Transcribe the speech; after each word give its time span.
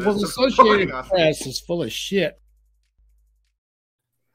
Well, 0.00 0.14
the 0.14 0.24
Associated 0.24 0.90
Press 0.90 1.46
is 1.46 1.60
full 1.60 1.82
of 1.82 1.92
shit. 1.92 2.40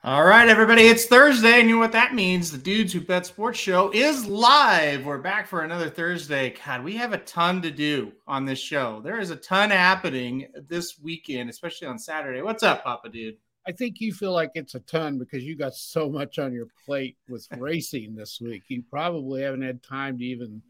All 0.04 0.24
right, 0.24 0.48
everybody, 0.48 0.84
it's 0.84 1.06
Thursday, 1.06 1.60
and 1.60 1.68
you 1.68 1.76
know 1.76 1.82
what 1.82 1.92
that 1.92 2.14
means. 2.14 2.52
The 2.52 2.58
Dudes 2.58 2.94
Who 2.94 3.02
Bet 3.02 3.26
Sports 3.26 3.60
Show 3.60 3.92
is 3.92 4.26
live. 4.28 5.06
We're 5.06 5.18
back 5.18 5.48
for 5.48 5.64
another 5.64 5.90
Thursday. 5.90 6.56
God, 6.66 6.84
we 6.84 6.96
have 6.96 7.14
a 7.14 7.18
ton 7.18 7.62
to 7.64 7.72
do 7.72 8.14
on 8.28 8.46
this 8.46 8.60
show. 8.60 9.02
There 9.04 9.20
is 9.20 9.32
a 9.32 9.36
ton 9.36 9.72
happening 9.72 10.48
this 10.70 11.00
weekend, 11.00 11.50
especially 11.50 11.88
on 11.88 11.98
Saturday. 11.98 12.42
What's 12.42 12.64
up, 12.64 12.84
Papa 12.84 13.10
Dude? 13.10 13.38
I 13.68 13.72
think 13.74 14.00
you 14.00 14.14
feel 14.14 14.32
like 14.32 14.52
it's 14.54 14.76
a 14.76 14.80
ton 14.82 15.18
because 15.18 15.44
you 15.44 15.58
got 15.58 15.74
so 15.74 16.10
much 16.10 16.40
on 16.40 16.54
your 16.54 16.68
plate 16.86 17.18
with 17.28 17.48
racing 17.58 18.16
this 18.16 18.40
week. 18.40 18.64
You 18.70 18.84
probably 18.90 19.42
haven't 19.42 19.64
had 19.64 19.84
time 19.84 20.20
to 20.20 20.24
even 20.24 20.62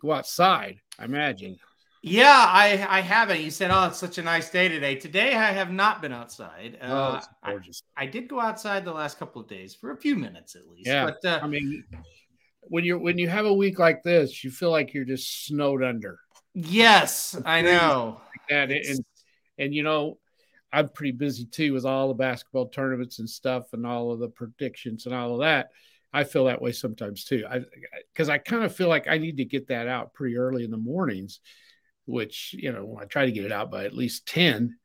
go 0.00 0.12
outside, 0.12 0.78
I 0.98 1.06
imagine. 1.06 1.58
Yeah, 2.02 2.44
I 2.48 2.86
I 2.88 3.00
haven't. 3.00 3.40
You 3.40 3.50
said, 3.50 3.70
"Oh, 3.72 3.86
it's 3.86 3.98
such 3.98 4.18
a 4.18 4.22
nice 4.22 4.50
day 4.50 4.68
today." 4.68 4.94
Today, 4.94 5.34
I 5.34 5.50
have 5.52 5.70
not 5.72 6.00
been 6.00 6.12
outside. 6.12 6.78
Oh, 6.80 6.86
Uh, 6.86 7.16
it's 7.16 7.28
gorgeous. 7.44 7.82
I, 7.96 8.04
I 8.04 8.06
did 8.06 8.28
go 8.28 8.40
outside 8.40 8.84
the 8.84 8.92
last 8.92 9.18
couple 9.18 9.42
of 9.42 9.48
days 9.48 9.74
for 9.74 9.90
a 9.90 9.96
few 9.96 10.14
minutes 10.16 10.54
at 10.54 10.68
least. 10.68 10.86
Yeah. 10.86 11.04
but 11.06 11.24
uh, 11.28 11.40
I 11.42 11.48
mean, 11.48 11.82
when 12.62 12.84
you're 12.84 12.98
when 12.98 13.18
you 13.18 13.28
have 13.28 13.46
a 13.46 13.52
week 13.52 13.78
like 13.80 14.02
this, 14.04 14.44
you 14.44 14.50
feel 14.50 14.70
like 14.70 14.94
you're 14.94 15.04
just 15.04 15.46
snowed 15.46 15.82
under. 15.82 16.20
yes, 16.54 17.36
I 17.44 17.62
know. 17.62 18.20
And 18.50 18.70
It's- 18.70 18.96
and 18.96 19.04
and 19.58 19.74
you 19.74 19.82
know, 19.82 20.18
I'm 20.72 20.88
pretty 20.90 21.12
busy 21.12 21.46
too 21.46 21.72
with 21.72 21.84
all 21.84 22.08
the 22.08 22.14
basketball 22.14 22.68
tournaments 22.68 23.18
and 23.18 23.28
stuff 23.28 23.72
and 23.72 23.84
all 23.84 24.12
of 24.12 24.20
the 24.20 24.28
predictions 24.28 25.06
and 25.06 25.14
all 25.14 25.34
of 25.34 25.40
that. 25.40 25.70
I 26.12 26.24
feel 26.24 26.44
that 26.44 26.62
way 26.62 26.70
sometimes 26.72 27.24
too. 27.24 27.44
I 27.50 27.60
because 28.14 28.28
I 28.28 28.38
kind 28.38 28.62
of 28.62 28.74
feel 28.74 28.88
like 28.88 29.08
I 29.08 29.18
need 29.18 29.38
to 29.38 29.44
get 29.44 29.66
that 29.68 29.88
out 29.88 30.14
pretty 30.14 30.36
early 30.36 30.62
in 30.64 30.70
the 30.70 30.76
mornings, 30.78 31.40
which 32.08 32.54
you 32.58 32.72
know 32.72 32.98
I 33.00 33.04
try 33.04 33.26
to 33.26 33.32
get 33.32 33.44
it 33.44 33.52
out 33.52 33.70
by 33.70 33.84
at 33.84 33.94
least 33.94 34.26
ten, 34.26 34.76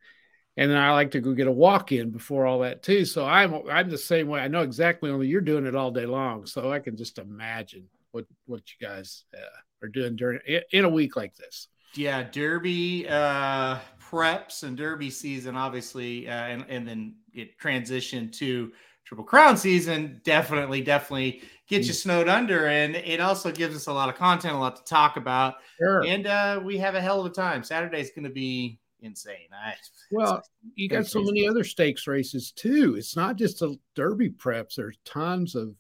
and 0.58 0.70
then 0.70 0.78
I 0.78 0.92
like 0.92 1.12
to 1.12 1.22
go 1.22 1.34
get 1.34 1.48
a 1.48 1.52
walk 1.52 1.92
in 1.92 2.12
before 2.12 2.46
all 2.46 2.60
that 2.60 2.84
too. 2.84 3.06
So 3.06 3.26
I'm 3.26 3.56
I'm 3.70 3.90
the 3.90 3.98
same 3.98 4.28
way. 4.28 4.42
I 4.42 4.50
know 4.50 4.62
exactly. 4.62 5.10
Only 5.10 5.28
you're 5.28 5.42
doing 5.42 5.66
it 5.66 5.76
all 5.76 5.92
day 5.92 6.06
long, 6.06 6.46
so 6.46 6.72
I 6.72 6.80
can 6.80 6.98
just 6.98 7.18
imagine 7.18 7.88
what 8.12 8.26
what 8.46 8.62
you 8.68 8.88
guys 8.88 9.26
uh, 9.34 9.86
are 9.86 9.90
doing 9.90 10.16
during 10.16 10.40
in 10.72 10.86
a 10.86 10.90
week 10.90 11.16
like 11.16 11.36
this. 11.36 11.68
Yeah, 11.96 12.24
Derby 12.24 13.08
uh, 13.08 13.78
preps 14.02 14.64
and 14.64 14.76
Derby 14.76 15.10
season, 15.10 15.56
obviously, 15.56 16.28
uh, 16.28 16.34
and 16.34 16.66
and 16.68 16.88
then 16.88 17.16
it 17.34 17.60
transitioned 17.60 18.34
to 18.34 18.72
Triple 19.06 19.26
Crown 19.26 19.58
season. 19.58 20.22
Definitely, 20.24 20.82
definitely 20.82 21.42
gets 21.68 21.86
Mm. 21.86 21.88
you 21.90 21.94
snowed 21.94 22.28
under, 22.30 22.68
and 22.68 22.96
it 22.96 23.20
also 23.20 23.52
gives 23.52 23.76
us 23.76 23.88
a 23.88 23.94
lot 23.94 24.10
of 24.10 24.16
content, 24.16 24.54
a 24.56 24.58
lot 24.58 24.76
to 24.78 24.84
talk 24.84 25.18
about, 25.18 25.56
Sure. 25.78 26.04
and 26.06 26.26
uh, 26.28 26.62
we 26.64 26.78
have 26.78 26.96
a 26.96 27.02
hell 27.02 27.20
of 27.20 27.26
a 27.32 27.34
time. 27.34 27.64
Saturday's 27.64 28.12
going 28.12 28.24
to 28.26 28.30
be 28.30 28.80
insane. 29.02 29.48
I, 29.54 29.76
Well, 30.12 30.44
you 30.76 30.88
got 30.90 31.08
so 31.08 31.22
many 31.24 31.48
other 31.48 31.64
stakes 31.64 32.06
races 32.08 32.52
too. 32.52 32.96
It's 32.98 33.16
not 33.16 33.36
just 33.36 33.60
the 33.60 33.78
Derby 33.96 34.30
preps. 34.30 34.76
There's 34.76 34.98
tons 35.06 35.56
of. 35.56 35.76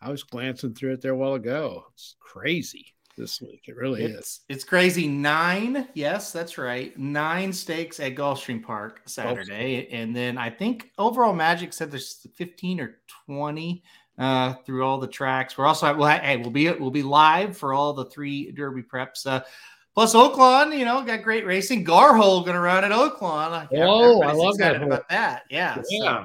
I 0.00 0.10
was 0.10 0.22
glancing 0.22 0.74
through 0.74 0.92
it 0.92 1.00
there 1.02 1.12
a 1.12 1.16
while 1.16 1.34
ago. 1.34 1.86
It's 1.92 2.14
crazy 2.20 2.94
this 3.18 3.40
week. 3.40 3.64
It 3.66 3.76
really 3.76 4.04
is. 4.04 4.14
It's 4.14 4.40
it's 4.48 4.64
crazy. 4.64 5.08
Nine, 5.08 5.88
yes, 5.94 6.32
that's 6.32 6.56
right. 6.56 6.96
Nine 6.98 7.52
stakes 7.52 8.00
at 8.00 8.14
Gulfstream 8.14 8.62
Park 8.62 9.02
Saturday, 9.06 9.88
and 9.92 10.14
then 10.14 10.38
I 10.38 10.48
think 10.48 10.90
overall 10.96 11.34
Magic 11.34 11.72
said 11.72 11.90
there's 11.90 12.26
15 12.36 12.80
or 12.80 12.98
20 13.26 13.82
uh, 14.18 14.54
through 14.64 14.84
all 14.84 14.98
the 14.98 15.06
tracks. 15.06 15.58
We're 15.58 15.66
also 15.66 15.94
well, 15.94 16.18
hey, 16.18 16.36
we'll 16.38 16.50
be 16.50 16.70
we'll 16.70 16.90
be 16.90 17.02
live 17.02 17.56
for 17.56 17.74
all 17.74 17.92
the 17.92 18.06
three 18.06 18.52
Derby 18.52 18.82
preps. 18.82 19.26
Uh, 19.26 19.42
plus 19.94 20.14
Oaklawn, 20.14 20.76
you 20.76 20.84
know, 20.84 21.02
got 21.02 21.22
great 21.22 21.44
racing. 21.44 21.84
Garhole 21.84 22.44
going 22.44 22.54
to 22.54 22.60
run 22.60 22.84
at 22.84 22.92
Oaklawn. 22.92 23.68
Oh, 23.74 24.22
I 24.22 24.32
love 24.32 24.56
that 24.58 24.82
about 24.82 25.08
that. 25.08 25.42
Yeah, 25.50 25.74
so, 25.74 25.82
Yeah. 25.90 26.24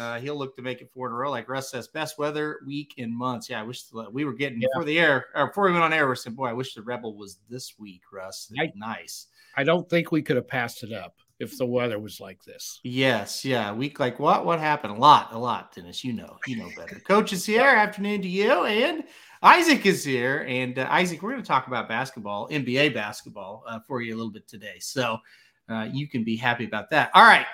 Uh, 0.00 0.18
he'll 0.18 0.36
look 0.36 0.56
to 0.56 0.62
make 0.62 0.80
it 0.80 0.90
four 0.94 1.06
in 1.08 1.12
a 1.12 1.16
row. 1.16 1.30
Like 1.30 1.48
Russ 1.48 1.70
says, 1.70 1.86
best 1.86 2.18
weather 2.18 2.60
week 2.66 2.94
in 2.96 3.16
months. 3.16 3.50
Yeah, 3.50 3.60
I 3.60 3.62
wish 3.62 3.82
the, 3.84 4.08
we 4.10 4.24
were 4.24 4.32
getting 4.32 4.60
Yeah. 4.60 4.68
before 4.72 4.84
the 4.84 4.98
air 4.98 5.26
or 5.34 5.48
before 5.48 5.66
we 5.66 5.72
went 5.72 5.84
on 5.84 5.92
air. 5.92 6.08
We 6.08 6.16
said, 6.16 6.34
boy, 6.34 6.46
I 6.46 6.52
wish 6.54 6.74
the 6.74 6.82
Rebel 6.82 7.14
was 7.16 7.38
this 7.48 7.78
week, 7.78 8.02
Russ. 8.12 8.50
I- 8.58 8.72
nice. 8.74 9.26
I 9.56 9.64
don't 9.64 9.88
think 9.90 10.10
we 10.10 10.22
could 10.22 10.36
have 10.36 10.48
passed 10.48 10.82
it 10.84 10.92
up 10.92 11.16
if 11.38 11.58
the 11.58 11.66
weather 11.66 11.98
was 11.98 12.20
like 12.20 12.42
this. 12.44 12.80
Yes, 12.84 13.44
yeah. 13.44 13.72
Week 13.72 13.98
like 13.98 14.18
what? 14.18 14.46
What 14.46 14.58
happened? 14.60 14.96
A 14.96 14.98
lot, 14.98 15.32
a 15.32 15.38
lot, 15.38 15.74
Dennis. 15.74 16.04
You 16.04 16.12
know, 16.12 16.36
you 16.46 16.56
know 16.56 16.70
better. 16.76 17.00
Coach 17.00 17.32
is 17.32 17.44
here. 17.44 17.62
Afternoon 17.64 18.22
to 18.22 18.28
you, 18.28 18.64
and 18.64 19.04
Isaac 19.42 19.86
is 19.86 20.04
here. 20.04 20.44
And 20.48 20.78
uh, 20.78 20.86
Isaac, 20.90 21.20
we're 21.22 21.32
going 21.32 21.42
to 21.42 21.48
talk 21.48 21.66
about 21.66 21.88
basketball, 21.88 22.48
NBA 22.50 22.94
basketball, 22.94 23.64
uh, 23.66 23.80
for 23.88 24.02
you 24.02 24.14
a 24.14 24.16
little 24.16 24.32
bit 24.32 24.46
today. 24.46 24.76
So 24.78 25.18
uh, 25.68 25.88
you 25.92 26.08
can 26.08 26.24
be 26.24 26.36
happy 26.36 26.64
about 26.64 26.90
that. 26.90 27.10
All 27.14 27.24
right. 27.24 27.46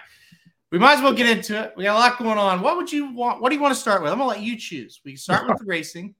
We 0.72 0.78
might 0.78 0.94
as 0.94 1.03
well 1.03 1.12
get 1.12 1.28
into 1.28 1.60
it. 1.62 1.75
We 1.77 1.84
got 1.84 1.94
a 1.97 1.99
lot 1.99 2.19
going 2.19 2.38
on. 2.38 2.60
What 2.60 2.77
would 2.77 2.91
you 2.93 3.12
want? 3.12 3.41
What 3.41 3.50
do 3.50 3.56
you 3.56 3.62
want 3.62 3.75
to 3.75 3.81
start 3.81 4.03
with? 4.03 4.10
I'm 4.12 4.19
gonna 4.19 4.28
let 4.31 4.41
you 4.41 4.56
choose. 4.59 5.00
We 5.04 5.12
can 5.12 5.19
start 5.19 5.47
with 5.47 5.59
the 5.59 5.65
racing. 5.66 6.15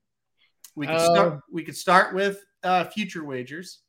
We 0.77 0.87
could 0.87 1.01
start. 1.01 1.33
Uh, 1.33 1.37
We 1.51 1.65
could 1.65 1.77
start 1.77 2.15
with 2.15 2.45
uh, 2.63 2.85
future 2.85 3.25
wagers, 3.25 3.81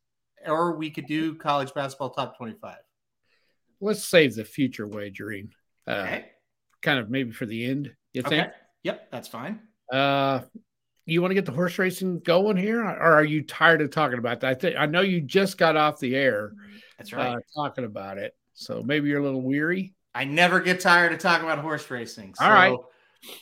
or 0.46 0.76
we 0.76 0.90
could 0.90 1.06
do 1.06 1.36
college 1.36 1.74
basketball 1.76 2.10
top 2.10 2.38
25. 2.38 2.78
Let's 3.82 4.04
save 4.04 4.34
the 4.36 4.46
future 4.46 4.88
wagering, 4.88 5.52
uh, 5.88 5.92
Okay. 6.06 6.26
kind 6.82 6.98
of 7.00 7.10
maybe 7.12 7.32
for 7.32 7.46
the 7.46 7.66
end. 7.66 7.94
You 8.14 8.24
think? 8.24 8.48
Okay. 8.48 8.52
Yep, 8.84 9.12
that's 9.12 9.28
fine. 9.28 9.60
Uh, 9.92 10.42
you 11.06 11.22
want 11.22 11.30
to 11.30 11.36
get 11.36 11.46
the 11.46 11.52
horse 11.52 11.78
racing 11.78 12.20
going 12.22 12.58
here, 12.58 12.82
or 12.84 12.90
are 13.14 13.24
you 13.24 13.44
tired 13.44 13.82
of 13.82 13.92
talking 13.92 14.18
about 14.18 14.40
that? 14.40 14.50
I 14.50 14.54
think 14.56 14.76
I 14.78 14.88
know 14.88 15.02
you 15.02 15.22
just 15.22 15.58
got 15.60 15.78
off 15.78 16.00
the 16.00 16.16
air 16.16 16.54
That's 16.98 17.14
right. 17.14 17.36
uh, 17.36 17.40
talking 17.56 17.86
about 17.86 18.18
it, 18.18 18.36
so 18.54 18.82
maybe 18.82 19.10
you're 19.10 19.20
a 19.20 19.24
little 19.24 19.44
weary. 19.44 19.94
I 20.18 20.24
never 20.26 20.60
get 20.60 20.80
tired 20.80 21.14
of 21.14 21.20
talking 21.20 21.46
about 21.46 21.60
horse 21.60 21.90
racing. 21.92 22.34
So 22.36 22.46
All 22.46 22.52
right. 22.52 22.76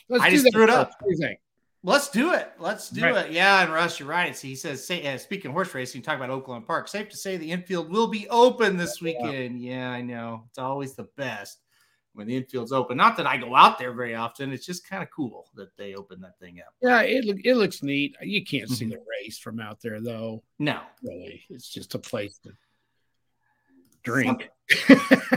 Let's 0.08 0.24
I 0.24 0.30
do 0.30 0.36
just 0.42 0.52
threw 0.52 0.64
it 0.64 0.70
up. 0.70 0.90
What 1.00 1.08
do 1.08 1.14
you 1.14 1.16
think? 1.18 1.38
let's 1.82 2.08
do 2.10 2.32
it. 2.32 2.50
Let's 2.58 2.90
do 2.90 3.02
Right. 3.04 3.26
it. 3.26 3.32
Yeah, 3.32 3.62
and 3.62 3.72
Russ, 3.72 4.00
you're 4.00 4.08
right. 4.08 4.36
He 4.36 4.56
says, 4.56 4.84
say, 4.84 5.06
uh, 5.06 5.18
speaking 5.18 5.50
of 5.50 5.52
horse 5.54 5.72
racing, 5.74 6.02
talk 6.02 6.16
about 6.16 6.30
Oaklawn 6.30 6.66
Park. 6.66 6.88
Safe 6.88 7.08
to 7.10 7.16
say 7.16 7.36
the 7.36 7.50
infield 7.52 7.90
will 7.90 8.08
be 8.08 8.28
open 8.28 8.76
this 8.76 9.00
weekend. 9.00 9.60
Yeah, 9.60 9.90
I 9.90 10.02
know. 10.02 10.44
It's 10.48 10.58
always 10.58 10.94
the 10.94 11.04
best 11.16 11.60
when 12.14 12.26
the 12.26 12.34
infield's 12.34 12.72
open. 12.72 12.96
Not 12.96 13.16
that 13.18 13.26
I 13.26 13.36
go 13.36 13.54
out 13.54 13.78
there 13.78 13.92
very 13.92 14.14
often. 14.16 14.50
It's 14.52 14.66
just 14.66 14.88
kind 14.88 15.02
of 15.02 15.10
cool 15.10 15.48
that 15.54 15.76
they 15.76 15.94
open 15.94 16.20
that 16.22 16.38
thing 16.40 16.58
up. 16.66 16.74
Yeah, 16.82 17.02
it 17.02 17.24
look 17.24 17.38
it 17.44 17.54
looks 17.54 17.82
neat. 17.82 18.16
You 18.20 18.44
can't 18.44 18.68
see 18.68 18.86
Mhm. 18.86 18.90
the 18.92 19.04
race 19.22 19.38
from 19.38 19.60
out 19.60 19.80
there 19.80 20.00
though. 20.00 20.42
No. 20.58 20.80
Really, 21.02 21.44
it's 21.50 21.68
just 21.68 21.94
a 21.94 21.98
place 22.00 22.38
to 22.38 22.52
drink. 24.02 24.50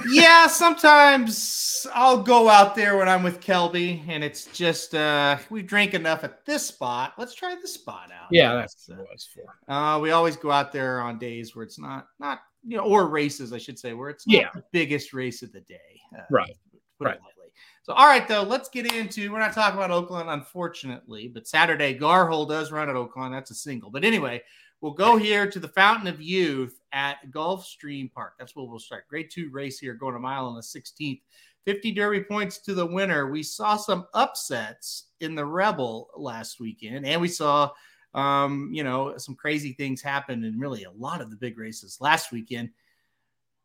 Yeah, 0.09 0.47
sometimes 0.47 1.85
I'll 1.94 2.22
go 2.22 2.50
out 2.50 2.75
there 2.75 2.97
when 2.97 3.07
I'm 3.07 3.22
with 3.23 3.40
Kelby, 3.41 4.01
and 4.07 4.23
it's 4.23 4.45
just 4.45 4.95
uh 4.95 5.38
we 5.50 5.62
drink 5.62 5.94
enough 5.94 6.23
at 6.23 6.45
this 6.45 6.66
spot. 6.66 7.13
Let's 7.17 7.34
try 7.35 7.56
this 7.62 7.73
spot 7.75 8.09
out. 8.12 8.28
yeah, 8.31 8.56
that's 8.56 8.85
So, 8.85 8.94
what 8.95 9.01
it 9.03 9.09
was 9.12 9.28
for. 9.34 9.71
Uh, 9.74 10.00
we 10.00 10.12
always 10.12 10.36
go 10.36 10.51
out 10.51 10.71
there 10.71 11.01
on 11.01 11.19
days 11.19 11.56
where 11.56 11.63
it's 11.63 11.77
not 11.80 12.07
not 12.19 12.39
you 12.65 12.77
know 12.77 12.83
or 12.83 13.07
races, 13.07 13.53
I 13.53 13.57
should 13.57 13.77
say, 13.77 13.94
where 13.94 14.09
it's 14.09 14.25
not 14.27 14.36
Yeah. 14.36 14.50
the 14.53 14.63
biggest 14.71 15.13
race 15.13 15.44
of 15.44 15.51
the 15.51 15.62
day. 15.62 16.01
Uh, 16.18 16.24
Right. 16.31 16.56
Put 16.98 17.06
it 17.06 17.09
Right. 17.12 17.19
lightly. 17.21 17.51
So 17.83 17.94
all 17.94 18.07
right 18.07 18.27
though, 18.27 18.44
let's 18.44 18.69
get 18.69 18.92
into 18.92 19.31
we're 19.31 19.39
not 19.39 19.53
talking 19.53 19.80
about 19.80 19.92
Oaklawn, 19.92 20.31
unfortunately, 20.33 21.27
but 21.27 21.48
Saturday 21.48 21.98
Garhole 21.98 22.48
does 22.50 22.71
run 22.71 22.89
at 22.89 22.95
Oaklawn. 22.95 23.31
That's 23.31 23.51
a 23.51 23.56
single. 23.56 23.89
But 23.92 24.03
anyway, 24.03 24.42
we'll 24.81 24.93
go 24.93 25.17
here 25.17 25.49
to 25.49 25.59
the 25.59 25.67
Fountain 25.67 26.07
of 26.07 26.21
Youth 26.21 26.79
at 26.91 27.17
Gulfstream 27.31 28.11
Park. 28.11 28.33
That's 28.37 28.55
where 28.55 28.65
we'll 28.65 28.79
start. 28.79 29.07
Grade 29.07 29.29
two 29.31 29.49
race 29.51 29.79
here, 29.79 29.93
going 29.93 30.15
a 30.15 30.19
mile 30.19 30.45
on 30.45 30.55
the 30.55 30.61
16th. 30.61 31.21
50 31.65 31.91
Derby 31.91 32.23
points 32.23 32.59
to 32.59 32.73
the 32.73 32.85
winner. 32.85 33.29
We 33.29 33.43
saw 33.43 33.75
some 33.75 34.07
upsets 34.13 35.07
in 35.19 35.35
the 35.35 35.45
Rebel 35.45 36.09
last 36.15 36.59
weekend, 36.59 37.05
and 37.05 37.21
we 37.21 37.27
saw 37.27 37.71
um, 38.13 38.69
you 38.73 38.83
know, 38.83 39.17
some 39.17 39.35
crazy 39.35 39.73
things 39.73 40.01
happen 40.01 40.43
in 40.43 40.59
really 40.59 40.83
a 40.83 40.91
lot 40.91 41.21
of 41.21 41.29
the 41.29 41.35
big 41.35 41.57
races 41.57 41.97
last 42.01 42.31
weekend. 42.31 42.69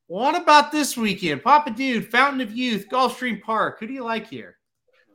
What 0.07 0.41
about 0.41 0.71
this 0.71 0.97
weekend? 0.97 1.43
Papa 1.43 1.71
Dude, 1.71 2.11
Fountain 2.11 2.43
of 2.43 2.53
Youth, 2.53 2.87
Gulfstream 2.91 3.41
Park. 3.41 3.81
Who 3.81 3.87
do 3.87 3.95
you 3.95 4.05
like 4.05 4.29
here? 4.29 4.59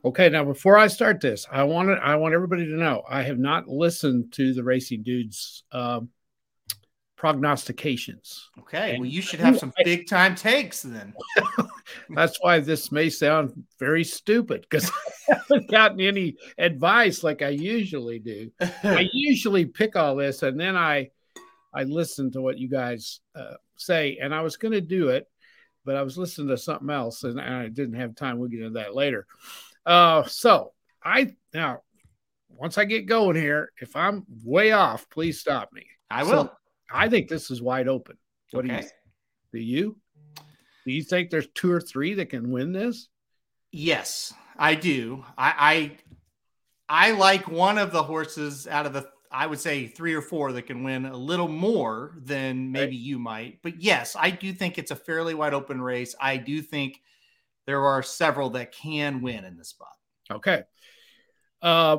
Okay, 0.04 0.30
now 0.30 0.44
before 0.44 0.78
I 0.78 0.86
start 0.86 1.20
this, 1.20 1.46
I 1.50 1.64
want 1.64 1.90
I 1.90 2.16
want 2.16 2.34
everybody 2.34 2.64
to 2.66 2.76
know 2.76 3.02
I 3.08 3.22
have 3.22 3.38
not 3.38 3.68
listened 3.68 4.32
to 4.32 4.54
the 4.54 4.64
Racing 4.64 5.02
Dudes 5.02 5.64
um, 5.72 6.08
prognostications. 7.16 8.48
Okay, 8.60 8.96
well, 8.98 9.06
you 9.06 9.20
should 9.20 9.40
have 9.40 9.58
some 9.60 9.74
big 9.84 10.08
time 10.08 10.34
takes 10.34 10.80
then. 10.80 11.12
That's 12.10 12.38
why 12.40 12.60
this 12.60 12.90
may 12.90 13.10
sound 13.10 13.52
very 13.78 14.04
stupid 14.04 14.62
because 14.62 14.90
I 15.30 15.34
haven't 15.34 15.70
gotten 15.70 16.00
any 16.00 16.36
advice 16.56 17.22
like 17.22 17.42
I 17.42 17.50
usually 17.50 18.20
do. 18.20 18.50
I 18.82 19.06
usually 19.12 19.66
pick 19.66 19.96
all 19.96 20.16
this 20.16 20.42
and 20.42 20.58
then 20.58 20.76
I 20.76 21.10
I 21.74 21.82
listen 21.82 22.32
to 22.32 22.40
what 22.40 22.58
you 22.58 22.68
guys 22.68 23.20
uh, 23.34 23.54
say, 23.76 24.18
and 24.20 24.34
I 24.34 24.40
was 24.40 24.56
going 24.56 24.72
to 24.72 24.80
do 24.80 25.10
it, 25.10 25.28
but 25.84 25.94
I 25.94 26.02
was 26.02 26.16
listening 26.16 26.48
to 26.48 26.56
something 26.56 26.90
else 26.90 27.22
and, 27.22 27.38
and 27.38 27.54
I 27.54 27.68
didn't 27.68 28.00
have 28.00 28.16
time. 28.16 28.38
We'll 28.38 28.48
get 28.48 28.60
into 28.60 28.80
that 28.80 28.94
later. 28.94 29.26
Uh, 29.86 30.24
so 30.24 30.72
I 31.02 31.34
now 31.54 31.82
once 32.48 32.76
I 32.76 32.84
get 32.84 33.06
going 33.06 33.36
here, 33.36 33.72
if 33.80 33.96
I'm 33.96 34.24
way 34.44 34.72
off, 34.72 35.08
please 35.08 35.40
stop 35.40 35.72
me. 35.72 35.86
I 36.10 36.24
So, 36.24 36.30
will. 36.30 36.52
I 36.92 37.08
think 37.08 37.28
this 37.28 37.50
is 37.50 37.62
wide 37.62 37.88
open. 37.88 38.16
What 38.50 38.66
do 38.66 38.72
you 38.72 38.82
do? 39.52 39.58
You 39.58 39.96
do 40.84 40.92
you 40.92 41.02
think 41.02 41.30
there's 41.30 41.48
two 41.54 41.70
or 41.70 41.80
three 41.80 42.14
that 42.14 42.30
can 42.30 42.50
win 42.50 42.72
this? 42.72 43.08
Yes, 43.72 44.34
I 44.58 44.74
do. 44.74 45.24
I, 45.38 45.92
I 46.88 47.08
I 47.08 47.12
like 47.12 47.48
one 47.48 47.78
of 47.78 47.92
the 47.92 48.02
horses 48.02 48.66
out 48.66 48.86
of 48.86 48.92
the 48.92 49.08
I 49.30 49.46
would 49.46 49.60
say 49.60 49.86
three 49.86 50.14
or 50.14 50.22
four 50.22 50.52
that 50.52 50.62
can 50.62 50.82
win 50.82 51.06
a 51.06 51.16
little 51.16 51.46
more 51.46 52.16
than 52.20 52.72
maybe 52.72 52.96
you 52.96 53.18
might. 53.20 53.60
But 53.62 53.80
yes, 53.80 54.16
I 54.18 54.30
do 54.30 54.52
think 54.52 54.76
it's 54.76 54.90
a 54.90 54.96
fairly 54.96 55.34
wide 55.34 55.54
open 55.54 55.80
race. 55.80 56.16
I 56.20 56.36
do 56.36 56.60
think 56.60 57.00
there 57.70 57.86
are 57.86 58.02
several 58.02 58.50
that 58.50 58.72
can 58.72 59.22
win 59.22 59.44
in 59.44 59.56
this 59.56 59.68
spot. 59.68 59.94
Okay. 60.28 60.64
Uh, 61.62 61.98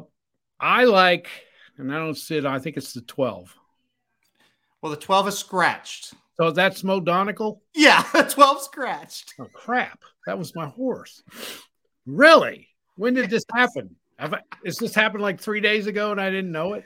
I 0.59 0.83
like, 0.83 1.29
and 1.77 1.95
I 1.95 1.97
don't 1.97 2.17
see 2.17 2.35
it. 2.35 2.45
I 2.45 2.59
think 2.59 2.75
it's 2.75 2.91
the 2.91 2.99
twelve. 2.99 3.55
Well, 4.81 4.89
the 4.89 4.97
12 4.97 5.29
is 5.29 5.37
scratched. 5.37 6.13
So 6.37 6.51
that's 6.51 6.83
Mo 6.83 6.99
Donegal. 6.99 7.61
Yeah, 7.73 8.03
the 8.13 8.23
12 8.23 8.63
scratched. 8.63 9.35
Oh 9.39 9.47
crap! 9.53 10.01
That 10.27 10.37
was 10.37 10.53
my 10.55 10.67
horse. 10.67 11.23
Really? 12.05 12.67
When 12.97 13.13
did 13.13 13.29
this 13.29 13.45
happen? 13.55 13.95
Is 14.65 14.75
this 14.75 14.93
happened 14.93 15.21
like 15.21 15.39
three 15.39 15.61
days 15.61 15.87
ago 15.87 16.11
and 16.11 16.19
I 16.19 16.29
didn't 16.29 16.51
know 16.51 16.73
it? 16.73 16.83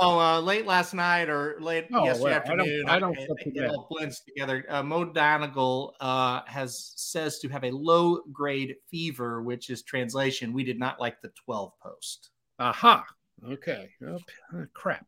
Oh, 0.00 0.18
uh, 0.20 0.40
late 0.40 0.64
last 0.64 0.94
night 0.94 1.28
or 1.28 1.56
late 1.60 1.86
Oh, 1.92 2.04
yesterday 2.04 2.24
well, 2.24 2.32
I 2.34 2.38
don't- 2.38 2.60
afternoon. 2.60 2.88
I 2.88 2.98
don't 3.00 3.18
it, 3.18 3.56
it, 3.56 3.70
all 3.70 3.88
blends 3.90 4.20
together. 4.20 4.64
Uh, 4.68 4.82
Mo 4.82 5.04
Donegal 5.06 5.96
uh, 6.00 6.42
has 6.46 6.92
says 6.94 7.40
to 7.40 7.48
have 7.48 7.64
a 7.64 7.70
low 7.72 8.20
grade 8.32 8.76
fever, 8.90 9.42
which 9.42 9.70
is 9.70 9.82
translation. 9.82 10.52
We 10.52 10.62
did 10.62 10.78
not 10.78 11.00
like 11.00 11.20
the 11.20 11.32
12 11.44 11.72
post. 11.82 12.30
Aha. 12.60 13.04
Okay. 13.44 13.88
Oh, 14.06 14.18
uh, 14.56 14.64
crap. 14.72 15.06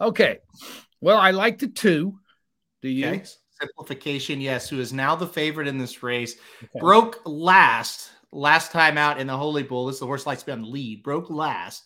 Okay. 0.00 0.38
Well, 1.00 1.18
I 1.18 1.30
like 1.30 1.58
the 1.58 1.68
two. 1.68 2.18
Do 2.82 2.88
you? 2.88 3.06
Okay. 3.06 3.24
Simplification, 3.60 4.40
yes, 4.40 4.68
who 4.68 4.80
is 4.80 4.92
now 4.92 5.14
the 5.14 5.26
favorite 5.28 5.68
in 5.68 5.78
this 5.78 6.02
race. 6.02 6.34
Okay. 6.62 6.80
Broke 6.80 7.20
last, 7.24 8.10
last 8.32 8.72
time 8.72 8.98
out 8.98 9.20
in 9.20 9.28
the 9.28 9.36
Holy 9.36 9.62
Bull. 9.62 9.86
This 9.86 9.94
is 9.96 10.00
the 10.00 10.06
horse 10.06 10.26
likes 10.26 10.40
to 10.42 10.46
be 10.46 10.52
on 10.52 10.62
the 10.62 10.68
lead. 10.68 11.04
Broke 11.04 11.30
last. 11.30 11.84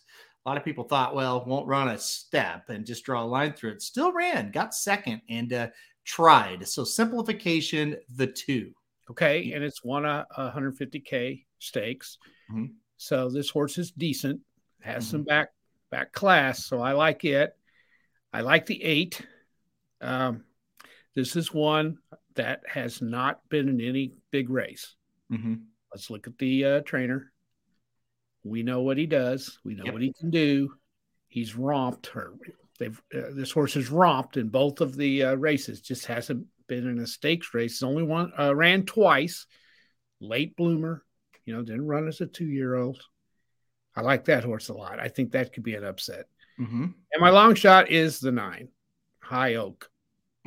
A 0.49 0.53
lot 0.53 0.57
of 0.57 0.65
people 0.65 0.83
thought, 0.85 1.13
well, 1.13 1.45
won't 1.45 1.67
run 1.67 1.89
a 1.89 1.97
step 1.99 2.69
and 2.69 2.83
just 2.83 3.03
draw 3.03 3.21
a 3.21 3.23
line 3.23 3.53
through 3.53 3.73
it. 3.73 3.83
Still 3.83 4.11
ran, 4.11 4.49
got 4.49 4.73
second, 4.73 5.21
and 5.29 5.53
uh, 5.53 5.67
tried. 6.05 6.67
So 6.67 6.83
simplification, 6.83 7.97
the 8.15 8.25
two. 8.25 8.71
Okay, 9.11 9.51
and 9.51 9.63
it's 9.63 9.83
won 9.83 10.05
a, 10.05 10.25
a 10.35 10.49
150k 10.49 11.45
stakes. 11.59 12.17
Mhm. 12.51 12.71
So 12.97 13.29
this 13.29 13.51
horse 13.51 13.77
is 13.77 13.91
decent, 13.91 14.41
has 14.81 15.03
Mm-hmm. 15.03 15.11
some 15.11 15.23
back 15.23 15.49
back 15.91 16.13
class. 16.13 16.65
So 16.65 16.81
I 16.81 16.93
like 16.93 17.25
it. 17.25 17.55
I 18.33 18.41
like 18.41 18.65
the 18.65 18.83
eight. 18.83 19.21
Um, 20.01 20.45
this 21.13 21.35
is 21.35 21.53
one 21.53 21.99
that 22.33 22.61
has 22.67 23.03
not 23.03 23.47
been 23.49 23.69
in 23.69 23.79
any 23.81 24.13
big 24.31 24.49
race. 24.49 24.95
Mm-hmm. 25.31 25.53
Let's 25.93 26.09
look 26.09 26.25
at 26.25 26.39
the 26.39 26.65
uh, 26.65 26.81
trainer. 26.87 27.31
We 28.49 28.63
know 28.63 28.81
what 28.81 28.97
he 28.97 29.05
does. 29.05 29.59
We 29.63 29.75
know 29.75 29.85
Yep. 29.85 29.93
what 29.93 30.01
he 30.01 30.13
can 30.13 30.29
do. 30.29 30.73
He's 31.27 31.55
romped 31.55 32.07
her. 32.07 32.33
They've 32.79 32.99
uh, 33.13 33.31
this 33.33 33.51
horse 33.51 33.73
has 33.75 33.89
romped 33.91 34.37
in 34.37 34.49
both 34.49 34.81
of 34.81 34.95
the 34.95 35.23
uh, 35.23 35.33
races. 35.35 35.81
Just 35.81 36.05
hasn't 36.07 36.47
been 36.67 36.87
in 36.87 36.99
a 36.99 37.07
stakes 37.07 37.53
race. 37.53 37.73
He's 37.73 37.83
only 37.83 38.03
one 38.03 38.31
uh, 38.37 38.55
ran 38.55 38.83
twice. 38.85 39.45
Late 40.19 40.55
bloomer. 40.55 41.03
You 41.45 41.55
know, 41.55 41.61
didn't 41.61 41.87
run 41.87 42.07
as 42.07 42.21
a 42.21 42.25
two 42.27 42.45
year 42.45 42.75
old. 42.75 43.01
I 43.95 44.01
like 44.01 44.25
that 44.25 44.43
horse 44.43 44.69
a 44.69 44.73
lot. 44.73 44.99
I 44.99 45.07
think 45.09 45.31
that 45.31 45.51
could 45.53 45.63
be 45.63 45.75
an 45.75 45.83
upset. 45.83 46.25
Mm-hmm. 46.59 46.83
And 47.13 47.21
my 47.21 47.29
long 47.29 47.55
shot 47.55 47.89
is 47.89 48.19
the 48.19 48.31
nine, 48.31 48.69
High 49.19 49.55
Oak. 49.55 49.89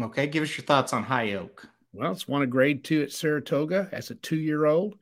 Okay, 0.00 0.26
give 0.26 0.43
us 0.43 0.56
your 0.56 0.64
thoughts 0.64 0.93
on 0.93 1.02
High 1.02 1.32
Oak. 1.34 1.66
Well, 1.93 2.12
it's 2.12 2.26
won 2.28 2.43
a 2.43 2.46
grade 2.46 2.84
two 2.84 3.02
at 3.02 3.12
Saratoga 3.12 3.88
as 3.93 4.10
a 4.10 4.14
two 4.14 4.37
year 4.37 4.64
old. 4.64 4.96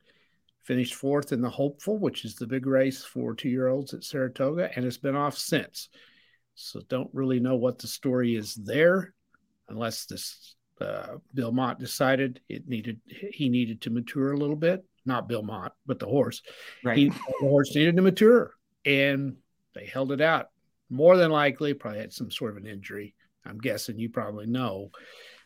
Finished 0.63 0.93
fourth 0.93 1.31
in 1.31 1.41
the 1.41 1.49
Hopeful, 1.49 1.97
which 1.97 2.23
is 2.23 2.35
the 2.35 2.47
big 2.47 2.67
race 2.67 3.03
for 3.03 3.33
two 3.33 3.49
year 3.49 3.67
olds 3.67 3.93
at 3.93 4.03
Saratoga, 4.03 4.69
and 4.75 4.85
it's 4.85 4.97
been 4.97 5.15
off 5.15 5.37
since. 5.37 5.89
So 6.55 6.81
don't 6.87 7.09
really 7.13 7.39
know 7.39 7.55
what 7.55 7.79
the 7.79 7.87
story 7.87 8.35
is 8.35 8.55
there, 8.55 9.13
unless 9.69 10.05
this 10.05 10.55
uh, 10.79 11.17
Bill 11.33 11.51
Mott 11.51 11.79
decided 11.79 12.41
it 12.49 12.67
needed 12.67 12.99
he 13.07 13.49
needed 13.49 13.81
to 13.81 13.89
mature 13.89 14.33
a 14.33 14.37
little 14.37 14.55
bit. 14.55 14.83
Not 15.05 15.27
Bill 15.27 15.41
Mott, 15.41 15.73
but 15.85 15.97
the 15.97 16.05
horse. 16.05 16.43
Right. 16.83 16.97
He, 16.97 17.09
the 17.09 17.19
horse 17.39 17.75
needed 17.75 17.95
to 17.95 18.03
mature, 18.03 18.53
and 18.85 19.37
they 19.73 19.85
held 19.85 20.11
it 20.11 20.21
out. 20.21 20.49
More 20.89 21.17
than 21.17 21.31
likely, 21.31 21.73
probably 21.73 22.01
had 22.01 22.13
some 22.13 22.29
sort 22.29 22.51
of 22.51 22.57
an 22.57 22.67
injury. 22.67 23.15
I'm 23.45 23.57
guessing 23.57 23.97
you 23.97 24.09
probably 24.09 24.45
know. 24.45 24.91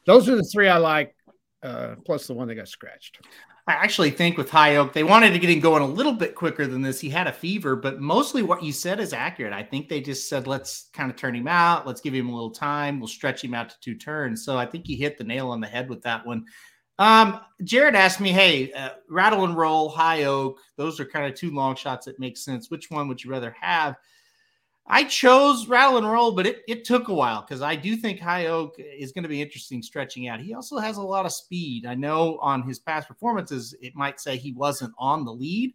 Those 0.06 0.28
are 0.28 0.36
the 0.36 0.50
three 0.54 0.68
I 0.68 0.78
like, 0.78 1.15
uh, 1.66 1.96
plus 2.06 2.28
the 2.28 2.34
one 2.34 2.48
that 2.48 2.56
got 2.56 2.68
scratched. 2.68 3.20
I 3.68 3.74
actually 3.74 4.12
think 4.12 4.38
with 4.38 4.52
High 4.52 4.76
Oak, 4.76 4.94
they 4.94 5.04
wanted 5.04 5.32
to 5.32 5.40
get 5.40 5.50
him 5.50 5.60
going 5.60 5.82
a 5.82 5.88
little 5.88 6.14
bit 6.14 6.36
quicker 6.36 6.68
than 6.68 6.84
this. 6.84 7.00
He 7.00 7.10
had 7.10 7.26
a 7.26 7.34
fever, 7.34 7.76
but 7.76 8.00
mostly 8.00 8.44
what 8.44 8.62
you 8.62 8.72
said 8.72 9.00
is 9.00 9.12
accurate. 9.12 9.54
I 9.54 9.64
think 9.64 9.90
they 9.90 10.02
just 10.02 10.30
said, 10.30 10.46
let's 10.46 10.90
kind 10.94 11.10
of 11.10 11.18
turn 11.18 11.36
him 11.36 11.48
out. 11.48 11.88
Let's 11.88 12.02
give 12.02 12.14
him 12.14 12.30
a 12.30 12.34
little 12.34 12.52
time. 12.52 13.00
We'll 13.00 13.08
stretch 13.08 13.44
him 13.44 13.56
out 13.56 13.72
to 13.72 13.80
two 13.82 13.96
turns. 13.96 14.46
So 14.46 14.56
I 14.56 14.68
think 14.68 14.86
he 14.86 14.96
hit 14.96 15.18
the 15.18 15.24
nail 15.24 15.50
on 15.50 15.62
the 15.62 15.68
head 15.68 15.90
with 15.90 16.04
that 16.04 16.28
one. 16.28 16.46
Um, 17.00 17.42
Jared 17.64 17.96
asked 17.96 18.22
me, 18.22 18.32
hey, 18.32 18.72
uh, 18.72 18.90
rattle 19.10 19.44
and 19.46 19.58
roll, 19.58 19.90
High 19.90 20.26
Oak. 20.26 20.60
Those 20.78 21.00
are 21.00 21.06
kind 21.06 21.26
of 21.26 21.34
two 21.34 21.50
long 21.50 21.76
shots 21.76 22.06
that 22.06 22.20
make 22.20 22.38
sense. 22.38 22.70
Which 22.70 22.92
one 22.92 23.08
would 23.08 23.24
you 23.24 23.32
rather 23.32 23.56
have? 23.60 23.96
I 24.88 25.04
chose 25.04 25.68
rattle 25.68 25.98
and 25.98 26.08
roll, 26.10 26.32
but 26.34 26.46
it, 26.46 26.62
it 26.68 26.86
took 26.86 27.08
a 27.08 27.14
while 27.14 27.42
because 27.42 27.62
I 27.64 27.76
do 27.76 27.96
think 27.96 28.20
High 28.20 28.48
Oak 28.48 28.76
is 28.78 29.12
going 29.12 29.24
to 29.24 29.30
be 29.30 29.42
interesting 29.42 29.82
stretching 29.82 30.28
out. 30.28 30.40
He 30.40 30.54
also 30.54 30.78
has 30.78 30.98
a 30.98 31.02
lot 31.02 31.26
of 31.26 31.32
speed. 31.32 31.86
I 31.88 31.96
know 31.96 32.38
on 32.40 32.62
his 32.62 32.78
past 32.78 33.08
performances, 33.08 33.74
it 33.82 33.96
might 33.96 34.20
say 34.20 34.38
he 34.38 34.52
wasn't 34.54 34.94
on 35.00 35.26
the 35.26 35.34
lead 35.34 35.74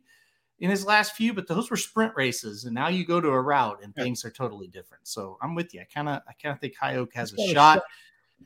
in 0.61 0.71
his 0.71 0.85
last 0.85 1.17
few, 1.17 1.35
but 1.35 1.49
those 1.49 1.71
were 1.71 1.77
sprint 1.77 2.13
races, 2.15 2.67
and 2.67 2.75
now 2.75 2.87
you 2.89 3.05
go 3.05 3.21
to 3.21 3.29
a 3.29 3.41
route 3.43 3.81
and 3.83 3.93
Yeah. 3.97 4.05
things 4.05 4.25
are 4.25 4.31
totally 4.31 4.69
different. 4.69 5.09
So 5.09 5.39
I'm 5.43 5.55
with 5.57 5.75
you. 5.75 5.81
I 5.81 5.85
kind 5.93 6.09
of 6.09 6.23
I 6.29 6.33
kind 6.41 6.53
of 6.55 6.61
think 6.61 6.77
High 6.77 6.97
Oak 6.97 7.13
has 7.15 7.33
a 7.33 7.37
got 7.37 7.43
a 7.43 7.49
shot. 7.49 7.75
shot. 7.79 7.83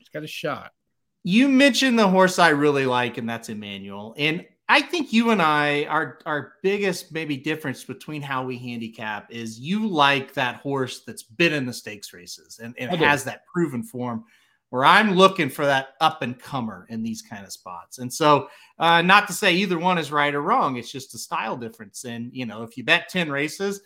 It's 0.00 0.08
got 0.08 0.22
a 0.24 0.26
shot. 0.28 0.72
You 1.24 1.48
mentioned 1.48 1.98
the 1.98 2.08
horse 2.08 2.38
I 2.38 2.50
really 2.50 2.86
like, 2.86 3.18
and 3.18 3.28
that's 3.28 3.48
Emmanuel. 3.48 4.14
And 4.16 4.46
I 4.68 4.80
think 4.80 5.12
you 5.12 5.30
and 5.30 5.42
I, 5.42 5.84
our 5.84 6.18
our 6.24 6.54
biggest 6.62 7.12
maybe 7.12 7.36
difference 7.36 7.84
between 7.84 8.22
how 8.22 8.44
we 8.44 8.56
handicap 8.56 9.30
is 9.30 9.58
you 9.60 9.86
like 9.86 10.32
that 10.34 10.56
horse 10.56 11.00
that's 11.00 11.22
been 11.22 11.52
in 11.52 11.66
the 11.66 11.72
stakes 11.72 12.12
races 12.14 12.60
and, 12.62 12.74
and 12.78 12.90
has 12.92 13.24
that 13.24 13.44
proven 13.46 13.82
form. 13.82 14.24
Where 14.70 14.84
I'm 14.84 15.12
looking 15.12 15.50
for 15.50 15.64
that 15.66 15.90
up 16.00 16.22
and 16.22 16.36
comer 16.36 16.86
in 16.88 17.04
these 17.04 17.22
kind 17.22 17.44
of 17.44 17.52
spots. 17.52 17.98
And 17.98 18.12
so, 18.12 18.48
uh, 18.80 19.02
not 19.02 19.28
to 19.28 19.32
say 19.32 19.52
either 19.52 19.78
one 19.78 19.98
is 19.98 20.10
right 20.10 20.34
or 20.34 20.42
wrong, 20.42 20.76
it's 20.76 20.90
just 20.90 21.14
a 21.14 21.18
style 21.18 21.56
difference. 21.56 22.04
And, 22.04 22.32
you 22.32 22.44
know, 22.44 22.64
if 22.64 22.76
you 22.76 22.82
bet 22.82 23.08
10 23.08 23.30
races, 23.30 23.82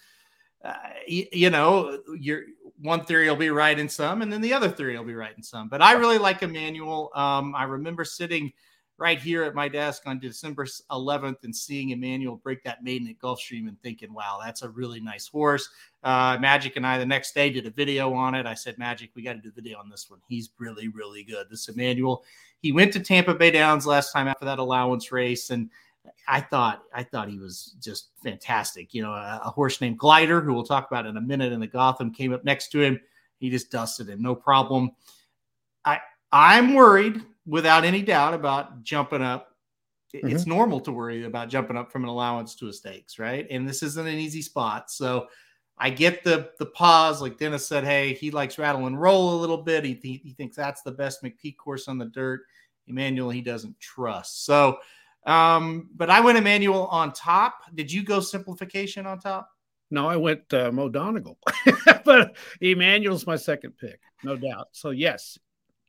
uh, 0.64 0.73
you, 1.06 1.26
you 1.30 1.50
know, 1.50 2.00
your 2.18 2.44
one 2.80 3.04
theory 3.04 3.28
will 3.28 3.37
be 3.37 3.50
right 3.50 3.78
in 3.78 3.88
some, 3.88 4.23
and 4.23 4.32
then 4.32 4.40
the 4.40 4.54
other 4.54 4.70
theory 4.70 4.97
will 4.97 5.04
be 5.04 5.14
right 5.14 5.37
in 5.37 5.42
some. 5.42 5.68
But 5.68 5.82
I 5.82 5.92
really 5.92 6.16
like 6.16 6.42
Emmanuel. 6.42 7.11
Um, 7.14 7.54
I 7.54 7.64
remember 7.64 8.04
sitting 8.04 8.52
right 8.98 9.20
here 9.20 9.44
at 9.44 9.54
my 9.54 9.68
desk 9.68 10.02
on 10.06 10.18
December 10.18 10.66
11th 10.90 11.44
and 11.44 11.54
seeing 11.54 11.90
Emmanuel 11.90 12.36
break 12.36 12.62
that 12.64 12.82
maiden 12.82 13.08
at 13.08 13.18
Gulfstream 13.18 13.68
and 13.68 13.80
thinking, 13.80 14.12
wow, 14.12 14.40
that's 14.44 14.62
a 14.62 14.68
really 14.68 15.00
nice 15.00 15.28
horse. 15.28 15.68
Uh, 16.02 16.36
Magic 16.40 16.76
and 16.76 16.84
I 16.84 16.98
the 16.98 17.06
next 17.06 17.32
day 17.32 17.48
did 17.48 17.66
a 17.66 17.70
video 17.70 18.12
on 18.12 18.34
it. 18.34 18.44
I 18.44 18.54
said, 18.54 18.76
Magic, 18.76 19.10
we 19.14 19.22
got 19.22 19.34
to 19.34 19.38
do 19.38 19.50
a 19.50 19.52
video 19.52 19.78
on 19.78 19.88
this 19.88 20.10
one. 20.10 20.20
He's 20.28 20.50
really, 20.58 20.88
really 20.88 21.22
good. 21.22 21.46
This 21.48 21.68
Emmanuel, 21.68 22.24
he 22.60 22.72
went 22.72 22.92
to 22.94 23.00
Tampa 23.00 23.34
Bay 23.34 23.52
Downs 23.52 23.86
last 23.86 24.12
time 24.12 24.26
after 24.26 24.44
that 24.44 24.58
allowance 24.58 25.12
race, 25.12 25.50
and 25.50 25.70
I 26.26 26.40
thought 26.40 26.82
I 26.92 27.04
thought 27.04 27.28
he 27.28 27.38
was 27.38 27.76
just 27.80 28.08
fantastic. 28.22 28.94
You 28.94 29.02
know, 29.02 29.12
a, 29.12 29.40
a 29.44 29.50
horse 29.50 29.80
named 29.80 29.98
Glider, 29.98 30.40
who 30.40 30.54
we'll 30.54 30.64
talk 30.64 30.90
about 30.90 31.06
in 31.06 31.16
a 31.16 31.20
minute, 31.20 31.52
in 31.52 31.60
the 31.60 31.66
Gotham 31.66 32.12
came 32.12 32.32
up 32.32 32.44
next 32.44 32.72
to 32.72 32.80
him. 32.80 33.00
He 33.38 33.50
just 33.50 33.70
dusted 33.70 34.08
him, 34.08 34.20
no 34.20 34.34
problem. 34.34 34.90
I 35.84 36.00
I'm 36.32 36.74
worried 36.74 37.22
without 37.48 37.84
any 37.84 38.02
doubt 38.02 38.34
about 38.34 38.82
jumping 38.82 39.22
up. 39.22 39.56
It- 40.12 40.24
It's 40.24 40.46
normal 40.46 40.80
to 40.82 40.92
worry 40.92 41.24
about 41.24 41.48
jumping 41.48 41.76
up 41.76 41.90
from 41.90 42.02
an 42.04 42.08
allowance 42.08 42.54
to 42.56 42.68
a 42.68 42.72
stakes, 42.72 43.18
right? 43.18 43.46
And 43.50 43.68
this 43.68 43.82
isn't 43.82 44.06
an 44.06 44.18
easy 44.18 44.42
spot, 44.42 44.90
so 44.90 45.26
I 45.78 45.90
get 45.90 46.24
the 46.24 46.50
the 46.58 46.66
pause. 46.66 47.20
Like 47.22 47.38
Dennis 47.38 47.66
said, 47.66 47.84
hey, 47.84 48.12
he 48.14 48.30
likes 48.30 48.58
rattle 48.58 48.86
and 48.86 49.00
roll 49.00 49.34
a 49.34 49.40
little 49.40 49.58
bit. 49.62 49.84
He, 49.84 49.98
he, 50.02 50.20
he 50.24 50.32
thinks 50.32 50.56
that's 50.56 50.82
the 50.82 50.92
best 50.92 51.22
McPeek 51.22 51.56
course 51.56 51.88
on 51.88 51.98
the 51.98 52.06
dirt. 52.06 52.40
Emmanuel, 52.86 53.30
he 53.30 53.42
doesn't 53.42 53.78
trust. 53.78 54.44
So, 54.46 54.78
um, 55.26 55.90
but 55.94 56.08
I 56.10 56.20
went 56.20 56.38
Emmanuel 56.38 56.86
on 56.86 57.12
top. 57.12 57.60
Did 57.74 57.92
you 57.92 58.02
go 58.02 58.18
simplification 58.20 59.06
on 59.06 59.20
top? 59.20 59.50
No, 59.90 60.08
I 60.08 60.16
went 60.16 60.52
uh, 60.54 60.72
Mo 60.72 60.88
Donegal, 60.88 61.38
but 62.04 62.36
Emmanuel's 62.60 63.26
my 63.26 63.36
second 63.36 63.72
pick, 63.78 64.00
no 64.24 64.36
doubt. 64.36 64.68
So 64.72 64.90
yes, 64.90 65.38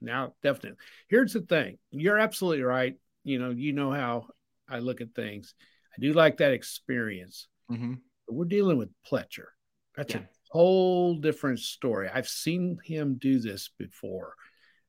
now 0.01 0.33
definitely. 0.43 0.77
Here's 1.09 1.33
the 1.33 1.41
thing: 1.41 1.77
you're 1.91 2.17
absolutely 2.17 2.63
right. 2.63 2.95
You 3.23 3.39
know, 3.39 3.49
you 3.51 3.73
know 3.73 3.91
how 3.91 4.27
I 4.69 4.79
look 4.79 5.01
at 5.01 5.13
things. 5.15 5.53
I 5.95 6.01
do 6.01 6.13
like 6.13 6.37
that 6.37 6.53
experience. 6.53 7.47
Mm-hmm. 7.71 7.93
But 8.27 8.35
we're 8.35 8.45
dealing 8.45 8.77
with 8.77 8.89
Pletcher. 9.09 9.47
That's 9.95 10.13
Yeah. 10.13 10.21
a 10.21 10.27
whole 10.51 11.15
different 11.15 11.59
story. 11.59 12.09
I've 12.13 12.27
seen 12.29 12.79
him 12.83 13.15
do 13.19 13.39
this 13.39 13.71
before. 13.77 14.33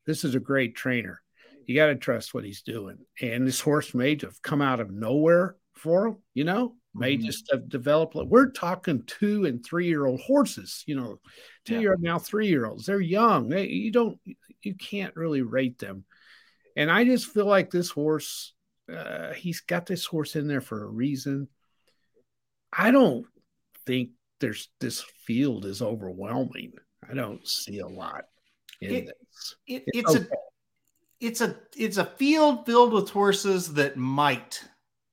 This 0.06 0.24
is 0.24 0.34
a 0.34 0.40
great 0.40 0.76
trainer. 0.76 1.22
You 1.66 1.74
got 1.74 1.86
to 1.86 1.94
trust 1.96 2.34
what 2.34 2.44
he's 2.44 2.62
doing. 2.62 2.98
And 3.20 3.46
this 3.46 3.60
horse 3.60 3.94
may 3.94 4.16
have 4.22 4.40
come 4.42 4.60
out 4.62 4.80
of 4.80 4.90
nowhere 4.90 5.56
for 5.74 6.08
him, 6.08 6.16
you 6.34 6.44
know, 6.44 6.76
may 6.94 7.16
Mhm. 7.16 7.24
just 7.24 7.48
have 7.52 7.68
developed. 7.68 8.14
We're 8.16 8.50
talking 8.50 9.04
two 9.04 9.44
and 9.46 9.64
three 9.64 9.86
year 9.86 10.06
old 10.06 10.20
horses, 10.20 10.82
you 10.86 10.96
know, 10.96 11.20
two 11.64 11.74
Yeah. 11.74 11.80
year 11.80 11.92
old 11.92 12.02
now 12.02 12.18
three 12.18 12.48
year 12.48 12.66
olds. 12.66 12.86
They're 12.86 13.00
young. 13.00 13.48
They, 13.48 13.68
you 13.68 13.90
don't, 13.92 14.18
you 14.62 14.74
can't 14.74 15.14
really 15.16 15.42
rate 15.42 15.78
them. 15.78 16.04
And 16.76 16.90
I 16.90 17.04
just 17.04 17.26
feel 17.26 17.46
like 17.46 17.70
this 17.70 17.90
horse, 17.90 18.54
uh, 18.92 19.32
he's 19.34 19.60
got 19.60 19.86
this 19.86 20.04
horse 20.04 20.34
in 20.36 20.48
there 20.48 20.60
for 20.60 20.82
a 20.82 20.88
reason. 20.88 21.48
I 22.72 22.90
don't 22.90 23.26
think 23.86 24.10
there's 24.40 24.68
this 24.80 25.02
field 25.26 25.66
is 25.66 25.82
overwhelming. 25.82 26.72
I 27.08 27.14
don't 27.14 27.46
see 27.46 27.78
a 27.80 27.86
lot 27.86 28.24
in 28.80 28.94
It- 28.94 29.06
this. 29.06 29.56
It, 29.66 29.84
It's 29.86 30.14
it's 30.14 30.14
a 30.14 30.28
it's 31.20 31.40
a 31.42 31.60
it's 31.76 31.96
a 31.98 32.06
field 32.06 32.64
filled 32.66 32.92
with 32.94 33.10
horses 33.10 33.74
that 33.74 33.96
might 33.96 34.64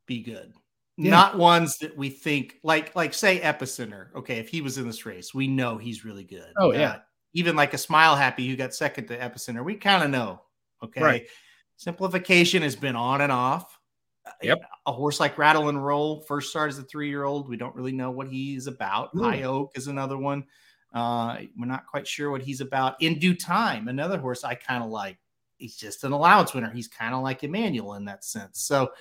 be 0.05 0.21
good. 0.21 0.53
Yeah. 0.97 1.11
Not 1.11 1.37
ones 1.37 1.77
that 1.77 1.95
we 1.95 2.09
think 2.09 2.57
like 2.63 2.95
like 2.95 3.13
say 3.13 3.39
Epicenter. 3.39 4.07
Okay, 4.15 4.37
if 4.37 4.49
he 4.49 4.61
was 4.61 4.79
in 4.79 4.87
this 4.87 5.05
race, 5.05 5.33
we 5.33 5.47
know 5.47 5.77
he's 5.77 6.03
really 6.03 6.23
good. 6.23 6.51
Oh, 6.57 6.73
yeah. 6.73 6.89
Uh, 6.89 6.99
even 7.33 7.55
like 7.55 7.75
a 7.75 7.77
Smile 7.77 8.15
Happy 8.15 8.47
who 8.47 8.55
got 8.55 8.73
second 8.73 9.05
to 9.07 9.17
Epicenter, 9.17 9.63
we 9.63 9.75
kind 9.75 10.03
of 10.03 10.09
know. 10.09 10.41
Okay. 10.83 11.01
Right. 11.01 11.27
Simplification 11.75 12.63
has 12.63 12.75
been 12.75 12.95
on 12.95 13.21
and 13.21 13.31
off. 13.31 13.77
Yep. 14.41 14.59
A 14.87 14.91
horse 14.91 15.19
like 15.19 15.37
Rattle 15.37 15.69
and 15.69 15.83
Roll 15.83 16.21
first 16.21 16.49
start 16.49 16.69
as 16.69 16.79
a 16.79 16.83
three 16.83 17.09
year 17.09 17.23
old. 17.23 17.47
We 17.47 17.57
don't 17.57 17.75
really 17.75 17.91
know 17.91 18.09
what 18.09 18.27
he's 18.27 18.65
about. 18.65 19.13
No. 19.13 19.23
High 19.23 19.43
Oak 19.43 19.73
is 19.75 19.87
another 19.87 20.17
one. 20.17 20.45
Uh, 20.93 21.37
we're 21.57 21.67
not 21.67 21.85
quite 21.85 22.07
sure 22.07 22.31
what 22.31 22.41
he's 22.41 22.61
about. 22.61 23.01
In 23.01 23.19
due 23.19 23.35
time, 23.35 23.87
another 23.87 24.17
horse 24.17 24.43
I 24.43 24.55
kind 24.55 24.83
of 24.83 24.89
like. 24.89 25.17
He's 25.57 25.75
just 25.75 26.03
an 26.03 26.11
allowance 26.11 26.53
winner. 26.53 26.71
He's 26.71 26.87
kind 26.87 27.15
of 27.15 27.21
like 27.21 27.43
Emmanuel 27.43 27.95
in 27.95 28.05
that 28.05 28.23
sense. 28.23 28.61
So 28.61 28.91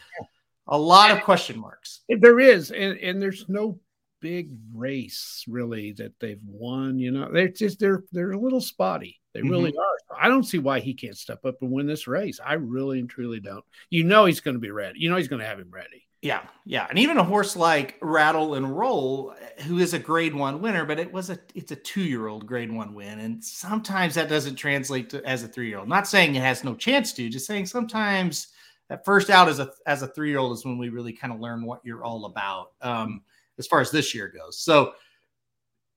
a 0.66 0.78
lot 0.78 1.10
of 1.10 1.22
question 1.22 1.58
marks. 1.58 2.00
There 2.08 2.40
is, 2.40 2.70
and, 2.70 2.98
and 2.98 3.20
there's 3.20 3.46
no 3.48 3.78
big 4.20 4.50
race 4.74 5.44
really 5.46 5.92
that 5.92 6.12
they've 6.20 6.42
won. 6.44 6.98
You 6.98 7.12
know, 7.12 7.30
they're 7.32 7.48
just 7.48 7.78
they're 7.78 8.04
they're 8.12 8.32
a 8.32 8.40
little 8.40 8.60
spotty. 8.60 9.20
They 9.34 9.40
mm-hmm. 9.40 9.50
really 9.50 9.74
are. 9.76 10.18
I 10.20 10.28
don't 10.28 10.44
see 10.44 10.58
why 10.58 10.80
he 10.80 10.94
can't 10.94 11.16
step 11.16 11.44
up 11.44 11.56
and 11.60 11.70
win 11.70 11.86
this 11.86 12.06
race. 12.06 12.40
I 12.44 12.54
really 12.54 13.00
and 13.00 13.08
truly 13.08 13.40
don't. 13.40 13.64
You 13.90 14.04
know, 14.04 14.24
he's 14.24 14.40
going 14.40 14.54
to 14.54 14.60
be 14.60 14.70
ready. 14.70 15.00
You 15.00 15.10
know, 15.10 15.16
he's 15.16 15.28
going 15.28 15.40
to 15.40 15.46
have 15.46 15.58
him 15.58 15.70
ready. 15.70 16.06
Yeah, 16.22 16.42
yeah, 16.64 16.86
and 16.88 16.98
even 16.98 17.18
a 17.18 17.22
horse 17.22 17.54
like 17.54 17.98
Rattle 18.00 18.54
and 18.54 18.76
Roll, 18.76 19.34
who 19.66 19.78
is 19.78 19.94
a 19.94 19.98
Grade 19.98 20.34
One 20.34 20.60
winner, 20.60 20.84
but 20.84 20.98
it 20.98 21.12
was 21.12 21.30
a 21.30 21.38
it's 21.54 21.70
a 21.70 21.76
two 21.76 22.02
year 22.02 22.26
old 22.26 22.46
Grade 22.46 22.72
One 22.72 22.94
win, 22.94 23.20
and 23.20 23.44
sometimes 23.44 24.14
that 24.14 24.28
doesn't 24.28 24.56
translate 24.56 25.10
to 25.10 25.24
as 25.24 25.44
a 25.44 25.48
three 25.48 25.68
year 25.68 25.78
old. 25.78 25.88
Not 25.88 26.08
saying 26.08 26.34
it 26.34 26.42
has 26.42 26.64
no 26.64 26.74
chance 26.74 27.12
to, 27.12 27.28
just 27.28 27.46
saying 27.46 27.66
sometimes 27.66 28.48
that 28.88 29.04
first 29.04 29.30
out 29.30 29.48
as 29.48 29.58
a 29.58 29.70
as 29.86 30.02
a 30.02 30.08
three 30.08 30.30
year 30.30 30.38
old 30.38 30.52
is 30.52 30.64
when 30.64 30.78
we 30.78 30.88
really 30.88 31.12
kind 31.12 31.32
of 31.32 31.40
learn 31.40 31.64
what 31.64 31.80
you're 31.84 32.04
all 32.04 32.26
about. 32.26 32.72
Um, 32.80 33.22
as 33.58 33.66
far 33.66 33.80
as 33.80 33.90
this 33.90 34.14
year 34.14 34.28
goes, 34.28 34.58
so 34.58 34.92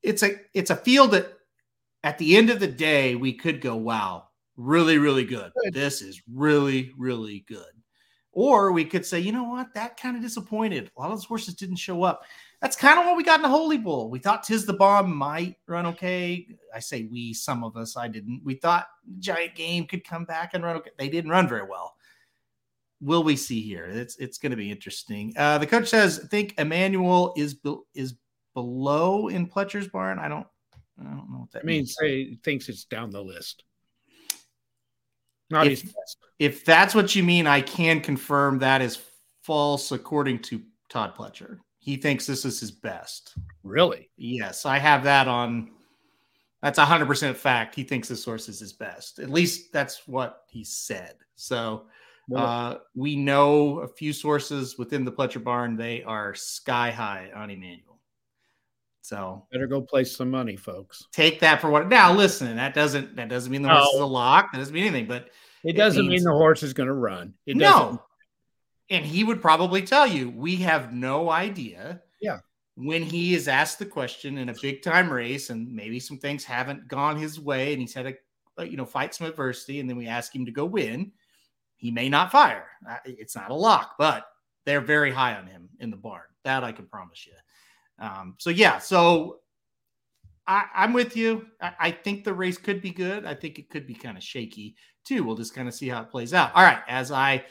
it's 0.01 0.23
a 0.23 0.31
it's 0.53 0.69
a 0.69 0.75
field 0.75 1.11
that 1.11 1.33
at 2.03 2.17
the 2.17 2.37
end 2.37 2.49
of 2.49 2.59
the 2.59 2.67
day 2.67 3.15
we 3.15 3.33
could 3.33 3.61
go, 3.61 3.75
wow, 3.75 4.29
really 4.55 4.97
really 4.97 5.25
good. 5.25 5.51
This 5.71 6.01
is 6.01 6.21
really 6.31 6.91
really 6.97 7.45
good. 7.47 7.65
Or 8.31 8.71
we 8.71 8.85
could 8.85 9.05
say, 9.05 9.19
you 9.19 9.31
know 9.31 9.43
what, 9.43 9.73
that 9.73 9.99
kind 9.99 10.15
of 10.15 10.21
disappointed. 10.21 10.91
A 10.95 11.01
lot 11.01 11.11
of 11.11 11.17
those 11.17 11.25
horses 11.25 11.55
didn't 11.55 11.77
show 11.77 12.03
up. 12.03 12.23
That's 12.61 12.75
kind 12.75 12.99
of 12.99 13.05
what 13.05 13.17
we 13.17 13.23
got 13.23 13.39
in 13.39 13.41
the 13.41 13.49
Holy 13.49 13.77
Bull. 13.77 14.09
We 14.09 14.19
thought 14.19 14.43
Tiz 14.43 14.65
the 14.65 14.73
Bomb 14.73 15.15
might 15.15 15.55
run 15.67 15.85
okay. 15.87 16.47
I 16.73 16.79
say 16.79 17.07
we, 17.11 17.33
some 17.33 17.63
of 17.63 17.75
us, 17.75 17.97
I 17.97 18.07
didn't. 18.07 18.41
We 18.43 18.55
thought 18.55 18.87
Giant 19.17 19.55
Game 19.55 19.87
could 19.87 20.03
come 20.03 20.25
back 20.25 20.53
and 20.53 20.63
run 20.63 20.75
okay. 20.77 20.91
They 20.97 21.09
didn't 21.09 21.31
run 21.31 21.47
very 21.47 21.63
well. 21.63 21.95
Will 23.01 23.23
we 23.23 23.35
see 23.35 23.61
here? 23.61 23.85
It's 23.85 24.17
it's 24.17 24.37
going 24.37 24.51
to 24.51 24.57
be 24.57 24.69
interesting. 24.71 25.33
Uh, 25.37 25.57
the 25.57 25.67
coach 25.67 25.87
says, 25.87 26.19
I 26.23 26.27
think 26.27 26.55
Emmanuel 26.57 27.33
is 27.37 27.53
be- 27.53 27.77
is 27.93 28.15
below 28.53 29.29
in 29.29 29.47
Pletcher's 29.47 29.87
barn. 29.87 30.19
I 30.19 30.27
don't 30.27 30.47
I 30.99 31.03
don't 31.03 31.29
know 31.31 31.39
what 31.39 31.51
that 31.51 31.59
I 31.59 31.65
mean, 31.65 31.77
means. 31.77 31.95
say 31.97 32.25
he 32.25 32.39
thinks 32.43 32.67
it's 32.67 32.83
down 32.83 33.09
the 33.09 33.23
list. 33.23 33.63
Not 35.49 35.67
If- 35.67 35.81
his 35.81 35.93
best. 35.93 36.17
If 36.39 36.63
that's 36.65 36.95
what 36.95 37.15
you 37.15 37.23
mean, 37.23 37.47
I 37.47 37.61
can 37.61 37.99
confirm 38.01 38.59
that 38.59 38.81
is 38.81 38.99
false 39.43 39.91
according 39.91 40.39
to 40.43 40.61
Todd 40.89 41.15
Pletcher. 41.15 41.59
He 41.79 41.95
thinks 41.97 42.25
this 42.25 42.45
is 42.45 42.59
his 42.59 42.71
best. 42.71 43.33
Really? 43.63 44.09
Yes, 44.17 44.65
I 44.65 44.77
have 44.77 45.03
that 45.05 45.27
on. 45.27 45.71
That's 46.61 46.77
a 46.77 46.85
hundred 46.85 47.07
percent 47.07 47.37
fact. 47.37 47.73
He 47.75 47.83
thinks 47.83 48.09
the 48.09 48.15
source 48.17 48.49
is 48.49 48.59
his 48.59 48.73
best. 48.73 49.19
At 49.19 49.29
least 49.29 49.71
that's 49.71 50.07
what 50.07 50.43
he 50.49 50.63
said. 50.63 51.15
So 51.35 51.85
uh, 52.35 52.75
we 52.95 53.15
know 53.15 53.79
a 53.79 53.87
few 53.87 54.13
sources 54.13 54.77
within 54.77 55.03
the 55.05 55.11
Pletcher 55.11 55.43
barn. 55.43 55.75
They 55.75 56.03
are 56.03 56.35
sky 56.35 56.91
high 56.91 57.29
on 57.35 57.49
Emmanuel. 57.49 57.99
So 59.01 59.45
better 59.51 59.65
go 59.67 59.81
place 59.81 60.15
some 60.15 60.29
money, 60.29 60.55
folks. 60.55 61.07
take 61.11 61.39
that 61.39 61.61
for 61.61 61.69
what. 61.69 61.87
Now 61.89 62.13
listen, 62.13 62.55
that 62.57 62.73
doesn't 62.75 63.15
that 63.15 63.29
doesn't 63.29 63.51
mean 63.51 63.61
the 63.63 63.69
horse 63.69 63.93
is 63.95 63.99
a 64.01 64.05
lock. 64.05 64.51
That 64.51 64.59
doesn't 64.59 64.73
mean 64.73 64.83
anything. 64.85 65.07
But 65.07 65.29
It 65.63 65.71
It 65.71 65.77
doesn't 65.77 66.07
means- 66.07 66.21
mean 66.21 66.31
the 66.31 66.37
horse 66.37 66.61
is 66.63 66.73
going 66.73 66.87
to 66.87 66.93
run. 66.93 67.33
It 67.45 67.57
doesn't. 67.57 67.93
no, 67.93 68.03
and 68.91 69.03
he 69.05 69.23
would 69.23 69.41
probably 69.41 69.81
tell 69.81 70.05
you 70.05 70.29
we 70.29 70.57
have 70.57 70.93
no 70.93 71.29
idea. 71.29 72.01
Yeah. 72.21 72.39
When 72.75 73.01
he 73.03 73.33
is 73.33 73.47
asked 73.47 73.79
the 73.79 73.85
question 73.85 74.37
in 74.37 74.49
a 74.49 74.53
big 74.61 74.81
time 74.83 75.11
race, 75.11 75.49
and 75.49 75.73
maybe 75.73 75.99
some 75.99 76.17
things 76.17 76.43
haven't 76.45 76.87
gone 76.87 77.17
his 77.17 77.39
way, 77.39 77.73
and 77.73 77.81
he's 77.81 77.93
had 77.93 78.03
to, 78.05 78.15
uh, 78.59 78.63
you 78.63 78.77
know, 78.77 78.85
fight 78.85 79.13
some 79.15 79.27
adversity, 79.27 79.79
and 79.81 79.89
then 79.89 79.97
we 79.97 80.07
ask 80.07 80.33
him 80.33 80.45
to 80.45 80.51
go 80.51 80.63
win, 80.65 81.11
he 81.79 81.91
may 81.91 82.09
not 82.09 82.31
fire. 82.31 82.67
It's 83.05 83.35
not 83.35 83.51
a 83.51 83.55
lock, 83.55 83.95
but 83.97 84.25
they're 84.65 84.81
very 84.81 85.11
high 85.11 85.35
on 85.35 85.47
him 85.47 85.69
in 85.79 85.89
the 85.89 85.97
barn. 85.97 86.21
That 86.43 86.63
I 86.63 86.71
can 86.71 86.85
promise 86.85 87.25
you. 87.25 87.33
Um, 88.05 88.35
so 88.37 88.49
yeah, 88.49 88.77
so 88.79 89.39
I, 90.45 90.65
I'm 90.75 90.93
with 90.93 91.15
you. 91.15 91.47
I, 91.61 91.73
I 91.79 91.91
think 91.91 92.23
the 92.23 92.33
race 92.33 92.57
could 92.57 92.81
be 92.81 92.91
good. 92.91 93.25
I 93.25 93.33
think 93.33 93.59
it 93.59 93.69
could 93.69 93.87
be 93.87 93.93
kind 93.93 94.17
of 94.17 94.23
shaky 94.23 94.75
too. 95.05 95.23
We'll 95.23 95.35
just 95.35 95.55
kind 95.55 95.67
of 95.67 95.73
see 95.73 95.87
how 95.87 96.01
it 96.01 96.11
plays 96.11 96.33
out. 96.33 96.53
All 96.53 96.63
right, 96.63 96.81
as 96.87 97.11
I 97.11 97.45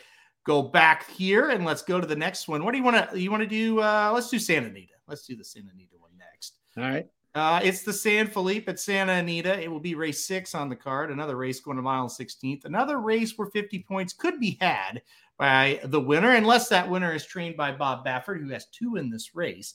go 0.45 0.63
back 0.63 1.11
here 1.11 1.51
and 1.51 1.65
let's 1.65 1.83
go 1.83 2.01
to 2.01 2.07
the 2.07 2.17
next 2.17 2.49
one. 2.49 2.65
What 2.65 2.73
do 2.73 2.79
you 2.79 2.85
want 2.85 3.11
to 3.11 3.21
you 3.21 3.31
want 3.31 3.43
to 3.43 3.49
do? 3.49 3.81
Uh, 3.81 4.11
let's 4.13 4.31
do 4.31 4.39
Santa 4.39 4.69
Anita. 4.69 4.95
Let's 5.07 5.27
do 5.27 5.37
the 5.37 5.45
Santa 5.45 5.69
Anita 5.75 5.95
one 5.99 6.13
next. 6.19 6.59
All 6.77 6.85
right. 6.85 7.07
Uh, 7.39 7.61
it's 7.63 7.83
the 7.83 7.93
San 7.93 8.27
Felipe 8.27 8.69
at 8.69 8.81
Santa 8.81 9.13
Anita. 9.13 9.63
It 9.63 9.71
will 9.71 9.79
be 9.79 9.95
race 9.95 10.27
six 10.27 10.57
on 10.57 10.69
the 10.69 10.75
card. 10.75 11.13
Another 11.13 11.37
race 11.37 11.61
going 11.61 11.77
to 11.77 11.83
mile 11.83 12.03
and 12.03 12.11
16th. 12.11 12.65
Another 12.65 12.99
race 12.99 13.39
where 13.39 13.47
50 13.49 13.79
points 13.85 14.13
could 14.13 14.41
be 14.41 14.59
had 14.61 15.03
by 15.39 15.79
the 15.85 16.01
winner, 16.01 16.33
unless 16.33 16.69
that 16.69 16.91
winner 16.91 17.15
is 17.15 17.25
trained 17.25 17.57
by 17.57 17.71
Bob 17.71 18.05
Baffert, 18.05 18.41
who 18.41 18.49
has 18.49 18.67
two 18.67 18.97
in 18.97 19.09
this 19.09 19.37
race. 19.37 19.75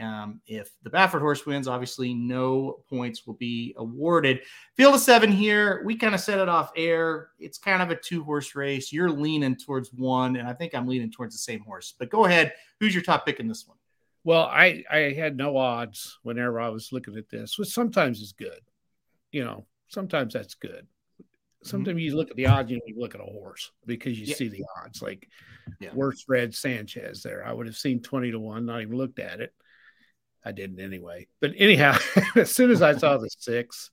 Um, 0.00 0.40
if 0.48 0.72
the 0.82 0.90
Baffert 0.90 1.20
horse 1.20 1.46
wins, 1.46 1.68
obviously 1.68 2.12
no 2.12 2.82
points 2.90 3.24
will 3.24 3.34
be 3.34 3.72
awarded. 3.78 4.40
Field 4.74 4.96
of 4.96 5.00
seven 5.00 5.30
here. 5.30 5.82
We 5.84 5.94
kind 5.94 6.14
of 6.14 6.20
set 6.20 6.40
it 6.40 6.48
off 6.48 6.72
air. 6.76 7.28
It's 7.38 7.56
kind 7.56 7.82
of 7.82 7.90
a 7.90 7.96
two 7.96 8.24
horse 8.24 8.56
race. 8.56 8.92
You're 8.92 9.10
leaning 9.10 9.54
towards 9.56 9.92
one, 9.92 10.34
and 10.36 10.48
I 10.48 10.52
think 10.54 10.74
I'm 10.74 10.88
leaning 10.88 11.12
towards 11.12 11.36
the 11.36 11.38
same 11.38 11.60
horse. 11.60 11.94
But 11.96 12.10
go 12.10 12.24
ahead. 12.24 12.52
Who's 12.80 12.94
your 12.94 13.04
top 13.04 13.24
pick 13.24 13.38
in 13.38 13.46
this 13.46 13.66
one? 13.66 13.78
Well, 14.26 14.42
I 14.42 14.82
I 14.90 15.12
had 15.12 15.36
no 15.36 15.56
odds 15.56 16.18
whenever 16.24 16.58
I 16.58 16.70
was 16.70 16.90
looking 16.90 17.16
at 17.16 17.28
this, 17.28 17.56
which 17.60 17.68
sometimes 17.68 18.20
is 18.20 18.32
good. 18.32 18.58
You 19.30 19.44
know, 19.44 19.66
sometimes 19.86 20.34
that's 20.34 20.56
good. 20.56 20.84
Mm-hmm. 21.22 21.68
Sometimes 21.68 22.02
you 22.02 22.16
look 22.16 22.30
at 22.30 22.36
the 22.36 22.46
odds, 22.46 22.68
you, 22.72 22.78
know, 22.78 22.82
you 22.88 22.98
look 22.98 23.14
at 23.14 23.20
a 23.20 23.24
horse 23.24 23.70
because 23.86 24.18
you 24.18 24.26
Yeah. 24.26 24.34
see 24.34 24.48
the 24.48 24.64
odds. 24.82 25.00
Like 25.00 25.28
Yeah. 25.78 25.94
worst 25.94 26.24
red 26.28 26.56
Sanchez 26.56 27.22
there. 27.22 27.46
I 27.46 27.52
would 27.52 27.66
have 27.66 27.76
seen 27.76 28.02
20 28.02 28.32
to 28.32 28.40
1, 28.40 28.66
not 28.66 28.82
even 28.82 28.96
looked 28.96 29.20
at 29.20 29.38
it. 29.38 29.54
I 30.44 30.50
didn't 30.50 30.80
anyway. 30.80 31.28
But 31.40 31.52
anyhow, 31.56 31.96
as 32.34 32.52
soon 32.52 32.72
as 32.72 32.82
I 32.82 32.96
saw 32.96 33.18
the 33.18 33.30
six, 33.38 33.92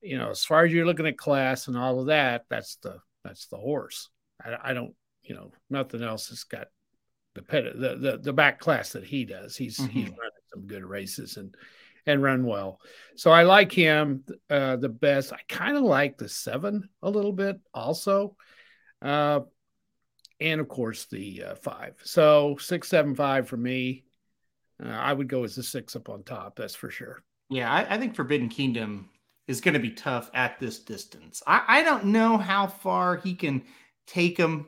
you 0.00 0.16
know, 0.16 0.30
as 0.30 0.46
far 0.46 0.64
as 0.64 0.72
you're 0.72 0.86
looking 0.86 1.06
at 1.06 1.18
class 1.18 1.68
and 1.68 1.76
all 1.76 2.00
of 2.00 2.06
that, 2.06 2.46
that's 2.48 2.76
the 2.76 3.00
that's 3.22 3.48
the 3.48 3.58
horse. 3.58 4.08
I, 4.42 4.70
I 4.70 4.72
don't, 4.72 4.94
you 5.24 5.34
know, 5.34 5.52
nothing 5.68 6.02
else 6.02 6.30
has 6.30 6.44
got 6.44 6.68
the 7.36 7.42
pet 7.42 7.64
the, 7.78 7.94
the 7.96 8.18
the 8.18 8.32
back 8.32 8.58
class 8.58 8.90
that 8.92 9.04
he 9.04 9.24
does. 9.24 9.56
He's 9.56 9.76
he's 9.76 10.08
Mhm. 10.08 10.18
running 10.18 10.46
some 10.52 10.66
good 10.66 10.84
races 10.84 11.36
and 11.36 11.54
and 12.04 12.22
run 12.22 12.44
well. 12.44 12.80
So 13.16 13.30
I 13.30 13.44
like 13.44 13.70
him 13.72 14.24
uh, 14.50 14.76
the 14.76 14.88
best. 14.88 15.32
I 15.32 15.38
kind 15.48 15.76
of 15.76 15.82
like 15.84 16.18
the 16.18 16.28
seven 16.28 16.88
a 17.02 17.10
little 17.10 17.32
bit 17.32 17.60
also. 17.72 18.36
Uh, 19.02 19.40
and 20.40 20.60
of 20.60 20.68
course 20.68 21.06
the 21.06 21.44
uh, 21.44 21.54
five. 21.56 21.94
So 22.04 22.56
six, 22.58 22.88
seven, 22.88 23.14
five 23.14 23.48
for 23.48 23.56
me. 23.56 24.04
Uh, 24.82 24.88
I 24.88 25.12
would 25.12 25.28
go 25.28 25.44
as 25.44 25.54
the 25.56 25.62
six 25.62 25.96
up 25.96 26.08
on 26.08 26.22
top. 26.22 26.56
That's 26.56 26.74
for 26.74 26.90
sure. 26.90 27.22
Yeah, 27.48 27.72
I, 27.72 27.94
I 27.94 27.98
think 27.98 28.14
Forbidden 28.14 28.48
Kingdom 28.48 29.08
is 29.48 29.60
going 29.60 29.74
to 29.74 29.80
be 29.80 29.90
tough 29.92 30.30
at 30.34 30.58
this 30.60 30.80
distance. 30.80 31.42
I, 31.46 31.62
I 31.66 31.82
don't 31.82 32.06
know 32.06 32.36
how 32.36 32.66
far 32.66 33.16
he 33.16 33.34
can 33.34 33.62
take 34.06 34.36
him 34.36 34.66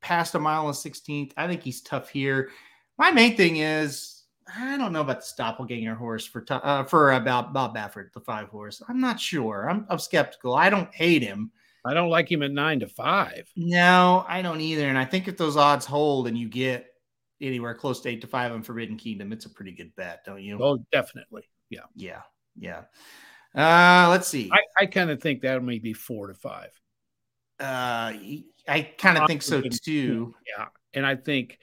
past 0.00 0.34
a 0.34 0.38
mile 0.38 0.66
and 0.66 0.76
16th. 0.76 1.32
I 1.36 1.46
think 1.46 1.62
he's 1.62 1.80
tough 1.80 2.08
here. 2.08 2.50
My 2.98 3.10
main 3.10 3.36
thing 3.36 3.56
is 3.56 4.20
I 4.58 4.76
don't 4.76 4.92
know 4.92 5.00
about 5.00 5.20
the 5.20 5.32
doppelganger 5.36 5.94
horse 5.94 6.26
for 6.26 6.44
uh, 6.50 6.84
for 6.84 7.12
about 7.12 7.52
Bob 7.52 7.74
Baffert, 7.74 8.12
the 8.12 8.20
five 8.20 8.48
horse. 8.48 8.82
I'm 8.88 9.00
not 9.00 9.20
sure. 9.20 9.68
I'm, 9.68 9.86
I'm 9.88 9.98
skeptical. 9.98 10.54
I 10.54 10.70
don't 10.70 10.92
hate 10.94 11.22
him. 11.22 11.50
I 11.84 11.94
don't 11.94 12.10
like 12.10 12.30
him 12.30 12.42
at 12.42 12.50
nine 12.50 12.80
to 12.80 12.88
five. 12.88 13.50
No, 13.56 14.24
I 14.28 14.42
don't 14.42 14.60
either. 14.60 14.88
And 14.88 14.98
I 14.98 15.04
think 15.04 15.28
if 15.28 15.36
those 15.36 15.56
odds 15.56 15.86
hold 15.86 16.26
and 16.26 16.36
you 16.36 16.48
get 16.48 16.86
anywhere 17.40 17.74
close 17.74 18.00
to 18.02 18.08
eight 18.10 18.20
to 18.20 18.26
five 18.26 18.52
on 18.52 18.62
Forbidden 18.62 18.96
Kingdom, 18.96 19.32
it's 19.32 19.46
a 19.46 19.50
pretty 19.50 19.72
good 19.72 19.94
bet, 19.96 20.24
don't 20.26 20.42
you? 20.42 20.58
Oh, 20.62 20.84
definitely. 20.92 21.44
Yeah. 21.70 21.84
Yeah. 21.96 22.22
Yeah. 22.58 22.82
Uh, 23.54 24.08
let's 24.10 24.28
see. 24.28 24.50
I, 24.52 24.82
I 24.82 24.86
kind 24.86 25.10
of 25.10 25.22
think 25.22 25.42
that 25.42 25.62
may 25.62 25.78
be 25.78 25.92
four 25.92 26.26
to 26.26 26.34
five. 26.34 26.70
Uh, 27.58 28.12
I 28.70 28.82
kind 28.82 29.18
of 29.18 29.26
think 29.26 29.42
so 29.42 29.60
too. 29.60 30.34
Yeah, 30.46 30.66
and 30.94 31.04
I 31.04 31.16
think 31.16 31.58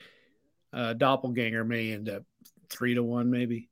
uh, 0.72 0.92
Doppelganger 0.92 1.64
may 1.64 1.92
end 1.92 2.08
up 2.08 2.24
three 2.68 2.94
to 2.94 3.02
one, 3.02 3.30
maybe. 3.30 3.70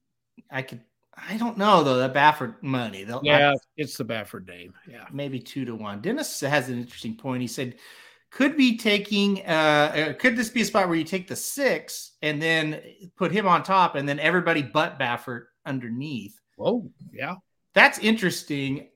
I 0.50 0.62
could. 0.62 0.81
I 1.16 1.37
don't 1.37 1.59
know 1.59 1.83
though. 1.83 1.99
That 1.99 2.14
Baffert 2.14 2.62
money. 2.62 3.05
They'll, 3.05 3.21
yeah, 3.23 3.52
I, 3.52 3.57
it's 3.76 3.97
the 3.97 4.05
Baffert 4.05 4.49
name. 4.49 4.75
Yeah, 4.90 5.05
maybe 5.12 5.38
two 5.38 5.64
to 5.66 5.75
one. 5.75 6.00
Dennis 6.00 6.40
has 6.40 6.69
an 6.69 6.78
interesting 6.78 7.16
point. 7.16 7.43
He 7.43 7.49
said, 7.49 7.76
"Could 8.31 8.57
be 8.57 8.78
taking. 8.78 9.43
Uh, 9.47 9.50
uh, 10.11 10.12
could 10.14 10.37
this 10.37 10.49
be 10.49 10.62
a 10.62 10.64
spot 10.64 10.88
where 10.88 10.97
you 10.97 11.05
take 11.05 11.28
the 11.28 11.37
six 11.37 12.12
and 12.23 12.40
then 12.40 12.81
put 13.16 13.33
him 13.33 13.47
on 13.47 13.62
top, 13.62 13.97
and 13.97 14.09
then 14.09 14.19
everybody 14.19 14.62
but 14.62 14.99
Baffert 14.99 15.45
underneath?" 15.66 16.40
Oh, 16.59 16.90
yeah, 17.12 17.35
that's 17.75 17.99
interesting 17.99 18.88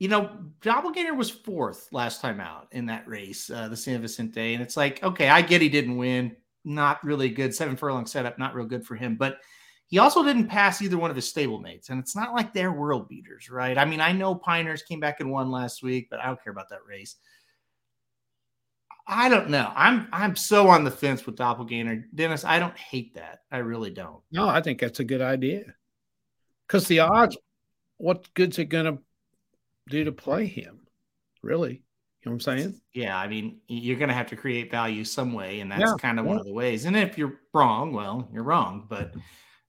you 0.00 0.08
know, 0.08 0.30
Doppelganger 0.60 1.14
was 1.14 1.30
fourth 1.30 1.88
last 1.92 2.20
time 2.20 2.40
out 2.40 2.68
in 2.72 2.86
that 2.86 3.06
race, 3.06 3.50
uh, 3.50 3.68
the 3.68 3.76
San 3.76 4.00
Vicente. 4.00 4.54
And 4.54 4.62
it's 4.62 4.76
like, 4.76 5.02
okay, 5.02 5.28
I 5.28 5.42
get 5.42 5.62
he 5.62 5.68
didn't 5.68 5.96
win. 5.96 6.36
Not 6.64 7.04
really 7.04 7.28
good. 7.28 7.54
Seven 7.54 7.76
furlong 7.76 8.06
setup, 8.06 8.38
not 8.38 8.54
real 8.54 8.66
good 8.66 8.86
for 8.86 8.96
him. 8.96 9.16
But 9.16 9.38
he 9.86 9.98
also 9.98 10.24
didn't 10.24 10.48
pass 10.48 10.80
either 10.82 10.98
one 10.98 11.10
of 11.10 11.16
his 11.16 11.32
stablemates. 11.32 11.90
And 11.90 12.00
it's 12.00 12.16
not 12.16 12.34
like 12.34 12.52
they're 12.52 12.72
world 12.72 13.08
beaters, 13.08 13.50
right? 13.50 13.76
I 13.76 13.84
mean, 13.84 14.00
I 14.00 14.12
know 14.12 14.34
Piners 14.34 14.84
came 14.84 15.00
back 15.00 15.20
and 15.20 15.30
won 15.30 15.50
last 15.50 15.82
week, 15.82 16.08
but 16.10 16.20
I 16.20 16.26
don't 16.26 16.42
care 16.42 16.52
about 16.52 16.70
that 16.70 16.86
race. 16.88 17.16
I 19.06 19.28
don't 19.28 19.50
know. 19.50 19.70
I'm 19.76 20.08
I'm 20.12 20.34
so 20.34 20.68
on 20.68 20.82
the 20.82 20.90
fence 20.90 21.26
with 21.26 21.36
Doppelganger. 21.36 22.06
Dennis, 22.14 22.44
I 22.44 22.58
don't 22.58 22.76
hate 22.76 23.14
that. 23.16 23.40
I 23.52 23.58
really 23.58 23.90
don't. 23.90 24.22
No, 24.32 24.48
I 24.48 24.62
think 24.62 24.80
that's 24.80 25.00
a 25.00 25.04
good 25.04 25.20
idea. 25.20 25.74
Because 26.66 26.88
the 26.88 27.00
odds, 27.00 27.36
what 27.98 28.32
good's 28.32 28.58
it 28.58 28.66
gonna 28.66 28.98
do 29.88 30.04
to 30.04 30.12
play 30.12 30.46
him? 30.46 30.80
Really? 31.42 31.72
You 32.24 32.30
know 32.30 32.36
what 32.36 32.46
I'm 32.48 32.58
saying? 32.58 32.80
Yeah, 32.94 33.18
I 33.18 33.28
mean, 33.28 33.60
you're 33.68 33.98
going 33.98 34.08
to 34.08 34.14
have 34.14 34.28
to 34.28 34.36
create 34.36 34.70
value 34.70 35.04
some 35.04 35.34
way, 35.34 35.60
and 35.60 35.70
that's 35.70 35.82
yeah, 35.82 35.94
kind 36.00 36.18
of 36.18 36.24
yeah. 36.24 36.30
one 36.30 36.40
of 36.40 36.46
the 36.46 36.54
ways. 36.54 36.86
And 36.86 36.96
if 36.96 37.18
you're 37.18 37.34
wrong, 37.52 37.92
well, 37.92 38.28
you're 38.32 38.44
wrong. 38.44 38.86
But 38.88 39.14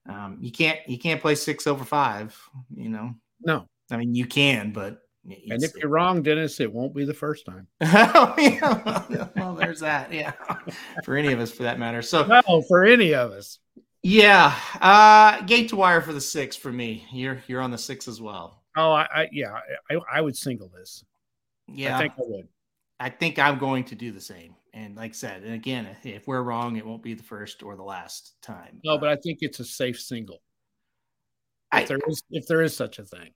um, 0.07 0.38
you 0.39 0.51
can't 0.51 0.79
you 0.88 0.98
can't 0.98 1.19
play 1.19 1.36
six 1.36 1.67
over 1.67 1.84
five. 1.84 2.38
You 2.74 2.89
know? 2.89 3.13
No. 3.41 3.67
I 3.91 3.98
mean, 3.98 4.15
you 4.15 4.25
can, 4.25 4.72
but 4.72 5.01
and 5.25 5.63
if 5.63 5.75
you're 5.75 5.89
wrong, 5.89 6.22
Dennis, 6.22 6.60
it 6.60 6.72
won't 6.72 6.93
be 6.93 7.03
the 7.03 7.13
first 7.13 7.45
time. 7.45 7.67
oh, 7.81 8.36
yeah. 8.38 9.27
Well, 9.35 9.55
there's 9.55 9.79
that. 9.79 10.13
Yeah, 10.13 10.33
for 11.03 11.16
any 11.18 11.33
of 11.33 11.39
us, 11.39 11.51
for 11.51 11.63
that 11.63 11.79
matter. 11.79 12.01
So 12.01 12.25
no, 12.25 12.61
for 12.68 12.85
any 12.85 13.13
of 13.13 13.31
us. 13.31 13.59
Yeah, 14.03 14.55
uh, 14.81 15.42
gate 15.42 15.70
to 15.70 15.75
wire 15.75 16.01
for 16.01 16.13
the 16.13 16.22
six 16.22 16.55
for 16.55 16.72
me. 16.72 17.07
You're 17.11 17.42
you're 17.48 17.61
on 17.61 17.72
the 17.72 17.77
six 17.77 18.07
as 18.07 18.22
well. 18.22 18.63
Oh, 18.75 18.92
I, 18.92 19.07
I 19.14 19.29
yeah, 19.31 19.59
I, 19.90 19.98
I 20.11 20.22
would 20.22 20.35
single 20.35 20.70
this. 20.70 21.03
Yeah, 21.68 21.98
I 21.98 22.01
think 22.01 22.14
I 22.18 22.22
would. 22.25 22.48
I 23.00 23.09
think 23.09 23.40
I'm 23.40 23.57
going 23.57 23.83
to 23.85 23.96
do 23.96 24.11
the 24.11 24.22
same. 24.22 24.55
And 24.74 24.96
like 24.96 25.11
I 25.11 25.14
said, 25.14 25.44
and 25.44 25.53
again, 25.53 25.88
if 26.03 26.27
we're 26.27 26.42
wrong, 26.42 26.75
it 26.75 26.85
won't 26.85 27.03
be 27.03 27.14
the 27.14 27.24
first 27.24 27.64
or 27.64 27.75
the 27.75 27.83
last 27.83 28.35
time. 28.42 28.81
No, 28.83 28.98
but 28.98 29.09
I 29.09 29.16
think 29.16 29.40
it's 29.42 29.59
a 29.59 29.66
safe 29.66 30.00
single. 30.00 30.42
If 31.74 31.83
I, 31.83 31.85
there 31.85 32.00
is, 32.07 32.24
if 32.29 32.46
there 32.48 32.61
is 32.61 32.75
such 32.75 33.00
a 33.00 33.03
thing. 33.03 33.31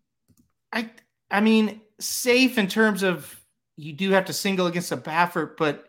I, 0.72 0.90
I 1.32 1.42
mean, 1.42 1.82
safe 2.00 2.58
in 2.58 2.68
terms 2.68 3.04
of 3.04 3.42
you 3.78 3.94
do 3.94 4.12
have 4.12 4.26
to 4.26 4.34
single 4.34 4.68
against 4.68 4.92
a 4.92 4.98
Baffert, 4.98 5.58
but 5.58 5.86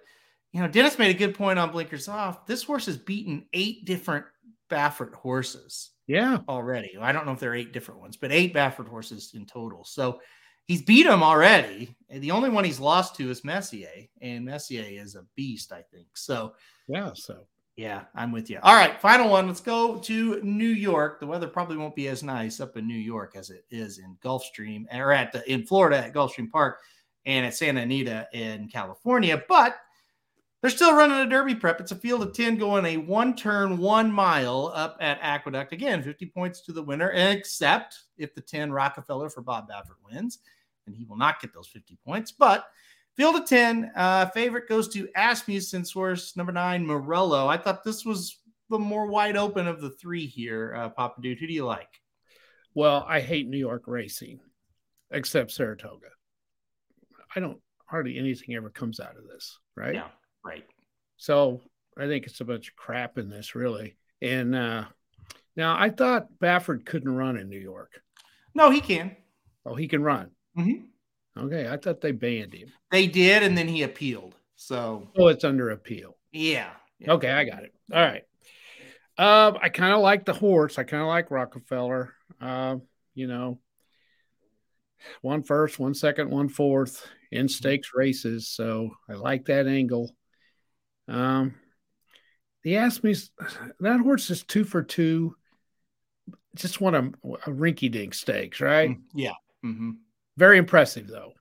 you 0.52 0.60
know, 0.60 0.68
Dennis 0.68 0.98
made 0.98 1.14
a 1.14 1.18
good 1.18 1.34
point 1.34 1.58
on 1.58 1.70
blinkers 1.70 2.08
off. 2.08 2.46
This 2.46 2.62
horse 2.62 2.86
has 2.86 2.96
beaten 2.96 3.46
eight 3.52 3.84
different 3.84 4.26
Baffert 4.68 5.14
horses. 5.14 5.90
Yeah. 6.10 6.38
Already. 6.48 6.96
I 7.00 7.12
don't 7.12 7.24
know 7.24 7.30
if 7.30 7.38
there 7.38 7.52
are 7.52 7.54
eight 7.54 7.72
different 7.72 8.00
ones, 8.00 8.16
but 8.16 8.32
eight 8.32 8.52
Baffert 8.52 8.88
horses 8.88 9.30
in 9.34 9.46
total. 9.46 9.84
So 9.84 10.20
he's 10.66 10.82
beat 10.82 11.04
them 11.04 11.22
already. 11.22 11.94
The 12.08 12.32
only 12.32 12.50
one 12.50 12.64
he's 12.64 12.80
lost 12.80 13.14
to 13.16 13.30
is 13.30 13.44
Messier, 13.44 14.08
and 14.20 14.44
Messier 14.44 14.84
is 14.84 15.14
a 15.14 15.24
beast, 15.36 15.70
I 15.70 15.82
think. 15.92 16.08
So, 16.14 16.54
yeah. 16.88 17.12
So, 17.14 17.46
yeah, 17.76 18.06
I'm 18.16 18.32
with 18.32 18.50
you. 18.50 18.58
All 18.64 18.74
right. 18.74 19.00
Final 19.00 19.30
one. 19.30 19.46
Let's 19.46 19.60
go 19.60 19.98
to 19.98 20.42
New 20.42 20.66
York. 20.66 21.20
The 21.20 21.28
weather 21.28 21.46
probably 21.46 21.76
won't 21.76 21.94
be 21.94 22.08
as 22.08 22.24
nice 22.24 22.58
up 22.58 22.76
in 22.76 22.88
New 22.88 22.98
York 22.98 23.36
as 23.36 23.50
it 23.50 23.64
is 23.70 23.98
in 23.98 24.16
Gulfstream 24.20 24.86
or 24.92 25.12
at 25.12 25.30
the, 25.30 25.48
in 25.48 25.64
Florida 25.64 25.98
at 25.98 26.12
Gulfstream 26.12 26.50
Park 26.50 26.80
and 27.24 27.46
at 27.46 27.54
Santa 27.54 27.82
Anita 27.82 28.26
in 28.32 28.66
California, 28.66 29.40
but 29.48 29.76
they're 30.60 30.70
still 30.70 30.94
running 30.94 31.18
a 31.18 31.26
derby 31.26 31.54
prep. 31.54 31.80
It's 31.80 31.92
a 31.92 31.96
field 31.96 32.22
of 32.22 32.34
10 32.34 32.56
going 32.56 32.84
a 32.84 32.98
one 32.98 33.34
turn, 33.34 33.78
one 33.78 34.12
mile 34.12 34.70
up 34.74 34.98
at 35.00 35.18
Aqueduct. 35.22 35.72
Again, 35.72 36.02
50 36.02 36.26
points 36.26 36.60
to 36.62 36.72
the 36.72 36.82
winner, 36.82 37.10
except 37.10 37.98
if 38.18 38.34
the 38.34 38.42
10 38.42 38.70
Rockefeller 38.70 39.30
for 39.30 39.40
Bob 39.40 39.68
Baffert 39.70 39.96
wins, 40.04 40.40
and 40.86 40.94
he 40.94 41.04
will 41.04 41.16
not 41.16 41.40
get 41.40 41.54
those 41.54 41.68
50 41.68 41.96
points. 42.04 42.30
But 42.30 42.66
field 43.16 43.36
of 43.36 43.46
10, 43.46 43.92
uh, 43.96 44.26
favorite 44.26 44.68
goes 44.68 44.88
to 44.88 45.08
Asmussen 45.16 45.84
source 45.84 46.36
number 46.36 46.52
nine, 46.52 46.86
Morello. 46.86 47.46
I 47.46 47.56
thought 47.56 47.82
this 47.82 48.04
was 48.04 48.38
the 48.68 48.78
more 48.78 49.06
wide 49.06 49.36
open 49.36 49.66
of 49.66 49.80
the 49.80 49.90
three 49.90 50.26
here, 50.26 50.74
uh, 50.76 50.88
Papa 50.90 51.22
Dude. 51.22 51.38
Who 51.38 51.46
do 51.46 51.54
you 51.54 51.64
like? 51.64 52.00
Well, 52.74 53.04
I 53.08 53.20
hate 53.20 53.48
New 53.48 53.58
York 53.58 53.84
racing, 53.86 54.40
except 55.10 55.52
Saratoga. 55.52 56.08
I 57.34 57.40
don't 57.40 57.60
hardly 57.86 58.18
anything 58.18 58.54
ever 58.54 58.70
comes 58.70 59.00
out 59.00 59.16
of 59.16 59.26
this, 59.26 59.58
right? 59.74 59.94
Yeah. 59.94 60.08
Right. 60.44 60.64
So 61.16 61.60
I 61.96 62.06
think 62.06 62.26
it's 62.26 62.40
a 62.40 62.44
bunch 62.44 62.68
of 62.68 62.76
crap 62.76 63.18
in 63.18 63.28
this, 63.28 63.54
really. 63.54 63.96
And 64.22 64.54
uh, 64.54 64.84
now 65.56 65.76
I 65.78 65.90
thought 65.90 66.28
Baffert 66.40 66.86
couldn't 66.86 67.14
run 67.14 67.36
in 67.36 67.48
New 67.48 67.58
York. 67.58 68.00
No, 68.54 68.70
he 68.70 68.80
can. 68.80 69.16
Oh, 69.64 69.74
he 69.74 69.88
can 69.88 70.02
run. 70.02 70.30
Mm-hmm. 70.58 71.44
Okay, 71.44 71.68
I 71.68 71.76
thought 71.76 72.00
they 72.00 72.12
banned 72.12 72.54
him. 72.54 72.72
They 72.90 73.06
did, 73.06 73.42
and 73.42 73.56
then 73.56 73.68
he 73.68 73.82
appealed. 73.82 74.34
So, 74.56 75.08
oh, 75.16 75.28
it's 75.28 75.44
under 75.44 75.70
appeal. 75.70 76.16
Yeah. 76.32 76.70
yeah. 76.98 77.12
Okay, 77.12 77.30
I 77.30 77.44
got 77.44 77.62
it. 77.62 77.72
All 77.92 78.00
right. 78.00 78.24
Um, 79.16 79.58
I 79.62 79.68
kind 79.68 79.94
of 79.94 80.00
like 80.00 80.24
the 80.24 80.32
horse. 80.32 80.78
I 80.78 80.84
kind 80.84 81.02
of 81.02 81.08
like 81.08 81.30
Rockefeller. 81.30 82.14
Uh, 82.40 82.76
you 83.14 83.26
know, 83.26 83.58
one 85.22 85.42
first, 85.42 85.78
one 85.78 85.94
second, 85.94 86.30
one 86.30 86.48
fourth 86.48 87.06
in 87.30 87.48
stakes 87.48 87.90
races. 87.94 88.48
So 88.48 88.90
I 89.08 89.14
like 89.14 89.46
that 89.46 89.66
angle. 89.66 90.14
Um, 91.10 91.54
he 92.62 92.76
asked 92.76 93.02
me 93.02 93.14
that 93.80 94.00
horse 94.00 94.30
is 94.30 94.44
two 94.44 94.64
for 94.64 94.82
two. 94.82 95.34
Just 96.54 96.80
want 96.80 96.96
a, 96.96 97.28
a 97.46 97.50
rinky 97.50 97.90
dink 97.90 98.14
stakes, 98.14 98.60
right? 98.60 98.90
Mm, 98.90 99.02
yeah. 99.14 99.32
Mm-hmm. 99.64 99.90
Very 100.36 100.58
impressive 100.58 101.06
though. 101.06 101.32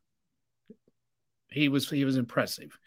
He 1.49 1.69
was 1.69 1.89
he 1.89 2.05
was 2.05 2.17
impressive. 2.17 2.77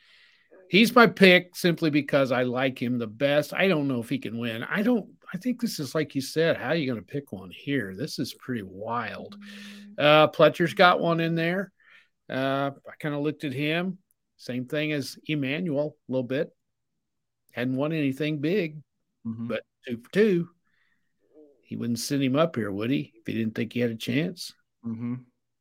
He's 0.68 0.94
my 0.94 1.06
pick 1.06 1.54
simply 1.54 1.90
because 1.90 2.32
I 2.32 2.44
like 2.44 2.80
him 2.80 2.98
the 2.98 3.06
best. 3.06 3.52
I 3.52 3.68
don't 3.68 3.88
know 3.88 4.00
if 4.00 4.08
he 4.08 4.18
can 4.18 4.38
win. 4.38 4.62
I 4.62 4.82
don't. 4.82 5.06
I 5.32 5.38
think 5.38 5.60
this 5.60 5.78
is 5.78 5.94
like 5.94 6.14
you 6.14 6.20
said. 6.20 6.56
How 6.56 6.68
are 6.68 6.74
you 6.74 6.86
going 6.86 7.00
to 7.00 7.06
pick 7.06 7.32
one 7.32 7.50
here? 7.50 7.94
This 7.94 8.18
is 8.18 8.34
pretty 8.34 8.62
wild. 8.62 9.36
Uh, 9.98 10.28
Pletcher's 10.28 10.74
got 10.74 11.00
one 11.00 11.20
in 11.20 11.34
there. 11.34 11.72
Uh, 12.30 12.70
I 12.88 12.92
kind 13.00 13.14
of 13.14 13.20
looked 13.20 13.44
at 13.44 13.52
him. 13.52 13.98
Same 14.36 14.64
thing 14.64 14.92
as 14.92 15.18
Emmanuel 15.26 15.96
a 16.08 16.12
little 16.12 16.26
bit 16.26 16.50
hadn't 17.52 17.76
won 17.76 17.92
anything 17.92 18.38
big, 18.38 18.78
mm-hmm. 19.26 19.48
but 19.48 19.62
two 19.86 19.98
for 19.98 20.10
two. 20.12 20.48
He 21.62 21.76
wouldn't 21.76 22.00
send 22.00 22.22
him 22.22 22.36
up 22.36 22.56
here, 22.56 22.70
would 22.70 22.90
he? 22.90 23.12
If 23.14 23.26
he 23.26 23.32
didn't 23.32 23.54
think 23.54 23.72
he 23.72 23.80
had 23.80 23.90
a 23.90 23.96
chance. 23.96 24.52
Mm-hmm. 24.84 25.14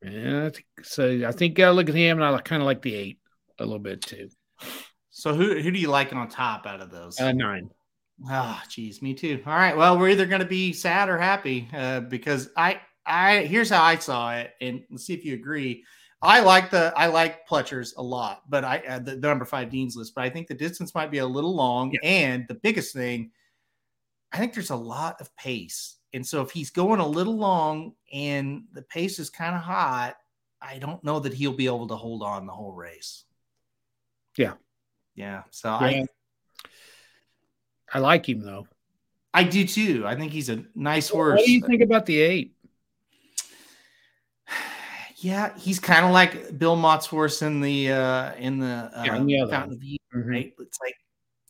Yeah, 0.04 0.45
I 0.47 0.49
think, 0.49 0.65
so. 0.82 1.27
I 1.27 1.32
think 1.32 1.60
I 1.60 1.69
look 1.69 1.88
at 1.88 1.95
him, 1.95 2.21
and 2.21 2.36
I 2.36 2.41
kind 2.41 2.62
of 2.62 2.65
like 2.65 2.82
the 2.82 2.95
eight 2.95 3.19
a 3.60 3.63
little 3.63 3.80
bit 3.80 4.01
too. 4.01 4.30
So 5.12 5.34
who 5.34 5.60
who 5.60 5.71
do 5.71 5.80
you 5.80 5.89
like 5.89 6.13
on 6.13 6.27
top 6.27 6.65
out 6.65 6.82
of 6.82 6.89
those? 6.89 7.19
Uh, 7.19 7.32
nine. 7.32 7.69
Oh, 8.30 8.62
geez, 8.69 9.01
me 9.01 9.13
too. 9.13 9.41
All 9.45 9.54
right. 9.54 9.75
Well, 9.75 9.97
we're 9.97 10.10
either 10.10 10.25
going 10.25 10.41
to 10.41 10.47
be 10.47 10.73
sad 10.73 11.10
or 11.10 11.17
happy 11.17 11.67
uh, 11.73 12.01
because 12.01 12.49
I, 12.56 12.82
I 13.06 13.39
here's 13.39 13.69
how 13.69 13.84
I 13.84 13.95
saw 13.95 14.34
it, 14.36 14.51
and 14.62 14.84
let's 14.89 15.06
see 15.06 15.13
if 15.13 15.25
you 15.25 15.34
agree. 15.34 15.84
I 16.21 16.41
like 16.41 16.69
the 16.69 16.93
I 16.95 17.07
like 17.07 17.47
Pletcher's 17.47 17.95
a 17.97 18.03
lot, 18.03 18.43
but 18.47 18.63
I 18.63 18.77
uh, 18.88 18.99
the, 18.99 19.15
the, 19.15 19.27
number 19.27 19.45
five 19.45 19.69
Dean's 19.69 19.95
list, 19.95 20.13
but 20.13 20.23
I 20.23 20.29
think 20.29 20.47
the 20.47 20.53
distance 20.53 20.93
might 20.93 21.10
be 21.10 21.17
a 21.17 21.25
little 21.25 21.55
long, 21.55 21.91
yeah. 21.91 21.99
and 22.03 22.47
the 22.47 22.53
biggest 22.53 22.93
thing, 22.93 23.31
I 24.31 24.38
think 24.38 24.53
there's 24.53 24.69
a 24.69 24.75
lot 24.75 25.19
of 25.19 25.36
pace, 25.36 25.95
and 26.13 26.25
so 26.25 26.41
if 26.41 26.51
he's 26.51 26.69
going 26.69 26.99
a 26.99 27.07
little 27.07 27.38
long 27.38 27.93
and 28.13 28.65
the 28.73 28.84
pace 28.84 29.17
is 29.17 29.31
kind 29.31 29.55
of 29.55 29.62
hot, 29.62 30.15
I 30.62 30.77
don't 30.77 31.03
know 31.03 31.19
that 31.19 31.34
he'll 31.34 31.53
be 31.53 31.65
able 31.65 31.88
to 31.88 31.95
hold 31.95 32.21
on 32.21 32.45
the 32.45 32.53
whole 32.53 32.73
race. 32.73 33.23
Yeah, 34.38 34.53
yeah. 35.15 35.43
So 35.49 35.69
yeah. 35.69 35.86
I 35.86 36.07
I 37.93 37.99
like 37.99 38.29
him 38.29 38.41
though. 38.41 38.67
I 39.34 39.43
do 39.43 39.65
too. 39.65 40.03
I 40.05 40.15
think 40.15 40.31
he's 40.31 40.49
a 40.49 40.63
nice 40.75 41.10
horse. 41.10 41.39
What 41.39 41.45
do 41.45 41.51
you 41.51 41.62
think 41.62 41.81
about 41.81 42.05
the 42.05 42.19
eight? 42.19 42.53
Yeah, 45.21 45.57
he's 45.57 45.79
kind 45.79 46.05
of 46.05 46.12
like 46.12 46.57
Bill 46.57 46.75
Mott's 46.75 47.05
horse 47.05 47.41
in 47.41 47.62
the 47.62 47.91
uh 47.91 48.34
in 48.36 48.60
the 48.60 48.91
uh, 48.93 49.03
yeah, 49.25 49.45
the 49.45 49.51
Fountain 49.51 49.73
of 49.73 49.84
Youth, 49.84 49.99
mm-hmm. 50.13 50.29
right? 50.29 50.53
It's 50.60 50.79
like 50.81 50.95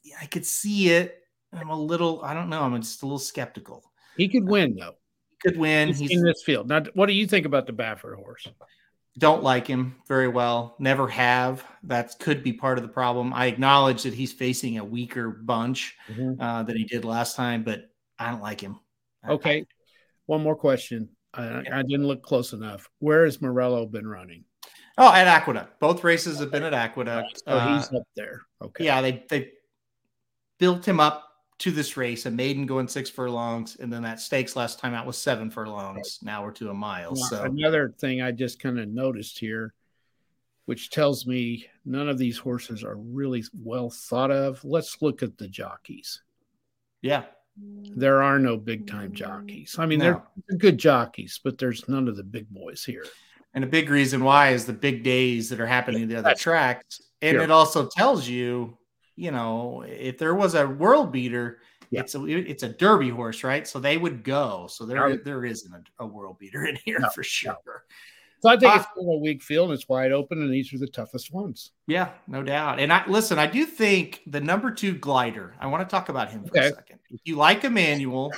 yeah, 0.03 0.15
I 0.21 0.25
could 0.25 0.45
see 0.45 0.89
it. 0.89 1.17
I'm 1.53 1.69
a 1.69 1.79
little, 1.79 2.21
I 2.23 2.34
don't 2.34 2.49
know. 2.49 2.62
I'm 2.62 2.81
just 2.81 3.01
a 3.01 3.05
little 3.05 3.19
skeptical. 3.19 3.84
He 4.17 4.27
could 4.27 4.45
win 4.45 4.75
though. 4.75 4.95
He 5.29 5.49
could 5.49 5.57
win. 5.57 5.89
He's, 5.89 5.99
he's 5.99 6.12
in 6.12 6.23
this 6.23 6.43
field. 6.43 6.69
Now, 6.69 6.84
what 6.93 7.07
do 7.07 7.13
you 7.13 7.27
think 7.27 7.45
about 7.45 7.65
the 7.65 7.73
Baffert 7.73 8.15
horse? 8.15 8.47
Don't 9.17 9.43
like 9.43 9.67
him 9.67 9.97
very 10.07 10.29
well. 10.29 10.75
Never 10.79 11.07
have. 11.10 11.65
That 11.84 12.17
could 12.19 12.43
be 12.43 12.53
part 12.53 12.77
of 12.77 12.84
the 12.84 12.89
problem. 12.89 13.34
I 13.34 13.47
acknowledge 13.47 14.03
that 14.03 14.13
he's 14.13 14.31
facing 14.31 14.77
a 14.77 14.86
weaker 14.86 15.29
bunch 15.29 15.97
mm-hmm. 16.07 16.41
uh, 16.41 16.63
than 16.63 16.77
he 16.77 16.86
did 16.86 17.03
last 17.03 17.36
time, 17.36 17.63
but 17.63 17.89
I 18.17 18.31
don't 18.31 18.41
like 18.41 18.62
him. 18.62 18.79
Okay. 19.27 19.65
One 20.27 20.41
more 20.41 20.55
question. 20.55 21.10
I. 21.34 21.63
I 21.72 21.82
didn't 21.84 22.08
look 22.08 22.24
close 22.24 22.54
enough. 22.54 22.89
Where 23.00 23.26
has 23.26 23.41
Morello 23.41 23.86
been 23.86 24.08
running? 24.08 24.44
Oh, 24.98 25.12
at 25.12 25.28
Aqueduct. 25.28 25.80
Both 25.80 26.04
races 26.04 26.39
have 26.39 26.52
been 26.52 26.63
at 26.63 26.74
Aqueduct. 26.74 27.44
Oh, 27.48 27.58
uh, 27.58 27.78
he's 27.78 27.91
up 27.94 28.08
there. 28.15 28.41
Okay. 28.62 28.86
Yeah, 28.86 29.02
they 29.02 29.26
they 29.30 29.52
built 30.58 30.88
him 30.88 31.00
up 31.00 31.28
to 31.60 31.72
this 31.72 31.96
race. 31.96 32.26
A 32.26 32.32
maiden 32.32 32.65
going 32.65 32.88
six 32.88 33.10
furlongs, 33.10 33.78
and 33.80 33.91
then 33.91 34.02
that 34.04 34.20
stakes 34.20 34.56
last 34.56 34.80
time 34.80 34.94
out 34.94 35.06
was 35.06 35.17
seven 35.17 35.50
furlongs. 35.50 36.20
Now 36.22 36.44
we're 36.44 36.52
to 36.52 36.70
a 36.70 36.74
mile. 36.74 37.13
Well, 37.13 37.24
so 37.24 37.44
another 37.44 37.94
thing 38.00 38.22
I 38.22 38.32
just 38.32 38.60
kind 38.60 38.80
of 38.80 38.89
noticed 38.89 39.39
here, 39.39 39.74
which 40.65 40.89
tells 40.89 41.26
me 41.26 41.67
none 41.86 42.10
of 42.10 42.17
these 42.17 42.38
horses 42.38 42.84
are 42.84 42.98
really 42.98 43.44
well 43.54 43.89
thought 43.89 44.32
of. 44.32 44.63
Let's 44.63 45.02
look 45.02 45.24
at 45.24 45.38
the 45.38 45.48
jockeys. 45.48 46.22
Yeah. 47.02 47.24
There 47.93 48.21
are 48.21 48.39
no 48.39 48.58
big 48.58 48.88
time 48.88 49.13
jockeys. 49.13 49.76
I 49.78 49.86
mean, 49.86 50.00
no. 50.00 50.24
they're 50.47 50.58
good 50.58 50.78
jockeys, 50.78 51.39
but 51.43 51.58
there's 51.58 51.88
none 51.89 52.08
of 52.08 52.15
the 52.15 52.24
big 52.24 52.50
boys 52.50 52.84
here. 52.86 53.06
And 53.54 53.63
a 53.63 53.67
big 53.67 53.89
reason 53.89 54.24
why 54.24 54.52
is 54.52 54.65
the 54.65 54.74
big 54.74 55.04
days 55.04 55.50
that 55.50 55.60
are 55.60 55.67
happening 55.67 56.08
the 56.08 56.15
other 56.15 56.36
tracks. 56.36 57.02
And 57.21 57.38
it 57.38 57.52
also 57.52 57.88
tells 57.88 58.28
you 58.28 58.78
you 59.15 59.32
know, 59.32 59.84
if 59.88 60.17
there 60.17 60.34
was 60.34 60.56
a 60.56 60.67
world 60.67 61.12
beater, 61.12 61.60
yeah. 61.91 62.00
it's 62.00 62.15
a 62.15 62.26
it's 62.26 62.63
a 62.63 62.69
derby 62.69 63.10
horse, 63.10 63.43
right? 63.43 63.67
So 63.67 63.80
they 63.80 63.97
would 63.97 64.24
go. 64.24 64.67
So 64.67 64.86
there 64.86 65.17
there 65.17 65.45
isn't 65.45 65.74
a, 65.74 66.04
a 66.04 66.08
world 66.08 66.39
beater 66.39 66.65
in 66.65 66.78
here 66.84 67.00
no, 67.00 67.10
for 67.10 67.24
sure. 67.24 67.56
No. 67.65 67.74
So 68.41 68.49
I 68.49 68.58
think 68.58 68.73
uh, 68.73 68.80
it's 68.80 68.88
a 68.97 69.17
weak 69.17 69.43
field. 69.43 69.71
It's 69.71 69.88
wide 69.88 70.12
open, 70.12 70.41
and 70.41 70.51
these 70.51 70.73
are 70.73 70.80
the 70.80 70.88
toughest 70.88 71.32
ones. 71.32 71.71
Yeah, 71.88 72.10
no 72.27 72.41
doubt. 72.41 72.80
And 72.80 72.91
I 72.91 73.06
listen. 73.08 73.38
I 73.38 73.45
do 73.45 73.65
think 73.65 74.21
the 74.25 74.41
number 74.41 74.71
two 74.71 74.97
glider. 74.97 75.56
I 75.60 75.67
want 75.67 75.88
to 75.88 75.91
talk 75.91 76.10
about 76.10 76.32
him 76.32 76.43
for 76.43 76.58
okay. 76.58 76.67
a 76.67 76.73
second. 76.73 76.99
If 77.12 77.21
you 77.23 77.36
like 77.36 77.63
Emmanuel, 77.63 78.32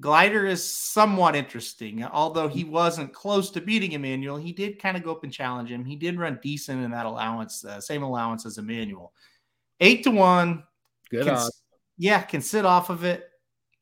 glider 0.00 0.46
is 0.46 0.64
somewhat 0.64 1.36
interesting. 1.36 2.02
Although 2.02 2.48
he 2.48 2.64
wasn't 2.64 3.12
close 3.12 3.50
to 3.50 3.60
beating 3.60 3.92
Emmanuel, 3.92 4.38
he 4.38 4.52
did 4.52 4.78
kind 4.78 4.96
of 4.96 5.02
go 5.02 5.12
up 5.12 5.22
and 5.22 5.32
challenge 5.32 5.70
him. 5.70 5.84
He 5.84 5.96
did 5.96 6.18
run 6.18 6.40
decent 6.42 6.82
in 6.82 6.90
that 6.92 7.04
allowance, 7.04 7.62
uh, 7.62 7.80
same 7.80 8.02
allowance 8.02 8.46
as 8.46 8.56
Emmanuel 8.56 9.12
eight 9.80 10.02
to 10.04 10.10
one. 10.10 10.64
Good 11.10 11.26
can, 11.26 11.34
odds. 11.34 11.62
Yeah, 11.98 12.22
can 12.22 12.40
sit 12.40 12.64
off 12.64 12.90
of 12.90 13.04
it, 13.04 13.28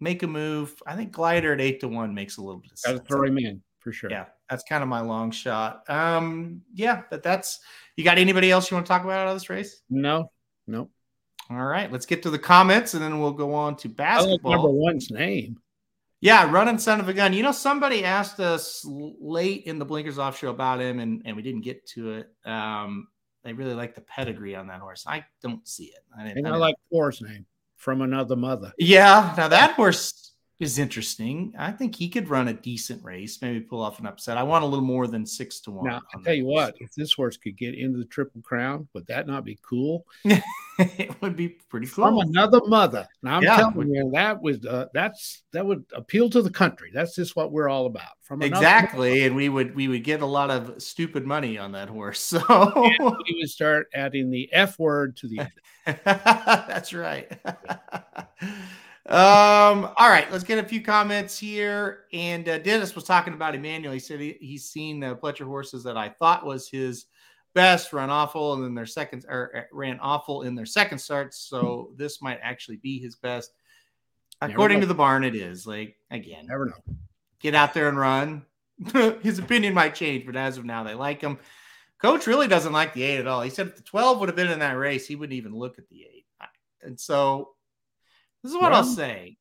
make 0.01 0.23
a 0.23 0.27
move. 0.27 0.75
I 0.87 0.97
think 0.97 1.13
glider 1.13 1.53
at 1.53 1.61
eight 1.61 1.81
to 1.81 1.89
one 1.89 2.15
makes 2.15 2.37
a 2.37 2.43
little 2.43 2.61
bit 2.61 2.73
of 2.73 2.79
sense. 2.79 2.99
Gotta 2.99 3.09
throw 3.09 3.25
him 3.25 3.39
in 3.39 3.63
for 3.79 3.93
sure. 3.93 4.11
Yeah, 4.11 4.27
that's 4.53 4.65
kind 4.65 4.83
of 4.83 4.89
my 4.89 5.01
long 5.01 5.31
shot. 5.31 5.89
Um, 5.89 6.61
yeah, 6.75 7.03
but 7.09 7.23
that's 7.23 7.61
you 7.97 8.05
got 8.05 8.19
anybody 8.19 8.51
else 8.51 8.71
you 8.71 8.75
want 8.75 8.87
to 8.87 8.89
talk 8.89 9.03
about 9.03 9.21
out 9.21 9.29
of 9.29 9.35
this 9.35 9.49
race? 9.49 9.81
No, 9.89 10.31
no. 10.67 10.91
All 11.49 11.65
right, 11.65 11.91
let's 11.91 12.05
get 12.05 12.23
to 12.25 12.31
the 12.31 12.39
comments 12.39 12.93
and 12.93 13.03
then 13.03 13.19
we'll 13.19 13.33
go 13.33 13.55
on 13.55 13.77
to 13.77 13.89
basketball. 13.89 14.53
Number 14.53 14.69
one's 14.69 15.11
name. 15.11 15.59
Yeah, 16.21 16.51
running 16.51 16.79
son 16.79 17.01
of 17.01 17.09
a 17.09 17.15
gun. 17.15 17.33
You 17.33 17.43
know, 17.43 17.51
somebody 17.51 18.05
asked 18.05 18.41
us 18.41 18.85
late 18.87 19.65
in 19.65 19.79
the 19.79 19.87
Blinkers 19.87 20.19
Off 20.19 20.39
show 20.39 20.51
about 20.51 20.81
him, 20.81 21.01
and, 21.01 21.23
and 21.25 21.35
we 21.35 21.43
didn't 21.43 21.63
get 21.63 21.87
to 21.89 22.13
it. 22.13 22.29
Um, 22.45 23.09
they 23.43 23.55
really 23.55 23.75
like 23.75 23.95
the 23.95 24.03
pedigree 24.03 24.55
on 24.55 24.67
that 24.67 24.81
horse. 24.81 25.05
I 25.07 25.25
don't 25.43 25.67
see 25.67 25.87
it. 25.87 26.05
I, 26.17 26.27
and 26.27 26.47
I, 26.47 26.53
I 26.53 26.57
like 26.57 26.77
horse 26.91 27.23
name 27.23 27.47
from 27.77 28.03
another 28.03 28.37
mother. 28.37 28.73
Yeah, 28.79 29.35
now 29.37 29.49
that 29.49 29.73
horse 29.73 30.22
is 30.63 30.79
interesting. 30.79 31.53
I 31.59 31.73
think 31.73 31.97
he 31.97 32.09
could 32.09 32.29
run 32.29 32.49
a 32.49 32.53
decent 32.53 33.03
race, 33.05 33.43
maybe 33.43 33.61
pull 33.61 33.83
off 33.83 33.99
an 33.99 34.07
upset. 34.07 34.39
I 34.39 34.45
want 34.45 34.63
a 34.63 34.67
little 34.67 34.85
more 34.85 35.09
than 35.09 35.27
six 35.27 35.61
to 35.63 35.73
one. 35.73 35.87
Now, 35.87 36.01
I 36.15 36.23
tell 36.23 36.35
you 36.35 36.47
what, 36.47 36.77
if 36.79 36.93
this 36.95 37.13
horse 37.13 37.37
could 37.37 37.59
get 37.59 37.75
into 37.75 37.99
the 37.99 38.05
Triple 38.05 38.41
Crown, 38.43 38.89
would 38.95 39.07
that 39.09 39.27
not 39.27 39.45
be 39.45 39.59
cool? 39.63 40.07
it 40.25 41.21
would 41.21 41.37
be 41.37 41.49
pretty 41.49 41.87
cool. 41.87 42.05
From 42.05 42.19
another 42.19 42.61
mother. 42.67 43.09
Now 43.23 43.37
I'm 43.37 43.43
yeah, 43.43 43.57
telling 43.57 43.91
you, 43.93 44.11
that 44.13 44.41
was 44.41 44.65
uh, 44.65 44.87
that's 44.95 45.43
that 45.53 45.67
would 45.67 45.85
appeal 45.95 46.31
to 46.31 46.41
the 46.41 46.51
country. 46.51 46.91
That's 46.95 47.15
just 47.17 47.35
what 47.35 47.51
we're 47.51 47.69
all 47.69 47.87
about. 47.87 48.13
From 48.23 48.41
exactly, 48.41 49.11
mother. 49.11 49.27
and 49.27 49.37
we 49.37 49.49
would 49.49 49.75
we 49.75 49.89
would 49.89 50.05
get 50.05 50.23
a 50.23 50.27
lot 50.27 50.51
of 50.51 50.81
stupid 50.81 51.27
money 51.27 51.59
on 51.59 51.73
that 51.73 51.89
horse. 51.89 52.21
So 52.33 52.41
and 52.49 52.99
we 53.01 53.37
would 53.41 53.51
start 53.51 53.89
adding 53.95 54.31
the 54.31 54.49
F 54.53 54.79
word 54.79 55.17
to 55.19 55.29
the 55.29 55.41
end. 55.41 55.51
that's 56.05 56.95
right. 56.95 57.31
Um, 59.07 59.91
all 59.97 60.09
right, 60.09 60.31
let's 60.31 60.45
get 60.45 60.65
a 60.65 60.69
few 60.69 60.81
comments 60.81 61.37
here. 61.37 62.05
And 62.13 62.49
uh, 62.49 62.59
Dennis 62.59 62.95
was 62.95 63.05
talking 63.05 63.35
about 63.35 63.55
Emmanuel. 63.55 63.93
He 63.93 63.99
said 63.99 64.21
he, 64.21 64.37
he's 64.41 64.65
seen 64.67 65.01
the 65.01 65.17
Pletcher 65.17 65.47
horses 65.47 65.83
that 65.85 65.97
I 65.97 66.09
thought 66.09 66.47
was 66.47 66.69
his 66.69 67.07
best 67.55 67.93
run 67.93 68.11
awful, 68.11 68.55
and 68.55 68.65
then 68.65 68.75
their 68.75 68.87
second 68.87 69.25
or 69.29 69.51
uh, 69.57 69.61
ran 69.73 69.99
awful 70.01 70.43
in 70.43 70.55
their 70.55 70.67
second 70.67 70.99
starts. 70.99 71.39
So 71.39 71.93
this 71.97 72.23
might 72.23 72.39
actually 72.43 72.77
be 72.77 73.01
his 73.01 73.17
best. 73.17 73.53
According 74.41 74.81
to 74.81 74.87
the 74.87 74.95
barn, 74.95 75.25
it 75.25 75.35
is. 75.35 75.67
Like 75.67 75.97
again, 76.11 76.47
never 76.47 76.67
know. 76.67 76.97
Get 77.41 77.55
out 77.55 77.75
there 77.75 77.89
and 77.89 77.99
run. 77.99 78.45
his 79.23 79.39
opinion 79.39 79.75
might 79.75 79.95
change, 79.95 80.27
but 80.27 80.37
as 80.37 80.59
of 80.59 80.65
now, 80.65 80.83
they 80.83 80.95
like 80.95 81.21
him. 81.21 81.39
Coach 81.99 82.27
really 82.27 82.49
doesn't 82.49 82.73
like 82.73 82.95
the 82.95 83.03
eight 83.03 83.19
at 83.19 83.29
all. 83.29 83.43
He 83.43 83.51
said 83.51 83.69
if 83.69 83.77
the 83.77 83.83
12 83.83 84.19
would 84.19 84.29
have 84.29 84.35
been 84.35 84.51
in 84.51 84.59
that 84.59 84.77
race, 84.77 85.07
he 85.07 85.15
wouldn't 85.15 85.37
even 85.37 85.55
look 85.55 85.79
at 85.79 85.89
the 85.89 86.03
eight. 86.03 86.27
And 86.83 86.99
so 86.99 87.51
this 88.43 88.53
is 88.53 88.59
what 88.59 88.73
I'll 88.73 88.85
say. 88.85 89.37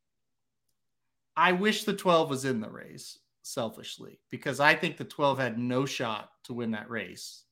I 1.35 1.53
wish 1.53 1.83
the 1.83 1.93
12 1.93 2.29
was 2.29 2.45
in 2.45 2.59
the 2.59 2.69
race, 2.69 3.17
selfishly, 3.41 4.19
because 4.29 4.59
I 4.59 4.75
think 4.75 4.97
the 4.97 5.05
12 5.05 5.39
had 5.39 5.57
no 5.57 5.85
shot 5.85 6.29
to 6.45 6.53
win 6.53 6.71
that 6.71 6.89
race. 6.89 7.43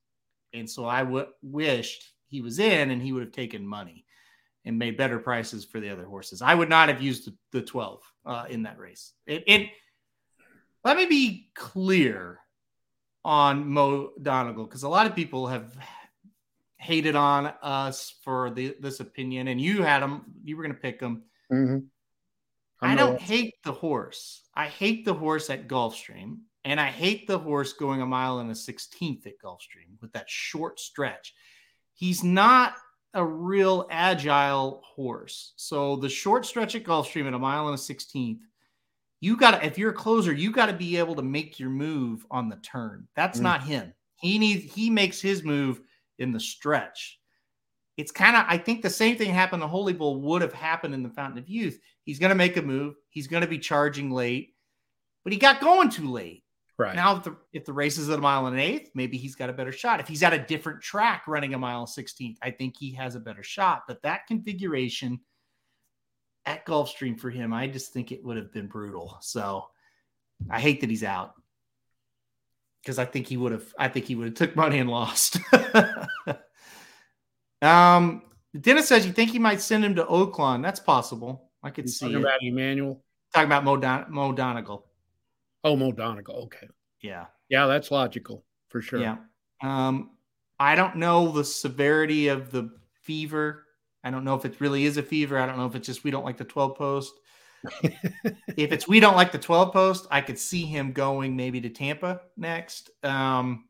And 0.54 0.70
so 0.70 0.86
I 0.86 1.04
w- 1.04 1.28
wished 1.42 2.04
he 2.28 2.42
was 2.42 2.60
in 2.60 2.92
and 2.92 3.02
he 3.02 3.14
would 3.14 3.24
have 3.24 3.32
taken 3.32 3.66
money 3.66 4.06
and 4.66 4.78
made 4.78 4.98
better 4.98 5.20
prices 5.20 5.66
for 5.66 5.80
the 5.80 5.90
other 5.90 6.06
horses. 6.06 6.42
I 6.42 6.54
would 6.54 6.70
not 6.70 6.90
have 6.90 7.02
used 7.02 7.26
the, 7.26 7.36
the 7.52 7.62
12 7.66 8.02
uh, 8.26 8.46
in 8.50 8.64
that 8.64 8.78
race. 8.78 9.14
It, 9.26 9.44
it, 9.48 9.70
let 10.84 10.98
me 10.98 11.06
be 11.06 11.50
clear 11.56 12.40
on 13.26 13.68
Mo 13.68 14.12
Donegal 14.22 14.66
because 14.66 14.84
a 14.84 14.90
lot 14.90 15.06
of 15.06 15.16
people 15.16 15.48
have 15.48 15.76
hated 16.78 17.16
on 17.16 17.48
us 17.62 18.16
for 18.24 18.50
the, 18.52 18.76
this 18.80 19.00
opinion, 19.00 19.50
and 19.50 19.60
you 19.60 19.84
had 19.84 20.02
him. 20.02 20.24
You 20.44 20.58
were 20.58 20.64
going 20.64 20.76
to 20.76 20.82
pick 20.82 21.00
them. 21.00 21.24
Mm-hmm. 21.52 21.80
I 22.82 22.96
don't 22.96 23.20
hate 23.20 23.56
the 23.64 23.74
horse. 23.74 24.44
I 24.56 24.68
hate 24.68 25.04
the 25.04 25.14
horse 25.14 25.50
at 25.50 25.68
Gulfstream, 25.68 26.38
and 26.64 26.80
I 26.80 26.88
hate 26.88 27.28
the 27.28 27.38
horse 27.38 27.74
going 27.74 28.02
a 28.02 28.06
mile 28.06 28.40
and 28.40 28.50
a 28.50 28.54
16th 28.54 29.28
at 29.28 29.40
Gulfstream 29.44 30.00
with 30.02 30.14
that 30.14 30.30
short 30.30 30.80
stretch. 30.80 31.34
He's 31.94 32.24
not 32.24 32.76
a 33.14 33.26
real 33.26 33.88
agile 33.90 34.82
horse. 34.86 35.54
So 35.58 35.98
the 35.98 36.10
short 36.10 36.46
stretch 36.46 36.76
at 36.76 36.84
Gulfstream 36.84 37.28
at 37.28 37.34
a 37.34 37.40
mile 37.40 37.68
and 37.68 37.78
a 37.78 37.82
16th, 37.82 38.40
you 39.20 39.36
got 39.36 39.60
to, 39.60 39.66
if 39.66 39.78
you're 39.78 39.92
a 39.92 39.94
closer, 39.94 40.32
you 40.32 40.52
got 40.52 40.68
to 40.68 40.74
be 40.74 40.98
able 40.98 41.16
to 41.16 41.22
make 41.22 41.60
your 41.60 41.70
move 41.70 42.26
on 42.32 42.48
the 42.48 42.58
turn. 42.58 43.08
That's 43.16 43.40
mm-hmm. 43.40 43.44
not 43.44 43.64
him. 43.64 43.94
He 44.16 44.38
needs, 44.38 44.74
he 44.74 44.90
makes 44.90 45.20
his 45.20 45.44
move 45.44 45.82
in 46.18 46.32
the 46.32 46.40
stretch 46.40 47.19
it's 48.00 48.12
kind 48.12 48.38
of 48.38 48.46
I 48.48 48.58
think 48.58 48.82
the 48.82 48.90
same 48.90 49.18
thing 49.18 49.30
happened 49.30 49.62
to 49.62 49.68
Holy 49.68 49.92
Bull 49.92 50.22
would 50.22 50.42
have 50.42 50.54
happened 50.54 50.94
in 50.94 51.04
the 51.04 51.10
Fountain 51.10 51.38
of 51.38 51.50
Youth. 51.50 51.78
He's 52.04 52.18
going 52.18 52.30
to 52.30 52.36
make 52.36 52.56
a 52.56 52.62
move. 52.62 52.96
He's 53.10 53.28
going 53.28 53.42
to 53.42 53.48
be 53.48 53.60
charging 53.60 54.10
late, 54.10 54.56
but 55.26 55.34
he 55.34 55.38
got 55.38 55.60
going 55.60 55.90
too 55.90 56.10
late. 56.10 56.46
Right 56.78 56.96
now, 56.96 57.18
if 57.18 57.24
the 57.24 57.36
if 57.52 57.66
the 57.66 57.74
race 57.74 57.98
is 57.98 58.10
at 58.10 58.18
a 58.18 58.22
mile 58.22 58.48
and 58.48 58.56
an 58.56 58.62
eighth, 58.62 58.92
maybe 58.96 59.18
he's 59.18 59.36
got 59.36 59.50
a 59.50 59.54
better 59.54 59.74
shot. 59.74 60.00
If 60.00 60.08
he's 60.08 60.24
at 60.24 60.32
a 60.32 60.40
different 60.40 60.82
track 60.82 61.28
running 61.28 61.54
a 61.54 61.58
mile 61.58 61.86
sixteenth, 61.88 62.38
I 62.42 62.52
think 62.52 62.76
he 62.80 62.94
has 62.94 63.16
a 63.16 63.20
better 63.20 63.44
shot. 63.44 63.84
But 63.86 64.02
that 64.04 64.28
configuration, 64.28 65.20
at 66.46 66.66
Gulfstream 66.66 67.20
for 67.20 67.30
him, 67.30 67.52
I 67.52 67.68
just 67.68 67.92
think 67.92 68.14
it 68.14 68.24
would 68.24 68.38
have 68.38 68.54
been 68.54 68.68
brutal. 68.68 69.18
So 69.20 69.66
I 70.50 70.62
hate 70.62 70.80
that 70.80 70.90
he's 70.90 71.04
out 71.04 71.34
because 72.82 72.98
I 72.98 73.04
think 73.04 73.28
he 73.28 73.36
would 73.36 73.52
have. 73.52 73.74
I 73.78 73.90
think 73.90 74.06
he 74.06 74.16
would 74.16 74.28
have 74.28 74.36
took 74.36 74.56
money 74.56 74.80
and 74.80 74.90
lost. 74.90 75.38
um, 77.62 78.24
Dennis 78.60 78.88
says 78.88 79.06
you 79.06 79.12
think 79.12 79.32
he 79.32 79.40
might 79.40 79.62
send 79.62 79.84
him 79.86 79.96
to 79.96 80.06
Oaklawn. 80.06 80.62
That's 80.64 80.80
possible. 80.80 81.52
I 81.64 81.70
could 81.70 81.86
He's 81.86 81.98
see 82.00 82.06
talking 82.06 82.18
it. 82.18 82.22
about 82.22 82.42
Emmanuel. 82.42 83.04
Talking 83.34 83.48
about 83.48 83.64
Mo, 83.64 83.78
Don- 83.78 84.06
Mo 84.10 84.32
Donegal. 84.32 84.86
Oh, 85.64 85.76
Mo 85.76 85.92
Donegal. 85.92 86.36
Okay. 86.46 86.68
Yeah. 87.02 87.26
Yeah, 87.50 87.68
that's 87.68 87.92
logical 87.92 88.46
for 88.70 88.82
sure. 88.82 89.00
Yeah. 89.00 89.18
Um, 89.62 90.12
I 90.60 90.76
don't 90.76 90.98
know 90.98 91.32
the 91.32 91.44
severity 91.44 92.28
of 92.28 92.52
the 92.52 92.72
fever. 93.02 93.66
I 94.04 94.12
don't 94.12 94.24
know 94.24 94.36
if 94.36 94.46
it 94.46 94.60
really 94.62 94.86
is 94.86 94.98
a 94.98 95.04
fever. 95.04 95.38
I 95.38 95.46
don't 95.46 95.58
know 95.58 95.66
if 95.66 95.76
it's 95.76 95.86
just 95.86 96.04
we 96.04 96.12
don't 96.12 96.26
like 96.26 96.38
the 96.38 96.46
12 96.46 96.78
post. 96.78 97.14
if 97.84 98.72
it's 98.72 98.88
we 98.88 99.00
don't 99.00 99.16
like 99.16 99.32
the 99.32 99.38
12 99.38 99.74
post, 99.74 100.08
I 100.10 100.22
could 100.22 100.40
see 100.40 100.66
him 100.66 100.94
going 100.94 101.36
maybe 101.36 101.60
to 101.62 101.70
Tampa 101.70 102.22
next. 102.38 102.90
Um, 103.04 103.66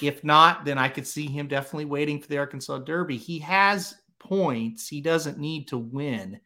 if 0.00 0.22
not, 0.24 0.64
then 0.64 0.78
I 0.78 0.88
could 0.88 1.06
see 1.06 1.26
him 1.26 1.48
definitely 1.48 1.86
waiting 1.86 2.20
for 2.20 2.28
the 2.28 2.38
Arkansas 2.38 2.78
Derby. 2.78 3.16
He 3.16 3.38
has 3.40 3.94
points. 4.18 4.88
He 4.88 5.00
doesn't 5.00 5.38
need 5.38 5.68
to 5.68 5.78
win 5.78 6.40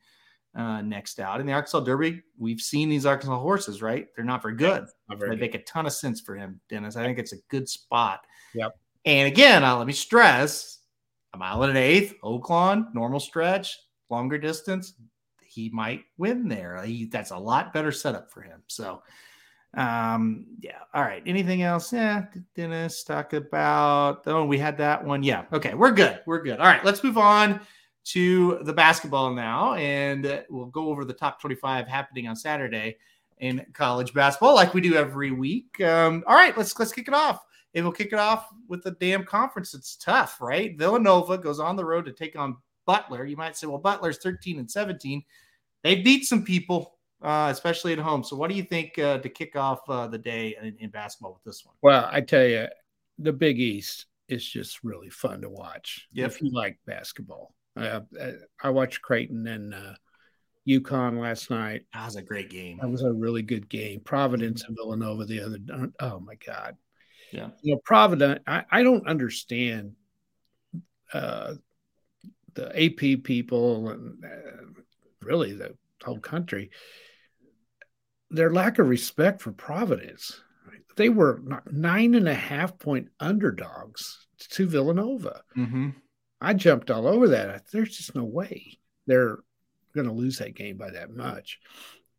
uh, 0.56 0.80
next 0.82 1.20
out. 1.20 1.40
In 1.40 1.46
the 1.46 1.52
Arkansas 1.52 1.80
Derby, 1.80 2.22
we've 2.38 2.60
seen 2.60 2.88
these 2.88 3.04
Arkansas 3.04 3.38
horses, 3.38 3.82
right? 3.82 4.06
They're 4.16 4.24
not 4.24 4.42
very 4.42 4.56
good. 4.56 4.86
Not 5.08 5.18
very 5.18 5.30
They 5.30 5.36
good. 5.36 5.40
make 5.40 5.54
a 5.54 5.64
ton 5.64 5.86
of 5.86 5.92
sense 5.92 6.20
for 6.20 6.34
him, 6.34 6.60
Dennis. 6.68 6.96
I 6.96 7.04
think 7.04 7.18
it's 7.18 7.34
a 7.34 7.42
good 7.50 7.68
spot. 7.68 8.20
Yep. 8.54 8.74
And 9.04 9.28
again, 9.28 9.62
uh, 9.62 9.76
let 9.76 9.86
me 9.86 9.92
stress 9.92 10.80
a 11.34 11.38
mile 11.38 11.62
and 11.62 11.72
an 11.72 11.76
eighth, 11.76 12.14
Oaklawn, 12.24 12.92
normal 12.94 13.20
stretch, 13.20 13.78
longer 14.08 14.38
distance. 14.38 14.94
He 15.42 15.68
might 15.70 16.02
win 16.16 16.48
there. 16.48 16.82
He, 16.82 17.04
that's 17.04 17.30
a 17.30 17.38
lot 17.38 17.72
better 17.72 17.92
setup 17.92 18.30
for 18.30 18.40
him. 18.40 18.62
So, 18.66 19.02
um, 19.76 20.46
yeah. 20.60 20.78
All 20.94 21.02
right. 21.02 21.22
Anything 21.26 21.62
else? 21.62 21.92
Yeah. 21.92 22.24
Dennis 22.54 23.04
talk 23.04 23.32
about. 23.32 24.22
Oh, 24.26 24.44
we 24.44 24.58
had 24.58 24.76
that 24.78 25.04
one. 25.04 25.22
Yeah. 25.22 25.44
Okay. 25.52 25.74
We're 25.74 25.92
good. 25.92 26.20
We're 26.26 26.42
good. 26.42 26.58
All 26.58 26.66
right. 26.66 26.84
Let's 26.84 27.04
move 27.04 27.18
on 27.18 27.60
to 28.06 28.58
the 28.62 28.72
basketball 28.72 29.34
now, 29.34 29.74
and 29.74 30.44
we'll 30.48 30.66
go 30.66 30.88
over 30.88 31.04
the 31.04 31.12
top 31.12 31.40
25 31.40 31.88
happening 31.88 32.28
on 32.28 32.36
Saturday 32.36 32.96
in 33.38 33.66
college 33.74 34.14
basketball, 34.14 34.54
like 34.54 34.72
we 34.74 34.80
do 34.80 34.94
every 34.94 35.30
week. 35.30 35.80
Um, 35.80 36.24
all 36.26 36.36
right, 36.36 36.56
let's 36.56 36.78
let's 36.78 36.92
kick 36.92 37.08
it 37.08 37.14
off, 37.14 37.44
and 37.74 37.84
we'll 37.84 37.92
kick 37.92 38.12
it 38.12 38.18
off 38.18 38.48
with 38.68 38.82
the 38.82 38.92
damn 38.92 39.24
conference. 39.24 39.74
It's 39.74 39.96
tough, 39.96 40.40
right? 40.40 40.78
Villanova 40.78 41.36
goes 41.36 41.58
on 41.60 41.76
the 41.76 41.84
road 41.84 42.04
to 42.06 42.12
take 42.12 42.36
on 42.38 42.56
Butler. 42.86 43.24
You 43.24 43.36
might 43.36 43.56
say, 43.56 43.66
well, 43.66 43.78
Butler's 43.78 44.18
13 44.18 44.58
and 44.58 44.70
17. 44.70 45.22
They 45.82 45.96
beat 46.02 46.24
some 46.24 46.44
people, 46.44 46.95
uh, 47.26 47.48
especially 47.50 47.92
at 47.92 47.98
home. 47.98 48.22
So, 48.22 48.36
what 48.36 48.48
do 48.48 48.56
you 48.56 48.62
think 48.62 48.98
uh, 48.98 49.18
to 49.18 49.28
kick 49.28 49.56
off 49.56 49.80
uh, 49.88 50.06
the 50.06 50.16
day 50.16 50.56
in, 50.62 50.76
in 50.78 50.90
basketball 50.90 51.32
with 51.34 51.42
this 51.42 51.66
one? 51.66 51.74
Well, 51.82 52.08
I 52.10 52.20
tell 52.20 52.46
you, 52.46 52.68
the 53.18 53.32
Big 53.32 53.58
East 53.58 54.06
is 54.28 54.48
just 54.48 54.84
really 54.84 55.10
fun 55.10 55.40
to 55.42 55.48
watch 55.48 56.06
Yep. 56.12 56.30
if 56.30 56.40
you 56.40 56.50
like 56.52 56.78
basketball. 56.86 57.52
Uh, 57.76 58.00
I 58.62 58.70
watched 58.70 59.02
Creighton 59.02 59.46
and 59.48 59.74
uh, 59.74 59.94
UConn 60.68 61.20
last 61.20 61.50
night. 61.50 61.82
That 61.92 62.06
was 62.06 62.16
a 62.16 62.22
great 62.22 62.48
game. 62.48 62.78
That 62.80 62.88
was 62.88 63.02
a 63.02 63.12
really 63.12 63.42
good 63.42 63.68
game. 63.68 64.00
Providence 64.00 64.64
and 64.64 64.76
Villanova 64.76 65.24
the 65.24 65.40
other. 65.40 65.58
Oh 66.00 66.20
my 66.20 66.36
God! 66.46 66.76
Yeah. 67.32 67.48
You 67.62 67.74
know, 67.74 67.80
Providence. 67.84 68.40
I, 68.46 68.64
I 68.70 68.82
don't 68.84 69.06
understand 69.08 69.96
uh, 71.12 71.54
the 72.54 72.68
AP 72.84 73.24
people 73.24 73.88
and 73.88 74.24
uh, 74.24 74.82
really 75.22 75.54
the 75.54 75.76
whole 76.04 76.20
country. 76.20 76.70
Their 78.30 78.52
lack 78.52 78.78
of 78.78 78.88
respect 78.88 79.40
for 79.40 79.52
Providence. 79.52 80.40
They 80.96 81.08
were 81.10 81.42
nine 81.70 82.14
and 82.14 82.28
a 82.28 82.34
half 82.34 82.78
point 82.78 83.08
underdogs 83.20 84.26
to 84.50 84.66
Villanova. 84.66 85.42
Mm-hmm. 85.56 85.90
I 86.40 86.54
jumped 86.54 86.90
all 86.90 87.06
over 87.06 87.28
that. 87.28 87.70
There's 87.70 87.96
just 87.96 88.14
no 88.14 88.24
way 88.24 88.78
they're 89.06 89.38
going 89.94 90.06
to 90.06 90.12
lose 90.12 90.38
that 90.38 90.54
game 90.54 90.76
by 90.76 90.90
that 90.90 91.10
much. 91.10 91.60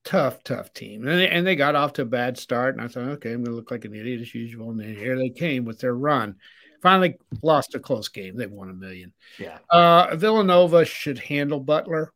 Tough, 0.04 0.44
tough 0.44 0.74
team. 0.74 1.08
And 1.08 1.20
they, 1.20 1.28
and 1.28 1.46
they 1.46 1.56
got 1.56 1.76
off 1.76 1.94
to 1.94 2.04
a 2.04 2.06
bad 2.06 2.38
start. 2.38 2.76
And 2.76 2.84
I 2.84 2.88
thought, 2.88 3.10
okay, 3.10 3.34
I'm 3.34 3.44
going 3.44 3.52
to 3.52 3.56
look 3.56 3.72
like 3.72 3.86
an 3.86 3.96
idiot 3.96 4.22
as 4.22 4.34
usual. 4.34 4.72
And 4.72 4.80
then 4.80 4.96
here 4.96 5.18
they 5.18 5.30
came 5.30 5.66
with 5.66 5.80
their 5.80 5.96
run. 5.96 6.36
Finally 6.82 7.18
lost 7.42 7.76
a 7.76 7.80
close 7.80 8.08
game. 8.08 8.36
They've 8.36 8.50
won 8.50 8.70
a 8.70 8.74
million. 8.74 9.14
Yeah. 9.40 9.58
Uh, 9.70 10.16
Villanova 10.16 10.86
should 10.86 11.20
handle 11.20 11.60
Butler. 11.60 12.14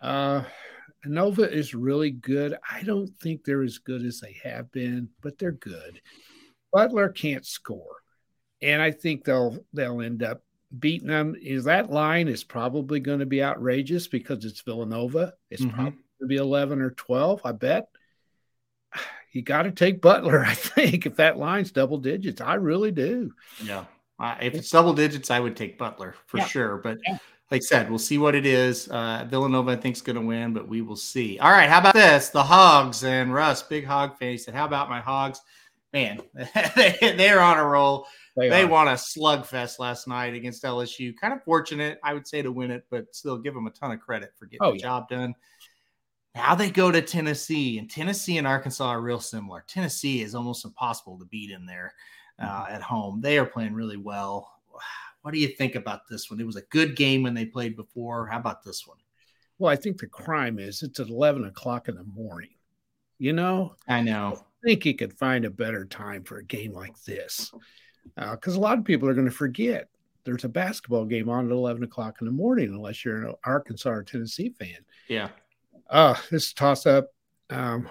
Uh, 0.00 0.44
Nova 1.06 1.42
is 1.50 1.74
really 1.74 2.10
good. 2.10 2.56
I 2.70 2.82
don't 2.82 3.08
think 3.20 3.44
they're 3.44 3.62
as 3.62 3.78
good 3.78 4.04
as 4.04 4.20
they 4.20 4.36
have 4.42 4.70
been, 4.72 5.08
but 5.22 5.38
they're 5.38 5.52
good. 5.52 6.00
Butler 6.72 7.08
can't 7.10 7.44
score. 7.46 7.96
And 8.62 8.80
I 8.80 8.90
think 8.90 9.24
they'll 9.24 9.58
they'll 9.72 10.00
end 10.00 10.22
up 10.22 10.42
beating 10.78 11.08
them. 11.08 11.36
Is 11.40 11.64
that 11.64 11.90
line 11.90 12.28
is 12.28 12.42
probably 12.44 12.98
going 13.00 13.20
to 13.20 13.26
be 13.26 13.42
outrageous 13.42 14.08
because 14.08 14.44
it's 14.44 14.60
Villanova. 14.62 15.34
It's 15.50 15.62
Mhm. 15.62 15.70
probably 15.72 15.90
going 15.92 15.98
to 16.20 16.26
be 16.26 16.36
11 16.36 16.80
or 16.80 16.90
12, 16.90 17.40
I 17.44 17.52
bet. 17.52 17.88
You 19.32 19.42
got 19.42 19.62
to 19.62 19.72
take 19.72 20.00
Butler, 20.00 20.44
I 20.46 20.54
think, 20.54 21.06
if 21.06 21.16
that 21.16 21.36
line's 21.36 21.72
double 21.72 21.98
digits. 21.98 22.40
I 22.40 22.54
really 22.54 22.92
do. 22.92 23.32
Yeah. 23.64 23.86
Uh, 24.16 24.36
if 24.40 24.54
it's 24.54 24.70
double 24.70 24.92
digits, 24.94 25.28
I 25.28 25.40
would 25.40 25.56
take 25.56 25.76
Butler 25.76 26.14
for 26.26 26.38
Yeah. 26.38 26.46
sure. 26.46 26.76
But 26.78 26.98
Yeah. 27.06 27.18
Like 27.54 27.62
I 27.62 27.66
said, 27.66 27.88
we'll 27.88 28.00
see 28.00 28.18
what 28.18 28.34
it 28.34 28.46
is. 28.46 28.88
Uh, 28.88 29.24
Villanova, 29.30 29.70
I 29.70 29.76
think, 29.76 29.94
is 29.94 30.02
going 30.02 30.16
to 30.16 30.22
win, 30.22 30.52
but 30.52 30.66
we 30.66 30.82
will 30.82 30.96
see. 30.96 31.38
All 31.38 31.52
right. 31.52 31.68
How 31.70 31.78
about 31.78 31.94
this? 31.94 32.30
The 32.30 32.42
Hogs 32.42 33.04
and 33.04 33.32
Russ, 33.32 33.62
big 33.62 33.84
hog 33.84 34.18
fan. 34.18 34.32
He 34.32 34.38
said, 34.38 34.54
How 34.54 34.64
about 34.64 34.88
my 34.88 35.00
Hogs? 35.00 35.40
Man, 35.92 36.20
they, 36.74 37.14
they're 37.16 37.40
on 37.40 37.58
a 37.58 37.64
roll. 37.64 38.08
They 38.36 38.62
are. 38.62 38.66
won 38.66 38.88
a 38.88 38.94
slugfest 38.94 39.78
last 39.78 40.08
night 40.08 40.34
against 40.34 40.64
LSU. 40.64 41.14
Kind 41.16 41.32
of 41.32 41.44
fortunate, 41.44 42.00
I 42.02 42.12
would 42.12 42.26
say, 42.26 42.42
to 42.42 42.50
win 42.50 42.72
it, 42.72 42.86
but 42.90 43.14
still 43.14 43.38
give 43.38 43.54
them 43.54 43.68
a 43.68 43.70
ton 43.70 43.92
of 43.92 44.00
credit 44.00 44.32
for 44.36 44.46
getting 44.46 44.66
Oh, 44.66 44.72
the 44.72 44.78
yeah. 44.78 44.82
job 44.82 45.08
done. 45.08 45.36
Now 46.34 46.56
they 46.56 46.70
go 46.70 46.90
to 46.90 47.00
Tennessee, 47.02 47.78
and 47.78 47.88
Tennessee 47.88 48.38
and 48.38 48.48
Arkansas 48.48 48.88
are 48.88 49.00
real 49.00 49.20
similar. 49.20 49.62
Tennessee 49.68 50.22
is 50.22 50.34
almost 50.34 50.64
impossible 50.64 51.16
to 51.20 51.24
beat 51.26 51.52
in 51.52 51.66
there 51.66 51.94
uh, 52.42 52.66
at 52.68 52.82
home. 52.82 53.20
They 53.20 53.38
are 53.38 53.46
playing 53.46 53.74
really 53.74 53.96
well. 53.96 54.50
What 55.24 55.32
do 55.32 55.40
you 55.40 55.48
think 55.48 55.74
about 55.74 56.06
this 56.06 56.30
one? 56.30 56.38
It 56.38 56.44
was 56.44 56.56
a 56.56 56.62
good 56.68 56.96
game 56.96 57.22
when 57.22 57.32
they 57.32 57.46
played 57.46 57.76
before. 57.76 58.26
How 58.26 58.38
about 58.38 58.62
this 58.62 58.86
one? 58.86 58.98
Well, 59.58 59.72
I 59.72 59.76
think 59.76 59.98
the 59.98 60.06
crime 60.06 60.58
is 60.58 60.82
it's 60.82 61.00
at 61.00 61.08
11 61.08 61.46
o'clock 61.46 61.88
in 61.88 61.94
the 61.94 62.04
morning. 62.04 62.50
You 63.16 63.32
know, 63.32 63.74
I 63.88 64.02
know. 64.02 64.44
I 64.62 64.68
think 64.68 64.84
you 64.84 64.94
could 64.94 65.14
find 65.14 65.46
a 65.46 65.50
better 65.50 65.86
time 65.86 66.24
for 66.24 66.36
a 66.36 66.44
game 66.44 66.74
like 66.74 67.02
this 67.04 67.50
because 68.14 68.56
a 68.56 68.60
lot 68.60 68.76
of 68.76 68.84
people 68.84 69.08
are 69.08 69.14
going 69.14 69.24
to 69.24 69.32
forget 69.32 69.88
there's 70.24 70.44
a 70.44 70.48
basketball 70.50 71.06
game 71.06 71.30
on 71.30 71.46
at 71.46 71.52
11 71.52 71.84
o'clock 71.84 72.18
in 72.20 72.26
the 72.26 72.30
morning 72.30 72.68
unless 72.74 73.02
you're 73.02 73.28
an 73.28 73.34
Arkansas 73.46 73.88
or 73.88 74.02
Tennessee 74.02 74.50
fan. 74.50 74.76
Yeah. 75.08 75.30
Uh, 75.88 76.16
this 76.30 76.52
toss 76.52 76.84
up. 76.84 77.14
Um, 77.48 77.88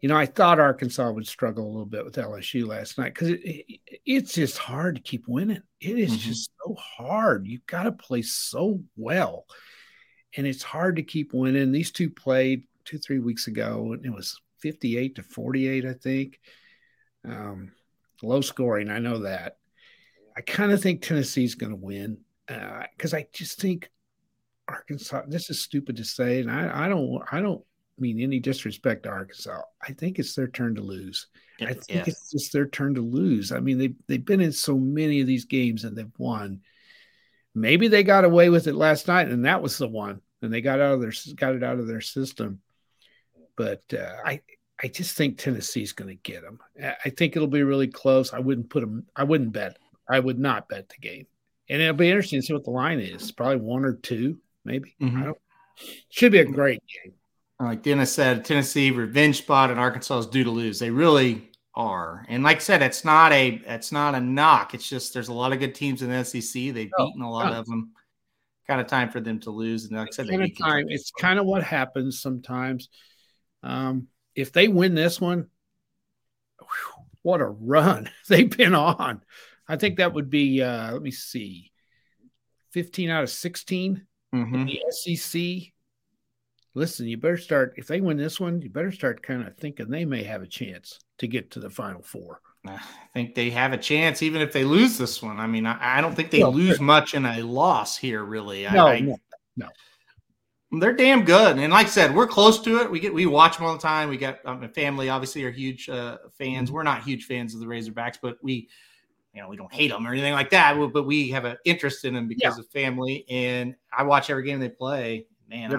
you 0.00 0.08
know, 0.08 0.16
I 0.16 0.26
thought 0.26 0.60
Arkansas 0.60 1.10
would 1.10 1.26
struggle 1.26 1.64
a 1.64 1.70
little 1.70 1.86
bit 1.86 2.04
with 2.04 2.16
LSU 2.16 2.66
last 2.66 2.98
night 2.98 3.14
because 3.14 3.28
it, 3.30 3.40
it, 3.44 3.80
it's 4.04 4.32
just 4.34 4.58
hard 4.58 4.96
to 4.96 5.02
keep 5.02 5.26
winning. 5.26 5.62
It 5.80 5.98
is 5.98 6.12
Mhm. 6.12 6.18
just 6.18 6.50
so 6.64 6.74
hard. 6.74 7.46
You've 7.46 7.66
got 7.66 7.84
to 7.84 7.92
play 7.92 8.22
so 8.22 8.82
well, 8.96 9.46
and 10.36 10.46
it's 10.46 10.62
hard 10.62 10.96
to 10.96 11.02
keep 11.02 11.32
winning. 11.32 11.72
These 11.72 11.92
two 11.92 12.10
played 12.10 12.64
two, 12.84 12.98
three 12.98 13.18
weeks 13.18 13.46
ago, 13.48 13.92
and 13.94 14.04
it 14.04 14.10
was 14.12 14.40
58 14.60 15.16
to 15.16 15.22
48, 15.22 15.84
I 15.86 15.92
think. 15.94 16.38
Um, 17.24 17.72
low 18.22 18.40
scoring, 18.40 18.90
I 18.90 18.98
know 18.98 19.20
that. 19.20 19.56
I 20.36 20.42
kind 20.42 20.70
of 20.72 20.82
think 20.82 21.00
Tennessee's 21.02 21.54
going 21.54 21.70
to 21.70 21.76
win 21.76 22.18
because 22.46 23.14
I 23.14 23.26
just 23.32 23.58
think 23.60 23.90
Arkansas. 24.68 25.22
This 25.26 25.48
is 25.50 25.60
stupid 25.60 25.96
to 25.96 26.04
say, 26.04 26.40
and 26.40 26.50
I, 26.50 26.86
I 26.86 26.88
don't. 26.88 27.22
I 27.32 27.40
don't 27.40 27.64
mean 27.98 28.20
any 28.20 28.38
disrespect 28.40 29.04
to 29.04 29.08
Arkansas. 29.10 29.60
I 29.82 29.92
think 29.92 30.18
it's 30.18 30.34
their 30.34 30.48
turn 30.48 30.74
to 30.76 30.82
lose. 30.82 31.26
I 31.60 31.72
think 31.72 31.84
Yeah. 31.88 32.04
it's 32.06 32.30
just 32.30 32.52
their 32.52 32.68
turn 32.68 32.94
to 32.94 33.00
lose. 33.00 33.52
I 33.52 33.60
mean, 33.60 33.78
they 33.78 33.94
they've 34.06 34.24
been 34.24 34.40
in 34.40 34.52
so 34.52 34.76
many 34.78 35.20
of 35.20 35.26
these 35.26 35.44
games 35.46 35.84
and 35.84 35.96
they've 35.96 36.10
won. 36.18 36.60
Maybe 37.54 37.88
they 37.88 38.02
got 38.02 38.24
away 38.24 38.50
with 38.50 38.66
it 38.66 38.74
last 38.74 39.08
night, 39.08 39.28
and 39.30 39.46
that 39.46 39.62
was 39.62 39.78
the 39.78 39.88
one, 39.88 40.20
and 40.42 40.52
they 40.52 40.60
got 40.60 40.80
out 40.80 40.94
of 40.94 41.00
their 41.00 41.12
got 41.36 41.54
it 41.54 41.62
out 41.62 41.78
of 41.78 41.86
their 41.86 42.02
system. 42.02 42.60
But 43.56 43.82
uh, 43.94 44.16
I 44.24 44.42
I 44.82 44.88
just 44.88 45.16
think 45.16 45.38
Tennessee's 45.38 45.92
going 45.92 46.08
to 46.14 46.22
get 46.22 46.42
them. 46.42 46.58
I- 47.04 47.08
think 47.08 47.34
it'll 47.34 47.48
be 47.48 47.62
really 47.62 47.88
close. 47.88 48.34
I 48.34 48.40
wouldn't 48.40 48.68
put 48.68 48.80
them. 48.82 49.06
I 49.16 49.24
wouldn't 49.24 49.52
bet. 49.52 49.78
I 50.06 50.20
would 50.20 50.38
not 50.38 50.68
bet 50.68 50.90
the 50.90 50.98
game, 50.98 51.26
and 51.70 51.80
it'll 51.80 51.96
be 51.96 52.08
interesting 52.10 52.40
to 52.42 52.46
see 52.46 52.52
what 52.52 52.64
the 52.64 52.70
line 52.70 53.00
is. 53.00 53.32
Probably 53.32 53.56
one 53.56 53.86
or 53.86 53.94
two, 53.94 54.38
maybe. 54.66 54.94
Mhm. 55.00 55.22
I 55.22 55.24
don't. 55.24 55.38
Should 56.10 56.32
be 56.32 56.38
a 56.40 56.44
great 56.44 56.82
game. 57.02 57.14
Like 57.60 57.82
Dennis 57.82 58.12
said, 58.12 58.44
Tennessee 58.44 58.90
revenge 58.90 59.38
spot 59.38 59.70
and 59.70 59.80
Arkansas 59.80 60.18
is 60.18 60.26
due 60.26 60.44
to 60.44 60.50
lose. 60.50 60.78
They 60.78 60.90
really 60.90 61.50
are. 61.74 62.24
And 62.28 62.42
like 62.42 62.56
I 62.56 62.60
said, 62.60 62.82
it's 62.82 63.04
not 63.04 63.32
a 63.32 63.60
it's 63.66 63.92
not 63.92 64.14
a 64.14 64.20
knock. 64.20 64.74
It's 64.74 64.88
just 64.88 65.14
there's 65.14 65.28
a 65.28 65.32
lot 65.32 65.52
of 65.52 65.58
good 65.58 65.74
teams 65.74 66.02
in 66.02 66.10
the 66.10 66.24
SEC. 66.24 66.72
They've 66.74 66.90
Oh, 66.98 67.06
beaten 67.06 67.22
a 67.22 67.30
lot 67.30 67.52
of 67.52 67.66
them. 67.66 67.92
kind 68.66 68.80
of 68.80 68.86
time 68.88 69.10
for 69.10 69.20
them 69.20 69.40
to 69.40 69.50
lose. 69.50 69.84
And 69.84 69.96
like 69.96 70.08
I 70.08 70.10
said, 70.10 70.28
kind 70.28 70.42
of 70.42 70.58
time. 70.58 70.86
It's 70.88 71.10
kind 71.12 71.38
of 71.38 71.46
what 71.46 71.62
happens 71.62 72.20
sometimes. 72.20 72.88
Um, 73.62 74.08
if 74.34 74.52
they 74.52 74.68
win 74.68 74.94
this 74.94 75.20
one, 75.20 75.48
whew, 76.58 77.04
what 77.22 77.40
a 77.40 77.46
run 77.46 78.10
they've 78.28 78.54
been 78.54 78.74
on. 78.74 79.22
I 79.68 79.76
think 79.76 79.96
that 79.96 80.12
would 80.14 80.30
be, 80.30 80.62
uh, 80.62 80.92
let 80.92 81.02
me 81.02 81.10
see, 81.10 81.72
15 82.72 83.10
out 83.10 83.22
of 83.24 83.30
16 83.30 84.06
Mhm. 84.34 84.66
the 84.66 84.80
SEC. 84.90 85.72
Listen, 86.76 87.06
you 87.08 87.16
better 87.16 87.38
start, 87.38 87.72
if 87.78 87.86
they 87.86 88.02
win 88.02 88.18
this 88.18 88.38
one, 88.38 88.60
you 88.60 88.68
better 88.68 88.92
start 88.92 89.22
kind 89.22 89.46
of 89.46 89.56
thinking 89.56 89.88
they 89.88 90.04
may 90.04 90.22
have 90.22 90.42
a 90.42 90.46
chance 90.46 91.00
to 91.16 91.26
get 91.26 91.50
to 91.52 91.58
the 91.58 91.70
final 91.70 92.02
four. 92.02 92.42
I 92.68 92.78
think 93.14 93.34
they 93.34 93.48
have 93.48 93.72
a 93.72 93.78
chance, 93.78 94.22
even 94.22 94.42
if 94.42 94.52
they 94.52 94.62
lose 94.62 94.98
this 94.98 95.22
one. 95.22 95.40
I 95.40 95.46
mean, 95.46 95.64
I, 95.64 95.98
I 95.98 96.00
don't 96.02 96.14
think 96.14 96.30
they 96.30 96.40
Well, 96.42 96.52
lose 96.52 96.78
much 96.78 97.14
in 97.14 97.24
a 97.24 97.40
loss 97.42 97.96
here, 97.96 98.24
really. 98.24 98.66
I- 98.66 98.74
No, 98.74 98.86
I, 98.88 99.00
no. 99.56 99.68
they're 100.72 100.92
damn 100.92 101.24
good. 101.24 101.56
And 101.58 101.72
like 101.72 101.86
I 101.86 101.88
said, 101.88 102.14
we're 102.14 102.26
close 102.26 102.60
to 102.62 102.78
it. 102.82 102.90
We 102.90 103.00
get 103.00 103.14
we 103.14 103.24
watch 103.24 103.56
them 103.56 103.64
all 103.66 103.72
the 103.72 103.80
time. 103.80 104.10
We 104.10 104.18
got 104.18 104.44
um, 104.44 104.68
family, 104.74 105.08
obviously, 105.08 105.44
are 105.44 105.50
huge 105.50 105.88
uh, 105.88 106.18
fans. 106.36 106.70
We're 106.70 106.82
not 106.82 107.02
huge 107.02 107.24
fans 107.24 107.54
of 107.54 107.60
the 107.60 107.66
Razorbacks, 107.66 108.18
but 108.20 108.36
we, 108.42 108.68
you 109.32 109.40
know, 109.40 109.48
we 109.48 109.56
don't 109.56 109.72
hate 109.72 109.92
them 109.92 110.06
or 110.06 110.12
anything 110.12 110.34
like 110.34 110.50
that. 110.50 110.76
But 110.92 111.04
we 111.04 111.30
have 111.30 111.46
an 111.46 111.56
interest 111.64 112.04
in 112.04 112.12
them 112.12 112.28
because 112.28 112.58
of 112.58 112.66
family. 112.68 113.24
And 113.30 113.76
I 113.96 114.02
watch 114.02 114.28
every 114.28 114.42
game 114.44 114.60
they 114.60 114.68
play. 114.68 115.26
Man, 115.48 115.70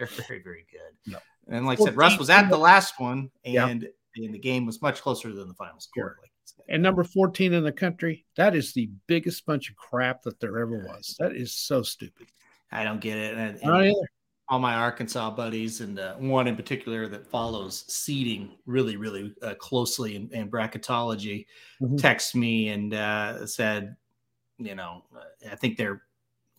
They're 0.00 0.08
I'm- 0.08 0.16
good. 0.16 0.18
they're 0.18 0.26
very, 0.28 0.42
very 0.42 0.66
good. 0.72 1.12
Yep. 1.12 1.22
And 1.48 1.66
like 1.66 1.80
I 1.80 1.84
said, 1.84 1.96
Russ 1.96 2.18
was 2.18 2.30
at 2.30 2.48
the 2.48 2.58
last 2.58 2.98
one, 2.98 3.30
Yep. 3.44 3.68
and, 3.68 3.88
and 4.16 4.34
the 4.34 4.38
game 4.38 4.66
was 4.66 4.80
much 4.82 5.00
closer 5.02 5.32
than 5.32 5.46
the 5.48 5.54
final 5.54 5.78
score. 5.80 6.16
Sure. 6.16 6.16
Like 6.22 6.30
And 6.68 6.82
number 6.82 7.04
14 7.04 7.52
in 7.52 7.64
the 7.64 7.72
country, 7.72 8.24
that 8.36 8.54
is 8.56 8.72
the 8.72 8.90
biggest 9.06 9.44
bunch 9.46 9.70
of 9.70 9.76
crap 9.76 10.22
that 10.22 10.40
there 10.40 10.58
ever 10.58 10.78
was. 10.78 11.16
That 11.18 11.34
is 11.36 11.54
so 11.54 11.82
stupid. 11.82 12.28
I 12.72 12.84
don't 12.84 13.00
get 13.00 13.16
it. 13.18 13.36
And, 13.36 13.58
and 13.62 13.70
either. 13.72 13.94
all 14.48 14.58
my 14.60 14.74
Arkansas 14.74 15.30
buddies, 15.30 15.80
and 15.80 15.98
uh, 15.98 16.14
one 16.16 16.46
in 16.46 16.54
particular 16.56 17.08
that 17.08 17.26
follows 17.26 17.84
seeding 17.92 18.56
really, 18.66 18.96
really 18.96 19.34
uh, 19.42 19.54
closely 19.54 20.14
in, 20.16 20.28
in 20.32 20.50
bracketology, 20.50 21.46
Mhm. 21.82 22.00
text 22.00 22.34
me 22.36 22.68
and 22.68 22.94
uh, 22.94 23.44
said, 23.46 23.96
you 24.58 24.74
know, 24.76 25.04
uh, 25.16 25.50
I 25.50 25.56
think 25.56 25.76
they're 25.78 26.02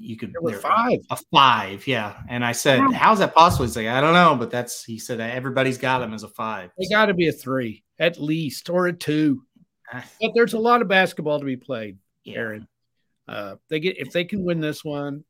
you 0.01 0.17
could 0.17 0.33
There 0.33 0.41
were 0.41 0.53
five. 0.53 0.99
a 1.09 1.17
five, 1.31 1.85
yeah. 1.87 2.21
And 2.29 2.43
I 2.43 2.51
said, 2.51 2.79
Wow. 2.79 2.91
how's 2.93 3.19
that 3.19 3.33
possible? 3.33 3.65
He's 3.65 3.75
like, 3.75 3.87
I 3.87 4.01
don't 4.01 4.13
know, 4.13 4.35
but 4.35 4.49
that's 4.51 4.83
he 4.83 4.97
said 4.99 5.19
everybody's 5.19 5.77
got 5.77 5.99
them 5.99 6.13
as 6.13 6.23
a 6.23 6.27
five. 6.29 6.71
They 6.79 6.87
got 6.89 7.05
to 7.07 7.13
be 7.13 7.27
a 7.27 7.31
three 7.31 7.83
at 7.99 8.19
least 8.19 8.69
or 8.69 8.87
a 8.87 8.93
two. 8.93 9.43
Ah, 9.93 10.05
But 10.21 10.31
there's 10.35 10.53
a 10.53 10.59
lot 10.59 10.81
of 10.81 10.87
basketball 10.87 11.39
to 11.39 11.45
be 11.45 11.57
played, 11.57 11.97
yeah. 12.23 12.37
Aaron. 12.37 12.67
Uh, 13.27 13.55
they 13.69 13.79
get 13.79 13.97
if 13.97 14.11
they 14.11 14.25
can 14.25 14.43
win 14.43 14.59
this 14.59 14.83
one, 14.83 15.23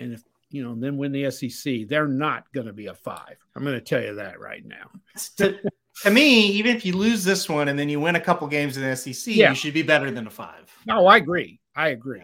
and 0.00 0.12
if 0.14 0.22
you 0.50 0.62
know, 0.62 0.74
then 0.74 0.96
win 0.98 1.12
the 1.12 1.30
SEC, 1.30 1.88
they're 1.88 2.06
not 2.06 2.44
going 2.52 2.66
to 2.66 2.72
be 2.74 2.86
a 2.86 2.94
five. 2.94 3.36
I'm 3.56 3.64
going 3.64 3.74
to 3.74 3.80
tell 3.80 4.02
you 4.02 4.14
that 4.16 4.38
right 4.38 4.62
now. 4.64 4.90
to, 5.38 5.58
to 6.02 6.10
me, 6.10 6.46
even 6.48 6.76
if 6.76 6.84
you 6.84 6.94
lose 6.96 7.24
this 7.24 7.48
one 7.48 7.68
and 7.68 7.78
then 7.78 7.88
you 7.88 7.98
win 8.00 8.16
a 8.16 8.20
couple 8.20 8.46
games 8.48 8.76
in 8.76 8.82
the 8.82 8.94
SEC, 8.94 9.34
Yeah. 9.34 9.48
you 9.50 9.54
should 9.54 9.72
be 9.74 9.82
better 9.82 10.10
than 10.10 10.26
a 10.26 10.30
five. 10.30 10.70
No, 10.86 11.06
I 11.06 11.16
agree. 11.16 11.58
I 11.74 11.88
agree. 11.88 12.22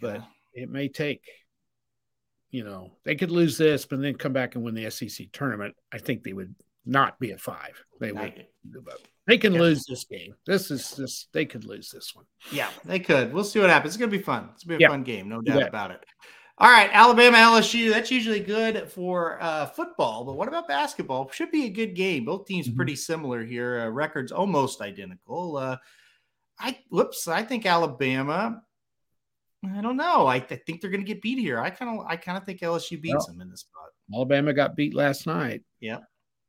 But. 0.00 0.22
It 0.54 0.68
may 0.70 0.88
take, 0.88 1.24
you 2.50 2.64
know, 2.64 2.92
they 3.04 3.14
could 3.16 3.30
lose 3.30 3.56
this, 3.58 3.84
but 3.86 4.00
then 4.00 4.14
come 4.14 4.32
back 4.32 4.54
and 4.54 4.64
win 4.64 4.74
the 4.74 4.90
SEC 4.90 5.26
tournament. 5.32 5.74
I 5.92 5.98
think 5.98 6.22
they 6.22 6.32
would 6.32 6.54
not 6.84 7.18
be 7.18 7.30
a 7.30 7.38
five. 7.38 7.82
They 8.00 8.12
would. 8.12 8.46
They 9.26 9.38
can 9.38 9.54
Yeah. 9.54 9.60
lose 9.60 9.84
this 9.84 10.04
game. 10.04 10.34
This 10.46 10.70
is 10.70 10.90
this. 10.96 11.28
They 11.32 11.44
could 11.46 11.64
lose 11.64 11.90
this 11.90 12.14
one. 12.14 12.24
Yeah, 12.50 12.70
they 12.84 12.98
could. 12.98 13.32
We'll 13.32 13.44
see 13.44 13.60
what 13.60 13.70
happens. 13.70 13.94
It's 13.94 14.00
gonna 14.00 14.10
be 14.10 14.18
fun. 14.18 14.50
It's 14.54 14.64
gonna 14.64 14.78
be 14.78 14.84
a 14.84 14.88
Yeah. 14.88 14.90
fun 14.90 15.04
game, 15.04 15.28
no 15.28 15.40
doubt 15.40 15.60
bet. 15.60 15.68
about 15.68 15.90
it. 15.92 16.04
All 16.58 16.68
right, 16.70 16.90
Alabama 16.92 17.38
LSU. 17.38 17.90
That's 17.90 18.10
usually 18.10 18.40
good 18.40 18.90
for 18.90 19.40
uh, 19.42 19.66
football, 19.66 20.24
but 20.24 20.34
what 20.34 20.48
about 20.48 20.68
basketball? 20.68 21.30
Should 21.30 21.50
be 21.50 21.64
a 21.66 21.70
good 21.70 21.94
game. 21.94 22.24
Both 22.24 22.46
teams 22.46 22.68
Mhm. 22.68 22.76
pretty 22.76 22.96
similar 22.96 23.44
here. 23.44 23.80
Uh, 23.80 23.88
records 23.88 24.32
almost 24.32 24.80
identical. 24.82 25.56
Uh, 25.56 25.76
I 26.58 26.78
whoops. 26.90 27.26
I 27.28 27.42
think 27.44 27.64
Alabama. 27.64 28.62
I 29.64 29.80
don't 29.80 29.96
know. 29.96 30.26
I, 30.26 30.36
I 30.36 30.40
think 30.66 30.80
they're 30.80 30.90
going 30.90 31.04
to 31.04 31.06
get 31.06 31.22
beat 31.22 31.38
here. 31.38 31.58
I 31.60 31.70
kind 31.70 31.98
of 32.00 32.06
I 32.06 32.16
kind 32.16 32.36
of 32.36 32.44
think 32.44 32.60
LSU 32.60 33.00
beats 33.00 33.14
Well, 33.14 33.26
them 33.28 33.40
in 33.42 33.50
this 33.50 33.60
spot. 33.60 33.90
Alabama 34.12 34.52
got 34.52 34.74
beat 34.76 34.94
last 34.94 35.26
night. 35.26 35.62
Yeah. 35.80 35.98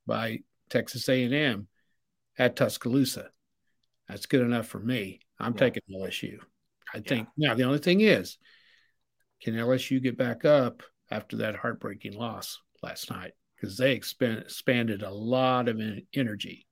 By 0.07 0.39
Texas 0.69 1.07
A&M 1.07 1.67
at 2.37 2.55
Tuscaloosa. 2.55 3.29
That's 4.09 4.25
good 4.25 4.41
enough 4.41 4.67
for 4.67 4.79
me. 4.79 5.19
I'm 5.39 5.53
Yeah. 5.53 5.59
taking 5.59 5.83
LSU. 5.93 6.39
I 6.93 6.99
think 6.99 7.27
now 7.37 7.53
the 7.53 7.63
only 7.63 7.79
thing 7.79 8.01
is, 8.01 8.37
can 9.41 9.53
LSU 9.55 10.01
get 10.01 10.17
back 10.17 10.45
up 10.45 10.83
after 11.11 11.37
that 11.37 11.55
heartbreaking 11.55 12.13
loss 12.13 12.59
last 12.81 13.09
night? 13.11 13.33
Because 13.55 13.77
they 13.77 13.93
expand, 13.93 14.39
expanded 14.39 15.03
a 15.03 15.09
lot 15.11 15.67
of 15.69 15.79
en- 15.79 16.05
energy 16.13 16.65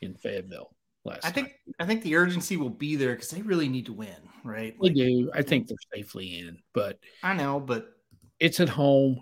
in 0.00 0.14
Fayetteville 0.14 0.74
last 1.04 1.24
I 1.24 1.30
think. 1.30 1.52
I 1.78 1.86
think 1.86 2.02
the 2.02 2.16
urgency 2.16 2.56
will 2.56 2.70
be 2.70 2.96
there 2.96 3.12
because 3.14 3.30
they 3.30 3.42
really 3.42 3.68
need 3.68 3.86
to 3.86 3.92
win, 3.92 4.16
right? 4.44 4.74
They 4.80 4.88
Like, 4.88 4.94
do. 4.94 5.30
I 5.34 5.42
think 5.42 5.66
they're 5.68 5.76
safely 5.94 6.38
in, 6.38 6.58
but 6.72 6.98
I 7.22 7.34
know, 7.34 7.60
but 7.60 7.86
it's 8.40 8.60
at 8.60 8.68
home. 8.68 9.20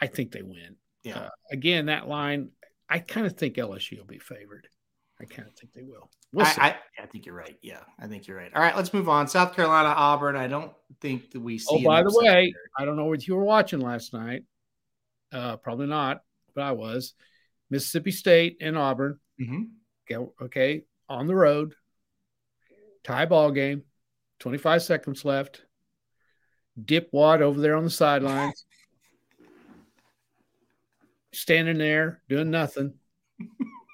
I 0.00 0.06
think 0.06 0.32
they 0.32 0.42
win. 0.42 0.76
yeah. 1.04 1.18
Uh, 1.18 1.28
again, 1.50 1.86
that 1.86 2.06
line, 2.08 2.50
I 2.88 2.98
kind 2.98 3.26
of 3.26 3.36
think 3.36 3.56
LSU 3.56 3.98
will 3.98 4.04
be 4.04 4.18
favored. 4.18 4.68
I 5.20 5.24
kind 5.24 5.48
of 5.48 5.54
think 5.54 5.72
they 5.72 5.82
will. 5.82 6.10
We'll. 6.32 6.44
I, 6.44 6.76
I, 6.98 7.02
I 7.02 7.06
think 7.06 7.24
you're 7.24 7.34
right. 7.34 7.56
Yeah, 7.62 7.80
I 7.98 8.06
think 8.06 8.26
you're 8.26 8.36
right. 8.36 8.52
All 8.54 8.60
right, 8.60 8.76
let's 8.76 8.92
move 8.92 9.08
on. 9.08 9.26
South 9.28 9.54
Carolina, 9.56 9.88
Auburn. 9.96 10.36
I 10.36 10.46
don't 10.48 10.72
think 11.00 11.30
that 11.30 11.40
we 11.40 11.56
see. 11.58 11.66
oh, 11.70 11.82
by 11.82 12.02
the 12.02 12.12
way, 12.14 12.24
there. 12.52 12.52
I 12.78 12.84
don't 12.84 12.96
know 12.96 13.06
what 13.06 13.26
you 13.26 13.34
were 13.36 13.44
watching 13.44 13.80
last 13.80 14.12
night. 14.12 14.42
Uh, 15.32 15.56
probably 15.56 15.86
not, 15.86 16.20
but 16.54 16.64
I 16.64 16.72
was. 16.72 17.14
Mississippi 17.70 18.10
State 18.10 18.58
and 18.60 18.76
Auburn. 18.76 19.18
Mhm. 19.40 19.68
Okay, 20.12 20.84
on 21.08 21.26
the 21.26 21.34
road. 21.34 21.74
Tie 23.04 23.26
ball 23.26 23.50
game. 23.50 23.82
25 24.40 24.82
seconds 24.82 25.24
left. 25.24 25.62
Dip 26.82 27.08
Wad 27.12 27.40
over 27.40 27.60
there 27.60 27.76
on 27.76 27.84
the 27.84 27.90
sidelines. 27.90 28.64
Standing 31.32 31.78
there 31.78 32.22
doing 32.28 32.50
nothing. 32.50 32.94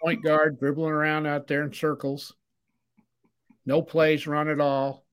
Point 0.03 0.22
guard 0.22 0.59
dribbling 0.59 0.92
around 0.92 1.27
out 1.27 1.46
there 1.46 1.62
in 1.62 1.72
circles. 1.72 2.35
No 3.64 3.83
plays 3.83 4.27
run 4.27 4.48
at 4.48 4.61
all. 4.61 5.05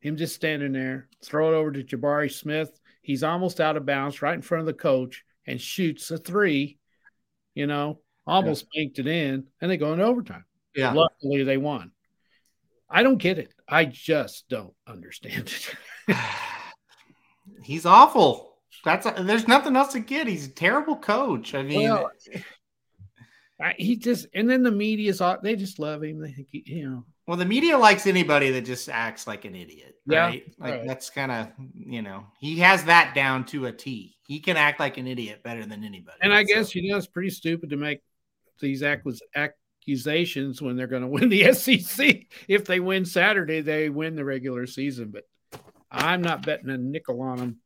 Him 0.00 0.16
just 0.16 0.34
standing 0.34 0.72
there. 0.72 1.08
Throw 1.24 1.52
it 1.52 1.56
over 1.56 1.72
to 1.72 1.82
Jabari 1.82 2.32
Smith. 2.32 2.78
He's 3.00 3.22
almost 3.22 3.60
out 3.60 3.76
of 3.76 3.86
bounds 3.86 4.20
right 4.20 4.34
in 4.34 4.42
front 4.42 4.60
of 4.60 4.66
the 4.66 4.74
coach 4.74 5.24
and 5.46 5.60
shoots 5.60 6.10
a 6.10 6.18
three. 6.18 6.78
You 7.54 7.66
know, 7.66 8.00
almost 8.26 8.66
banked 8.74 8.98
it 8.98 9.06
in, 9.06 9.44
and 9.60 9.70
they 9.70 9.76
go 9.76 9.92
into 9.92 10.04
overtime. 10.04 10.44
Yeah, 10.74 10.92
Luckily, 10.92 11.42
they 11.44 11.56
won. 11.56 11.92
I 12.88 13.02
don't 13.02 13.18
get 13.18 13.38
it. 13.38 13.52
I 13.68 13.84
just 13.84 14.48
don't 14.48 14.74
understand 14.86 15.52
it. 16.08 16.16
he's 17.62 17.86
awful. 17.86 18.54
That's 18.84 19.06
there's 19.22 19.48
nothing 19.48 19.74
else 19.76 19.92
to 19.92 20.00
get. 20.00 20.26
He's 20.26 20.46
a 20.46 20.50
terrible 20.50 20.96
coach. 20.96 21.54
I 21.54 21.62
mean, 21.62 21.90
Well, 21.90 22.10
I, 23.60 23.74
he 23.78 23.96
just 23.96 24.26
and 24.34 24.48
then 24.48 24.62
the 24.62 24.70
media's 24.70 25.20
they 25.42 25.56
just 25.56 25.78
love 25.78 26.04
him. 26.04 26.20
They 26.20 26.30
think 26.30 26.48
he, 26.50 26.62
you 26.66 26.88
know. 26.88 27.04
well, 27.26 27.36
the 27.36 27.46
media 27.46 27.78
likes 27.78 28.06
anybody 28.06 28.50
that 28.50 28.62
just 28.62 28.88
acts 28.88 29.26
like 29.26 29.44
an 29.44 29.56
idiot. 29.56 29.96
Yeah, 30.06 30.26
right? 30.26 30.54
like 30.58 30.74
right. 30.74 30.86
that's 30.86 31.10
kind 31.10 31.32
of 31.32 31.48
you 31.74 32.02
know 32.02 32.26
he 32.38 32.58
has 32.60 32.84
that 32.84 33.14
down 33.14 33.44
to 33.46 33.66
a 33.66 33.72
T. 33.72 34.16
He 34.26 34.40
can 34.40 34.56
act 34.56 34.78
like 34.78 34.98
an 34.98 35.06
idiot 35.06 35.42
better 35.42 35.64
than 35.64 35.82
anybody. 35.84 36.18
And 36.20 36.32
I 36.32 36.44
So- 36.44 36.54
guess 36.54 36.74
you 36.74 36.90
know 36.90 36.98
it's 36.98 37.06
pretty 37.06 37.30
stupid 37.30 37.70
to 37.70 37.76
make 37.76 38.00
these 38.60 38.82
accus- 38.82 39.20
accusations 39.34 40.60
when 40.62 40.76
they're 40.76 40.86
going 40.86 41.02
to 41.02 41.08
win 41.08 41.28
the 41.28 41.52
SEC. 41.52 42.26
If 42.48 42.64
they 42.64 42.80
win 42.80 43.04
Saturday, 43.04 43.60
they 43.60 43.88
win 43.88 44.16
the 44.16 44.24
regular 44.24 44.66
season. 44.66 45.10
But 45.12 45.24
I'm 45.90 46.22
not 46.22 46.44
betting 46.44 46.70
a 46.70 46.78
nickel 46.78 47.20
on 47.22 47.38
them 47.38 47.56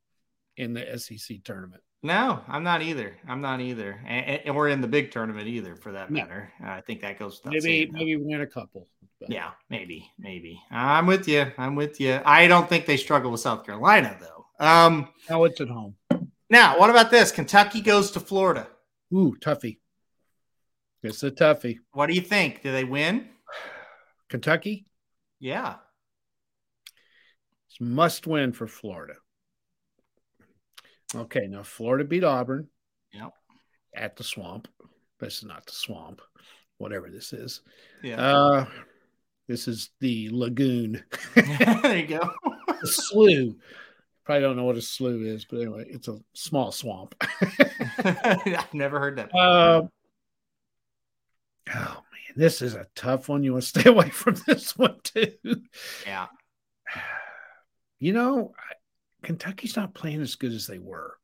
in 0.57 0.75
the 0.75 0.99
SEC 0.99 1.43
tournament. 1.45 1.83
No, 2.03 2.41
I'm 2.49 2.63
not 2.65 2.81
either. 2.81 3.15
I'm 3.29 3.43
not 3.43 3.61
either, 3.61 4.01
and, 4.07 4.41
and 4.47 4.57
we're 4.57 4.71
in 4.71 4.81
the 4.81 4.89
big 4.89 5.11
tournament 5.11 5.47
either, 5.49 5.77
for 5.77 5.93
that 5.93 6.11
No. 6.11 6.21
matter. 6.23 6.51
I 6.65 6.81
think 6.81 7.03
that 7.03 7.19
goes. 7.19 7.43
Maybe 7.45 7.61
saying, 7.61 7.91
though. 7.93 7.99
maybe 7.99 8.17
win 8.17 8.41
a 8.41 8.47
couple. 8.47 8.89
But 9.21 9.29
Yeah, 9.31 9.51
maybe, 9.69 10.11
maybe. 10.19 10.63
I'm 10.71 11.05
with 11.07 11.29
you. 11.29 11.53
I'm 11.59 11.75
with 11.75 12.01
you. 12.01 12.19
I 12.25 12.47
don't 12.49 12.67
think 12.71 12.87
they 12.87 12.97
struggle 12.97 13.31
with 13.31 13.41
South 13.43 13.67
Carolina 13.67 14.17
though. 14.19 14.47
Um, 14.67 15.09
now 15.29 15.45
it's 15.45 15.61
at 15.61 15.69
home. 15.69 15.95
now 16.49 16.79
what 16.79 16.89
about 16.89 17.11
this? 17.11 17.31
Kentucky 17.33 17.83
goes 17.83 18.11
to 18.13 18.21
Florida. 18.21 18.69
Ooh, 19.13 19.37
toughie. 19.39 19.80
It's 21.03 21.23
a 21.23 21.31
toughie. 21.31 21.79
What 21.93 22.07
do 22.09 22.15
you 22.15 22.21
think? 22.21 22.63
Do 22.63 22.73
they 22.73 22.85
win? 22.85 23.29
Kentucky, 24.29 24.87
Yeah. 25.41 25.77
it's 27.69 27.81
must 27.81 28.27
win 28.27 28.53
for 28.53 28.67
Florida. 28.69 29.15
Okay, 31.15 31.47
now 31.49 31.63
Florida 31.65 32.05
beat 32.05 32.23
Auburn. 32.23 32.69
Yep. 33.13 33.33
At 33.95 34.17
the 34.17 34.23
swamp. 34.25 34.69
This 35.19 35.39
is 35.39 35.45
not 35.45 35.67
the 35.67 35.73
swamp, 35.73 36.21
whatever 36.79 37.11
this 37.11 37.33
is. 37.33 37.63
Yeah. 38.03 38.21
Uh 38.25 38.67
this 39.49 39.67
is 39.67 39.91
the 40.01 40.29
lagoon. 40.31 41.03
there 41.35 41.97
you 41.99 42.07
go. 42.07 42.31
the 42.81 42.87
slough. 42.87 43.55
Probably 44.25 44.43
don't 44.43 44.57
know 44.57 44.65
what 44.65 44.77
a 44.77 44.83
slough 44.83 45.21
is, 45.21 45.45
but 45.45 45.57
anyway, 45.57 45.87
it's 45.89 46.07
a 46.07 46.21
small 46.35 46.71
swamp. 46.71 47.17
I've 47.99 48.73
never 48.73 49.01
heard 49.01 49.17
that. 49.17 49.35
Uh, 49.35 49.89
oh 51.75 52.03
man, 52.13 52.35
this 52.37 52.63
is 52.63 52.75
a 52.75 52.87
tough 52.95 53.29
one. 53.29 53.43
You 53.43 53.53
want 53.53 53.65
to 53.65 53.69
stay 53.81 53.91
away 53.91 54.11
from 54.11 54.37
this 54.47 54.77
one 54.77 54.97
too. 55.03 55.33
Yeah. 56.07 56.27
You 58.03 58.15
know, 58.15 58.55
Kentucky's 59.23 59.77
not 59.77 59.93
playing 59.93 60.23
as 60.23 60.37
good 60.37 60.53
as 60.53 60.67
they 60.67 60.79
were. 60.79 61.19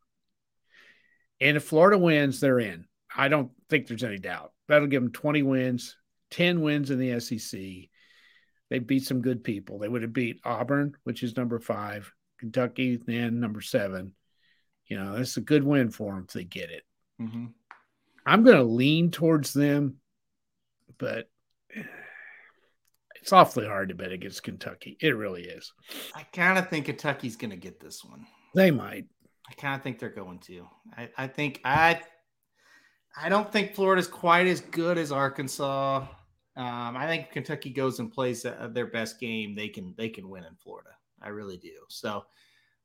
And 1.40 1.56
if 1.56 1.64
Florida 1.64 1.96
wins, 1.96 2.38
they're 2.38 2.60
in. 2.60 2.86
I 3.14 3.28
don't 3.28 3.50
think 3.70 3.86
there's 3.86 4.04
any 4.04 4.18
doubt. 4.18 4.52
That'll 4.68 4.88
give 4.88 5.02
them 5.02 5.12
20 5.12 5.42
wins, 5.42 5.96
10 6.32 6.60
wins 6.60 6.90
in 6.90 6.98
the 6.98 7.18
SEC. 7.20 7.60
They 8.68 8.78
beat 8.78 9.04
some 9.04 9.22
good 9.22 9.44
people. 9.44 9.78
They 9.78 9.88
would 9.88 10.02
have 10.02 10.12
beat 10.12 10.40
Auburn, 10.44 10.94
which 11.04 11.22
is 11.22 11.36
number 11.36 11.58
five, 11.60 12.12
Kentucky, 12.40 12.96
then 12.96 13.40
number 13.40 13.60
seven. 13.60 14.12
You 14.86 14.98
know, 14.98 15.16
it's 15.16 15.36
a 15.36 15.42
good 15.42 15.64
win 15.64 15.90
for 15.90 16.14
them 16.14 16.24
if 16.26 16.32
they 16.34 16.44
get 16.44 16.70
it. 16.70 16.82
Mm-hmm. 17.20 17.46
I'm 18.24 18.42
going 18.42 18.56
to 18.56 18.64
lean 18.64 19.10
towards 19.10 19.52
them, 19.52 19.96
but 20.98 21.28
it's 23.20 23.32
awfully 23.32 23.66
hard 23.66 23.88
to 23.88 23.94
bet 23.94 24.12
against 24.12 24.42
Kentucky. 24.42 24.96
It 25.00 25.16
really 25.16 25.42
is. 25.42 25.72
I 26.14 26.22
kind 26.32 26.58
of 26.58 26.68
think 26.68 26.86
Kentucky's 26.86 27.36
going 27.36 27.50
to 27.50 27.56
get 27.56 27.80
this 27.80 28.04
one. 28.04 28.26
They 28.54 28.70
might. 28.70 29.06
I 29.48 29.54
kind 29.54 29.74
of 29.74 29.82
think 29.82 29.98
they're 29.98 30.10
going 30.10 30.38
to. 30.40 30.66
I, 30.96 31.08
I 31.16 31.26
think 31.26 31.60
I 31.64 32.00
I 33.20 33.28
don't 33.28 33.50
think 33.50 33.74
Florida's 33.74 34.06
quite 34.06 34.46
as 34.46 34.60
good 34.60 34.98
as 34.98 35.10
Arkansas. 35.10 36.06
Um, 36.56 36.96
I 36.96 37.06
think 37.06 37.30
Kentucky 37.30 37.70
goes 37.70 37.98
and 37.98 38.12
plays 38.12 38.42
their 38.42 38.86
best 38.86 39.18
game. 39.20 39.54
They 39.54 39.68
can 39.68 39.94
they 39.96 40.08
can 40.08 40.28
win 40.28 40.44
in 40.44 40.54
Florida. 40.62 40.90
I 41.22 41.28
really 41.28 41.56
do. 41.56 41.72
So 41.88 42.24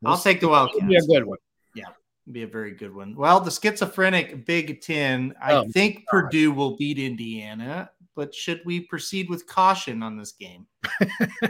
I'll 0.06 0.18
take 0.18 0.40
the 0.40 0.48
Wildcats. 0.48 0.86
Be 0.86 0.96
a 0.96 1.02
good 1.02 1.26
one. 1.26 1.38
Yeah, 1.76 1.86
be 2.32 2.44
a 2.44 2.48
very 2.48 2.72
good 2.72 2.94
one. 2.94 3.16
Well, 3.16 3.40
the 3.40 3.52
schizophrenic 3.52 4.46
Big 4.46 4.82
Ten. 4.82 5.34
I 5.42 5.54
oh, 5.54 5.66
think 5.74 5.98
God. 5.98 6.24
Purdue 6.24 6.52
will 6.52 6.78
beat 6.78 6.98
Indiana, 6.98 7.92
but 8.16 8.34
should 8.36 8.62
we 8.66 8.82
proceed 8.82 9.30
with 9.30 9.48
caution 9.48 10.04
on 10.04 10.18
this 10.18 10.34
game? 10.34 10.68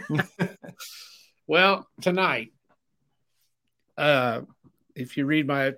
well, 1.47 1.87
tonight, 2.01 2.53
uh, 3.97 4.41
if 4.95 5.17
you 5.17 5.25
read 5.25 5.47
my 5.47 5.73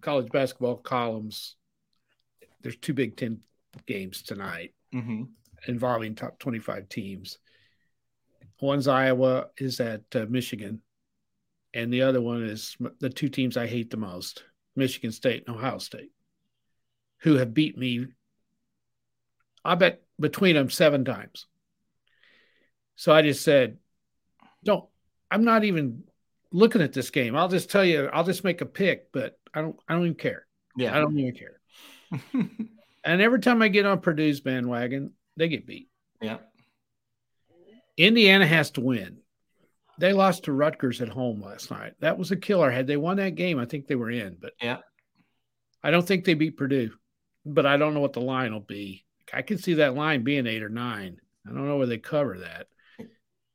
college 0.00 0.30
basketball 0.30 0.76
columns, 0.76 1.56
there's 2.60 2.76
two 2.76 2.94
Big 2.94 3.16
Ten 3.16 3.40
games 3.86 4.22
tonight 4.22 4.74
mm-hmm. 4.94 5.24
involving 5.68 6.14
top 6.14 6.38
25 6.38 6.88
teams. 6.88 7.38
One's 8.60 8.88
Iowa 8.88 9.48
is 9.58 9.80
at 9.80 10.02
uh, 10.14 10.26
Michigan, 10.28 10.80
and 11.74 11.92
the 11.92 12.02
other 12.02 12.22
one 12.22 12.42
is 12.42 12.76
the 13.00 13.10
two 13.10 13.28
teams 13.28 13.56
I 13.56 13.66
hate 13.66 13.90
the 13.90 13.98
most 13.98 14.44
Michigan 14.74 15.12
State 15.12 15.44
and 15.46 15.56
Ohio 15.56 15.78
State, 15.78 16.10
who 17.18 17.34
have 17.34 17.52
beat 17.52 17.76
me, 17.76 18.06
I 19.64 19.74
bet, 19.74 20.02
between 20.18 20.54
them 20.56 20.70
seven 20.70 21.04
times. 21.04 21.46
So 22.96 23.12
I 23.12 23.22
just 23.22 23.42
said, 23.42 23.78
don't, 24.64 24.84
I'm 25.30 25.44
not 25.44 25.64
even 25.64 26.04
looking 26.52 26.82
at 26.82 26.92
this 26.92 27.10
game. 27.10 27.36
I'll 27.36 27.48
just 27.48 27.70
tell 27.70 27.84
you, 27.84 28.08
I'll 28.12 28.24
just 28.24 28.44
make 28.44 28.60
a 28.60 28.66
pick, 28.66 29.12
but 29.12 29.38
I 29.52 29.60
don't 29.60 29.76
I 29.88 29.94
don't 29.94 30.04
even 30.04 30.14
care. 30.14 30.46
Yeah. 30.76 30.96
I 30.96 31.00
don't 31.00 31.18
even 31.18 31.34
care. 31.34 31.60
and 33.04 33.22
every 33.22 33.40
time 33.40 33.62
I 33.62 33.68
get 33.68 33.86
on 33.86 34.00
Purdue's 34.00 34.40
bandwagon, 34.40 35.12
they 35.36 35.48
get 35.48 35.66
beat. 35.66 35.88
Yeah. 36.20 36.38
Indiana 37.96 38.46
has 38.46 38.70
to 38.72 38.80
win. 38.80 39.18
They 39.98 40.12
lost 40.12 40.44
to 40.44 40.52
Rutgers 40.52 41.00
at 41.00 41.08
home 41.08 41.42
last 41.42 41.70
night. 41.70 41.94
That 42.00 42.18
was 42.18 42.30
a 42.30 42.36
killer. 42.36 42.70
Had 42.70 42.86
they 42.86 42.98
won 42.98 43.16
that 43.16 43.34
game, 43.34 43.58
I 43.58 43.64
think 43.64 43.86
they 43.86 43.94
were 43.94 44.10
in. 44.10 44.36
But 44.38 44.52
yeah, 44.60 44.78
I 45.82 45.90
don't 45.90 46.06
think 46.06 46.24
they 46.24 46.34
beat 46.34 46.58
Purdue. 46.58 46.90
But 47.46 47.64
I 47.64 47.78
don't 47.78 47.94
know 47.94 48.00
what 48.00 48.12
the 48.12 48.20
line 48.20 48.52
will 48.52 48.60
be. 48.60 49.05
I 49.32 49.42
can 49.42 49.58
see 49.58 49.74
that 49.74 49.94
line 49.94 50.22
being 50.22 50.46
eight 50.46 50.62
or 50.62 50.68
nine. 50.68 51.20
I 51.46 51.50
don't 51.50 51.66
know 51.66 51.76
where 51.76 51.86
they 51.86 51.98
cover 51.98 52.38
that 52.38 52.66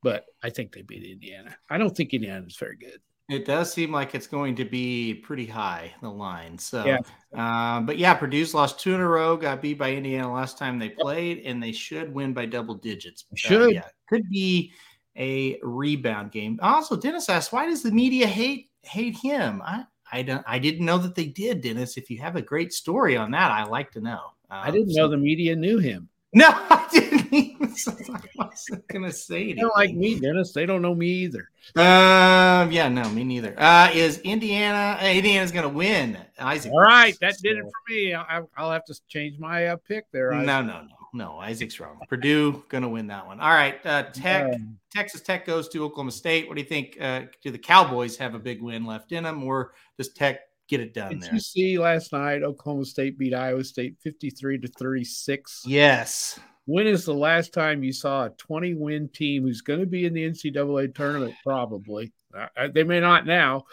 but 0.02 0.26
I 0.42 0.50
think 0.50 0.72
they 0.72 0.82
beat 0.82 1.04
Indiana. 1.04 1.56
I 1.70 1.78
don't 1.78 1.96
think 1.96 2.12
Indiana 2.12 2.44
is 2.46 2.56
very 2.56 2.76
good. 2.76 3.00
It 3.28 3.46
does 3.46 3.72
seem 3.72 3.92
like 3.92 4.14
it's 4.14 4.26
going 4.26 4.56
to 4.56 4.64
be 4.64 5.14
pretty 5.14 5.46
high 5.46 5.94
the 6.02 6.10
line. 6.10 6.58
So, 6.58 6.84
yeah. 6.84 6.98
Uh, 7.34 7.80
but 7.80 7.96
yeah, 7.96 8.14
Purdue's 8.14 8.52
lost 8.52 8.80
two 8.80 8.94
in 8.94 9.00
a 9.00 9.08
row. 9.08 9.36
Got 9.36 9.62
beat 9.62 9.78
by 9.78 9.92
Indiana 9.92 10.30
last 10.30 10.58
time 10.58 10.78
they 10.78 10.90
played, 10.90 11.42
and 11.46 11.62
they 11.62 11.72
should 11.72 12.12
win 12.12 12.34
by 12.34 12.46
double 12.46 12.74
digits. 12.74 13.24
Should 13.34 13.62
uh, 13.62 13.66
yeah, 13.68 13.88
could 14.08 14.28
be 14.28 14.72
a 15.16 15.58
rebound 15.62 16.32
game. 16.32 16.58
Also, 16.60 16.96
Dennis 16.96 17.28
asked, 17.28 17.52
why 17.52 17.66
does 17.66 17.82
the 17.82 17.92
media 17.92 18.26
hate 18.26 18.70
hate 18.82 19.16
him? 19.16 19.62
I 19.64 19.84
I 20.10 20.22
don't 20.22 20.44
I 20.46 20.58
didn't 20.58 20.84
know 20.84 20.98
that 20.98 21.14
they 21.14 21.26
did, 21.26 21.62
Dennis. 21.62 21.96
If 21.96 22.10
you 22.10 22.18
have 22.18 22.36
a 22.36 22.42
great 22.42 22.72
story 22.72 23.16
on 23.16 23.30
that, 23.30 23.50
I 23.50 23.64
like 23.64 23.92
to 23.92 24.00
know. 24.00 24.32
Um, 24.52 24.60
I 24.64 24.70
didn't 24.70 24.94
know 24.94 25.08
the 25.08 25.16
media 25.16 25.56
knew 25.56 25.78
him. 25.78 26.08
No, 26.34 26.48
I 26.48 26.88
didn't 26.90 27.34
even. 27.34 27.62
I 28.14 28.20
wasn't 28.36 28.88
gonna 28.88 29.12
say 29.12 29.34
anything. 29.36 29.56
They 29.56 29.60
don't 29.60 29.76
like 29.76 29.94
me, 29.94 30.18
Dennis. 30.18 30.54
They 30.54 30.64
don't 30.64 30.80
know 30.80 30.94
me 30.94 31.08
either. 31.08 31.50
Um, 31.76 32.72
yeah, 32.72 32.88
no, 32.88 33.06
me 33.10 33.22
neither. 33.22 33.54
Uh, 33.58 33.90
is 33.92 34.16
Indiana? 34.20 34.98
Uh, 34.98 35.08
Indiana's 35.08 35.52
gonna 35.52 35.68
win. 35.68 36.16
Isaac. 36.38 36.72
All 36.72 36.80
right, 36.80 37.14
that 37.20 37.34
did 37.42 37.58
it 37.58 37.64
for 37.64 37.92
me. 37.92 38.14
I, 38.14 38.40
will 38.40 38.70
have 38.70 38.86
to 38.86 38.98
change 39.08 39.38
my 39.38 39.66
uh, 39.66 39.76
pick 39.86 40.10
there. 40.10 40.32
Isaac. 40.32 40.46
No, 40.46 40.62
no, 40.62 40.80
no, 40.80 40.96
no. 41.12 41.38
Isaac's 41.38 41.78
wrong. 41.78 42.00
Purdue 42.08 42.64
gonna 42.70 42.88
win 42.88 43.08
that 43.08 43.26
one. 43.26 43.38
All 43.38 43.50
right, 43.50 43.84
uh, 43.84 44.04
Tech. 44.04 44.54
Um, 44.54 44.78
Texas 44.90 45.20
Tech 45.20 45.44
goes 45.44 45.68
to 45.68 45.84
Oklahoma 45.84 46.12
State. 46.12 46.48
What 46.48 46.54
do 46.54 46.62
you 46.62 46.68
think? 46.68 46.96
Uh, 46.98 47.24
do 47.42 47.50
the 47.50 47.58
Cowboys 47.58 48.16
have 48.16 48.34
a 48.34 48.38
big 48.38 48.62
win 48.62 48.86
left 48.86 49.12
in 49.12 49.24
them, 49.24 49.44
or 49.44 49.74
does 49.98 50.14
Tech 50.14 50.40
get 50.72 50.80
it 50.80 50.94
done 50.94 51.10
Did 51.10 51.22
there. 51.22 51.34
you 51.34 51.40
see 51.40 51.78
last 51.78 52.12
night 52.12 52.42
Oklahoma 52.42 52.84
State 52.86 53.18
beat 53.18 53.34
Iowa 53.34 53.62
State 53.62 53.96
53 54.02 54.58
to 54.58 54.68
36? 54.68 55.64
Yes. 55.66 56.40
When 56.64 56.86
is 56.86 57.04
the 57.04 57.14
last 57.14 57.52
time 57.52 57.82
you 57.82 57.92
saw 57.92 58.24
a 58.24 58.30
20 58.30 58.74
win 58.74 59.08
team 59.08 59.42
who's 59.42 59.60
going 59.60 59.80
to 59.80 59.86
be 59.86 60.06
in 60.06 60.14
the 60.14 60.28
NCAA 60.28 60.94
tournament? 60.94 61.34
Probably. 61.44 62.12
Uh, 62.34 62.68
they 62.72 62.84
may 62.84 63.00
not 63.00 63.26
now. 63.26 63.64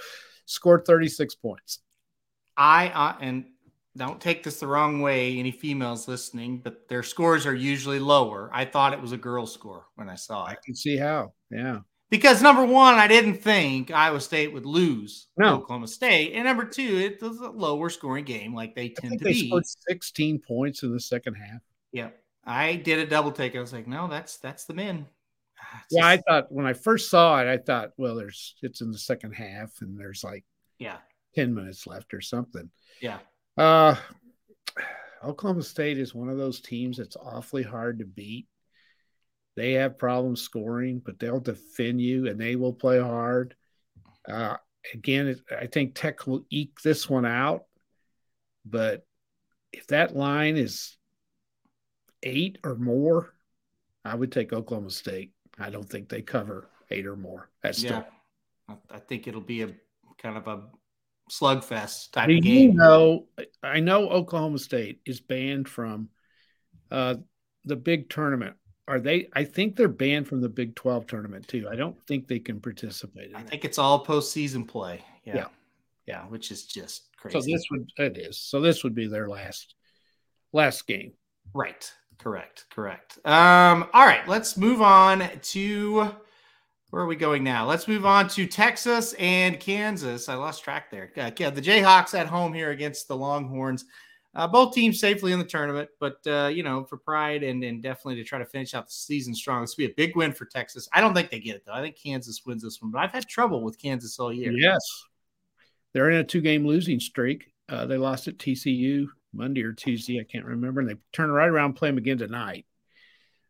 Scored 0.45 0.85
36 0.85 1.35
points. 1.35 1.79
I, 2.57 2.89
uh, 2.89 3.15
and 3.21 3.45
don't 3.95 4.19
take 4.19 4.43
this 4.43 4.59
the 4.59 4.67
wrong 4.67 5.01
way, 5.01 5.37
any 5.37 5.51
females 5.51 6.07
listening, 6.07 6.57
but 6.57 6.89
their 6.89 7.03
scores 7.03 7.45
are 7.45 7.55
usually 7.55 7.99
lower. 7.99 8.49
I 8.51 8.65
thought 8.65 8.93
it 8.93 9.01
was 9.01 9.13
a 9.13 9.17
girl 9.17 9.45
score 9.45 9.85
when 9.95 10.09
I 10.09 10.15
saw 10.15 10.45
it. 10.47 10.51
I 10.51 10.55
can 10.65 10.75
see 10.75 10.97
how. 10.97 11.33
Yeah. 11.49 11.79
Because 12.09 12.41
number 12.41 12.65
one, 12.65 12.95
I 12.95 13.07
didn't 13.07 13.35
think 13.35 13.91
Iowa 13.91 14.19
State 14.19 14.51
would 14.51 14.65
lose 14.65 15.27
no. 15.37 15.57
Oklahoma 15.57 15.87
State, 15.87 16.33
and 16.33 16.45
number 16.45 16.65
two, 16.65 16.97
it 16.97 17.21
was 17.21 17.39
a 17.39 17.49
lower 17.49 17.89
scoring 17.89 18.25
game, 18.25 18.55
like 18.55 18.73
they 18.73 18.89
tend 18.89 19.19
to 19.19 19.23
they 19.23 19.33
be. 19.33 19.47
Scored 19.47 19.65
Sixteen 19.67 20.39
points 20.39 20.81
in 20.81 20.91
the 20.91 20.99
second 20.99 21.35
half. 21.35 21.61
Yeah, 21.91 22.09
I 22.43 22.75
did 22.75 22.99
a 22.99 23.05
double 23.05 23.31
take. 23.31 23.55
I 23.55 23.59
was 23.59 23.73
like, 23.73 23.87
no, 23.87 24.07
that's 24.07 24.37
that's 24.37 24.65
the 24.65 24.73
men. 24.73 25.05
Ah, 25.61 25.83
it's 25.85 25.95
yeah, 25.95 26.15
just... 26.15 26.27
I 26.27 26.31
thought 26.31 26.51
when 26.51 26.65
I 26.65 26.73
first 26.73 27.11
saw 27.11 27.39
it, 27.41 27.47
I 27.47 27.57
thought, 27.57 27.91
well, 27.97 28.15
there's 28.15 28.55
it's 28.63 28.81
in 28.81 28.91
the 28.91 28.97
second 28.97 29.33
half, 29.33 29.81
and 29.81 29.99
there's 29.99 30.23
like 30.23 30.45
yeah, 30.79 30.97
ten 31.35 31.53
minutes 31.53 31.85
left 31.85 32.15
or 32.15 32.21
something. 32.21 32.71
Yeah. 33.01 33.19
Uh, 33.55 33.95
Oklahoma 35.23 35.61
State 35.61 35.99
is 35.99 36.15
one 36.15 36.29
of 36.29 36.37
those 36.37 36.59
teams 36.59 36.97
that's 36.97 37.17
awfully 37.17 37.61
hard 37.61 37.99
to 37.99 38.05
beat 38.05 38.47
they 39.59 39.73
have 39.73 39.97
problems 39.97 40.41
scoring, 40.41 41.01
but 41.03 41.19
they'll 41.19 41.39
defend 41.39 42.01
you 42.01 42.27
and 42.27 42.39
they 42.39 42.55
will 42.55 42.73
play 42.73 42.99
hard. 42.99 43.55
Uh, 44.27 44.55
again, 44.93 45.35
I 45.59 45.67
think 45.67 45.95
Tech 45.95 46.25
will 46.25 46.45
eke 46.49 46.81
this 46.81 47.09
one 47.09 47.25
out, 47.25 47.65
but 48.65 49.05
if 49.73 49.87
that 49.87 50.15
line 50.15 50.55
is 50.55 50.95
eight 52.23 52.57
or 52.63 52.75
more, 52.75 53.33
I 54.05 54.15
would 54.15 54.31
take 54.31 54.53
Oklahoma 54.53 54.91
State. 54.91 55.33
I 55.57 55.69
don't 55.69 55.87
think 55.87 56.07
they 56.07 56.21
cover 56.21 56.69
eight 56.89 57.05
or 57.05 57.17
more. 57.17 57.49
That's 57.61 57.83
yeah. 57.83 58.03
Still... 58.67 58.79
I 58.89 58.99
think 58.99 59.27
it'll 59.27 59.41
be 59.41 59.63
a 59.63 59.69
kind 60.21 60.37
of 60.37 60.47
a 60.47 60.63
slugfest 61.29 62.11
type 62.11 62.29
Do 62.29 62.37
of 62.37 62.43
game. 62.43 62.71
You 62.71 62.77
know, 62.77 63.27
I 63.61 63.79
know 63.79 64.09
Oklahoma 64.09 64.59
State 64.59 65.01
is 65.05 65.19
banned 65.19 65.67
from 65.67 66.09
uh, 66.91 67.15
the 67.65 67.75
big 67.75 68.09
tournament 68.09 68.55
are 68.89 68.99
they? 68.99 69.29
I 69.33 69.43
think 69.43 69.75
they're 69.75 69.87
banned 69.87 70.27
from 70.27 70.41
the 70.41 70.49
Big 70.49 70.75
12 70.75 71.07
tournament 71.07 71.47
too. 71.47 71.67
I 71.71 71.75
don't 71.75 71.95
think 72.07 72.27
they 72.27 72.39
can 72.39 72.59
participate. 72.59 73.31
I 73.35 73.41
think 73.41 73.63
it's 73.63 73.77
all 73.77 74.03
postseason 74.03 74.67
play. 74.67 75.03
Yeah. 75.23 75.35
yeah. 75.35 75.45
Yeah. 76.07 76.21
Which 76.23 76.51
is 76.51 76.65
just 76.65 77.15
crazy. 77.15 77.39
So 77.39 77.45
this 77.45 77.63
would, 77.71 77.89
it 77.97 78.17
is. 78.17 78.39
So 78.39 78.59
this 78.59 78.83
would 78.83 78.95
be 78.95 79.07
their 79.07 79.29
last, 79.29 79.75
last 80.51 80.87
game. 80.87 81.13
Right. 81.53 81.91
Correct. 82.17 82.65
Correct. 82.69 83.19
Um, 83.25 83.87
all 83.93 84.05
right. 84.05 84.27
Let's 84.27 84.57
move 84.57 84.81
on 84.81 85.29
to 85.41 86.11
where 86.89 87.03
are 87.03 87.07
we 87.07 87.15
going 87.15 87.43
now? 87.43 87.67
Let's 87.67 87.87
move 87.87 88.05
on 88.05 88.27
to 88.29 88.47
Texas 88.47 89.13
and 89.19 89.59
Kansas. 89.59 90.27
I 90.27 90.33
lost 90.33 90.63
track 90.63 90.89
there. 90.89 91.11
Uh, 91.15 91.29
yeah, 91.37 91.51
the 91.51 91.61
Jayhawks 91.61 92.17
at 92.17 92.25
home 92.25 92.53
here 92.53 92.71
against 92.71 93.07
the 93.07 93.15
Longhorns. 93.15 93.85
Uh, 94.35 94.47
both 94.47 94.73
teams 94.73 94.99
safely 94.99 95.31
in 95.31 95.39
the 95.39 95.45
tournament, 95.45 95.89
but 95.99 96.19
uh, 96.27 96.47
you 96.47 96.63
know, 96.63 96.83
for 96.83 96.97
pride 96.97 97.43
and 97.43 97.63
and 97.63 97.81
definitely 97.81 98.15
to 98.15 98.23
try 98.23 98.39
to 98.39 98.45
finish 98.45 98.73
out 98.73 98.87
the 98.87 98.93
season 98.93 99.33
strong. 99.33 99.61
This 99.61 99.75
would 99.77 99.87
be 99.87 99.91
a 99.91 99.95
big 99.95 100.15
win 100.15 100.33
for 100.33 100.45
Texas. 100.45 100.87
I 100.93 101.01
don't 101.01 101.13
think 101.13 101.29
they 101.29 101.39
get 101.39 101.55
it 101.55 101.63
though. 101.65 101.73
I 101.73 101.81
think 101.81 101.97
Kansas 102.01 102.41
wins 102.45 102.63
this 102.63 102.81
one, 102.81 102.91
but 102.91 102.99
I've 102.99 103.11
had 103.11 103.27
trouble 103.27 103.63
with 103.63 103.79
Kansas 103.79 104.19
all 104.19 104.31
year. 104.31 104.51
Yes, 104.51 104.79
they're 105.93 106.11
in 106.11 106.17
a 106.17 106.23
two-game 106.23 106.65
losing 106.65 106.99
streak. 106.99 107.51
Uh, 107.67 107.85
they 107.85 107.97
lost 107.97 108.27
at 108.27 108.37
TCU 108.37 109.07
Monday 109.33 109.63
or 109.63 109.73
Tuesday, 109.73 110.19
I 110.19 110.23
can't 110.23 110.45
remember, 110.45 110.81
and 110.81 110.89
they 110.89 110.95
turn 111.13 111.31
right 111.31 111.49
around 111.49 111.65
and 111.65 111.75
play 111.75 111.89
them 111.89 111.97
again 111.97 112.17
tonight 112.17 112.65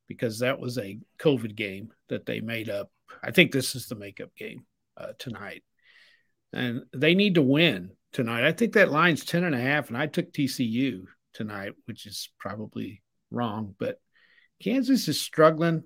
because 0.08 0.40
that 0.40 0.60
was 0.60 0.78
a 0.78 1.00
COVID 1.20 1.56
game 1.56 1.92
that 2.10 2.26
they 2.26 2.42
made 2.42 2.70
up. 2.70 2.92
I 3.24 3.32
think 3.32 3.52
this 3.52 3.76
is 3.76 3.88
the 3.88 3.96
makeup 3.96 4.36
game 4.36 4.66
uh, 4.98 5.14
tonight, 5.18 5.64
and 6.54 6.84
they 6.94 7.16
need 7.16 7.36
to 7.36 7.42
win 7.42 7.92
tonight. 8.12 8.46
I 8.46 8.52
think 8.52 8.74
that 8.74 8.92
line's 8.92 9.26
10 9.26 9.44
and 9.44 9.56
a 9.56 9.60
half, 9.60 9.90
and 9.90 9.98
I 9.98 10.08
took 10.08 10.32
TCU 10.32 11.06
tonight, 11.34 11.74
which 11.86 12.06
is 12.06 12.30
probably 12.40 13.02
wrong, 13.32 13.76
but 13.78 14.00
Kansas 14.62 15.08
is 15.08 15.22
struggling. 15.22 15.84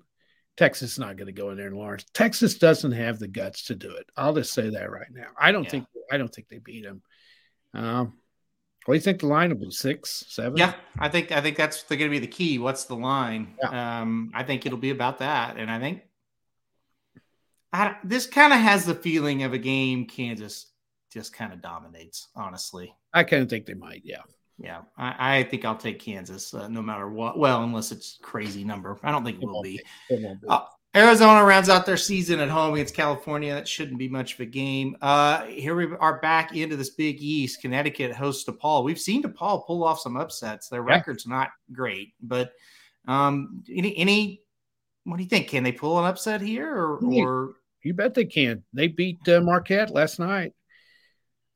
Texas 0.56 0.92
is 0.92 0.98
not 0.98 1.16
going 1.16 1.26
to 1.26 1.32
go 1.32 1.50
in 1.50 1.56
there 1.56 1.66
in 1.66 1.74
Lawrence. 1.74 2.04
Texas 2.14 2.58
doesn't 2.58 2.92
have 2.92 3.18
the 3.18 3.28
guts 3.28 3.64
to 3.64 3.74
do 3.74 3.90
it. 3.90 4.06
I'll 4.16 4.34
just 4.34 4.52
say 4.52 4.70
that 4.70 4.90
right 4.90 5.10
now. 5.10 5.28
I 5.38 5.52
don't 5.52 5.64
yeah. 5.64 5.70
think 5.70 5.86
I 6.12 6.16
don't 6.16 6.32
think 6.32 6.48
they 6.48 6.58
beat 6.58 6.84
them. 6.84 7.02
Um, 7.72 8.14
what 8.84 8.94
do 8.94 8.96
you 8.96 9.00
think 9.00 9.20
the 9.20 9.26
line 9.26 9.50
will 9.50 9.56
be? 9.56 9.70
Six, 9.70 10.24
seven? 10.28 10.56
Yeah, 10.56 10.74
I 10.98 11.08
think 11.08 11.32
I 11.32 11.40
think 11.40 11.56
that's 11.56 11.82
going 11.82 12.00
to 12.00 12.08
be 12.08 12.18
the 12.20 12.26
key. 12.26 12.58
What's 12.58 12.84
the 12.84 12.94
line? 12.94 13.56
Yeah. 13.60 14.00
Um, 14.00 14.30
I 14.34 14.44
think 14.44 14.64
it'll 14.64 14.78
be 14.78 14.90
about 14.90 15.18
that, 15.18 15.56
and 15.56 15.70
I 15.70 15.80
think 15.80 16.02
I, 17.72 17.96
this 18.04 18.26
kind 18.26 18.52
of 18.52 18.60
has 18.60 18.86
the 18.86 18.94
feeling 18.94 19.42
of 19.42 19.54
a 19.54 19.58
game 19.58 20.06
Kansas 20.06 20.66
just 21.14 21.32
kind 21.32 21.52
of 21.52 21.62
dominates. 21.62 22.28
Honestly, 22.36 22.94
I 23.14 23.24
kind 23.24 23.42
of 23.42 23.48
think 23.48 23.64
they 23.64 23.74
might. 23.74 24.02
Yeah, 24.04 24.22
yeah. 24.58 24.82
I, 24.98 25.38
I 25.38 25.42
think 25.44 25.64
I'll 25.64 25.76
take 25.76 26.00
Kansas 26.00 26.52
uh, 26.52 26.68
no 26.68 26.82
matter 26.82 27.08
what. 27.08 27.38
Well, 27.38 27.62
unless 27.62 27.92
it's 27.92 28.18
crazy 28.20 28.64
number. 28.64 28.98
I 29.02 29.12
don't 29.12 29.24
think 29.24 29.40
it, 29.40 29.46
will 29.46 29.62
be. 29.62 29.78
be. 30.08 30.14
It 30.14 30.22
won't 30.22 30.42
be. 30.42 30.48
Uh, 30.48 30.64
Arizona 30.96 31.44
rounds 31.44 31.68
out 31.68 31.86
their 31.86 31.96
season 31.96 32.38
at 32.38 32.48
home 32.48 32.74
against 32.74 32.94
California. 32.94 33.52
That 33.52 33.66
shouldn't 33.66 33.98
be 33.98 34.08
much 34.08 34.34
of 34.34 34.40
a 34.40 34.46
game. 34.46 34.96
Uh, 35.02 35.44
here 35.46 35.74
we 35.74 35.88
are 35.96 36.20
back 36.20 36.54
into 36.54 36.76
this 36.76 36.90
Big 36.90 37.20
East. 37.20 37.60
Connecticut 37.60 38.14
hosts 38.14 38.48
DePaul. 38.48 38.84
We've 38.84 39.00
seen 39.00 39.22
DePaul 39.22 39.66
pull 39.66 39.82
off 39.82 39.98
some 39.98 40.16
upsets. 40.16 40.68
Their 40.68 40.88
yeah. 40.88 40.94
record's 40.94 41.26
not 41.26 41.50
great, 41.72 42.12
but 42.20 42.52
um, 43.08 43.64
any 43.68 43.96
any 43.96 44.42
what 45.04 45.16
do 45.16 45.22
you 45.22 45.28
think? 45.28 45.48
Can 45.48 45.64
they 45.64 45.72
pull 45.72 45.98
an 45.98 46.06
upset 46.06 46.40
here, 46.40 46.72
or, 46.72 46.98
or... 47.04 47.54
you 47.82 47.92
bet 47.92 48.14
they 48.14 48.24
can? 48.24 48.62
They 48.72 48.88
beat 48.88 49.28
uh, 49.28 49.40
Marquette 49.40 49.90
last 49.90 50.18
night, 50.18 50.52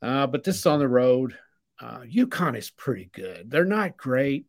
uh, 0.02 0.26
but 0.26 0.44
this 0.44 0.58
is 0.58 0.66
on 0.66 0.78
the 0.78 0.88
road. 0.88 1.36
Uh, 1.80 2.00
UConn 2.00 2.56
is 2.56 2.70
pretty 2.70 3.10
good. 3.12 3.50
They're 3.50 3.64
not 3.64 3.96
great. 3.96 4.46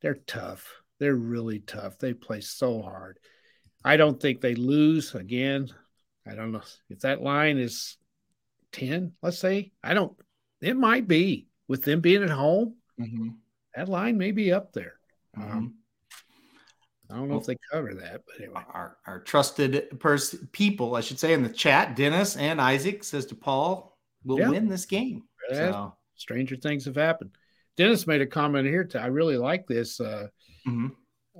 They're 0.00 0.20
tough. 0.26 0.66
They're 0.98 1.14
really 1.14 1.60
tough. 1.60 1.98
They 1.98 2.14
play 2.14 2.40
so 2.40 2.82
hard. 2.82 3.18
I 3.84 3.96
don't 3.96 4.20
think 4.20 4.40
they 4.40 4.54
lose 4.54 5.14
again. 5.14 5.68
I 6.26 6.34
don't 6.34 6.52
know 6.52 6.62
if 6.88 7.00
that 7.00 7.22
line 7.22 7.58
is 7.58 7.96
10, 8.72 9.12
let's 9.22 9.38
say. 9.38 9.72
I 9.82 9.94
don't, 9.94 10.14
it 10.60 10.76
might 10.76 11.08
be 11.08 11.48
with 11.68 11.84
them 11.84 12.00
being 12.00 12.22
at 12.22 12.30
home. 12.30 12.74
Mm-hmm. 13.00 13.28
That 13.74 13.88
line 13.88 14.18
may 14.18 14.32
be 14.32 14.52
up 14.52 14.72
there. 14.72 14.94
Mm-hmm. 15.38 15.50
Um, 15.50 15.74
I 17.10 17.14
don't 17.16 17.28
know 17.28 17.34
well, 17.34 17.40
if 17.40 17.46
they 17.46 17.56
cover 17.72 17.94
that, 17.94 18.22
but 18.26 18.36
anyway. 18.36 18.62
Our, 18.72 18.96
our 19.06 19.20
trusted 19.20 19.98
person, 19.98 20.48
people, 20.52 20.94
I 20.94 21.00
should 21.00 21.18
say, 21.18 21.32
in 21.32 21.42
the 21.42 21.48
chat, 21.48 21.96
Dennis 21.96 22.36
and 22.36 22.60
Isaac 22.60 23.02
says 23.02 23.26
DePaul 23.26 23.89
will 24.24 24.38
yeah. 24.38 24.50
win 24.50 24.68
this 24.68 24.86
game. 24.86 25.24
So. 25.50 25.94
Stranger 26.16 26.56
things 26.56 26.84
have 26.84 26.96
happened. 26.96 27.30
Dennis 27.76 28.06
made 28.06 28.20
a 28.20 28.26
comment 28.26 28.66
here. 28.66 28.84
To, 28.84 29.00
I 29.00 29.06
really 29.06 29.38
like 29.38 29.66
this. 29.66 30.00
Uh, 30.00 30.28
mm-hmm. 30.66 30.88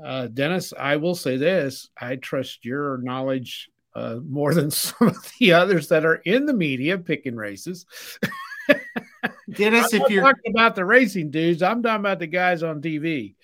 Uh, 0.02 0.28
Dennis, 0.28 0.72
I 0.78 0.96
will 0.96 1.14
say 1.14 1.36
this: 1.36 1.90
I 2.00 2.16
trust 2.16 2.64
your 2.64 2.98
knowledge 2.98 3.68
uh, 3.94 4.16
more 4.26 4.54
than 4.54 4.70
some 4.70 5.08
of 5.08 5.16
the 5.38 5.52
others 5.52 5.88
that 5.88 6.04
are 6.04 6.16
in 6.16 6.46
the 6.46 6.54
media 6.54 6.98
picking 6.98 7.36
races. 7.36 7.86
Dennis, 9.50 9.92
I'm 9.92 10.02
if 10.02 10.10
you're 10.10 10.22
talking 10.22 10.52
about 10.52 10.76
the 10.76 10.84
racing 10.84 11.30
dudes, 11.30 11.62
I'm 11.62 11.82
talking 11.82 12.00
about 12.00 12.20
the 12.20 12.26
guys 12.26 12.62
on 12.62 12.80
TV. 12.80 13.34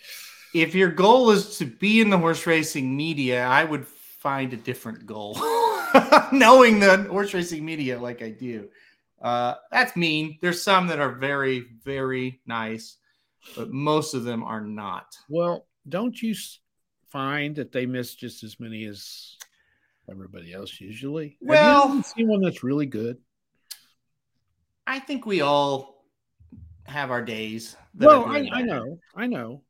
If 0.55 0.75
your 0.75 0.91
goal 0.91 1.31
is 1.31 1.59
to 1.59 1.67
be 1.67 2.01
in 2.01 2.11
the 2.11 2.19
horse 2.19 2.47
racing 2.47 2.97
media, 2.97 3.45
I 3.45 3.65
would 3.65 3.87
find 3.87 4.53
a 4.53 4.57
different 4.57 5.05
goal. 5.05 5.35
Knowing 6.33 6.81
the 6.81 7.07
horse 7.11 7.35
racing 7.35 7.65
media 7.65 7.99
like 8.01 8.23
I 8.23 8.31
do, 8.31 8.69
uh, 9.23 9.55
that's 9.71 9.97
mean. 9.97 10.39
There's 10.41 10.63
some 10.63 10.87
that 10.89 11.01
are 11.01 11.13
very, 11.13 11.67
very 11.85 12.41
nice, 12.47 12.97
but 13.57 13.71
most 13.71 14.15
of 14.15 14.25
them 14.25 14.43
are 14.43 14.61
not. 14.61 15.17
Well, 15.29 15.67
don't 15.89 16.21
you 16.21 16.35
find 17.09 17.57
that 17.57 17.73
they 17.73 17.87
miss 17.87 18.15
just 18.15 18.43
as 18.45 18.61
many 18.61 18.85
as 18.85 19.37
everybody 20.11 20.53
else 20.53 20.81
usually? 20.81 21.39
Well, 21.41 22.03
seen 22.03 22.29
one 22.29 22.43
that's 22.43 22.63
really 22.63 22.87
good. 22.87 23.19
I 24.87 24.99
think 24.99 25.27
we 25.27 25.41
all 25.41 26.05
have 26.85 27.11
our 27.11 27.23
days. 27.23 27.77
well, 27.99 28.27
I, 28.27 28.49
I, 28.53 28.63
know, 28.63 28.99
I 29.15 29.27
know, 29.27 29.63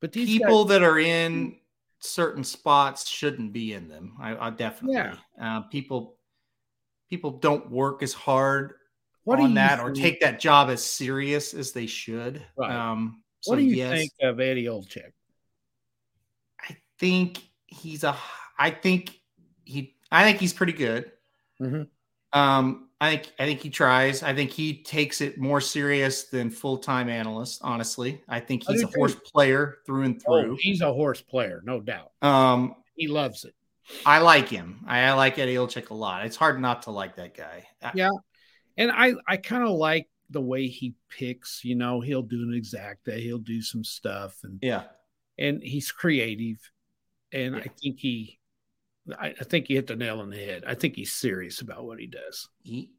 but 0.00 0.12
these 0.12 0.28
people 0.28 0.64
guys, 0.64 0.70
that 0.70 0.82
are 0.82 0.98
in 0.98 1.56
certain 2.00 2.44
spots 2.44 3.08
shouldn't 3.08 3.52
be 3.52 3.72
in 3.72 3.88
them. 3.88 4.16
I, 4.20 4.36
I 4.46 4.50
definitely. 4.50 4.96
Yeah. 4.96 5.16
Uh, 5.40 5.60
people, 5.62 6.13
people 7.10 7.32
don't 7.32 7.70
work 7.70 8.02
as 8.02 8.12
hard 8.12 8.74
what 9.24 9.40
on 9.40 9.54
that 9.54 9.78
think? 9.78 9.88
or 9.88 9.92
take 9.92 10.20
that 10.20 10.38
job 10.40 10.68
as 10.70 10.84
serious 10.84 11.54
as 11.54 11.72
they 11.72 11.86
should. 11.86 12.42
Right. 12.56 12.70
Um, 12.70 13.22
so 13.40 13.52
what 13.52 13.56
do 13.56 13.64
you 13.64 13.76
yes, 13.76 13.98
think 13.98 14.12
of 14.22 14.40
Eddie 14.40 14.66
Olczyk? 14.66 15.12
think 16.98 17.42
he's 17.66 18.04
a. 18.04 18.16
I 18.58 18.70
think 18.70 19.18
he. 19.64 19.96
I 20.10 20.24
think 20.24 20.38
he's 20.38 20.52
pretty 20.52 20.72
good. 20.72 21.10
Mm-hmm. 21.60 22.38
Um, 22.38 22.88
I 23.00 23.10
think 23.10 23.32
I 23.38 23.44
think 23.44 23.60
he 23.60 23.70
tries. 23.70 24.22
I 24.22 24.34
think 24.34 24.50
he 24.50 24.82
takes 24.82 25.20
it 25.20 25.38
more 25.38 25.60
serious 25.60 26.24
than 26.24 26.50
full 26.50 26.78
time 26.78 27.08
analyst. 27.08 27.60
Honestly, 27.62 28.22
I 28.28 28.40
think 28.40 28.64
he's 28.66 28.82
a 28.82 28.86
horse 28.86 29.14
player 29.14 29.78
through 29.86 30.02
and 30.02 30.22
oh, 30.26 30.42
through. 30.42 30.52
Oh, 30.52 30.56
he's 30.58 30.80
a 30.80 30.92
horse 30.92 31.20
player, 31.20 31.62
no 31.64 31.80
doubt. 31.80 32.12
Um, 32.22 32.76
he 32.96 33.08
loves 33.08 33.44
it. 33.44 33.54
I 34.06 34.18
like 34.18 34.48
him. 34.48 34.84
I, 34.86 35.00
I 35.00 35.12
like 35.12 35.38
Eddie 35.38 35.56
Olczyk 35.56 35.90
a 35.90 35.94
lot. 35.94 36.24
It's 36.24 36.36
hard 36.36 36.60
not 36.60 36.82
to 36.82 36.90
like 36.90 37.16
that 37.16 37.36
guy. 37.36 37.66
Yeah, 37.94 38.10
and 38.76 38.90
I 38.90 39.14
I 39.28 39.36
kind 39.36 39.62
of 39.62 39.70
like 39.70 40.08
the 40.30 40.40
way 40.40 40.68
he 40.68 40.94
picks. 41.10 41.64
You 41.64 41.74
know, 41.74 42.00
he'll 42.00 42.22
do 42.22 42.42
an 42.42 42.60
exacta. 42.60 43.18
He'll 43.18 43.38
do 43.38 43.60
some 43.62 43.84
stuff, 43.84 44.38
and 44.42 44.58
yeah, 44.62 44.84
and 45.38 45.62
he's 45.62 45.92
creative 45.92 46.58
and 47.34 47.56
yeah. 47.56 47.62
I 47.62 47.68
think 47.68 47.98
he, 47.98 48.38
I, 49.18 49.34
I, 49.38 49.44
think 49.44 49.66
he 49.66 49.74
hit 49.74 49.88
the 49.88 49.96
nail 49.96 50.20
on 50.20 50.30
the 50.30 50.38
head. 50.38 50.64
I 50.66 50.74
think 50.74 50.94
he's 50.94 51.12
serious 51.12 51.60
about 51.60 51.84
what 51.84 51.98
he 51.98 52.06
does. 52.06 52.48
He, 52.62 52.90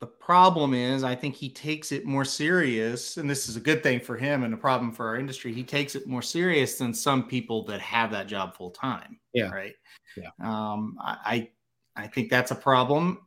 the 0.00 0.06
problem 0.06 0.74
is, 0.74 1.04
I 1.04 1.14
think 1.14 1.34
he 1.34 1.48
takes 1.48 1.90
it 1.90 2.04
more 2.04 2.24
serious, 2.24 3.16
and 3.16 3.28
this 3.28 3.48
is 3.48 3.56
a 3.56 3.60
good 3.60 3.82
thing 3.82 3.98
for 4.00 4.16
him 4.16 4.42
and 4.42 4.52
a 4.52 4.56
problem 4.58 4.92
for 4.92 5.06
our 5.06 5.16
industry. 5.16 5.52
He 5.54 5.62
takes 5.62 5.94
it 5.94 6.06
more 6.06 6.22
serious 6.22 6.76
than 6.76 6.92
some 6.92 7.26
people 7.26 7.64
that 7.64 7.80
have 7.80 8.10
that 8.10 8.26
job 8.26 8.54
full 8.54 8.70
time. 8.70 9.18
Yeah. 9.32 9.50
Right. 9.50 9.74
Yeah. 10.16 10.30
Um, 10.42 10.96
I, 11.00 11.48
I 11.96 12.08
think 12.08 12.28
that's 12.28 12.50
a 12.50 12.56
problem. 12.56 13.26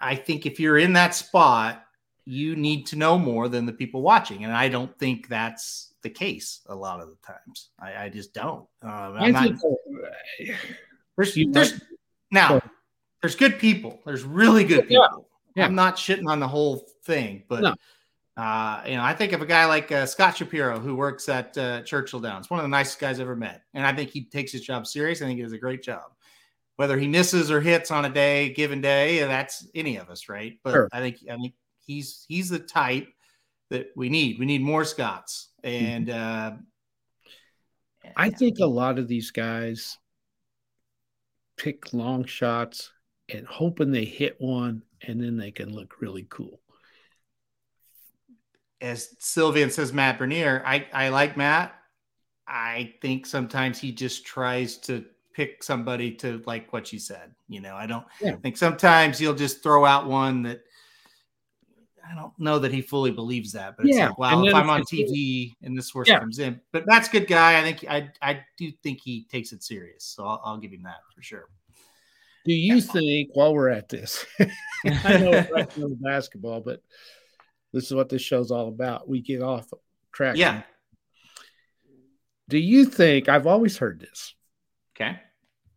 I 0.00 0.14
think 0.14 0.44
if 0.44 0.60
you're 0.60 0.78
in 0.78 0.92
that 0.94 1.14
spot, 1.14 1.84
you 2.26 2.56
need 2.56 2.86
to 2.86 2.96
know 2.96 3.18
more 3.18 3.48
than 3.48 3.66
the 3.66 3.72
people 3.72 4.02
watching, 4.02 4.44
and 4.44 4.52
I 4.52 4.68
don't 4.68 4.98
think 4.98 5.28
that's 5.28 5.94
the 6.02 6.10
case 6.10 6.60
a 6.66 6.74
lot 6.74 7.00
of 7.00 7.08
the 7.08 7.16
times. 7.26 7.70
I, 7.78 8.04
I 8.04 8.08
just 8.08 8.34
don't. 8.34 8.66
Um, 8.82 9.16
I'm 9.18 9.32
not, 9.32 9.50
there's, 11.16 11.38
there's 11.50 11.80
now 12.30 12.62
there's 13.20 13.36
good 13.36 13.58
people. 13.58 14.00
There's 14.04 14.22
really 14.22 14.64
good 14.64 14.88
people. 14.88 15.28
Yeah. 15.54 15.66
I'm 15.66 15.74
not 15.74 15.96
shitting 15.96 16.28
on 16.28 16.40
the 16.40 16.48
whole 16.48 16.86
thing, 17.04 17.44
but 17.48 17.62
no. 17.62 17.74
uh, 18.36 18.82
you 18.86 18.96
know, 18.96 19.02
I 19.02 19.14
think 19.14 19.32
of 19.32 19.42
a 19.42 19.46
guy 19.46 19.66
like 19.66 19.92
uh, 19.92 20.06
Scott 20.06 20.36
Shapiro 20.36 20.80
who 20.80 20.96
works 20.96 21.28
at 21.28 21.56
uh, 21.56 21.82
Churchill 21.82 22.20
Downs, 22.20 22.50
one 22.50 22.58
of 22.58 22.64
the 22.64 22.68
nicest 22.68 22.98
guys 22.98 23.16
I've 23.16 23.22
ever 23.22 23.36
met, 23.36 23.62
and 23.72 23.86
I 23.86 23.92
think 23.92 24.10
he 24.10 24.24
takes 24.24 24.50
his 24.52 24.62
job 24.62 24.86
serious. 24.86 25.22
I 25.22 25.26
think 25.26 25.36
he 25.38 25.42
does 25.42 25.52
a 25.52 25.58
great 25.58 25.82
job. 25.82 26.10
Whether 26.76 26.98
he 26.98 27.06
misses 27.06 27.52
or 27.52 27.60
hits 27.60 27.92
on 27.92 28.04
a 28.04 28.08
day, 28.08 28.52
given 28.52 28.80
day, 28.80 29.20
that's 29.20 29.68
any 29.76 29.96
of 29.96 30.10
us, 30.10 30.28
right? 30.28 30.58
But 30.64 30.72
sure. 30.72 30.88
I 30.92 31.00
think 31.00 31.18
I 31.30 31.36
think 31.36 31.54
he's 31.86 32.24
he's 32.26 32.48
the 32.48 32.58
type 32.58 33.08
that 33.70 33.88
we 33.96 34.08
need. 34.08 34.38
We 34.38 34.46
need 34.46 34.62
more 34.62 34.84
Scots. 34.84 35.50
Mm-hmm. 35.64 35.86
And 35.86 36.10
uh, 36.10 36.52
I 38.16 38.30
think 38.30 38.58
a 38.58 38.66
lot 38.66 38.98
of 38.98 39.08
these 39.08 39.30
guys 39.30 39.98
pick 41.56 41.92
long 41.92 42.24
shots 42.24 42.90
and 43.32 43.46
hoping 43.46 43.90
they 43.90 44.04
hit 44.04 44.36
one 44.38 44.82
and 45.06 45.22
then 45.22 45.36
they 45.36 45.50
can 45.50 45.72
look 45.74 46.00
really 46.00 46.26
cool. 46.28 46.60
As 48.80 49.14
Sylvian 49.20 49.70
says, 49.70 49.92
Matt 49.92 50.18
Bernier, 50.18 50.62
I, 50.66 50.86
I 50.92 51.08
like 51.08 51.36
Matt. 51.36 51.74
I 52.46 52.94
think 53.00 53.24
sometimes 53.24 53.78
he 53.78 53.92
just 53.92 54.26
tries 54.26 54.76
to 54.78 55.04
pick 55.32 55.62
somebody 55.62 56.12
to 56.16 56.42
like 56.46 56.72
what 56.72 56.92
you 56.92 56.98
said. 56.98 57.34
You 57.48 57.60
know, 57.60 57.74
I 57.74 57.86
don't 57.86 58.04
yeah. 58.20 58.36
think 58.36 58.56
sometimes 58.56 59.18
he'll 59.18 59.34
just 59.34 59.62
throw 59.62 59.84
out 59.86 60.06
one 60.06 60.42
that 60.42 60.60
I 62.08 62.14
don't 62.14 62.38
know 62.38 62.58
that 62.58 62.72
he 62.72 62.82
fully 62.82 63.10
believes 63.10 63.52
that, 63.52 63.76
but 63.76 63.86
it's 63.86 63.96
Yeah, 63.96 64.08
like, 64.08 64.18
wow, 64.18 64.44
if 64.44 64.54
I'm 64.54 64.68
on 64.68 64.82
TV 64.82 65.54
and 65.62 65.76
this 65.76 65.90
horse 65.90 66.10
Yeah. 66.10 66.20
comes 66.20 66.38
in, 66.38 66.60
but 66.70 66.84
that's 66.86 67.08
a 67.08 67.12
good 67.12 67.26
guy. 67.26 67.58
I 67.58 67.62
think 67.62 67.84
I 67.88 68.10
I 68.20 68.44
do 68.58 68.70
think 68.82 69.00
he 69.00 69.24
takes 69.24 69.52
it 69.52 69.62
serious, 69.62 70.04
so 70.04 70.26
I'll, 70.26 70.40
I'll 70.44 70.58
give 70.58 70.72
him 70.72 70.82
that 70.82 70.98
for 71.14 71.22
sure. 71.22 71.48
Do 72.44 72.52
you 72.52 72.80
think 72.80 73.30
while 73.34 73.54
we're 73.54 73.70
at 73.70 73.88
this, 73.88 74.24
I 75.04 75.16
know 75.18 75.32
it's 75.32 75.50
right 75.50 75.68
on 75.78 75.90
the 75.90 75.98
basketball, 76.00 76.60
but 76.60 76.82
this 77.72 77.84
is 77.84 77.94
what 77.94 78.08
this 78.10 78.20
show's 78.22 78.50
all 78.50 78.68
about. 78.68 79.08
We 79.08 79.22
get 79.22 79.40
off 79.42 79.66
track. 80.12 80.36
Yeah. 80.36 80.62
Do 82.48 82.58
you 82.58 82.84
think 82.84 83.28
I've 83.28 83.46
always 83.46 83.78
heard 83.78 83.98
this 84.00 84.34
Okay. 84.94 85.18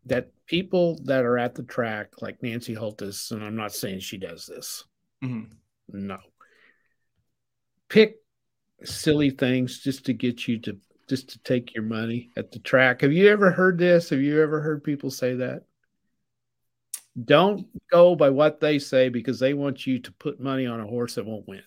that 0.07 0.31
people 0.45 0.99
that 1.05 1.23
are 1.23 1.37
at 1.37 1.55
the 1.55 1.63
track, 1.63 2.21
like 2.21 2.43
Nancy 2.43 2.75
Holthus, 2.75 3.31
and 3.31 3.43
I'm 3.43 3.55
not 3.55 3.73
saying 3.73 3.99
she 3.99 4.17
does 4.17 4.45
this, 4.45 4.83
Mhm. 5.23 5.51
no, 5.89 6.17
pick 7.87 8.17
silly 8.83 9.29
things 9.29 9.79
just 9.79 10.05
to 10.05 10.13
get 10.13 10.47
you 10.47 10.59
to 10.59 10.77
just 11.07 11.29
to 11.29 11.39
take 11.39 11.73
your 11.73 11.85
money 11.85 12.29
at 12.35 12.51
the 12.51 12.59
track. 12.59 12.99
Have 12.99 13.13
you 13.13 13.29
ever 13.29 13.49
heard 13.49 13.77
this? 13.77 14.09
Have 14.09 14.19
you 14.19 14.41
ever 14.41 14.59
heard 14.59 14.83
people 14.83 15.09
say 15.09 15.35
that? 15.35 15.63
Don't 17.23 17.67
go 17.91 18.15
by 18.15 18.29
what 18.29 18.59
they 18.59 18.79
say 18.79 19.09
because 19.09 19.39
they 19.39 19.53
want 19.53 19.87
you 19.87 19.99
to 19.99 20.11
put 20.13 20.39
money 20.39 20.67
on 20.67 20.79
a 20.79 20.85
horse 20.85 21.15
that 21.15 21.25
won't 21.25 21.47
win. 21.47 21.63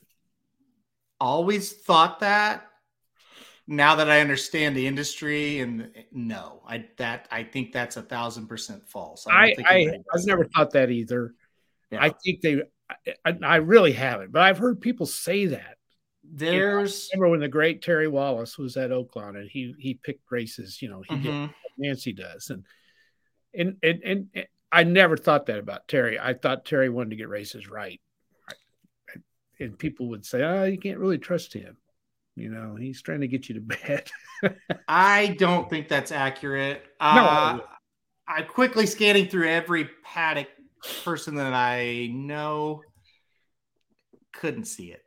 Always 1.19 1.73
thought 1.73 2.21
that. 2.21 2.67
Now 3.67 3.97
that 3.97 4.11
I 4.11 4.21
understand 4.21 4.77
the 4.77 4.87
industry, 4.87 5.61
and 5.61 5.91
no, 6.11 6.63
I 6.67 6.87
that 6.97 7.29
I 7.31 7.45
think 7.45 7.73
that's 7.73 7.97
a 7.97 8.03
thousand 8.03 8.49
percent 8.49 8.89
false. 8.89 9.27
I, 9.29 9.55
I, 9.59 9.65
I 9.69 9.83
have 10.13 10.25
never 10.25 10.45
thought 10.45 10.73
that 10.73 10.91
either. 10.91 11.35
Yeah. 11.91 12.03
I 12.03 12.11
think 12.11 12.41
they, 12.41 12.63
I, 13.25 13.37
I 13.43 13.57
really 13.57 13.93
haven't, 13.93 14.33
but 14.33 14.43
I've 14.43 14.59
heard 14.59 14.81
people 14.81 15.07
say 15.07 15.47
that. 15.47 15.77
there's 16.25 17.11
Remember 17.13 17.31
when 17.31 17.41
the 17.41 17.49
great 17.49 17.83
Terry 17.83 18.09
Wallace 18.09 18.59
was 18.59 18.77
at 18.77 18.91
Oaklawn 18.91 19.37
and 19.37 19.49
he 19.49 19.75
he 19.79 19.95
picked 19.95 20.31
races, 20.31 20.81
you 20.83 20.89
know, 20.89 21.03
he 21.09 21.17
did 21.17 21.33
Mhm. 21.33 21.55
Nancy 21.79 22.13
does. 22.13 22.51
And, 22.51 22.65
and 23.55 23.77
and 23.83 24.03
and 24.35 24.47
I 24.73 24.85
never 24.85 25.17
thought 25.17 25.47
that 25.47 25.59
about 25.59 25.89
Terry. 25.89 26.19
I 26.19 26.35
thought 26.35 26.65
Terry 26.65 26.89
wanted 26.89 27.11
to 27.11 27.17
get 27.17 27.29
races 27.29 27.69
right. 27.69 28.01
And 29.59 29.79
people 29.79 30.09
would 30.09 30.25
say, 30.25 30.43
"Oh, 30.43 30.65
you 30.65 30.79
can't 30.79 30.99
really 30.99 31.19
trust 31.19 31.53
him." 31.53 31.77
You 32.37 32.49
know, 32.49 32.77
he's 32.77 33.03
trying 33.03 33.21
to 33.21 33.29
get 33.29 33.49
you 33.49 33.57
to 33.57 33.61
bed. 33.61 34.11
I 34.89 35.37
don't 35.39 35.69
think 35.69 35.89
that's 35.89 36.13
accurate. 36.13 36.83
No. 37.01 37.07
Uh, 37.07 37.59
I'm 38.27 38.47
quickly 38.47 38.87
scanning 38.87 39.29
through 39.29 39.49
every 39.49 39.91
paddock 40.05 40.49
person 41.05 41.35
that 41.35 41.53
I 41.53 42.09
know. 42.13 42.83
Couldn't 44.33 44.65
see 44.65 44.93
it. 44.93 45.03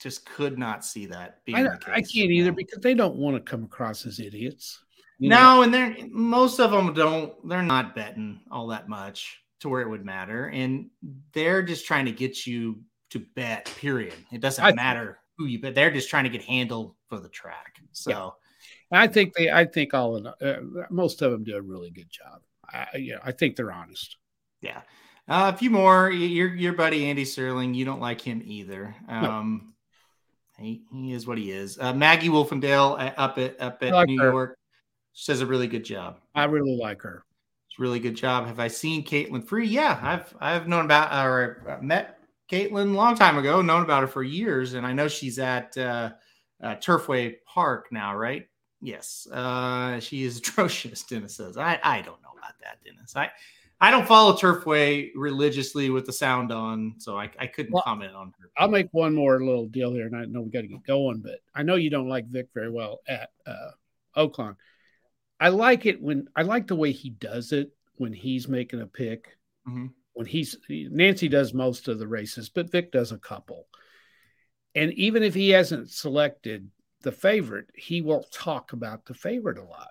Just 0.00 0.24
could 0.24 0.58
not 0.58 0.84
see 0.84 1.06
that 1.06 1.44
being 1.44 1.66
I, 1.66 1.76
I 1.86 2.00
can't 2.00 2.30
either 2.30 2.52
because 2.52 2.78
they 2.80 2.94
don't 2.94 3.16
want 3.16 3.36
to 3.36 3.40
come 3.40 3.64
across 3.64 4.06
as 4.06 4.18
idiots. 4.20 4.82
You 5.22 5.28
know? 5.30 5.56
No, 5.56 5.62
and 5.62 5.72
they're 5.74 5.96
most 6.10 6.58
of 6.60 6.70
them 6.70 6.92
don't. 6.94 7.32
They're 7.48 7.62
not 7.62 7.94
betting 7.94 8.40
all 8.50 8.66
that 8.68 8.88
much 8.88 9.42
to 9.60 9.68
where 9.68 9.80
it 9.82 9.88
would 9.88 10.04
matter, 10.04 10.48
and 10.48 10.90
they're 11.32 11.62
just 11.62 11.86
trying 11.86 12.06
to 12.06 12.12
get 12.12 12.46
you 12.46 12.80
to 13.10 13.20
bet. 13.34 13.66
Period. 13.78 14.14
It 14.32 14.40
doesn't 14.40 14.64
I- 14.64 14.72
matter 14.72 15.18
who 15.38 15.46
you 15.46 15.60
bet. 15.60 15.74
They're 15.74 15.90
just 15.90 16.10
trying 16.10 16.24
to 16.24 16.30
get 16.30 16.42
handle 16.42 16.96
for 17.08 17.18
the 17.18 17.28
track. 17.28 17.80
So 17.92 18.34
I 18.90 19.06
think 19.06 19.34
they. 19.34 19.50
I 19.50 19.64
think 19.64 19.94
all 19.94 20.16
in, 20.16 20.26
uh, 20.26 20.60
most 20.90 21.22
of 21.22 21.30
them 21.32 21.44
do 21.44 21.56
a 21.56 21.60
really 21.62 21.90
good 21.90 22.10
job. 22.10 22.42
I, 22.72 22.96
you 22.96 23.12
know, 23.14 23.20
I 23.24 23.32
think 23.32 23.56
they're 23.56 23.72
honest. 23.72 24.16
yeah, 24.60 24.82
uh, 25.28 25.52
a 25.54 25.56
few 25.56 25.70
more. 25.70 26.10
Your 26.10 26.54
your 26.54 26.72
buddy 26.72 27.06
Andy 27.06 27.24
Serling. 27.24 27.74
You 27.74 27.84
don't 27.84 28.00
like 28.00 28.20
him 28.20 28.42
either. 28.44 28.94
Um, 29.08 29.74
he 30.58 30.82
he 30.92 31.12
is 31.12 31.26
what 31.26 31.38
he 31.38 31.50
is. 31.50 31.78
Uh, 31.78 31.92
Maggie 31.94 32.28
Wolfendale 32.28 32.92
uh, 32.98 33.12
up 33.16 33.38
at 33.38 33.60
up 33.60 33.82
at 33.82 33.92
like 33.92 34.08
New 34.08 34.20
her. 34.20 34.30
York. 34.30 34.58
She 35.12 35.32
does 35.32 35.40
a 35.40 35.46
really 35.46 35.66
good 35.66 35.84
job. 35.84 36.20
I 36.34 36.44
really 36.44 36.76
like 36.76 37.02
her. 37.02 37.24
It's 37.68 37.78
a 37.78 37.82
really 37.82 38.00
good 38.00 38.14
job. 38.14 38.46
Have 38.46 38.60
I 38.60 38.68
seen 38.68 39.04
Caitlin 39.04 39.46
Free? 39.46 39.66
Yeah, 39.66 39.98
I've 40.02 40.34
I've 40.40 40.68
known 40.68 40.84
about 40.84 41.26
or 41.26 41.78
met 41.82 42.18
Caitlin 42.50 42.92
a 42.92 42.96
long 42.96 43.14
time 43.14 43.38
ago, 43.38 43.62
known 43.62 43.82
about 43.82 44.02
her 44.02 44.08
for 44.08 44.22
years, 44.22 44.74
and 44.74 44.86
I 44.86 44.92
know 44.92 45.08
she's 45.08 45.38
at 45.38 45.76
uh, 45.78 46.10
uh, 46.62 46.76
Turfway 46.76 47.36
Park 47.46 47.88
now, 47.90 48.14
right? 48.14 48.46
Yes, 48.80 49.26
uh, 49.32 50.00
she 50.00 50.24
is 50.24 50.38
atrocious. 50.38 51.02
Dennis 51.02 51.36
says, 51.36 51.56
I 51.56 51.78
I 51.82 52.02
don't 52.02 52.20
know 52.22 52.32
about 52.36 52.54
that, 52.62 52.78
Dennis. 52.84 53.16
I 53.16 53.30
I 53.80 53.90
don't 53.90 54.06
follow 54.06 54.34
Turfway 54.34 55.10
religiously 55.16 55.90
with 55.90 56.06
the 56.06 56.12
sound 56.12 56.52
on, 56.52 56.94
so 56.98 57.18
I, 57.18 57.30
I 57.38 57.48
couldn't 57.48 57.72
Well, 57.72 57.82
comment 57.82 58.14
on 58.14 58.32
her. 58.38 58.48
I'll 58.56 58.68
make 58.68 58.86
one 58.92 59.12
more 59.12 59.42
little 59.42 59.66
deal 59.66 59.92
here, 59.92 60.06
and 60.06 60.16
I 60.16 60.24
know 60.24 60.42
we 60.42 60.50
got 60.50 60.60
to 60.60 60.68
get 60.68 60.84
going, 60.84 61.20
but 61.20 61.40
I 61.52 61.64
know 61.64 61.74
you 61.74 61.90
don't 61.90 62.08
like 62.08 62.26
Vic 62.26 62.46
very 62.54 62.70
well 62.70 63.00
at 63.08 63.30
uh, 63.44 63.70
Oaklawn. 64.16 64.54
I 65.42 65.48
like 65.48 65.86
it 65.86 66.00
when 66.00 66.28
I 66.36 66.42
like 66.42 66.68
the 66.68 66.76
way 66.76 66.92
he 66.92 67.10
does 67.10 67.50
it 67.50 67.72
when 67.96 68.12
he's 68.12 68.46
making 68.46 68.80
a 68.80 68.86
pick. 68.86 69.36
Mhm. 69.66 69.92
When 70.12 70.26
he's 70.26 70.56
Nancy 70.68 71.28
does 71.28 71.52
most 71.52 71.88
of 71.88 71.98
the 71.98 72.06
races, 72.06 72.48
but 72.48 72.70
Vic 72.70 72.92
does 72.92 73.10
a 73.10 73.18
couple. 73.18 73.66
And 74.76 74.92
even 74.92 75.24
if 75.24 75.34
he 75.34 75.50
hasn't 75.50 75.90
selected 75.90 76.70
the 77.00 77.10
favorite, 77.10 77.70
he 77.74 78.02
will 78.02 78.22
talk 78.32 78.72
about 78.72 79.04
the 79.04 79.14
favorite 79.14 79.58
a 79.58 79.64
lot. 79.64 79.90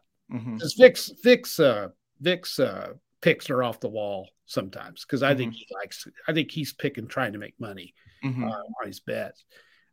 Because 0.54 0.74
Vic's 0.76 1.12
Vic's 1.22 1.60
uh, 1.60 1.90
Vic's 2.22 2.58
uh, 2.58 2.94
picks 3.20 3.50
are 3.50 3.62
off 3.62 3.82
the 3.82 3.90
wall 3.90 4.30
sometimes 4.46 5.04
because 5.04 5.22
I 5.22 5.36
think 5.36 5.54
he 5.54 5.68
likes. 5.74 6.08
I 6.30 6.34
think 6.34 6.50
he's 6.50 6.72
picking 6.72 7.08
trying 7.08 7.34
to 7.34 7.40
make 7.40 7.60
money 7.60 7.94
Mhm. 8.24 8.50
uh, 8.50 8.64
on 8.80 8.88
his 8.88 9.02
bets. 9.02 9.44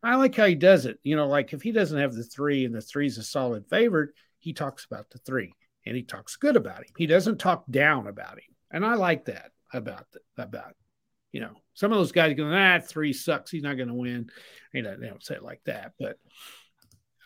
I 0.05 0.15
like 0.15 0.37
how 0.37 0.47
he 0.47 0.55
does 0.55 0.87
it. 0.87 1.01
You 1.03 1.17
know, 1.17 1.27
like 1.27 1.53
if 1.53 1.63
he 1.63 1.73
doesn't 1.73 1.99
have 1.99 2.15
the 2.15 2.23
three 2.23 2.65
and 2.65 2.73
the 2.75 2.81
three's 2.81 3.19
a 3.19 3.25
solid 3.25 3.67
favorite, 3.69 4.11
he 4.39 4.53
talks 4.53 4.85
about 4.85 5.11
the 5.11 5.19
three 5.19 5.53
and 5.87 5.97
he 5.97 6.03
talks 6.03 6.37
good 6.37 6.57
about 6.57 6.79
him. 6.79 6.93
He 6.97 7.07
doesn't 7.07 7.39
talk 7.39 7.65
down 7.71 8.07
about 8.07 8.35
him, 8.35 8.55
and 8.71 8.85
I 8.85 8.95
like 8.95 9.27
that 9.27 9.53
about 9.73 10.07
the, 10.13 10.43
about 10.43 10.75
you 11.33 11.41
know 11.41 11.53
some 11.75 11.93
of 11.93 11.99
those 11.99 12.13
guys 12.13 12.35
going 12.35 12.55
ah 12.55 12.81
three 12.81 13.13
sucks. 13.13 13.51
He's 13.51 13.63
not 13.63 13.77
going 13.77 13.89
to 13.89 13.95
win. 13.95 14.31
You 14.73 14.83
know, 14.83 14.97
they 14.97 15.09
don't 15.09 15.25
say 15.25 15.37
it 15.37 15.43
like 15.43 15.61
that, 15.67 15.93
but 15.99 16.19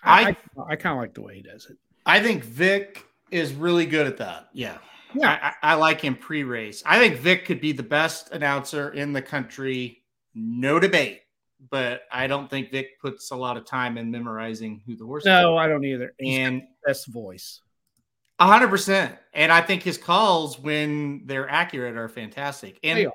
I 0.02 0.22
I, 0.22 0.36
I 0.70 0.76
kind 0.76 0.96
of 0.96 1.00
like 1.00 1.14
the 1.14 1.22
way 1.22 1.36
he 1.36 1.42
does 1.42 1.66
it. 1.70 1.76
I 2.04 2.20
think 2.20 2.44
Vic 2.44 3.04
is 3.30 3.52
really 3.54 3.86
good 3.86 4.06
at 4.06 4.18
that. 4.18 4.48
Yeah. 4.52 4.78
Yeah. 5.14 5.52
I, 5.62 5.72
I, 5.72 5.74
like 5.74 6.00
him 6.00 6.16
pre 6.16 6.42
race. 6.42 6.82
I 6.86 6.98
think 6.98 7.16
Vic 7.16 7.44
could 7.44 7.60
be 7.60 7.72
the 7.72 7.82
best 7.82 8.32
announcer 8.32 8.90
in 8.90 9.12
the 9.12 9.22
country. 9.22 10.02
No 10.34 10.80
debate. 10.80 11.20
But 11.70 12.02
I 12.10 12.26
don't 12.26 12.50
think 12.50 12.72
Vic 12.72 12.98
puts 13.00 13.30
a 13.30 13.36
lot 13.36 13.56
of 13.56 13.64
time 13.64 13.96
in 13.98 14.10
memorizing 14.10 14.82
who 14.84 14.96
the 14.96 15.04
horses 15.04 15.26
No, 15.26 15.56
are. 15.56 15.64
I 15.64 15.68
don't 15.68 15.84
either. 15.84 16.12
He's 16.18 16.38
And 16.38 16.62
best 16.87 17.07
voice. 17.09 17.61
a 18.39 18.47
hundred 18.47 18.68
percent. 18.68 19.16
And 19.35 19.51
I 19.53 19.61
think 19.61 19.83
his 19.83 19.99
calls, 19.99 20.59
when 20.59 21.22
they're 21.26 21.49
accurate, 21.49 21.97
are 21.97 22.09
fantastic. 22.09 22.78
And 22.83 23.07
are. 23.07 23.12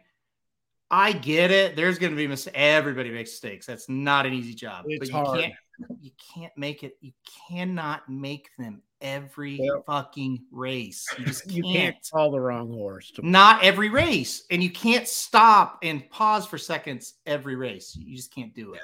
I 0.90 1.12
get 1.12 1.52
it. 1.52 1.76
There's 1.76 2.00
going 2.00 2.12
to 2.14 2.16
be 2.18 2.28
mistakes. 2.28 2.56
Everybody 2.58 3.12
makes 3.12 3.32
mistakes. 3.32 3.66
That's 3.66 3.90
not 3.90 4.26
an 4.26 4.34
easy 4.34 4.54
job. 4.54 4.86
It's 4.88 5.00
but 5.00 5.08
you 5.10 5.14
hard. 5.26 5.40
can't. 5.42 5.54
You 6.02 6.12
can't 6.34 6.54
make 6.58 6.84
it. 6.84 6.98
You 7.02 7.12
cannot 7.50 8.08
make 8.10 8.50
them 8.58 8.82
every 9.02 9.60
Well- 9.62 9.84
fucking 9.86 10.46
race. 10.52 11.06
You 11.20 11.26
just 11.26 11.52
You 11.52 11.62
can't 11.62 11.96
call 12.12 12.32
the 12.32 12.40
wrong 12.40 12.72
horse. 12.72 13.12
To, 13.12 13.28
not 13.30 13.64
every 13.64 13.90
race 13.90 14.44
and 14.50 14.64
you 14.64 14.72
can't 14.72 15.08
stop 15.08 15.78
and 15.84 16.10
pause 16.10 16.48
for 16.48 16.58
seconds 16.58 17.14
every 17.28 17.56
race 17.56 17.96
you 18.00 18.16
just 18.16 18.34
can't 18.34 18.56
do 18.56 18.74
it 18.74 18.82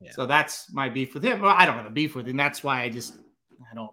Yeah. 0.00 0.12
so 0.12 0.26
that's 0.26 0.72
my 0.72 0.88
beef 0.88 1.12
with 1.12 1.24
him 1.24 1.40
well, 1.40 1.54
i 1.58 1.66
don't 1.66 1.74
have 1.76 1.86
a 1.86 1.90
beef 1.90 2.14
with 2.14 2.28
him 2.28 2.36
that's 2.36 2.62
why 2.62 2.82
i 2.82 2.88
just 2.88 3.14
i 3.68 3.74
don't 3.74 3.90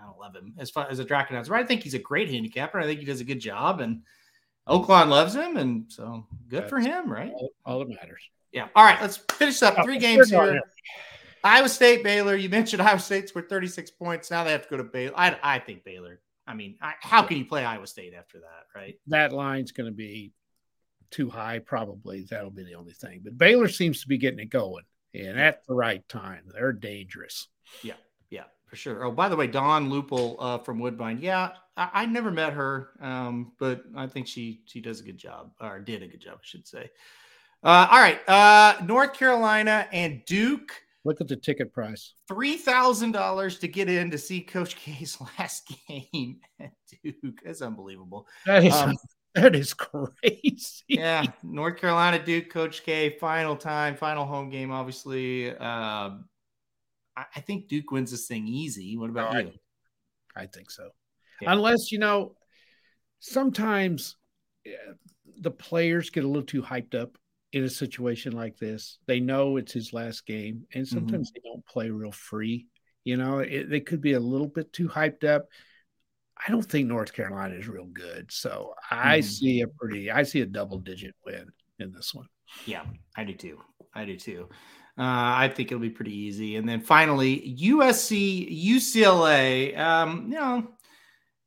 i 0.00 0.04
don't 0.06 0.18
love 0.18 0.34
him 0.34 0.54
as 0.58 0.70
far 0.70 0.88
as 0.88 0.98
a 0.98 1.04
track 1.04 1.30
announcer. 1.30 1.54
I 1.54 1.64
think 1.64 1.82
he's 1.82 1.94
a 1.94 1.98
great 1.98 2.28
handicapper. 2.30 2.78
I 2.78 2.84
think 2.84 3.00
he 3.00 3.06
does 3.06 3.20
a 3.20 3.24
good 3.24 3.40
job 3.40 3.80
and 3.80 4.02
oaklawn 4.68 5.08
loves 5.08 5.34
him 5.34 5.56
and 5.56 5.84
so 5.88 6.26
good 6.48 6.68
for 6.68 6.78
him 6.78 7.10
right? 7.10 7.32
all, 7.32 7.50
all 7.64 7.78
that 7.80 7.88
matters. 7.88 8.22
yeah. 8.52 8.68
All 8.76 8.84
right 8.84 9.00
let's 9.00 9.16
finish 9.32 9.62
up 9.62 9.74
Oh, 9.78 9.82
three 9.84 9.94
we're 9.94 10.00
games 10.00 10.30
here. 10.30 10.60
iowa 11.44 11.68
state 11.68 12.02
baylor. 12.02 12.34
You 12.36 12.48
mentioned 12.48 12.82
iowa 12.82 12.98
state's 13.00 13.34
worth 13.34 13.48
36 13.48 13.90
points. 13.92 14.30
Now 14.30 14.44
they 14.44 14.52
have 14.52 14.62
to 14.64 14.68
go 14.68 14.76
to 14.76 14.84
baylor. 14.84 15.14
I, 15.16 15.36
I 15.42 15.58
think 15.58 15.84
baylor. 15.84 16.20
I 16.46 16.54
mean 16.54 16.76
I, 16.80 16.94
how 17.00 17.22
can 17.22 17.36
you 17.38 17.44
play 17.44 17.64
iowa 17.64 17.86
state 17.86 18.12
after 18.14 18.38
that 18.40 18.78
right? 18.78 18.96
That 19.08 19.32
line's 19.32 19.72
going 19.72 19.86
to 19.90 19.96
be 19.96 20.32
too 21.10 21.30
high, 21.30 21.58
probably. 21.60 22.26
That'll 22.28 22.50
be 22.50 22.64
the 22.64 22.74
only 22.74 22.92
thing. 22.92 23.22
But 23.24 23.38
Baylor 23.38 23.68
seems 23.68 24.02
to 24.02 24.08
be 24.08 24.18
getting 24.18 24.40
it 24.40 24.50
going, 24.50 24.84
and 25.14 25.40
at 25.40 25.64
the 25.66 25.72
right 25.74 26.06
time. 26.06 26.42
They're 26.52 26.72
dangerous. 26.74 27.48
Yeah, 27.82 27.94
for 28.68 28.76
sure. 28.76 29.04
Oh, 29.04 29.10
by 29.10 29.28
the 29.28 29.36
way, 29.36 29.46
Dawn 29.46 29.90
Lupul 29.90 30.36
uh, 30.38 30.58
from 30.58 30.78
Woodbine. 30.78 31.18
Yeah, 31.20 31.50
I, 31.76 31.90
I 31.92 32.06
never 32.06 32.30
met 32.30 32.52
her, 32.52 32.90
um, 33.00 33.52
but 33.58 33.82
I 33.96 34.06
think 34.06 34.26
she 34.26 34.62
she 34.66 34.80
does 34.80 35.00
a 35.00 35.04
good 35.04 35.18
job, 35.18 35.52
or 35.60 35.78
did 35.80 36.02
a 36.02 36.08
good 36.08 36.20
job, 36.20 36.34
I 36.36 36.44
should 36.44 36.66
say. 36.66 36.90
Uh, 37.62 37.88
all 37.90 37.98
right, 37.98 38.20
uh, 38.28 38.84
North 38.84 39.14
Carolina 39.14 39.88
and 39.92 40.24
Duke. 40.26 40.72
Look 41.04 41.20
at 41.20 41.28
the 41.28 41.36
ticket 41.36 41.72
price. 41.72 42.14
Three 42.28 42.56
thousand 42.56 43.12
dollars 43.12 43.58
to 43.60 43.68
get 43.68 43.88
in 43.88 44.10
to 44.10 44.18
see 44.18 44.40
Coach 44.40 44.76
K's 44.76 45.18
last 45.38 45.72
game 45.88 46.40
at 46.60 46.72
Duke. 47.02 47.40
That's 47.44 47.62
unbelievable. 47.62 48.26
That 48.46 48.64
is 48.64 48.74
Um, 48.74 48.96
That 49.34 49.54
is 49.54 49.72
crazy. 49.74 50.82
yeah, 50.88 51.22
North 51.44 51.76
Carolina 51.76 52.18
Duke, 52.24 52.50
Coach 52.50 52.82
K, 52.82 53.10
final 53.20 53.54
time, 53.56 53.94
final 53.94 54.24
home 54.24 54.50
game. 54.50 54.72
Obviously, 54.72 55.54
uh, 55.56 56.10
I, 57.18 57.24
I 57.36 57.40
think 57.40 57.68
Duke 57.68 57.90
wins 57.90 58.10
this 58.10 58.26
thing 58.26 58.46
easy. 58.46 58.96
What 58.96 59.10
about 59.10 59.30
All 59.30 59.38
you? 59.38 59.44
right. 59.46 59.60
I 60.36 60.46
think 60.46 60.70
so. 60.70 60.90
Yeah. 61.40 61.52
Unless, 61.52 61.90
you 61.92 61.98
know, 61.98 62.36
sometimes 63.20 64.16
eh, 64.66 64.70
the 65.40 65.50
players 65.50 66.10
get 66.10 66.24
a 66.24 66.26
little 66.28 66.42
too 66.42 66.62
hyped 66.62 66.94
up 66.94 67.18
in 67.52 67.64
a 67.64 67.68
situation 67.68 68.32
like 68.32 68.56
this. 68.58 68.98
They 69.06 69.20
know 69.20 69.56
it's 69.56 69.72
his 69.72 69.92
last 69.92 70.26
game, 70.26 70.66
and 70.74 70.84
Mm-hmm. 70.84 70.94
sometimes 70.94 71.32
they 71.32 71.40
don't 71.44 71.64
play 71.66 71.90
real 71.90 72.12
free. 72.12 72.66
You 73.04 73.16
know, 73.16 73.38
it, 73.40 73.70
they 73.70 73.80
could 73.80 74.00
be 74.00 74.12
a 74.12 74.20
little 74.20 74.46
bit 74.48 74.72
too 74.72 74.88
hyped 74.88 75.24
up. 75.24 75.46
I 76.46 76.50
don't 76.52 76.62
think 76.64 76.86
North 76.86 77.12
Carolina 77.12 77.54
is 77.56 77.66
real 77.68 77.86
good. 77.86 78.30
So 78.30 78.74
I 78.90 79.18
Mhm. 79.18 79.24
see 79.24 79.60
a 79.62 79.66
pretty, 79.68 80.10
I 80.10 80.22
see 80.22 80.40
a 80.40 80.46
double 80.46 80.78
digit 80.78 81.14
win 81.24 81.50
in 81.80 81.92
this 81.92 82.14
one. 82.14 82.28
Yeah, 82.66 82.82
I 83.16 83.24
do 83.24 83.34
too. 83.34 83.58
I 83.94 84.04
do 84.04 84.16
too. 84.16 84.48
Uh, 84.98 85.02
I 85.04 85.48
think 85.54 85.70
it'll 85.70 85.80
be 85.80 85.90
pretty 85.90 86.12
easy. 86.16 86.56
And 86.56 86.68
then 86.68 86.80
finally, 86.80 87.56
USC, 87.60 88.50
UCLA. 88.66 89.78
Um, 89.78 90.24
you 90.32 90.34
know, 90.38 90.66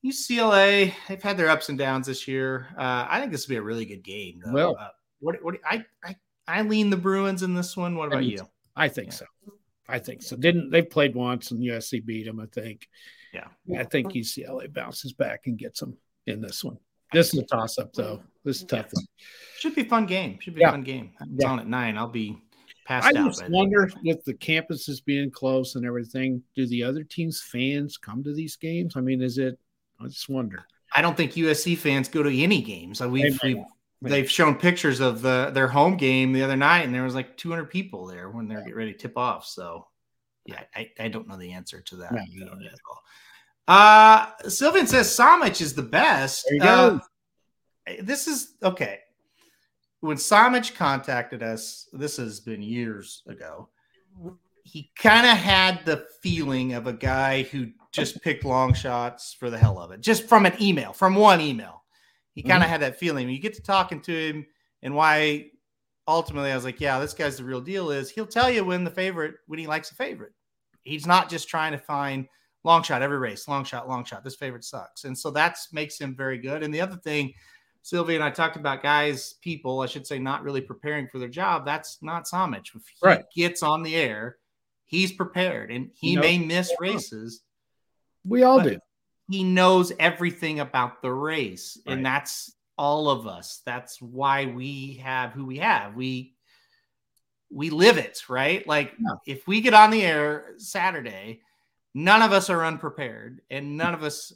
UCLA, 0.05 0.93
they've 1.07 1.21
had 1.21 1.37
their 1.37 1.49
ups 1.49 1.69
and 1.69 1.77
downs 1.77 2.07
this 2.07 2.27
year. 2.27 2.67
Uh, 2.77 3.05
I 3.09 3.19
think 3.19 3.31
this 3.31 3.45
will 3.47 3.53
be 3.53 3.57
a 3.57 3.61
really 3.61 3.85
good 3.85 4.03
game. 4.03 4.41
Though. 4.45 4.51
Well- 4.53 4.77
uh, 4.79 4.87
what, 5.19 5.43
what 5.43 5.55
I, 5.63 5.85
I, 6.03 6.15
I 6.47 6.61
lean 6.63 6.89
the 6.89 6.97
Bruins 6.97 7.43
in 7.43 7.53
this 7.53 7.77
one. 7.77 7.95
What 7.95 8.07
about 8.07 8.21
me 8.21 8.31
you? 8.31 8.47
I 8.75 8.87
think 8.87 9.09
Yeah. 9.09 9.13
so. 9.13 9.25
I 9.87 9.99
think 9.99 10.23
so. 10.23 10.35
Didn't 10.35 10.71
they 10.71 10.81
played 10.81 11.13
once 11.13 11.51
and 11.51 11.59
USC 11.61 12.03
beat 12.03 12.25
them? 12.25 12.39
I 12.39 12.45
think. 12.47 12.87
Yeah. 13.33 13.47
I 13.77 13.83
think 13.83 14.13
UCLA 14.13 14.71
bounces 14.73 15.13
back 15.13 15.41
and 15.45 15.57
gets 15.59 15.79
them 15.81 15.95
in 16.25 16.41
this 16.41 16.63
one. 16.63 16.77
This 17.13 17.33
is 17.33 17.39
a 17.41 17.43
toss 17.43 17.77
up 17.77 17.93
though. 17.93 18.21
This 18.43 18.57
is 18.57 18.63
a 18.63 18.67
tough. 18.67 18.87
one. 18.93 19.05
Should 19.59 19.75
be 19.75 19.81
a 19.81 19.85
fun 19.85 20.05
game. 20.07 20.39
Should 20.39 20.55
be 20.55 20.61
a 20.61 20.67
Yeah. 20.67 20.71
fun 20.71 20.83
game. 20.83 21.11
It's 21.21 21.29
Yeah. 21.43 21.49
on 21.51 21.59
at 21.59 21.67
nine. 21.67 21.97
I'll 21.97 22.07
be 22.07 22.37
passed 22.85 23.07
I 23.15 23.19
out. 23.19 23.27
just 23.27 23.39
by 23.41 23.45
then. 23.47 23.53
wonder 23.55 23.91
with 24.03 24.23
the 24.25 24.33
campuses 24.33 25.03
being 25.03 25.31
close 25.31 25.75
and 25.75 25.85
everything, 25.85 26.41
do 26.55 26.65
the 26.67 26.83
other 26.83 27.03
teams' 27.03 27.41
fans 27.41 27.97
come 27.97 28.23
to 28.23 28.33
these 28.33 28.55
games? 28.55 28.95
I 28.95 29.01
mean, 29.01 29.21
is 29.21 29.37
it? 29.37 29.57
I 29.99 30.05
just 30.07 30.29
wonder. 30.29 30.65
I 30.93 31.01
don't 31.01 31.15
think 31.15 31.33
USC 31.33 31.77
fans 31.77 32.09
go 32.09 32.23
to 32.23 32.35
any 32.35 32.61
games. 32.61 33.01
Uh, 33.01 33.07
We've, 33.09 33.37
we've 33.43 33.63
they've 34.01 34.29
shown 34.29 34.55
pictures 34.55 34.99
of 34.99 35.21
the 35.21 35.51
their 35.53 35.67
home 35.67 35.95
game 35.95 36.33
the 36.33 36.41
other 36.43 36.57
night, 36.57 36.81
and 36.85 36.93
there 36.93 37.03
was 37.03 37.15
like 37.15 37.37
200 37.37 37.65
people 37.69 38.07
there 38.07 38.29
when 38.29 38.47
they're 38.47 38.59
getting 38.59 38.75
ready 38.75 38.91
to 38.93 38.97
tip 38.97 39.17
off. 39.17 39.45
So, 39.45 39.87
yeah, 40.45 40.63
I, 40.75 40.89
I 40.99 41.07
don't 41.07 41.27
know 41.27 41.37
the 41.37 41.51
answer 41.53 41.81
to 41.81 41.95
that 41.97 42.11
No, 42.13 42.19
uh, 42.21 42.25
you 42.29 42.45
don't. 42.45 42.63
at 42.65 42.73
all. 42.89 43.01
Uh, 43.67 44.49
Sylvan 44.49 44.87
says 44.87 45.07
Samich 45.07 45.61
is 45.61 45.73
the 45.75 45.83
best. 45.83 46.45
There 46.49 46.55
you 46.55 46.63
Uh, 46.63 46.89
go. 46.89 46.99
this 48.01 48.27
is 48.27 48.55
okay. 48.63 48.99
When 50.01 50.17
Samich 50.17 50.75
contacted 50.75 51.41
us, 51.41 51.87
this 51.93 52.17
has 52.17 52.39
been 52.39 52.61
years 52.61 53.23
ago. 53.27 53.69
He 54.63 54.91
kind 54.95 55.25
of 55.25 55.37
had 55.37 55.85
the 55.85 56.05
feeling 56.21 56.73
of 56.73 56.87
a 56.87 56.93
guy 56.93 57.43
who 57.43 57.71
just 57.91 58.21
picked 58.21 58.45
long 58.45 58.73
shots 58.73 59.33
for 59.33 59.49
the 59.49 59.57
hell 59.57 59.79
of 59.79 59.91
it, 59.91 60.01
just 60.01 60.27
from 60.27 60.45
an 60.45 60.53
email, 60.61 60.93
from 60.93 61.15
one 61.15 61.39
email. 61.39 61.83
He 62.33 62.41
kind 62.41 62.63
of 62.63 62.63
mm-hmm. 62.63 62.71
had 62.71 62.81
that 62.81 62.99
feeling. 62.99 63.25
When 63.27 63.35
you 63.35 63.41
get 63.41 63.53
to 63.55 63.61
talking 63.61 64.01
to 64.01 64.11
him, 64.11 64.45
and 64.81 64.95
why 64.95 65.47
ultimately 66.07 66.51
I 66.51 66.55
was 66.55 66.65
like, 66.65 66.81
yeah, 66.81 66.99
this 66.99 67.13
guy's 67.13 67.37
the 67.37 67.43
real 67.43 67.61
deal. 67.61 67.91
Is 67.91 68.09
he'll 68.09 68.25
tell 68.25 68.49
you 68.49 68.63
when 68.63 68.83
the 68.83 68.91
favorite 68.91 69.35
when 69.47 69.59
he 69.59 69.67
likes 69.67 69.91
a 69.91 69.95
favorite. 69.95 70.33
He's 70.83 71.05
not 71.05 71.29
just 71.29 71.47
trying 71.47 71.73
to 71.73 71.77
find 71.77 72.27
long 72.63 72.81
shot 72.83 73.01
every 73.01 73.17
race, 73.17 73.47
long 73.47 73.63
shot, 73.63 73.87
long 73.87 74.03
shot. 74.03 74.23
This 74.23 74.35
favorite 74.35 74.63
sucks, 74.63 75.03
and 75.03 75.17
so 75.17 75.29
that 75.31 75.57
makes 75.71 75.99
him 75.99 76.15
very 76.15 76.37
good. 76.37 76.63
And 76.63 76.73
the 76.73 76.81
other 76.81 76.97
thing, 76.97 77.33
Sylvia 77.83 78.15
and 78.15 78.23
I 78.23 78.29
talked 78.29 78.55
about 78.57 78.83
guys, 78.83 79.33
people, 79.41 79.81
I 79.81 79.87
should 79.87 80.05
say, 80.05 80.19
not 80.19 80.43
really 80.43 80.61
preparing 80.61 81.07
for 81.07 81.19
their 81.19 81.27
job. 81.29 81.65
That's 81.65 81.97
not 82.01 82.25
Samich. 82.25 82.75
If 82.75 82.87
he 82.87 82.95
Right. 83.01 83.25
gets 83.35 83.63
on 83.63 83.81
the 83.83 83.95
air, 83.95 84.37
he's 84.85 85.11
prepared, 85.11 85.71
and 85.71 85.89
he 85.95 86.11
You 86.11 86.15
know- 86.17 86.21
may 86.21 86.37
miss 86.37 86.71
races. 86.79 87.41
We 88.23 88.43
all 88.43 88.61
do. 88.61 88.77
He 89.29 89.43
knows 89.43 89.91
everything 89.99 90.59
about 90.59 91.01
the 91.01 91.11
race, 91.11 91.77
Right. 91.85 91.93
and 91.97 92.05
that's 92.05 92.55
all 92.77 93.09
of 93.09 93.25
us. 93.27 93.61
That's 93.65 94.01
why 94.01 94.45
we 94.45 94.95
have 95.03 95.31
who 95.33 95.45
we 95.45 95.57
have. 95.57 95.95
We 95.95 96.35
we 97.53 97.69
live 97.69 97.97
it, 97.97 98.29
right? 98.29 98.65
Like 98.65 98.93
Yeah. 98.97 99.15
if 99.25 99.45
we 99.45 99.59
get 99.59 99.73
on 99.73 99.91
the 99.91 100.03
air 100.03 100.53
Saturday, 100.57 101.41
none 101.93 102.21
of 102.21 102.31
us 102.31 102.49
are 102.49 102.63
unprepared, 102.63 103.41
and 103.49 103.75
none 103.75 103.93
of 103.93 104.03
us 104.03 104.31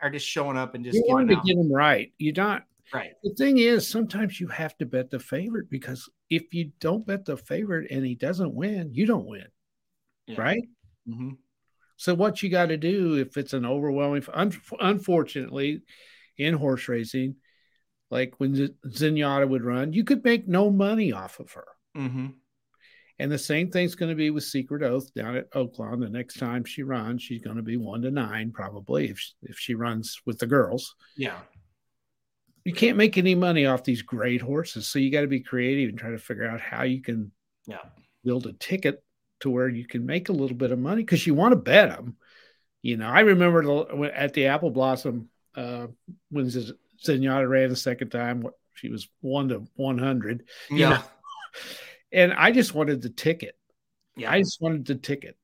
are 0.00 0.08
just 0.08 0.26
showing 0.26 0.56
up 0.56 0.74
and 0.74 0.82
just 0.82 0.94
You 0.96 1.02
giving 1.02 1.14
want 1.14 1.28
to 1.28 1.36
out. 1.36 1.44
get 1.44 1.56
them 1.58 1.70
right. 1.70 2.10
You 2.16 2.32
don't. 2.32 2.64
Right. 2.92 3.12
The 3.22 3.34
thing 3.34 3.58
is, 3.58 3.88
sometimes 3.88 4.40
you 4.40 4.48
have 4.48 4.76
to 4.78 4.86
bet 4.86 5.10
the 5.10 5.18
favorite 5.18 5.68
because 5.70 6.08
if 6.30 6.52
you 6.54 6.70
don't 6.80 7.06
bet 7.06 7.24
the 7.24 7.36
favorite 7.36 7.90
and 7.90 8.04
he 8.04 8.14
doesn't 8.14 8.54
win, 8.54 8.92
you 8.92 9.06
don't 9.06 9.26
win, 9.26 9.46
Yeah. 10.26 10.40
right? 10.40 10.62
hmm 11.06 11.30
So 11.96 12.14
what 12.14 12.42
you 12.42 12.50
got 12.50 12.66
to 12.66 12.76
do 12.76 13.16
if 13.16 13.36
it's 13.36 13.52
an 13.52 13.64
overwhelming, 13.64 14.24
un- 14.32 14.52
unfortunately, 14.80 15.82
in 16.36 16.54
horse 16.54 16.88
racing, 16.88 17.36
like 18.10 18.34
when 18.38 18.54
Z- 18.54 18.74
Zenyatta 18.86 19.48
would 19.48 19.64
run, 19.64 19.92
you 19.92 20.04
could 20.04 20.22
make 20.24 20.46
no 20.46 20.70
money 20.70 21.12
off 21.12 21.40
of 21.40 21.52
her. 21.52 21.66
hmm 21.94 22.26
And 23.18 23.30
the 23.30 23.38
same 23.38 23.70
thing's 23.70 23.94
going 23.94 24.10
to 24.10 24.16
be 24.16 24.30
with 24.30 24.44
Secret 24.44 24.82
Oath 24.82 25.12
down 25.14 25.36
at 25.36 25.50
Oaklawn. 25.52 26.00
The 26.00 26.10
next 26.10 26.38
time 26.38 26.64
she 26.64 26.82
runs, 26.82 27.22
she's 27.22 27.42
going 27.42 27.56
to 27.56 27.62
be 27.62 27.76
one 27.76 28.02
to 28.02 28.10
nine 28.10 28.52
probably 28.52 29.08
if 29.10 29.18
she, 29.18 29.32
if 29.42 29.58
she 29.58 29.74
runs 29.74 30.20
with 30.26 30.38
the 30.38 30.46
girls. 30.46 30.94
Yeah. 31.16 31.38
You 32.64 32.72
can't 32.72 32.96
make 32.96 33.18
any 33.18 33.34
money 33.34 33.66
off 33.66 33.84
these 33.84 34.02
great 34.02 34.40
horses, 34.40 34.86
so 34.88 34.98
you 34.98 35.10
got 35.10 35.20
to 35.20 35.26
be 35.26 35.40
creative 35.40 35.90
and 35.90 35.98
try 35.98 36.10
to 36.10 36.18
figure 36.18 36.48
out 36.48 36.60
how 36.60 36.82
you 36.84 37.02
can 37.02 37.30
Yeah. 37.66 37.78
build 38.24 38.46
a 38.46 38.52
ticket 38.54 39.02
to 39.40 39.50
where 39.50 39.68
you 39.68 39.86
can 39.86 40.06
make 40.06 40.28
a 40.30 40.32
little 40.32 40.56
bit 40.56 40.70
of 40.72 40.78
money 40.78 41.02
because 41.02 41.26
you 41.26 41.34
want 41.34 41.52
to 41.52 41.56
bet 41.56 41.90
them. 41.90 42.16
You 42.82 42.96
know, 42.96 43.08
I 43.08 43.20
remember 43.20 43.62
the, 43.62 44.12
at 44.14 44.32
the 44.34 44.46
Apple 44.46 44.70
Blossom 44.70 45.28
uh, 45.54 45.88
when 46.30 46.46
Zenyatta 46.46 47.48
ran 47.48 47.68
the 47.68 47.76
second 47.76 48.10
time, 48.10 48.46
she 48.74 48.88
was 48.88 49.08
one 49.20 49.48
to 49.48 49.64
one 49.76 49.98
hundred, 49.98 50.44
Yeah. 50.70 50.88
know, 50.90 51.02
and 52.12 52.32
I 52.32 52.50
just 52.50 52.74
wanted 52.74 53.02
the 53.02 53.10
ticket. 53.10 53.56
Yeah. 54.16 54.30
I 54.30 54.38
just 54.40 54.60
wanted 54.60 54.84
the 54.86 54.94
ticket. 54.96 55.36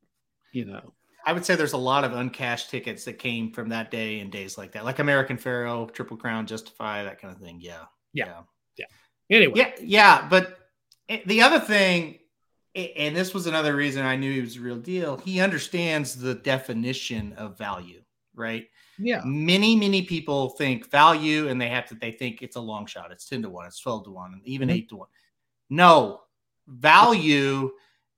You 0.53 0.65
know, 0.65 0.95
I 1.27 1.33
would 1.33 1.45
say 1.45 1.55
there's 1.55 1.73
a 1.75 1.79
lot 1.79 2.05
of 2.05 2.13
uncashed 2.13 2.71
tickets 2.71 3.05
that 3.05 3.15
came 3.15 3.53
from 3.53 3.69
that 3.71 3.91
day 3.91 4.21
and 4.21 4.31
days 4.33 4.57
like 4.59 4.73
that, 4.73 4.85
like 4.85 4.99
American 4.99 5.37
Pharoah, 5.37 5.91
Triple 5.93 6.17
Crown, 6.17 6.47
Justify, 6.47 7.05
that 7.05 7.21
kind 7.21 7.35
of 7.35 7.41
thing. 7.41 7.59
Yeah. 7.61 7.85
Yeah. 8.13 8.43
Yeah. 8.77 8.87
Anyway, 9.31 9.53
Yeah. 9.57 9.73
Yeah. 9.81 10.29
But 10.29 10.59
eh, 11.09 11.21
the 11.27 11.43
other 11.43 11.61
thing, 11.61 12.19
and 12.75 13.15
this 13.15 13.35
was 13.35 13.47
another 13.47 13.75
reason 13.77 14.05
I 14.05 14.17
knew 14.17 14.33
he 14.33 14.41
was 14.41 14.57
a 14.57 14.61
real 14.61 14.79
deal, 14.79 15.17
he 15.19 15.41
understands 15.41 16.17
the 16.17 16.35
definition 16.35 17.33
of 17.35 17.59
value, 17.59 18.03
right? 18.35 18.67
yeah, 18.99 19.23
Many, 19.25 19.77
many 19.77 20.03
people 20.03 20.51
think 20.51 20.91
value 20.91 21.49
and 21.49 21.61
they 21.61 21.69
have 21.69 21.87
to, 21.89 21.95
they 21.95 22.13
think 22.13 22.43
it's 22.43 22.57
a 22.57 22.61
long 22.61 22.85
shot. 22.87 23.11
It's 23.11 23.27
10 23.29 23.43
to 23.43 23.49
1, 23.51 23.67
it's 23.67 23.81
12 23.81 24.05
to 24.05 24.11
1, 24.11 24.33
and 24.35 24.43
even 24.47 24.69
Mhm. 24.69 24.73
8 24.75 24.89
to 24.91 24.97
1. 24.97 25.09
No, 25.71 26.21
value 26.67 27.71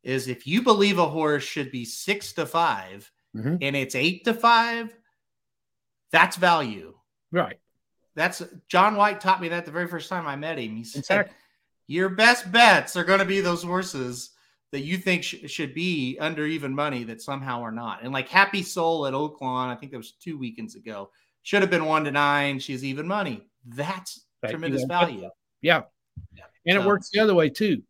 is 0.02 0.28
if 0.28 0.46
you 0.46 0.62
believe 0.62 0.98
a 0.98 1.08
horse 1.08 1.44
should 1.44 1.70
be 1.70 1.84
6 1.84 2.32
to 2.34 2.46
5 2.46 3.10
Mhm. 3.36 3.58
and 3.62 3.76
it's 3.76 3.94
8 3.94 4.24
to 4.24 4.34
5, 4.34 4.94
that's 6.10 6.36
value. 6.36 6.94
right. 7.30 7.58
That's 8.14 8.42
John 8.68 8.96
White 8.96 9.22
taught 9.22 9.40
me 9.40 9.48
that 9.48 9.64
the 9.64 9.70
very 9.72 9.88
first 9.88 10.10
time 10.10 10.26
I 10.26 10.36
met 10.36 10.58
him. 10.58 10.76
He 10.76 10.84
said, 10.84 10.98
Exactly. 10.98 11.36
Your 11.86 12.10
best 12.10 12.52
bets 12.52 12.94
are 12.94 13.04
going 13.04 13.20
to 13.20 13.24
be 13.24 13.40
those 13.40 13.62
horses 13.62 14.30
that 14.70 14.80
you 14.80 14.98
think 14.98 15.22
sh- 15.24 15.36
should 15.46 15.72
be 15.72 16.18
under 16.20 16.44
even 16.46 16.74
money 16.74 17.04
that 17.04 17.22
somehow 17.22 17.62
are 17.62 17.72
not. 17.72 18.02
And 18.02 18.12
like 18.12 18.28
Happy 18.28 18.62
Soul 18.62 19.06
at 19.06 19.14
Oaklawn, 19.14 19.68
I 19.68 19.76
think 19.76 19.92
that 19.92 19.98
was 19.98 20.12
two 20.12 20.36
weekends 20.36 20.74
ago, 20.74 21.10
should 21.42 21.62
have 21.62 21.70
been 21.70 21.86
one 21.86 22.04
to 22.04 22.10
nine. 22.10 22.58
She's 22.58 22.84
even 22.84 23.06
money. 23.08 23.48
That's 23.64 24.26
Right. 24.42 24.50
tremendous 24.50 24.82
You 24.82 24.88
value. 24.88 25.30
Yeah. 25.62 25.82
Yeah. 26.34 26.44
And 26.66 26.76
it 26.78 26.84
works 26.86 27.08
the 27.10 27.20
other 27.20 27.34
way 27.34 27.48
too. 27.48 27.82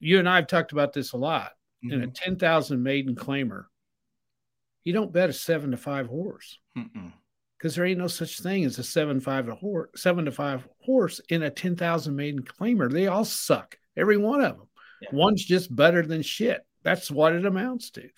You 0.00 0.18
and 0.18 0.28
I 0.28 0.36
have 0.36 0.46
talked 0.46 0.72
about 0.72 0.92
this 0.92 1.12
a 1.12 1.16
lot. 1.16 1.52
In 1.82 2.02
a 2.02 2.06
Mhm. 2.08 2.14
10,000 2.14 2.82
maiden 2.82 3.14
claimer, 3.14 3.66
you 4.84 4.92
don't 4.92 5.12
bet 5.12 5.30
a 5.30 5.32
seven 5.32 5.70
to 5.70 5.76
five 5.76 6.06
horse 6.08 6.58
because 7.58 7.74
there 7.74 7.84
ain't 7.84 7.98
no 7.98 8.06
such 8.08 8.40
thing 8.40 8.64
as 8.64 8.78
a 8.78 8.82
seven 8.82 9.20
five 9.20 9.48
a 9.48 9.54
horse, 9.54 9.90
seven 9.94 10.24
to 10.24 10.32
five 10.32 10.66
horse 10.80 11.20
in 11.28 11.42
a 11.42 11.50
10,000 11.50 12.16
maiden 12.16 12.42
claimer. 12.42 12.90
They 12.90 13.06
all 13.06 13.24
suck, 13.24 13.78
every 13.96 14.16
one 14.16 14.40
of 14.42 14.56
them. 14.56 14.68
Yeah. 15.02 15.08
One's 15.12 15.44
just 15.44 15.74
better 15.74 16.02
than 16.02 16.22
shit. 16.22 16.64
That's 16.82 17.10
what 17.10 17.34
it 17.34 17.44
amounts 17.44 17.90
to. 17.90 18.08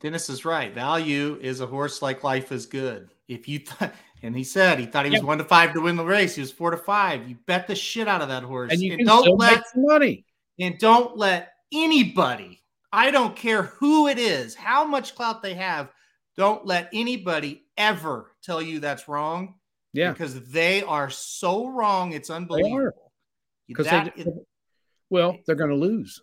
Dennis 0.00 0.28
is 0.28 0.44
right. 0.44 0.72
Value 0.74 1.38
is 1.40 1.60
a 1.60 1.66
horse 1.66 2.02
like 2.02 2.22
life 2.22 2.52
is 2.52 2.66
good. 2.66 3.08
If 3.28 3.48
you 3.48 3.60
th- 3.60 3.90
and 4.22 4.36
he 4.36 4.44
said 4.44 4.78
he 4.78 4.86
thought 4.86 5.06
he 5.06 5.10
was 5.10 5.20
Yeah. 5.20 5.26
one 5.26 5.38
to 5.38 5.44
five 5.44 5.72
to 5.74 5.80
win 5.80 5.96
the 5.96 6.04
race. 6.04 6.34
He 6.34 6.40
was 6.42 6.52
four 6.52 6.70
to 6.70 6.76
five. 6.76 7.26
You 7.28 7.36
bet 7.46 7.66
the 7.66 7.74
shit 7.74 8.06
out 8.08 8.20
of 8.22 8.28
that 8.28 8.42
horse. 8.42 8.72
And 8.72 8.80
you 8.82 8.92
and 8.94 9.06
don't 9.06 9.38
let 9.38 9.56
make 9.56 9.62
money. 9.76 10.24
And 10.58 10.78
don't 10.78 11.16
let 11.16 11.52
anybody, 11.72 12.62
I 12.92 13.10
don't 13.10 13.34
care 13.36 13.62
who 13.64 14.08
it 14.08 14.18
is, 14.18 14.54
how 14.54 14.84
much 14.84 15.14
clout 15.14 15.42
they 15.42 15.54
have, 15.54 15.90
don't 16.36 16.64
let 16.66 16.88
anybody 16.92 17.64
ever 17.76 18.32
tell 18.42 18.60
you 18.62 18.80
that's 18.80 19.08
wrong. 19.08 19.54
Yeah. 19.92 20.10
because 20.10 20.48
they 20.50 20.82
are 20.82 21.08
so 21.08 21.68
wrong. 21.68 22.12
It's 22.12 22.28
unbelievable. 22.28 23.12
Because 23.68 23.86
they, 23.86 24.12
is- 24.16 24.28
well, 25.08 25.38
they're 25.46 25.54
going 25.54 25.70
to 25.70 25.76
lose. 25.76 26.20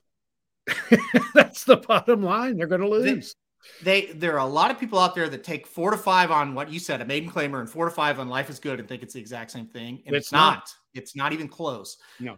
That's 1.33 1.63
the 1.63 1.77
bottom 1.77 2.21
line. 2.21 2.57
They're 2.57 2.67
going 2.67 2.81
to 2.81 2.89
They- 2.89 3.13
lose. 3.13 3.35
they 3.83 4.05
there 4.07 4.33
are 4.33 4.45
a 4.45 4.51
lot 4.51 4.71
of 4.71 4.79
people 4.79 4.99
out 4.99 5.15
there 5.15 5.29
that 5.29 5.43
take 5.45 5.65
four 5.67 5.91
to 5.91 5.97
five 5.97 6.31
on 6.31 6.53
what 6.53 6.69
you 6.71 6.79
said, 6.79 6.99
a 7.01 7.05
maiden 7.05 7.29
claimer, 7.31 7.59
and 7.61 7.69
four 7.69 7.85
to 7.85 7.91
five 7.91 8.19
on 8.19 8.27
life 8.27 8.49
is 8.49 8.59
good 8.59 8.79
and 8.79 8.89
think 8.89 9.03
it's 9.03 9.13
the 9.13 9.19
exact 9.21 9.51
same 9.51 9.67
thing. 9.67 10.03
And 10.05 10.15
it's, 10.15 10.27
It's 10.27 10.31
not. 10.33 10.55
not. 10.55 10.69
It's 10.93 11.15
not 11.15 11.31
even 11.33 11.47
close. 11.47 11.97
No. 12.19 12.37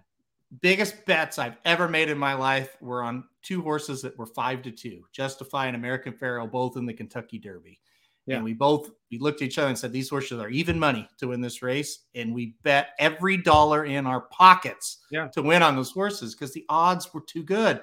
Biggest 0.62 1.06
bets 1.06 1.40
I've 1.40 1.58
ever 1.66 1.88
made 1.88 2.10
in 2.10 2.18
my 2.18 2.34
life 2.34 2.78
were 2.82 3.04
on 3.04 3.24
two 3.42 3.62
horses 3.62 4.02
that 4.02 4.18
were 4.18 4.26
five 4.26 4.62
to 4.64 4.72
two, 4.72 5.04
Justify 5.12 5.68
and 5.68 5.76
American 5.76 6.14
Pharoah, 6.14 6.48
both 6.48 6.78
in 6.78 6.86
the 6.86 6.94
Kentucky 6.94 7.40
Derby. 7.40 7.80
Yeah. 8.26 8.36
And 8.36 8.44
we 8.46 8.54
both 8.54 8.92
we 9.12 9.20
looked 9.20 9.42
at 9.42 9.48
each 9.48 9.58
other 9.58 9.68
and 9.68 9.78
said 9.78 9.92
these 9.92 10.10
horses 10.10 10.40
are 10.40 10.50
even 10.50 10.80
money 10.80 11.10
to 11.18 11.28
win 11.28 11.42
this 11.42 11.62
race, 11.62 12.06
and 12.16 12.34
we 12.34 12.56
bet 12.64 12.90
every 13.00 13.36
dollar 13.38 13.86
in 13.86 14.06
our 14.06 14.22
pockets 14.22 15.00
Yeah. 15.12 15.28
to 15.30 15.42
win 15.42 15.62
on 15.62 15.76
those 15.76 15.92
horses 15.92 16.34
because 16.34 16.54
the 16.54 16.66
odds 16.70 17.14
were 17.14 17.22
too 17.22 17.44
good 17.44 17.82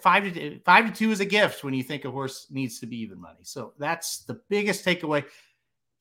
five 0.00 0.32
to 0.34 0.58
five 0.60 0.86
to 0.86 0.92
two 0.92 1.10
is 1.12 1.20
a 1.20 1.24
gift 1.24 1.62
when 1.62 1.74
you 1.74 1.82
think 1.82 2.04
a 2.04 2.10
horse 2.10 2.46
needs 2.50 2.80
to 2.80 2.86
be 2.86 2.96
even 2.98 3.20
money. 3.20 3.38
So 3.42 3.72
that's 3.78 4.24
the 4.24 4.40
biggest 4.48 4.84
takeaway. 4.84 5.24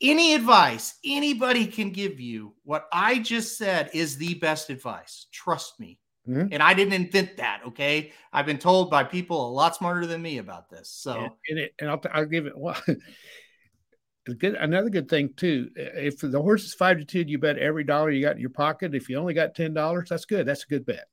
Any 0.02 0.36
advice 0.36 0.96
anybody 1.06 1.68
can 1.68 1.92
give 1.92 2.20
you, 2.20 2.54
what 2.64 2.88
I 2.92 3.20
just 3.20 3.58
said 3.58 3.90
is 3.94 4.18
the 4.18 4.34
best 4.36 4.70
advice. 4.70 5.28
Trust 5.32 5.80
me. 5.80 6.00
Mhm. 6.28 6.50
And 6.52 6.62
I 6.62 6.74
didn't 6.74 6.94
invent 6.94 7.38
that. 7.38 7.62
Okay. 7.68 8.12
I've 8.34 8.46
been 8.46 8.58
told 8.58 8.90
by 8.90 9.04
people 9.04 9.48
a 9.48 9.52
lot 9.52 9.76
smarter 9.76 10.06
than 10.06 10.22
me 10.22 10.40
about 10.40 10.70
this. 10.70 10.90
So 10.90 11.14
and, 11.14 11.32
and, 11.50 11.60
it, 11.60 11.74
and 11.80 11.90
I'll, 11.90 12.02
I'll 12.12 12.26
give 12.26 12.46
it 12.46 12.58
well. 12.58 12.80
good 14.26 14.56
another 14.56 14.90
good 14.90 15.08
thing 15.08 15.34
too. 15.38 15.70
If 15.76 16.20
the 16.20 16.42
horse 16.42 16.64
is 16.64 16.74
five 16.74 16.98
to 16.98 17.06
two, 17.06 17.24
you 17.28 17.38
bet 17.38 17.58
every 17.60 17.84
dollar 17.84 18.10
you 18.10 18.26
got 18.26 18.36
in 18.36 18.42
your 18.42 18.50
pocket. 18.50 18.96
If 18.96 19.08
you 19.08 19.18
only 19.18 19.36
got 19.36 19.56
ten 19.56 19.74
dollars, 19.74 20.10
that's 20.10 20.26
good. 20.26 20.48
That's 20.48 20.64
a 20.64 20.68
good 20.68 20.86
bet. 20.86 21.08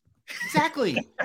exactly. 0.45 0.97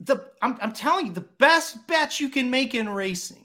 The 0.00 0.24
I'm, 0.40 0.56
I'm 0.62 0.72
telling 0.72 1.06
you, 1.06 1.12
the 1.12 1.20
best 1.20 1.86
bets 1.86 2.18
you 2.18 2.30
can 2.30 2.50
make 2.50 2.74
in 2.74 2.88
racing 2.88 3.44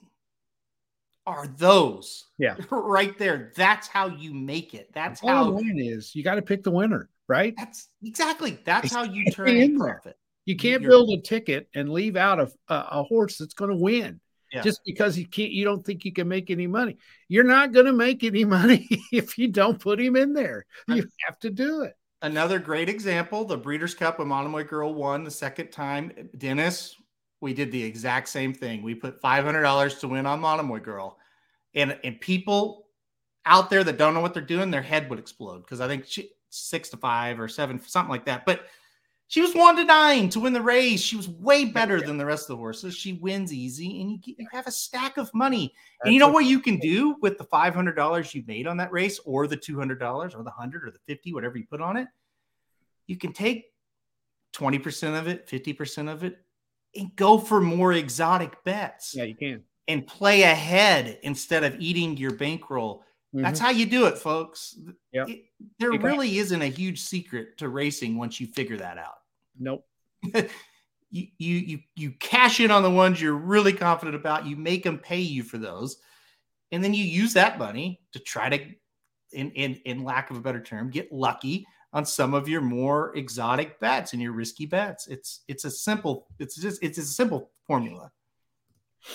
are 1.26 1.48
those. 1.48 2.26
Yeah. 2.38 2.56
right 2.72 3.18
there. 3.18 3.52
That's 3.56 3.88
how 3.88 4.08
you 4.08 4.34
make 4.34 4.74
it. 4.74 4.90
That's 4.94 5.22
All 5.24 5.30
how 5.30 5.44
the 5.46 5.52
line 5.52 5.80
is 5.80 6.14
you 6.16 6.24
got 6.24 6.36
to 6.36 6.42
pick 6.42 6.64
the 6.64 6.72
winner, 6.72 7.10
right? 7.28 7.54
That's 7.58 7.90
exactly 8.04 8.60
that's 8.66 8.94
how 8.94 9.04
you 9.04 9.26
turn 9.32 9.50
in 9.50 9.78
profit. 9.80 10.18
You 10.46 10.56
can't 10.58 10.82
You're- 10.82 10.92
build 10.92 11.10
a 11.18 11.22
ticket 11.22 11.70
and 11.74 11.90
leave 11.90 12.16
out 12.18 12.40
a, 12.40 12.52
a, 12.68 12.76
a 12.92 13.04
horse 13.04 13.38
that's 13.38 13.54
going 13.54 13.72
to 13.72 13.78
win 13.78 14.20
Yeah. 14.52 14.62
just 14.62 14.82
because 14.86 15.18
you 15.18 15.26
can't. 15.28 15.52
You 15.52 15.64
don't 15.64 15.86
think 15.86 16.04
you 16.04 16.12
can 16.12 16.28
make 16.28 16.50
any 16.52 16.68
money. 16.68 16.98
You're 17.30 17.46
not 17.46 17.72
going 17.72 17.86
to 17.86 17.94
make 17.94 18.24
any 18.26 18.44
money 18.60 18.88
if 19.12 19.38
you 19.38 19.48
don't 19.48 19.80
put 19.80 20.02
him 20.02 20.16
in 20.18 20.34
there. 20.34 20.66
You 20.88 21.06
have 21.26 21.40
to 21.40 21.50
do 21.50 21.84
it. 21.84 21.94
Another 22.22 22.60
great 22.60 22.90
example: 22.90 23.46
the 23.46 23.58
Breeders' 23.58 23.94
Cup 23.94 24.20
when 24.20 24.28
Monomoy 24.28 24.66
Girl 24.66 24.94
won 24.94 25.24
the 25.24 25.32
second 25.32 25.72
time. 25.72 26.30
Dennis, 26.38 26.96
we 27.44 27.54
did 27.54 27.72
the 27.72 27.84
exact 27.84 28.30
same 28.30 28.54
thing. 28.54 28.82
We 28.82 28.96
put 28.96 29.20
five 29.20 29.44
hundred 29.44 29.64
dollars 29.64 29.96
to 30.00 30.08
win 30.08 30.26
on 30.26 30.40
Monomoy 30.40 30.80
Girl, 30.80 31.18
and 31.76 32.00
and 32.04 32.20
people 32.20 32.88
out 33.46 33.70
there 33.70 33.84
that 33.84 33.98
don't 33.98 34.14
know 34.14 34.22
what 34.22 34.34
they're 34.34 34.42
doing, 34.42 34.72
their 34.72 34.82
head 34.82 35.10
would 35.10 35.20
explode 35.20 35.60
because 35.60 35.82
I 35.82 35.88
think 35.88 36.06
she 36.08 36.32
six 36.50 36.90
to 36.90 36.98
five 36.98 37.40
or 37.40 37.48
seven, 37.48 37.80
something 37.80 38.10
like 38.10 38.26
that. 38.26 38.46
But 38.46 38.62
she 39.28 39.42
was 39.42 39.54
one 39.54 39.76
to 39.76 39.84
nine 39.84 40.30
to 40.30 40.40
win 40.40 40.54
the 40.54 40.62
race. 40.62 41.02
She 41.02 41.18
was 41.18 41.28
way 41.28 41.66
better 41.66 42.00
than 42.00 42.18
the 42.18 42.26
rest 42.26 42.44
of 42.44 42.50
the 42.50 42.58
horses. 42.58 42.96
She 42.96 43.14
wins 43.14 43.52
easy, 43.52 44.00
and 44.02 44.12
you, 44.12 44.18
get- 44.20 44.40
you 44.40 44.48
have 44.52 44.68
a 44.68 44.72
stack 44.72 45.18
of 45.18 45.34
money. 45.34 45.74
And 46.04 46.14
you 46.14 46.20
know 46.20 46.30
what 46.30 46.46
you 46.46 46.60
can 46.60 46.78
do 46.78 47.18
with 47.22 47.38
the 47.38 47.44
five 47.44 47.76
hundred 47.76 47.96
dollars 47.96 48.34
you 48.34 48.44
made 48.48 48.68
on 48.68 48.78
that 48.78 48.92
race, 48.92 49.20
or 49.26 49.48
the 49.48 49.58
two 49.58 49.78
hundred 49.78 50.00
dollars, 50.00 50.34
or 50.34 50.44
the 50.44 50.52
hundred, 50.52 50.86
or 50.86 50.92
the 50.92 51.00
fifty, 51.08 51.34
whatever 51.34 51.58
you 51.58 51.66
put 51.70 51.82
on 51.82 51.98
it? 51.98 52.08
You 53.08 53.18
can 53.18 53.34
take 53.34 53.66
twenty 54.54 54.80
percent 54.80 55.16
of 55.18 55.28
it, 55.28 55.50
fifty 55.50 55.74
percent 55.74 56.08
of 56.08 56.24
it, 56.24 56.43
and 56.96 57.16
go 57.16 57.38
for 57.38 57.60
more 57.62 57.94
exotic 57.94 58.64
bets 58.64 59.14
Yeah, 59.16 59.24
you 59.24 59.36
can. 59.36 59.64
and 59.88 60.06
play 60.06 60.44
ahead 60.44 61.20
instead 61.24 61.64
of 61.64 61.76
eating 61.80 62.18
your 62.18 62.34
bankroll. 62.36 63.04
That's 63.36 63.60
how 63.60 63.72
you 63.72 63.88
do 63.88 64.06
it, 64.06 64.20
folks. 64.20 64.76
Mm-hmm. 64.80 64.92
Yep. 65.12 65.30
It- 65.30 65.44
there 65.80 65.92
really 65.92 66.38
isn't 66.40 66.62
a 66.62 66.68
huge 66.68 67.02
secret 67.02 67.58
to 67.60 67.70
racing 67.70 68.18
once 68.18 68.40
you 68.40 68.48
figure 68.48 68.78
that 68.78 68.98
out 68.98 69.16
nope. 69.58 69.86
you 71.12 71.28
you 71.38 71.56
you 71.56 71.80
you 71.96 72.12
cash 72.20 72.60
in 72.60 72.70
on 72.72 72.84
the 72.84 72.90
ones 72.90 73.22
you're 73.22 73.34
really 73.34 73.72
confident 73.74 74.16
about. 74.16 74.46
You 74.46 74.56
make 74.56 74.84
them 74.84 74.98
pay 74.98 75.20
you 75.22 75.44
for 75.44 75.58
those, 75.58 75.98
and 76.72 76.84
then 76.84 76.94
you 76.94 77.04
use 77.06 77.34
that 77.34 77.58
money 77.60 78.02
to 78.14 78.20
try 78.20 78.50
to, 78.50 78.58
in 79.32 79.52
in 79.52 79.76
in 79.86 80.04
lack 80.04 80.32
of 80.32 80.38
a 80.38 80.42
better 80.42 80.62
term, 80.62 80.90
get 80.90 81.12
lucky 81.12 81.66
on 81.94 82.06
some 82.06 82.34
of 82.34 82.50
your 82.50 82.62
more 82.62 83.16
exotic 83.16 83.80
bets 83.80 84.14
and 84.14 84.22
your 84.22 84.32
risky 84.34 84.66
bets. 84.66 85.08
It's 85.08 85.42
it's 85.48 85.64
a 85.66 85.72
simple 85.72 86.28
it's 86.40 86.56
just 86.56 86.84
it's 86.84 86.98
a 86.98 87.04
simple 87.04 87.52
formula. 87.68 88.12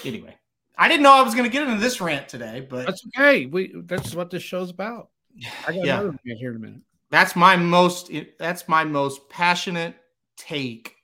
Anyway, 0.04 0.36
I 0.76 0.88
didn't 0.88 1.02
know 1.02 1.12
I 1.12 1.22
was 1.22 1.34
going 1.34 1.44
to 1.44 1.50
get 1.52 1.66
into 1.66 1.80
this 1.80 2.00
rant 2.00 2.28
today, 2.28 2.66
but 2.68 2.86
That's 2.86 3.02
okay. 3.16 3.46
We 3.46 3.74
that's 3.84 4.14
what 4.14 4.30
this 4.30 4.42
show's 4.42 4.70
about. 4.70 5.10
I 5.66 5.72
got 5.72 5.84
Yeah. 5.84 5.94
another 5.94 6.08
one 6.10 6.18
here 6.24 6.50
in 6.50 6.56
a 6.56 6.60
minute. 6.60 6.80
that's 7.10 7.34
my 7.36 7.56
most 7.56 8.10
that's 8.38 8.68
my 8.68 8.84
most 8.84 9.28
passionate 9.28 9.96
take 10.36 10.94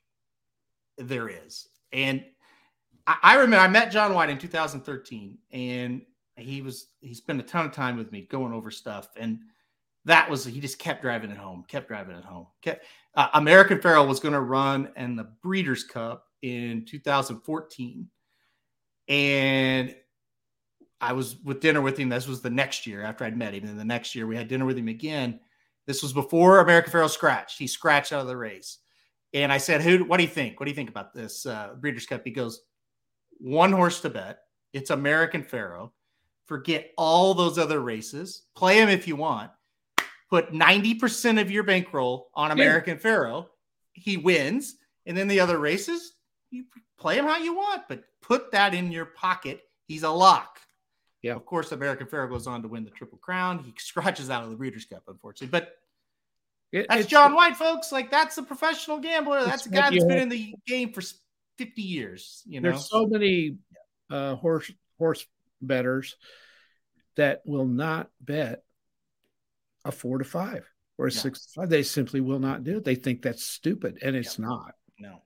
there 0.96 1.28
is 1.28 1.66
and 1.92 2.24
I, 3.06 3.16
I 3.22 3.34
remember 3.34 3.64
i 3.64 3.68
met 3.68 3.90
john 3.90 4.14
white 4.14 4.30
in 4.30 4.38
2013 4.38 5.38
and 5.50 6.02
he 6.36 6.62
was 6.62 6.86
he 7.00 7.14
spent 7.14 7.40
a 7.40 7.42
ton 7.42 7.66
of 7.66 7.72
time 7.72 7.96
with 7.96 8.12
me 8.12 8.22
going 8.30 8.52
over 8.52 8.70
stuff 8.70 9.08
and 9.16 9.40
that 10.04 10.28
was 10.28 10.44
he 10.44 10.60
just 10.60 10.78
kept 10.78 11.02
driving 11.02 11.30
it 11.30 11.36
home 11.36 11.64
kept 11.68 11.88
driving 11.88 12.16
it 12.16 12.24
home 12.24 12.46
kept, 12.62 12.84
uh, 13.14 13.28
american 13.34 13.80
Pharoah 13.80 14.06
was 14.06 14.20
going 14.20 14.34
to 14.34 14.40
run 14.40 14.90
in 14.96 15.16
the 15.16 15.30
breeders 15.42 15.84
cup 15.84 16.26
in 16.42 16.84
2014 16.84 18.08
and 19.08 19.94
I 21.00 21.12
was 21.12 21.36
with 21.44 21.60
dinner 21.60 21.82
with 21.82 21.98
him. 21.98 22.08
This 22.08 22.26
was 22.26 22.40
the 22.40 22.48
next 22.48 22.86
year 22.86 23.02
after 23.02 23.24
I'd 23.24 23.36
met 23.36 23.52
him. 23.52 23.64
And 23.64 23.78
the 23.78 23.84
next 23.84 24.14
year 24.14 24.26
we 24.26 24.36
had 24.36 24.48
dinner 24.48 24.64
with 24.64 24.78
him 24.78 24.88
again. 24.88 25.38
This 25.86 26.02
was 26.02 26.14
before 26.14 26.60
American 26.60 26.92
Pharoah 26.92 27.10
scratched. 27.10 27.58
He 27.58 27.66
scratched 27.66 28.10
out 28.10 28.22
of 28.22 28.26
the 28.26 28.36
race. 28.36 28.78
And 29.34 29.52
I 29.52 29.58
said, 29.58 29.82
Who 29.82 30.04
what 30.04 30.16
do 30.16 30.22
you 30.22 30.30
think? 30.30 30.58
What 30.58 30.64
do 30.64 30.70
you 30.70 30.76
think 30.76 30.88
about 30.88 31.12
this 31.12 31.44
uh, 31.44 31.74
Breeders' 31.78 32.06
Cup? 32.06 32.22
He 32.24 32.30
goes, 32.30 32.62
one 33.38 33.72
horse 33.72 34.00
to 34.00 34.10
bet. 34.10 34.38
It's 34.72 34.90
American 34.90 35.42
Pharoah. 35.42 35.90
Forget 36.46 36.92
all 36.96 37.34
those 37.34 37.58
other 37.58 37.80
races. 37.80 38.44
Play 38.54 38.78
him 38.78 38.88
if 38.88 39.08
you 39.08 39.16
want. 39.16 39.50
Put 40.30 40.52
90% 40.52 41.40
of 41.40 41.50
your 41.50 41.62
bankroll 41.62 42.30
on 42.34 42.50
American 42.50 42.98
Pharoah. 42.98 43.46
He 43.92 44.16
wins. 44.16 44.74
And 45.06 45.16
then 45.16 45.28
the 45.28 45.40
other 45.40 45.58
races, 45.58 46.14
you 46.50 46.64
play 46.98 47.18
him 47.18 47.26
how 47.26 47.38
you 47.38 47.54
want, 47.54 47.82
but 47.88 48.04
put 48.22 48.52
that 48.52 48.72
in 48.74 48.90
your 48.90 49.04
pocket. 49.04 49.60
He's 49.86 50.02
a 50.02 50.10
lock. 50.10 50.60
Yeah. 51.22 51.34
Of 51.34 51.44
course, 51.46 51.72
American 51.72 52.06
Pharoah 52.06 52.28
goes 52.28 52.46
on 52.46 52.62
to 52.62 52.68
win 52.68 52.84
the 52.84 52.90
Triple 52.90 53.18
Crown. 53.18 53.58
He 53.58 53.72
scratches 53.78 54.30
out 54.30 54.44
of 54.44 54.50
the 54.50 54.56
Breeders' 54.56 54.86
Cup, 54.86 55.02
unfortunately. 55.08 55.50
But 55.50 55.76
It- 56.72 56.86
that's 56.88 57.06
John 57.06 57.34
White, 57.34 57.56
folks. 57.56 57.92
Like 57.92 58.10
that's 58.10 58.36
a 58.38 58.42
professional 58.42 58.98
gambler. 58.98 59.44
That's 59.44 59.66
a 59.66 59.70
guy 59.70 59.90
that's 59.90 60.04
been 60.04 60.18
in 60.18 60.28
the 60.28 60.54
game 60.66 60.92
for 60.92 61.02
50 61.58 61.82
years. 61.82 62.42
You 62.46 62.60
know, 62.60 62.70
There's 62.70 62.88
so 62.88 63.06
many 63.06 63.58
uh, 64.10 64.36
horse 64.36 64.70
horse 64.98 65.24
betters 65.60 66.16
that 67.16 67.42
will 67.46 67.66
not 67.66 68.10
bet 68.20 68.64
a 69.84 69.92
four 69.92 70.18
to 70.18 70.24
five 70.24 70.68
or 70.98 71.06
a 71.06 71.12
Yeah. 71.12 71.18
six 71.20 71.46
to 71.46 71.52
five. 71.60 71.68
They 71.70 71.82
simply 71.82 72.20
will 72.20 72.38
not 72.38 72.64
do 72.64 72.78
it. 72.78 72.84
They 72.84 72.94
think 72.94 73.22
that's 73.22 73.44
stupid, 73.44 73.98
and 74.02 74.14
it's 74.16 74.38
not. 74.38 74.74
no. 74.98 75.22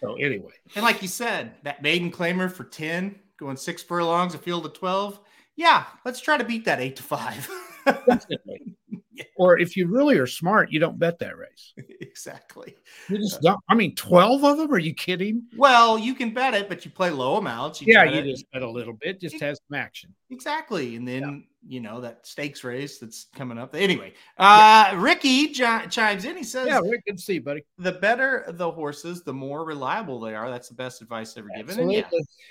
So 0.00 0.14
anyway, 0.16 0.52
And 0.76 0.84
like 0.84 1.00
you 1.00 1.08
said, 1.08 1.54
that 1.62 1.82
maiden 1.82 2.10
claimer 2.10 2.50
for 2.52 2.64
10, 2.64 3.18
going 3.38 3.56
six 3.56 3.82
furlongs, 3.82 4.34
a 4.34 4.38
field 4.38 4.66
of 4.66 4.74
12. 4.74 5.18
Yeah, 5.56 5.84
let's 6.04 6.20
try 6.20 6.36
to 6.36 6.44
beat 6.44 6.64
that 6.66 6.80
eight 6.80 6.96
to 6.96 7.02
five. 7.02 7.48
definitely. 7.86 8.74
or 9.36 9.58
if 9.58 9.76
you 9.76 9.86
really 9.88 10.18
are 10.18 10.26
smart, 10.26 10.70
you 10.72 10.78
don't 10.80 10.98
bet 10.98 11.18
that 11.20 11.36
race. 11.36 11.72
exactly. 12.00 12.76
You 13.08 13.18
just 13.18 13.40
don't. 13.42 13.60
I 13.68 13.74
mean, 13.74 13.94
twelve 13.94 14.44
of 14.44 14.56
them? 14.58 14.72
Are 14.72 14.78
you 14.78 14.94
kidding? 14.94 15.42
Well, 15.56 15.98
you 15.98 16.14
can 16.14 16.32
bet 16.34 16.54
it, 16.54 16.68
but 16.68 16.84
you 16.84 16.90
play 16.90 17.10
low 17.10 17.36
amounts. 17.36 17.80
You 17.80 17.92
Yeah, 17.92 18.04
you 18.04 18.22
to- 18.22 18.30
just 18.30 18.50
bet 18.52 18.62
a 18.62 18.70
little 18.70 18.94
bit. 18.94 19.20
Just 19.20 19.40
has 19.40 19.60
some 19.68 19.76
action. 19.76 20.14
Exactly. 20.30 20.96
And 20.96 21.06
then, 21.06 21.44
you 21.66 21.80
know, 21.80 22.00
that 22.00 22.26
stakes 22.26 22.64
race 22.64 22.98
that's 22.98 23.26
coming 23.36 23.56
up. 23.58 23.74
Anyway, 23.74 24.14
uh, 24.38 24.92
Ricky 24.96 25.54
chi- 25.54 25.86
chimes 25.86 26.24
in. 26.24 26.36
He 26.36 26.42
says, 26.42 26.66
Yeah, 26.66 26.80
Rick, 26.80 27.04
good 27.06 27.16
to 27.16 27.22
see 27.22 27.34
you, 27.34 27.42
buddy. 27.42 27.64
the 27.78 27.92
better 27.92 28.44
the 28.48 28.68
horses, 28.70 29.22
the 29.22 29.32
more 29.32 29.64
reliable 29.64 30.18
they 30.18 30.34
are. 30.34 30.50
That's 30.50 30.68
the 30.68 30.74
best 30.74 31.02
advice 31.02 31.36
ever 31.36 31.48
given. 31.56 31.78
And 31.78 31.92
yeah, 31.92 32.08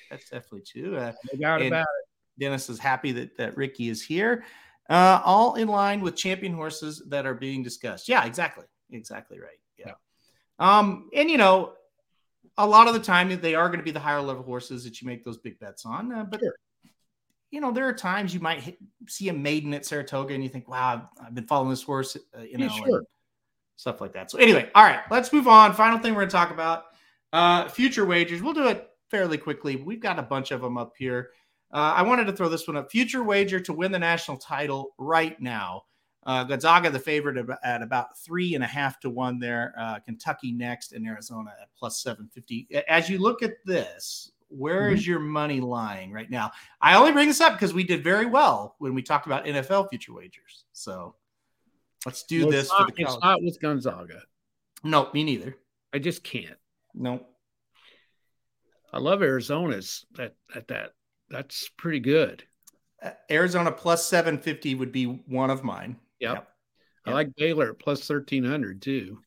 that's 0.10 0.30
definitely 0.30 0.62
true. 0.62 0.96
Uh, 0.96 1.12
no 1.34 1.40
doubt 1.40 1.62
and- 1.62 1.68
about 1.70 1.88
Dennis 2.40 2.68
is 2.70 2.80
happy 2.80 3.12
that, 3.12 3.38
that 3.38 3.56
Ricky 3.58 3.90
is 3.90 4.02
here. 4.04 4.44
Uh, 4.90 5.22
all 5.24 5.56
in 5.56 5.68
line 5.68 6.02
with 6.02 6.16
champion 6.16 6.54
horses 6.54 7.02
that 7.08 7.26
are 7.26 7.34
being 7.34 7.64
discussed. 7.64 8.10
Yeah, 8.10 8.26
exactly. 8.26 8.66
Exactly 8.92 9.40
right. 9.40 9.60
Yeah. 9.78 9.94
Um, 10.60 11.10
and 11.16 11.30
you 11.30 11.38
know, 11.38 11.74
a 12.58 12.68
lot 12.68 12.88
of 12.88 12.94
the 12.94 13.00
time 13.00 13.30
they 13.42 13.56
are 13.56 13.68
going 13.68 13.80
to 13.80 13.84
be 13.84 13.92
the 13.92 14.00
higher 14.00 14.22
level 14.22 14.44
horses 14.44 14.84
that 14.84 15.02
you 15.02 15.08
make 15.08 15.24
those 15.24 15.38
big 15.38 15.58
bets 15.60 15.86
on. 15.86 16.12
Uh, 16.12 16.24
but 16.24 16.40
Sure. 16.42 16.54
you 17.50 17.62
know, 17.62 17.72
there 17.72 17.88
are 17.88 17.94
times 17.94 18.34
you 18.34 18.40
might 18.40 18.60
hit, 18.60 18.78
see 19.08 19.30
a 19.30 19.34
maiden 19.34 19.74
at 19.74 19.86
Saratoga 19.86 20.34
and 20.34 20.44
you 20.44 20.50
think, 20.50 20.68
wow, 20.68 21.08
I've, 21.20 21.28
I've 21.28 21.36
been 21.36 21.48
following 21.48 21.70
this 21.70 21.82
horse, 21.82 22.16
uh, 22.38 22.42
you 22.42 22.58
know, 22.58 22.66
Yeah, 22.66 22.84
sure. 22.86 23.04
stuff 23.78 24.02
like 24.02 24.14
that. 24.14 24.30
So, 24.30 24.38
anyway, 24.38 24.70
all 24.76 24.84
right, 24.84 25.00
let's 25.10 25.32
move 25.34 25.48
on. 25.48 25.74
Final 25.74 25.98
thing 25.98 26.14
we're 26.14 26.22
going 26.22 26.30
to 26.30 26.34
talk 26.36 26.52
about 26.52 26.84
uh, 27.32 27.68
future 27.70 28.06
wagers. 28.06 28.42
We'll 28.44 28.54
do 28.54 28.68
it 28.68 28.88
fairly 29.10 29.38
quickly. 29.38 29.78
We've 29.78 30.02
got 30.02 30.20
a 30.20 30.24
bunch 30.24 30.52
of 30.52 30.62
them 30.62 30.78
up 30.78 30.94
here. 30.98 31.32
Uh, 31.74 31.94
I 31.98 32.04
wanted 32.04 32.26
to 32.28 32.34
throw 32.34 32.50
this 32.50 32.68
one 32.68 32.78
up. 32.78 32.92
Future 32.92 33.24
wager 33.24 33.60
to 33.60 33.74
win 33.74 33.92
the 33.92 34.00
national 34.00 34.38
title 34.38 34.94
right 35.00 35.40
now. 35.42 35.84
Uh, 36.26 36.44
Gonzaga, 36.44 36.90
the 36.90 37.00
favorite 37.00 37.46
at- 37.64 37.82
about 37.82 38.18
three 38.20 38.56
and 38.56 38.64
a 38.64 38.68
half 38.68 39.00
to 39.02 39.10
one 39.10 39.40
there. 39.40 39.74
Uh, 39.78 40.00
Kentucky 40.00 40.52
next, 40.52 40.94
and 40.94 41.06
Arizona 41.06 41.52
at 41.62 41.70
plus 41.78 42.02
750. 42.02 42.68
As 42.88 43.10
you 43.10 43.18
look 43.18 43.42
at 43.44 43.56
this, 43.66 44.32
where 44.50 44.90
is 44.92 45.06
your 45.06 45.20
money 45.20 45.60
lying 45.60 46.12
right 46.14 46.30
now? 46.30 46.52
I 46.80 46.96
only 46.96 47.12
bring 47.12 47.28
this 47.28 47.42
up 47.42 47.54
because 47.54 47.74
we 47.74 47.84
did 47.84 48.04
very 48.04 48.28
well 48.28 48.76
when 48.78 48.94
we 48.94 49.02
talked 49.02 49.26
about 49.26 49.46
NFL 49.46 49.90
future 49.90 50.14
wagers. 50.14 50.66
So 50.74 51.16
let's 52.06 52.24
do 52.24 52.42
Well, 52.44 52.52
this 52.52 52.66
it's, 52.68 52.72
for 52.74 52.82
not, 52.84 52.96
the 52.96 53.02
it's 53.02 53.10
college. 53.10 53.24
not 53.24 53.44
with 53.44 53.60
Gonzaga. 53.60 54.22
No, 54.84 55.10
me 55.14 55.24
neither. 55.24 55.58
I 55.92 55.98
just 56.00 56.24
can't. 56.24 56.58
No. 56.94 57.26
I 58.94 59.00
love 59.00 59.24
Arizona's 59.24 60.06
at, 60.20 60.36
at 60.56 60.68
that. 60.68 60.92
That's 61.34 61.68
pretty 61.78 62.00
good. 62.00 62.44
Uh, 63.02 63.10
Arizona 63.32 63.72
plus 63.72 64.06
750 64.06 64.76
would 64.76 64.92
be 64.92 65.06
one 65.06 65.50
of 65.50 65.64
mine. 65.64 65.98
Yep. 66.20 66.36
Yep. 66.36 66.48
I 67.08 67.12
like 67.12 67.36
Baylor 67.36 67.72
at 67.72 67.80
plus 67.80 68.08
1300 68.08 68.84
too. 68.84 69.20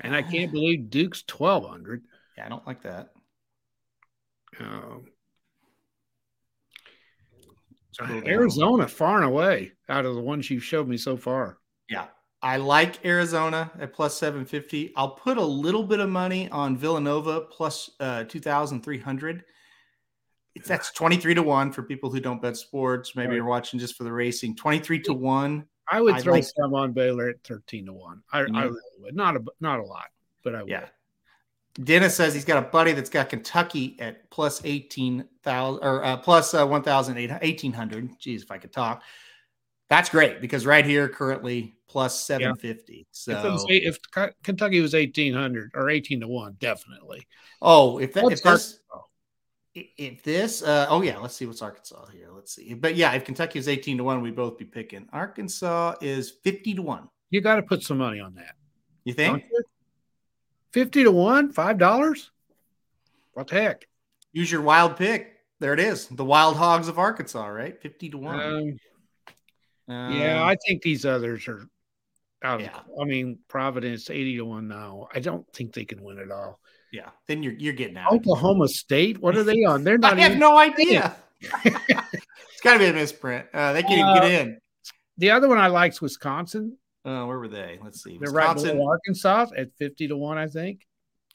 And 0.00 0.14
I 0.14 0.22
can't 0.22 0.52
believe 0.52 0.90
Duke's 0.90 1.24
1200. 1.28 2.04
Yeah, 2.38 2.46
I 2.46 2.48
don't 2.48 2.66
like 2.66 2.82
that. 2.82 3.10
Um, 4.60 5.06
Scroll. 7.90 8.22
Arizona 8.26 8.86
far 8.86 9.16
and 9.16 9.24
away 9.24 9.72
out 9.88 10.06
of 10.06 10.14
the 10.14 10.20
ones 10.20 10.48
you've 10.48 10.64
showed 10.64 10.86
me 10.86 10.96
so 10.96 11.16
far. 11.16 11.58
Yeah. 11.90 12.06
I 12.42 12.58
like 12.58 13.04
Arizona 13.04 13.72
at 13.80 13.92
plus 13.92 14.16
750. 14.18 14.92
I'll 14.96 15.16
put 15.16 15.36
a 15.36 15.44
little 15.44 15.82
bit 15.82 15.98
of 15.98 16.10
money 16.10 16.48
on 16.50 16.76
Villanova 16.76 17.40
plus 17.40 17.90
uh, 17.98 18.22
2,300. 18.24 19.44
It's, 20.54 20.68
that's 20.68 20.92
23 20.92 21.34
to 21.34 21.42
1 21.42 21.72
for 21.72 21.82
people 21.82 22.10
who 22.10 22.20
don't 22.20 22.40
bet 22.40 22.56
sports. 22.56 23.16
Maybe 23.16 23.28
Right. 23.28 23.34
you're 23.36 23.44
watching 23.44 23.78
just 23.80 23.96
for 23.96 24.04
the 24.04 24.12
racing. 24.12 24.54
23 24.56 25.00
to 25.00 25.12
1. 25.14 25.66
I 25.90 26.00
would 26.00 26.14
I 26.14 26.20
throw 26.20 26.34
like- 26.34 26.44
some 26.44 26.74
on 26.74 26.92
Baylor 26.92 27.28
at 27.30 27.42
13 27.44 27.86
to 27.86 27.92
1. 27.92 28.22
I, 28.32 28.40
I 28.40 28.44
Mhm. 28.44 28.62
really 28.62 28.80
would. 29.00 29.16
Not 29.16 29.36
a 29.36 29.44
not 29.60 29.80
a 29.80 29.82
lot, 29.82 30.06
but 30.42 30.54
I 30.54 30.62
would. 30.62 30.70
Yeah. 30.70 30.86
Dennis 31.82 32.14
says 32.14 32.32
he's 32.34 32.44
got 32.44 32.62
a 32.62 32.68
buddy 32.68 32.92
that's 32.92 33.10
got 33.10 33.28
Kentucky 33.28 33.96
at 33.98 34.30
plus 34.30 34.64
18,000 34.64 35.82
or 35.82 36.04
uh, 36.04 36.16
plus 36.18 36.54
uh, 36.54 36.64
1,800. 36.64 37.42
1800. 37.42 38.10
Jeez, 38.20 38.42
if 38.42 38.50
I 38.52 38.58
could 38.58 38.72
talk. 38.72 39.02
That's 39.90 40.08
great 40.08 40.40
because 40.40 40.64
right 40.64 40.86
here 40.86 41.08
currently 41.08 41.74
plus 41.88 42.18
750. 42.24 42.92
If, 42.94 43.00
it 43.00 43.06
So, 43.10 43.52
was, 43.52 43.66
if 43.68 43.98
Kentucky 44.42 44.80
was 44.80 44.94
1800 44.94 45.72
or 45.74 45.90
18 45.90 46.20
to 46.20 46.28
1, 46.28 46.56
definitely. 46.58 47.26
oh, 47.60 47.98
if 47.98 48.12
that, 48.14 48.24
What's 48.24 48.40
if 48.40 48.44
this, 48.44 48.78
i- 48.78 48.83
if 49.74 50.22
this, 50.22 50.62
uh, 50.62 50.86
oh 50.88 51.02
yeah, 51.02 51.18
let's 51.18 51.34
see 51.34 51.46
what's 51.46 51.62
Arkansas 51.62 52.06
here. 52.06 52.28
Let's 52.32 52.54
see. 52.54 52.74
But 52.74 52.94
yeah, 52.94 53.12
if 53.12 53.24
Kentucky 53.24 53.58
is 53.58 53.68
18 53.68 53.98
to 53.98 54.04
1, 54.04 54.22
we'd 54.22 54.36
both 54.36 54.56
be 54.56 54.64
picking. 54.64 55.08
Arkansas 55.12 55.94
is 56.00 56.30
50 56.30 56.74
to 56.74 56.82
1. 56.82 57.08
You 57.30 57.40
got 57.40 57.56
to 57.56 57.62
put 57.62 57.82
some 57.82 57.98
money 57.98 58.20
on 58.20 58.34
that. 58.36 58.54
You 59.04 59.14
think? 59.14 59.44
you? 59.50 59.62
50 60.72 61.04
to 61.04 61.10
1, 61.10 61.52
$5? 61.52 62.28
What 63.32 63.48
the 63.48 63.54
heck? 63.54 63.88
Use 64.32 64.50
your 64.50 64.62
wild 64.62 64.96
pick. 64.96 65.32
There 65.60 65.72
it 65.72 65.80
is. 65.80 66.06
The 66.08 66.24
Wild 66.24 66.56
Hogs 66.56 66.88
of 66.88 66.98
Arkansas, 66.98 67.46
right? 67.46 67.80
50 67.80 68.10
to 68.10 68.18
1. 68.18 68.40
Um, 68.40 68.78
yeah, 69.88 70.42
Um, 70.42 70.48
I 70.48 70.56
think 70.66 70.82
these 70.82 71.04
others 71.04 71.46
are 71.48 71.66
out. 72.42 72.60
Yeah. 72.60 72.76
Of, 72.76 72.84
I 73.00 73.04
mean, 73.04 73.38
Providence 73.48 74.10
80 74.10 74.36
to 74.38 74.44
1 74.44 74.68
now. 74.68 75.08
I 75.14 75.20
don't 75.20 75.46
think 75.52 75.72
they 75.72 75.84
can 75.84 76.02
win 76.02 76.18
it 76.18 76.30
all. 76.30 76.60
Yeah. 76.94 77.10
Then 77.28 77.42
you're 77.42 77.54
you're 77.54 77.72
getting 77.72 77.96
out. 77.96 78.12
Oklahoma 78.12 78.68
State, 78.68 79.20
what 79.20 79.36
are 79.36 79.42
they 79.42 79.64
on? 79.64 79.84
They're 79.84 79.98
not. 79.98 80.16
I 80.16 80.20
have 80.20 80.36
no 80.38 80.56
idea. 80.56 81.14
it's 81.64 82.60
got 82.62 82.74
to 82.74 82.78
be 82.78 82.86
a 82.86 82.92
misprint. 82.92 83.46
Uh, 83.52 83.72
they 83.72 83.82
can't 83.82 83.98
even 83.98 84.14
get 84.14 84.40
in. 84.46 84.58
The 85.18 85.30
other 85.30 85.48
one 85.48 85.58
I 85.58 85.66
like 85.68 85.92
is 85.92 86.00
Wisconsin. 86.00 86.76
Uh, 87.04 87.24
where 87.26 87.38
were 87.38 87.48
they? 87.48 87.78
Let's 87.82 88.02
see. 88.02 88.18
They're 88.18 88.32
right 88.32 88.54
Wisconsin. 88.54 88.78
below 88.78 88.88
Arkansas 88.90 89.46
at 89.56 89.68
50 89.78 90.08
to 90.08 90.16
1, 90.16 90.38
I 90.38 90.46
think. 90.46 90.80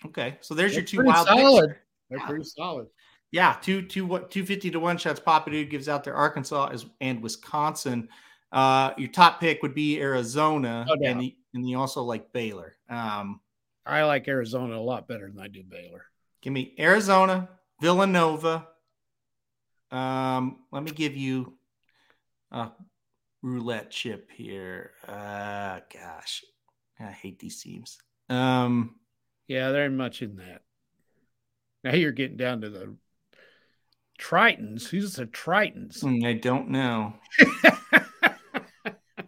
Okay, 0.05 0.37
so 0.41 0.55
there's 0.55 0.71
your 0.73 0.81
They're 0.81 0.87
two 0.87 0.97
pretty 0.97 1.11
wild 1.11 1.27
solid. 1.27 1.67
picks. 1.69 1.79
They're 2.09 2.19
Yeah. 2.19 2.25
pretty 2.27 2.43
solid. 2.45 2.87
Yeah, 3.31 3.55
two 3.61 3.83
two 3.83 4.07
what 4.07 4.31
two 4.31 4.43
fifty 4.43 4.71
to 4.71 4.79
one 4.79 4.97
shots. 4.97 5.19
Papa 5.19 5.51
Dude 5.51 5.69
gives 5.69 5.87
out 5.87 6.03
there. 6.03 6.15
Arkansas 6.15 6.69
is 6.69 6.87
and 6.99 7.21
Wisconsin. 7.21 8.09
Uh, 8.51 8.91
your 8.97 9.09
top 9.09 9.39
pick 9.39 9.61
would 9.61 9.75
be 9.75 9.99
Arizona, 10.01 10.83
doubt. 10.87 10.97
and 11.03 11.21
the, 11.21 11.35
and 11.53 11.69
you 11.69 11.77
also 11.79 12.01
like 12.01 12.33
Baylor. 12.33 12.75
Um, 12.89 13.39
I 13.85 14.03
like 14.03 14.27
Arizona 14.27 14.75
a 14.77 14.81
lot 14.81 15.07
better 15.07 15.29
than 15.29 15.39
I 15.41 15.47
do 15.47 15.63
Baylor. 15.63 16.05
give 16.41 16.53
me 16.53 16.73
Arizona, 16.79 17.49
Villanova. 17.81 18.67
Um, 19.91 20.59
let 20.71 20.83
me 20.83 20.91
give 20.91 21.15
you 21.17 21.57
a 22.51 22.69
roulette 23.41 23.89
chip 23.91 24.29
here. 24.31 24.91
Uh, 25.07 25.79
gosh, 25.91 26.43
I 26.99 27.05
hate 27.11 27.39
these 27.39 27.61
teams. 27.61 27.97
Um, 28.29 28.95
Yeah, 29.47 29.71
they're 29.71 29.89
much 29.89 30.21
in 30.21 30.35
that. 30.35 30.61
Now 31.83 31.93
you're 31.95 32.11
getting 32.11 32.37
down 32.37 32.61
to 32.61 32.69
the 32.69 32.95
Tritons. 34.19 34.87
Who's 34.89 35.13
the 35.15 35.25
Tritons? 35.25 36.01
hmm, 36.01 36.23
I 36.25 36.33
don't 36.33 36.69
know. 36.69 37.13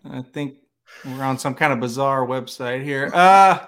I 0.06 0.22
think 0.34 0.58
we're 1.06 1.24
on 1.24 1.40
some 1.40 1.56
kind 1.56 1.72
of 1.74 1.80
bizarre 1.80 2.26
website 2.28 2.84
here. 2.84 3.10
Uh, 3.14 3.66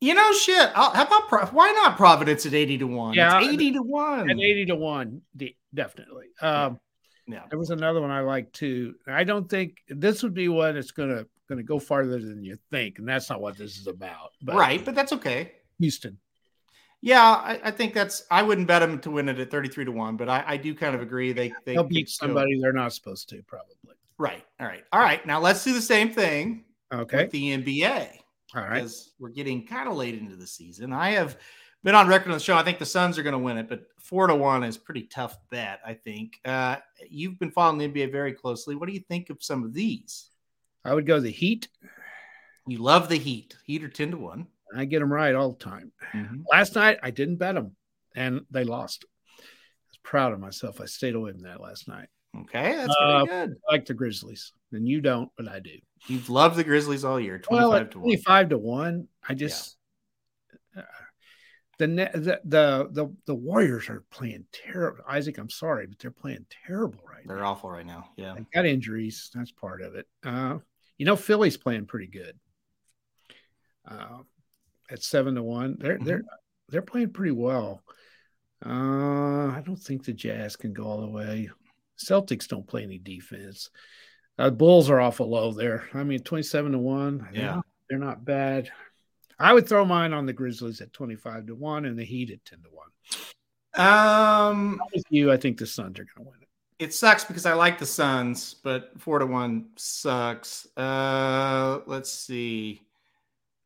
you 0.00 0.14
know, 0.14 0.32
shit. 0.32 0.70
I'll, 0.74 0.90
how 0.90 1.04
about 1.04 1.28
Pro- 1.28 1.46
why 1.46 1.72
not 1.72 1.96
Providence 1.96 2.46
at 2.46 2.54
eighty 2.54 2.78
to 2.78 2.86
one? 2.86 3.14
Yeah, 3.14 3.38
it's 3.38 3.48
eighty 3.48 3.72
to 3.72 3.82
one. 3.82 4.30
At 4.30 4.38
80 4.38 4.66
to 4.66 4.76
1, 4.76 5.22
definitely. 5.74 6.26
Um, 6.40 6.80
Yeah, 7.26 7.42
There 7.50 7.58
was 7.58 7.70
another 7.70 8.00
one 8.00 8.10
I 8.10 8.20
like 8.20 8.52
too. 8.52 8.94
I 9.06 9.24
don't 9.24 9.48
think 9.48 9.78
this 9.88 10.22
would 10.22 10.34
be 10.34 10.48
one 10.48 10.74
that's 10.74 10.90
gonna 10.90 11.26
gonna 11.48 11.62
go 11.62 11.78
farther 11.78 12.18
than 12.18 12.42
you 12.44 12.58
think, 12.70 12.98
and 12.98 13.08
that's 13.08 13.28
not 13.30 13.40
what 13.40 13.56
this 13.56 13.76
is 13.78 13.86
about. 13.86 14.30
But 14.42 14.56
right, 14.56 14.84
but 14.84 14.94
that's 14.94 15.12
okay. 15.12 15.52
Houston. 15.78 16.18
Yeah, 17.02 17.22
I, 17.22 17.60
I 17.64 17.70
think 17.70 17.94
that's. 17.94 18.24
I 18.30 18.42
wouldn't 18.42 18.66
bet 18.66 18.82
them 18.82 18.98
to 19.00 19.10
win 19.10 19.28
it 19.28 19.38
at 19.38 19.50
thirty-three 19.50 19.86
to 19.86 19.92
one, 19.92 20.16
but 20.16 20.28
I, 20.28 20.44
I 20.46 20.56
do 20.58 20.74
kind 20.74 20.94
of 20.94 21.00
agree. 21.00 21.32
They 21.32 21.48
they 21.64 21.74
They'll 21.74 21.84
beat 21.84 22.08
somebody 22.10 22.60
they're 22.60 22.72
not 22.74 22.92
supposed 22.92 23.28
to, 23.30 23.42
probably. 23.44 23.74
Right. 24.18 24.44
All 24.60 24.66
right. 24.66 24.84
All 24.92 25.00
right. 25.00 25.24
Now 25.24 25.40
let's 25.40 25.64
do 25.64 25.72
the 25.72 25.80
same 25.80 26.10
thing 26.12 26.64
Okay. 26.92 27.22
with 27.22 27.30
the 27.30 27.56
NBA. 27.56 28.19
All 28.54 28.62
right. 28.62 28.74
because 28.74 29.12
we're 29.18 29.30
getting 29.30 29.66
kind 29.66 29.88
of 29.88 29.96
late 29.96 30.14
into 30.14 30.36
the 30.36 30.46
season. 30.46 30.92
I 30.92 31.10
have 31.10 31.36
been 31.82 31.94
on 31.94 32.08
record 32.08 32.28
on 32.28 32.34
the 32.34 32.44
show. 32.44 32.56
I 32.56 32.62
think 32.62 32.78
the 32.78 32.86
Suns 32.86 33.18
are 33.18 33.22
going 33.22 33.32
to 33.32 33.38
win 33.38 33.58
it, 33.58 33.68
but 33.68 33.84
four 33.98 34.26
to 34.26 34.34
one 34.34 34.64
is 34.64 34.76
pretty 34.76 35.02
tough 35.04 35.36
bet. 35.50 35.80
I 35.86 35.94
think 35.94 36.38
uh, 36.44 36.76
you've 37.08 37.38
been 37.38 37.50
following 37.50 37.78
the 37.78 37.88
NBA 37.88 38.12
very 38.12 38.32
closely. 38.32 38.74
What 38.74 38.88
do 38.88 38.94
you 38.94 39.00
think 39.08 39.30
of 39.30 39.42
some 39.42 39.64
of 39.64 39.72
these? 39.72 40.30
I 40.84 40.94
would 40.94 41.06
go 41.06 41.20
the 41.20 41.30
Heat. 41.30 41.68
You 42.66 42.78
love 42.78 43.08
the 43.08 43.16
Heat. 43.18 43.56
Heat 43.64 43.84
are 43.84 43.88
ten 43.88 44.10
to 44.10 44.16
one. 44.16 44.46
I 44.74 44.84
get 44.84 45.00
them 45.00 45.12
right 45.12 45.34
all 45.34 45.52
the 45.52 45.64
time. 45.64 45.92
Mm-hmm. 46.14 46.42
Last 46.50 46.74
night 46.74 46.98
I 47.02 47.10
didn't 47.10 47.36
bet 47.36 47.54
them, 47.54 47.76
and 48.14 48.42
they 48.50 48.64
lost. 48.64 49.04
I 49.38 49.42
was 49.90 49.98
proud 50.02 50.32
of 50.32 50.40
myself. 50.40 50.80
I 50.80 50.86
stayed 50.86 51.14
away 51.14 51.32
from 51.32 51.42
that 51.42 51.60
last 51.60 51.88
night. 51.88 52.08
Okay, 52.36 52.74
that's 52.76 52.94
Uh, 52.98 53.24
pretty 53.24 53.30
good. 53.48 53.56
I 53.68 53.72
like 53.72 53.86
the 53.86 53.94
Grizzlies, 53.94 54.52
and 54.72 54.86
you 54.88 55.00
don't, 55.00 55.30
but 55.36 55.48
I 55.48 55.58
do. 55.60 55.76
You've 56.06 56.30
loved 56.30 56.56
the 56.56 56.64
Grizzlies 56.64 57.04
all 57.04 57.18
year. 57.18 57.38
Twenty-five 57.38 57.70
Well, 57.70 57.78
to 57.80 57.98
one. 57.98 58.04
twenty-five 58.04 58.48
to 58.50 58.58
one, 58.58 59.08
I 59.28 59.34
just 59.34 59.76
uh, 60.76 60.82
the, 61.78 61.86
the 61.88 62.40
the 62.44 62.88
the 62.92 63.16
the 63.26 63.34
Warriors 63.34 63.88
are 63.88 64.04
playing 64.10 64.44
terrible. 64.52 65.02
Isaac, 65.08 65.38
I'm 65.38 65.50
sorry, 65.50 65.86
but 65.88 65.98
they're 65.98 66.10
playing 66.12 66.46
terrible 66.66 67.00
right 67.04 67.26
now. 67.26 67.34
They're 67.34 67.44
awful 67.44 67.70
right 67.70 67.84
now. 67.86 68.10
Yeah. 68.16 68.34
They 68.36 68.46
got 68.54 68.64
injuries. 68.66 69.30
That's 69.34 69.50
part 69.52 69.82
of 69.82 69.96
it. 69.96 70.06
Uh, 70.24 70.58
you 70.98 71.06
know, 71.06 71.16
Philly's 71.16 71.56
playing 71.56 71.86
pretty 71.86 72.06
good. 72.06 72.38
Uh, 73.86 74.18
at 74.90 75.02
seven 75.02 75.34
to 75.34 75.42
one, 75.42 75.76
they're 75.80 75.94
Mm-hmm. 75.96 76.04
they're 76.04 76.22
they're 76.68 76.82
playing 76.82 77.10
pretty 77.12 77.32
well. 77.32 77.82
Uh, 78.64 79.48
I 79.48 79.62
don't 79.64 79.76
think 79.78 80.04
the 80.04 80.12
Jazz 80.12 80.54
can 80.54 80.72
go 80.72 80.84
all 80.84 81.00
the 81.00 81.08
way. 81.08 81.50
Celtics 82.04 82.48
don't 82.48 82.66
play 82.66 82.82
any 82.82 82.98
defense. 82.98 83.70
Uh, 84.38 84.50
Bulls 84.50 84.88
are 84.90 85.00
awful 85.00 85.28
low 85.28 85.52
there. 85.52 85.88
I 85.94 86.02
mean, 86.02 86.20
twenty-seven 86.20 86.72
to 86.72 86.78
one. 86.78 87.18
they're 87.32 87.42
Yeah. 87.42 87.54
not- 87.56 87.66
they're 87.88 87.98
not 87.98 88.24
bad. 88.24 88.70
I 89.38 89.52
would 89.52 89.68
throw 89.68 89.84
mine 89.84 90.12
on 90.12 90.26
the 90.26 90.32
Grizzlies 90.32 90.80
at 90.80 90.92
twenty-five 90.92 91.46
to 91.46 91.54
one 91.54 91.84
and 91.84 91.98
the 91.98 92.04
Heat 92.04 92.30
at 92.30 92.44
ten 92.44 92.60
to 92.62 92.68
one. 92.70 92.88
Um, 93.74 94.80
With 94.94 95.04
you, 95.10 95.30
I 95.32 95.36
think 95.36 95.58
the 95.58 95.66
Suns 95.66 95.98
are 95.98 96.04
going 96.04 96.24
to 96.26 96.30
win 96.30 96.40
it. 96.42 96.48
it 96.84 96.94
sucks 96.94 97.24
because 97.24 97.46
I 97.46 97.52
like 97.54 97.78
the 97.78 97.86
Suns, 97.86 98.54
but 98.54 98.90
four 98.98 99.18
to 99.18 99.26
one 99.26 99.70
sucks. 99.76 100.66
Uh, 100.76 101.80
let's 101.86 102.10
see. 102.12 102.82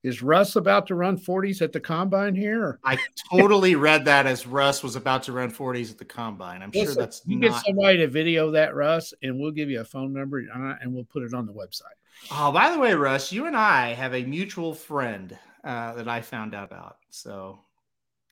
Is 0.04 0.22
Russ 0.22 0.54
about 0.56 0.86
to 0.88 0.94
run 0.94 1.18
40s 1.18 1.62
at 1.62 1.72
the 1.72 1.80
combine 1.80 2.34
here? 2.34 2.78
I 2.84 2.98
totally 3.32 3.74
read 3.74 4.04
that 4.04 4.26
as 4.26 4.46
Russ 4.46 4.82
was 4.82 4.96
about 4.96 5.22
to 5.24 5.32
run 5.32 5.50
40s 5.50 5.90
at 5.90 5.96
the 5.96 6.04
combine. 6.04 6.62
I'm 6.62 6.70
Listen, 6.70 6.94
sure 6.94 7.02
that's 7.02 7.22
you 7.24 7.38
not... 7.38 7.50
get 7.50 7.64
somebody 7.64 7.96
to 7.96 8.08
video 8.08 8.50
that, 8.50 8.74
Russ, 8.74 9.14
and 9.22 9.40
we'll 9.40 9.50
give 9.50 9.70
you 9.70 9.80
a 9.80 9.84
phone 9.84 10.12
number 10.12 10.44
uh, 10.54 10.74
and 10.82 10.92
we'll 10.92 11.04
put 11.04 11.22
it 11.22 11.32
on 11.32 11.46
the 11.46 11.54
website. 11.54 11.96
Oh, 12.30 12.52
by 12.52 12.70
the 12.70 12.78
way, 12.78 12.92
Russ, 12.92 13.32
you 13.32 13.46
and 13.46 13.56
I 13.56 13.94
have 13.94 14.14
a 14.14 14.24
mutual 14.24 14.74
friend 14.74 15.38
uh, 15.64 15.94
that 15.94 16.06
I 16.06 16.20
found 16.20 16.54
out 16.54 16.70
about. 16.70 16.98
So 17.08 17.60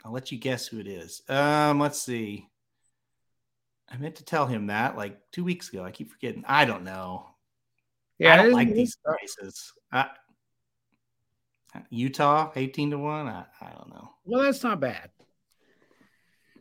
I'll 0.04 0.12
let 0.12 0.30
you 0.30 0.36
guess 0.36 0.66
who 0.66 0.78
it 0.78 0.86
is. 0.86 1.22
Um, 1.30 1.80
let's 1.80 2.02
see. 2.02 2.50
I 3.90 3.96
meant 3.96 4.16
to 4.16 4.24
tell 4.24 4.46
him 4.46 4.66
that 4.66 4.98
like 4.98 5.18
two 5.32 5.42
weeks 5.42 5.70
ago. 5.70 5.84
I 5.84 5.90
keep 5.90 6.10
forgetting. 6.10 6.44
I 6.46 6.66
don't 6.66 6.84
know. 6.84 7.28
Yeah, 8.18 8.34
I 8.34 8.36
don't 8.36 8.52
like 8.52 8.72
these 8.72 8.96
prices. 9.02 9.72
Utah, 11.90 12.52
18 12.54 12.90
to 12.90 12.98
1. 12.98 13.26
I, 13.26 13.44
I 13.60 13.70
don't 13.70 13.90
know. 13.90 14.10
Well, 14.24 14.42
that's 14.42 14.62
not 14.62 14.80
bad. 14.80 15.10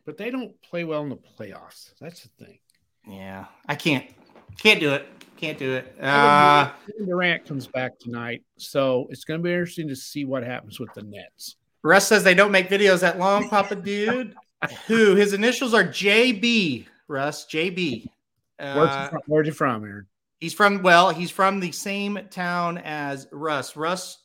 But 0.05 0.17
they 0.17 0.31
don't 0.31 0.59
play 0.61 0.83
well 0.83 1.03
in 1.03 1.09
the 1.09 1.17
playoffs. 1.17 1.93
That's 1.99 2.23
the 2.23 2.45
thing. 2.45 2.59
Yeah. 3.07 3.45
I 3.67 3.75
can't 3.75 4.05
can't 4.57 4.79
do 4.79 4.93
it. 4.93 5.07
Can't 5.37 5.57
do 5.57 5.73
it. 5.73 5.95
Uh, 5.99 6.71
Durant 7.05 7.45
comes 7.45 7.67
back 7.67 7.97
tonight. 7.99 8.43
So 8.57 9.07
it's 9.09 9.23
gonna 9.23 9.39
be 9.39 9.51
interesting 9.51 9.87
to 9.87 9.95
see 9.95 10.25
what 10.25 10.43
happens 10.43 10.79
with 10.79 10.93
the 10.93 11.03
Nets. 11.03 11.57
Russ 11.83 12.07
says 12.07 12.23
they 12.23 12.35
don't 12.35 12.51
make 12.51 12.69
videos 12.69 12.99
that 12.99 13.17
long, 13.17 13.49
Papa 13.49 13.75
Dude. 13.75 14.35
Who 14.87 15.15
his 15.15 15.33
initials 15.33 15.73
are 15.73 15.83
JB, 15.83 16.85
Russ, 17.07 17.47
JB. 17.47 18.05
Uh, 18.59 18.73
where's, 18.75 18.95
he 18.95 19.09
from, 19.09 19.21
where's 19.25 19.47
he 19.47 19.51
from, 19.51 19.83
Aaron? 19.83 20.07
He's 20.39 20.53
from 20.53 20.83
well, 20.83 21.09
he's 21.09 21.31
from 21.31 21.59
the 21.59 21.71
same 21.71 22.19
town 22.29 22.77
as 22.77 23.27
Russ. 23.31 23.75
Russ 23.75 24.19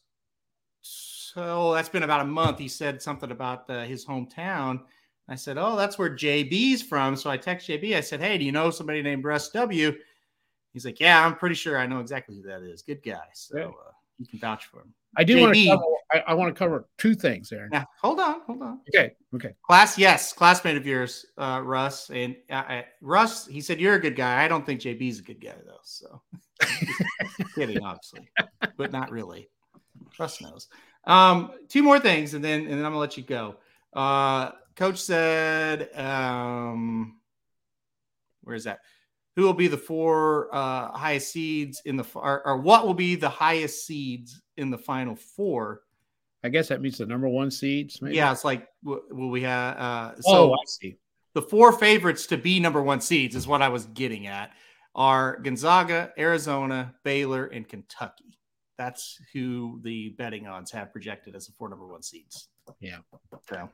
so 1.37 1.74
that's 1.74 1.91
been 1.91 2.03
about 2.03 2.22
a 2.22 2.24
month. 2.24 2.59
He 2.59 2.66
said 2.66 3.03
something 3.03 3.30
about 3.30 3.68
uh, 3.68 3.84
his 3.84 4.07
hometown. 4.07 4.80
I 5.28 5.34
said, 5.34 5.59
"Oh, 5.59 5.76
that's 5.76 5.99
where 5.99 6.09
JB's 6.09 6.82
from." 6.82 7.14
So 7.14 7.28
I 7.28 7.37
text 7.37 7.68
JB. 7.68 7.95
I 7.95 8.01
said, 8.01 8.20
"Hey, 8.20 8.39
do 8.39 8.45
you 8.45 8.53
know 8.53 8.70
somebody 8.70 9.03
named 9.03 9.22
Russ 9.22 9.51
W?" 9.51 9.93
He's 10.72 10.87
like, 10.87 10.99
"Yeah, 10.99 11.24
I'm 11.24 11.37
pretty 11.37 11.55
sure 11.55 11.76
I 11.76 11.87
know 11.87 12.01
exactly 12.01 12.37
who 12.37 12.43
that 12.45 12.62
is. 12.62 12.80
Good 12.80 13.03
guy." 13.03 13.26
So 13.34 13.59
uh, 13.59 13.91
you 14.18 14.26
can 14.26 14.39
vouch 14.39 14.64
for 14.66 14.80
him. 14.80 14.95
I 15.18 15.24
do 15.24 15.37
JB, 15.37 15.41
want 15.43 15.55
to 15.55 15.66
cover. 15.66 15.82
I, 16.12 16.32
I, 16.32 16.34
want 16.34 16.55
to 16.55 16.59
cover 16.59 16.89
two 16.97 17.14
things 17.14 17.51
there. 17.51 17.68
Now, 17.70 17.84
hold 18.01 18.18
on, 18.18 18.41
hold 18.47 18.62
on. 18.62 18.80
Okay, 18.89 19.12
okay. 19.34 19.55
Class, 19.62 19.99
yes, 19.99 20.32
classmate 20.32 20.78
of 20.78 20.87
yours, 20.87 21.26
uh, 21.37 21.61
Russ, 21.62 22.09
and 22.11 22.34
uh, 22.49 22.80
Russ. 23.03 23.47
He 23.47 23.61
said 23.61 23.78
you're 23.78 23.97
a 23.97 24.01
good 24.01 24.16
guy. 24.16 24.43
I 24.43 24.49
don't 24.49 24.64
think 24.64 24.80
JB's 24.80 25.18
a 25.18 25.22
good 25.22 25.43
guy 25.43 25.57
though. 25.66 25.80
So 25.82 26.22
kidding, 27.55 27.82
obviously, 27.82 28.26
but 28.78 28.91
not 28.91 29.11
really. 29.11 29.51
Russ 30.18 30.41
knows. 30.41 30.68
Um, 31.07 31.52
two 31.68 31.82
more 31.82 32.00
things, 32.00 32.34
and 32.34 32.44
then 32.44 32.61
and 32.62 32.70
then 32.70 32.78
I'm 32.78 32.92
gonna 32.92 32.98
let 32.98 33.16
you 33.16 33.22
go. 33.22 33.57
Uh, 33.92 34.50
coach 34.74 34.98
said, 34.98 35.88
um, 35.96 37.16
where 38.42 38.57
is 38.57 38.64
that? 38.64 38.80
Who 39.36 39.42
will 39.42 39.54
be 39.54 39.68
the 39.68 39.76
four 39.76 40.54
uh, 40.54 40.96
highest 40.96 41.32
seeds 41.32 41.82
in 41.84 41.96
the 41.96 42.04
or, 42.14 42.46
or 42.46 42.57
what 42.59 42.86
will 42.86 42.94
be 42.94 43.14
the 43.14 43.28
highest 43.28 43.86
seeds 43.86 44.40
in 44.57 44.70
the 44.70 44.78
final 44.78 45.14
four? 45.14 45.82
I 46.42 46.48
guess 46.48 46.68
that 46.68 46.80
means 46.80 46.98
the 46.98 47.07
number 47.07 47.28
one 47.28 47.50
seeds. 47.50 48.00
Maybe? 48.00 48.16
Yeah, 48.16 48.32
it's 48.32 48.44
like 48.44 48.66
will 48.82 49.30
we 49.30 49.42
have? 49.42 49.76
Uh, 49.76 50.20
so 50.20 50.52
oh, 50.52 50.52
I 50.52 50.64
see. 50.66 50.96
The 51.34 51.42
four 51.42 51.72
favorites 51.72 52.26
to 52.28 52.38
be 52.38 52.61
number 52.61 52.82
one 52.82 53.00
seeds 53.00 53.36
is 53.36 53.46
what 53.46 53.62
I 53.62 53.68
was 53.68 53.86
getting 53.86 54.26
at. 54.26 54.52
Are 54.94 55.38
Gonzaga, 55.40 56.12
Arizona, 56.16 56.94
Baylor, 57.04 57.44
and 57.44 57.68
Kentucky. 57.68 58.36
That's 58.78 59.18
who 59.32 59.80
the 59.82 60.10
betting 60.18 60.46
odds 60.46 60.70
have 60.72 60.92
projected 60.92 61.34
as 61.34 61.46
the 61.46 61.52
four 61.58 61.68
number 61.68 61.86
one 61.86 62.02
seeds. 62.02 62.48
Yeah. 62.80 62.98
So 63.48 63.70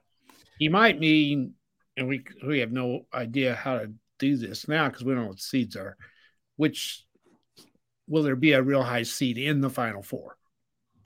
he 0.59 0.69
might 0.69 1.01
mean, 1.01 1.55
and 1.97 2.09
we 2.09 2.25
we 2.47 2.61
have 2.61 2.73
no 2.73 3.07
idea 3.13 3.55
how 3.55 3.79
to 3.79 3.93
do 4.19 4.37
this 4.37 4.69
now 4.69 4.89
because 4.89 5.05
we 5.05 5.13
don't 5.13 5.23
know 5.23 5.29
what 5.29 5.41
seeds 5.41 5.77
are. 5.77 5.97
Which 6.57 7.05
will 8.07 8.23
there 8.23 8.37
be 8.37 8.53
a 8.53 8.63
real 8.63 8.83
high 8.83 9.03
seed 9.03 9.39
in 9.39 9.61
the 9.61 9.71
final 9.71 10.03
four, 10.03 10.37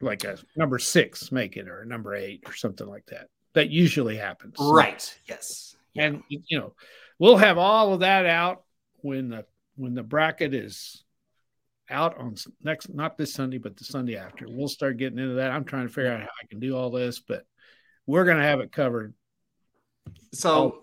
like 0.01 0.25
a 0.25 0.39
number 0.57 0.79
six 0.79 1.33
make 1.33 1.57
it 1.57 1.69
or 1.69 1.81
a 1.81 1.87
number 1.87 2.15
eight 2.15 2.43
or 2.47 2.53
something 2.53 2.87
like 2.87 3.07
that? 3.07 3.29
That 3.55 3.71
usually 3.71 4.17
happens, 4.17 4.57
right? 4.61 5.19
Yes, 5.27 5.77
and 5.97 6.23
you 6.29 6.59
know 6.59 6.75
we'll 7.19 7.39
have 7.39 7.57
all 7.57 7.95
of 7.95 8.01
that 8.01 8.27
out 8.27 8.65
when 8.97 9.31
the 9.31 9.47
when 9.77 9.95
the 9.95 10.03
bracket 10.03 10.53
is 10.53 11.05
out 11.91 12.19
on 12.19 12.35
next 12.63 12.93
not 12.93 13.17
this 13.17 13.33
Sunday, 13.33 13.59
but 13.59 13.77
the 13.77 13.85
Sunday 13.85 14.17
after. 14.17 14.47
We'll 14.49 14.69
start 14.69 14.97
getting 14.97 15.19
into 15.19 15.35
that. 15.35 15.51
I'm 15.51 15.65
trying 15.65 15.87
to 15.87 15.93
figure 15.93 16.13
out 16.13 16.21
how 16.21 16.27
I 16.27 16.47
can 16.49 16.61
do 16.61 16.77
all 16.77 16.91
this, 16.91 17.21
but 17.21 17.45
we're 18.07 18.25
gonna 18.25 18.43
have 18.43 18.61
it 18.61 18.73
covered. 18.73 19.15
So 20.33 20.51
oh. 20.51 20.83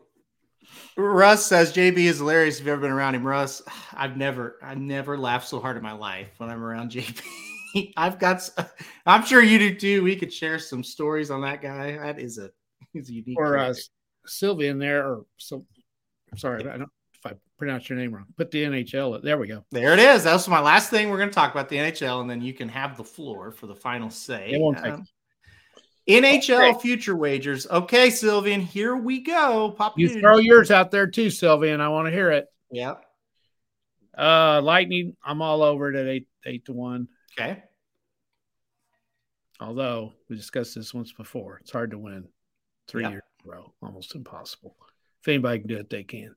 Russ 0.98 1.46
says 1.46 1.74
JB 1.74 1.98
is 1.98 2.18
hilarious. 2.18 2.56
If 2.56 2.62
you've 2.62 2.70
ever 2.70 2.82
been 2.82 2.92
around 2.92 3.16
him, 3.16 3.26
Russ, 3.26 3.62
I've 3.94 4.18
never, 4.18 4.58
I've 4.62 4.78
never 4.78 5.18
laughed 5.18 5.48
so 5.48 5.60
hard 5.60 5.78
in 5.78 5.84
my 5.84 5.94
life 5.94 6.30
when 6.38 6.50
I'm 6.50 6.64
around 6.64 6.92
JB. 6.92 7.22
I've 7.98 8.20
got, 8.20 8.48
I'm 9.06 9.26
sure 9.26 9.42
you 9.42 9.60
do 9.60 9.76
too. 9.76 10.04
We 10.04 10.16
could 10.16 10.32
share 10.32 10.60
some 10.60 10.84
stories 10.84 11.32
on 11.32 11.42
that 11.42 11.62
guy. 11.62 11.98
That 11.98 12.20
is 12.20 12.38
a, 12.38 12.52
he's 12.94 13.10
a 13.10 13.14
unique. 13.14 13.38
Or 13.38 13.58
uh, 13.58 13.74
Sylvia 14.26 14.72
in 14.72 14.80
there, 14.80 15.06
or 15.06 15.26
so. 15.38 15.66
Sorry, 16.36 16.68
I 16.68 16.78
don't 16.78 16.90
if 17.64 17.68
pronounce 17.68 17.90
your 17.90 17.98
name 17.98 18.14
wrong. 18.14 18.26
Put 18.38 18.52
the 18.52 18.64
NHL. 18.64 19.22
There 19.22 19.38
we 19.38 19.48
go. 19.48 19.64
There 19.72 19.94
it 19.94 20.00
is. 20.00 20.24
That's 20.24 20.48
my 20.48 20.60
last 20.60 20.90
thing. 20.90 21.10
We're 21.10 21.18
going 21.18 21.30
to 21.30 21.36
talk 21.36 21.52
about 21.52 21.70
the 21.70 21.78
NHL, 21.78 22.22
and 22.22 22.30
then 22.30 22.42
you 22.42 22.54
can 22.54 22.70
have 22.70 22.98
the 22.98 23.04
floor 23.04 23.52
for 23.52 23.68
the 23.68 23.76
final 23.76 24.10
say. 24.10 24.52
It 24.52 24.62
won't 24.62 24.78
take. 24.78 24.94
Um, 24.94 25.06
NHL 26.08 26.72
okay. 26.72 26.80
future 26.80 27.16
wagers. 27.16 27.66
Okay, 27.68 28.10
Sylvian, 28.10 28.62
here 28.62 28.96
we 28.96 29.22
go. 29.22 29.72
Pop 29.72 29.98
you 29.98 30.10
throw 30.20 30.38
yours 30.38 30.70
out 30.70 30.92
there 30.92 31.08
too, 31.08 31.28
Sylvian. 31.28 31.80
I 31.80 31.90
want 31.90 32.08
to 32.08 32.12
hear 32.12 32.32
it. 32.32 32.48
Yep. 32.72 33.06
Uh, 34.18 34.62
Lightning. 34.62 35.16
I'm 35.24 35.42
all 35.42 35.64
over 35.64 35.90
it 35.90 35.96
at 35.96 36.08
eight 36.08 36.28
eight 36.46 36.66
to 36.66 36.74
one. 36.74 37.08
Okay. 37.40 37.64
Although 39.62 40.14
we 40.30 40.36
discussed 40.36 40.76
this 40.76 40.94
once 40.94 41.14
before, 41.14 41.60
it's 41.60 41.72
hard 41.72 41.92
to 41.92 41.98
win 41.98 42.28
three 42.90 43.04
yep. 43.04 43.12
years 43.14 43.24
in 43.44 43.50
a 43.50 43.56
row. 43.56 43.74
Almost 43.82 44.14
impossible. 44.16 44.76
If 45.22 45.30
anybody 45.30 45.60
can 45.60 45.68
do 45.70 45.78
it, 45.78 45.90
they 45.90 46.04
can. 46.04 46.36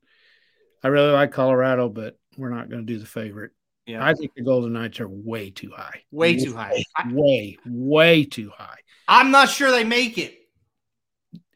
I 0.86 0.88
really 0.88 1.10
like 1.10 1.32
Colorado, 1.32 1.88
but 1.88 2.16
we're 2.38 2.54
not 2.54 2.70
going 2.70 2.86
to 2.86 2.92
do 2.92 3.00
the 3.00 3.06
favorite. 3.06 3.50
Yeah. 3.86 4.06
I 4.06 4.14
think 4.14 4.30
the 4.36 4.44
Golden 4.44 4.72
Knights 4.72 5.00
are 5.00 5.08
way 5.08 5.50
too 5.50 5.72
high. 5.74 6.02
Way, 6.12 6.34
way 6.34 6.44
too 6.44 6.54
high. 6.54 6.84
Way, 7.10 7.58
way 7.66 8.24
too 8.24 8.52
high. 8.56 8.78
I'm 9.08 9.32
not 9.32 9.48
sure 9.48 9.72
they 9.72 9.82
make 9.82 10.16
it. 10.16 10.38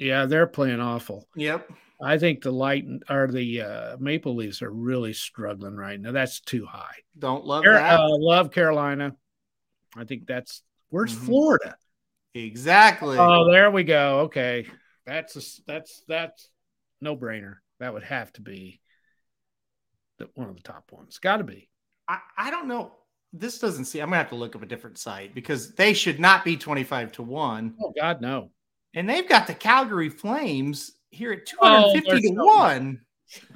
Yeah, 0.01 0.27
they're 0.27 0.49
playing 0.49 0.81
awful. 0.81 1.29
Yep. 1.37 1.71
I 2.03 2.19
think 2.19 2.43
the 2.43 2.51
light 2.51 2.87
or 3.09 3.29
the 3.29 3.63
uh, 3.63 3.97
Maple 4.01 4.35
Leafs 4.35 4.63
are 4.63 4.73
really 4.73 5.13
struggling 5.13 5.77
right 5.77 6.01
now. 6.01 6.11
That's 6.11 6.41
too 6.41 6.67
high. 6.67 6.97
Don't 7.17 7.47
love 7.47 7.63
Car- 7.63 7.75
that. 7.75 8.01
Uh, 8.01 8.09
love 8.19 8.51
Carolina. 8.51 9.15
I 9.97 10.07
think 10.07 10.27
that's 10.27 10.65
where's 10.89 11.15
mm-hmm. 11.15 11.27
Florida. 11.27 11.77
Exactly. 12.35 13.17
Oh, 13.17 13.49
there 13.49 13.71
we 13.71 13.85
go. 13.85 14.23
Okay, 14.23 14.67
that's 15.07 15.37
a, 15.37 15.63
that's 15.69 16.03
that's 16.09 16.51
no 17.01 17.17
brainer. 17.17 17.59
That 17.79 17.95
would 17.95 18.03
have 18.03 18.33
to 18.33 18.41
be 18.41 18.81
one 20.35 20.49
of 20.49 20.57
the 20.57 20.63
top 20.63 20.91
ones. 20.93 21.19
Got 21.19 21.39
to 21.39 21.45
be. 21.45 21.69
I, 22.09 22.19
I 22.37 22.51
don't 22.51 22.69
know. 22.69 22.93
This 23.33 23.59
doesn't 23.59 23.85
see. 23.85 24.01
I'm 24.01 24.09
gonna 24.09 24.17
have 24.17 24.31
to 24.31 24.35
look 24.35 24.57
up 24.57 24.63
a 24.63 24.67
different 24.67 24.99
site 24.99 25.35
because 25.35 25.73
they 25.75 25.95
should 25.95 26.19
not 26.19 26.45
be 26.45 26.57
25 26.57 27.13
to 27.13 27.23
one. 27.23 27.75
Oh 27.81 27.93
God, 27.97 28.21
no. 28.21 28.51
And 28.95 29.09
they've 29.09 29.29
got 29.29 29.47
the 29.47 29.55
Calgary 29.55 30.09
Flames 30.09 30.93
here 31.11 31.33
at 31.33 31.47
250 31.47 32.11
oh, 32.11 32.21
to 32.21 32.29
so 32.29 32.45
one. 32.45 33.01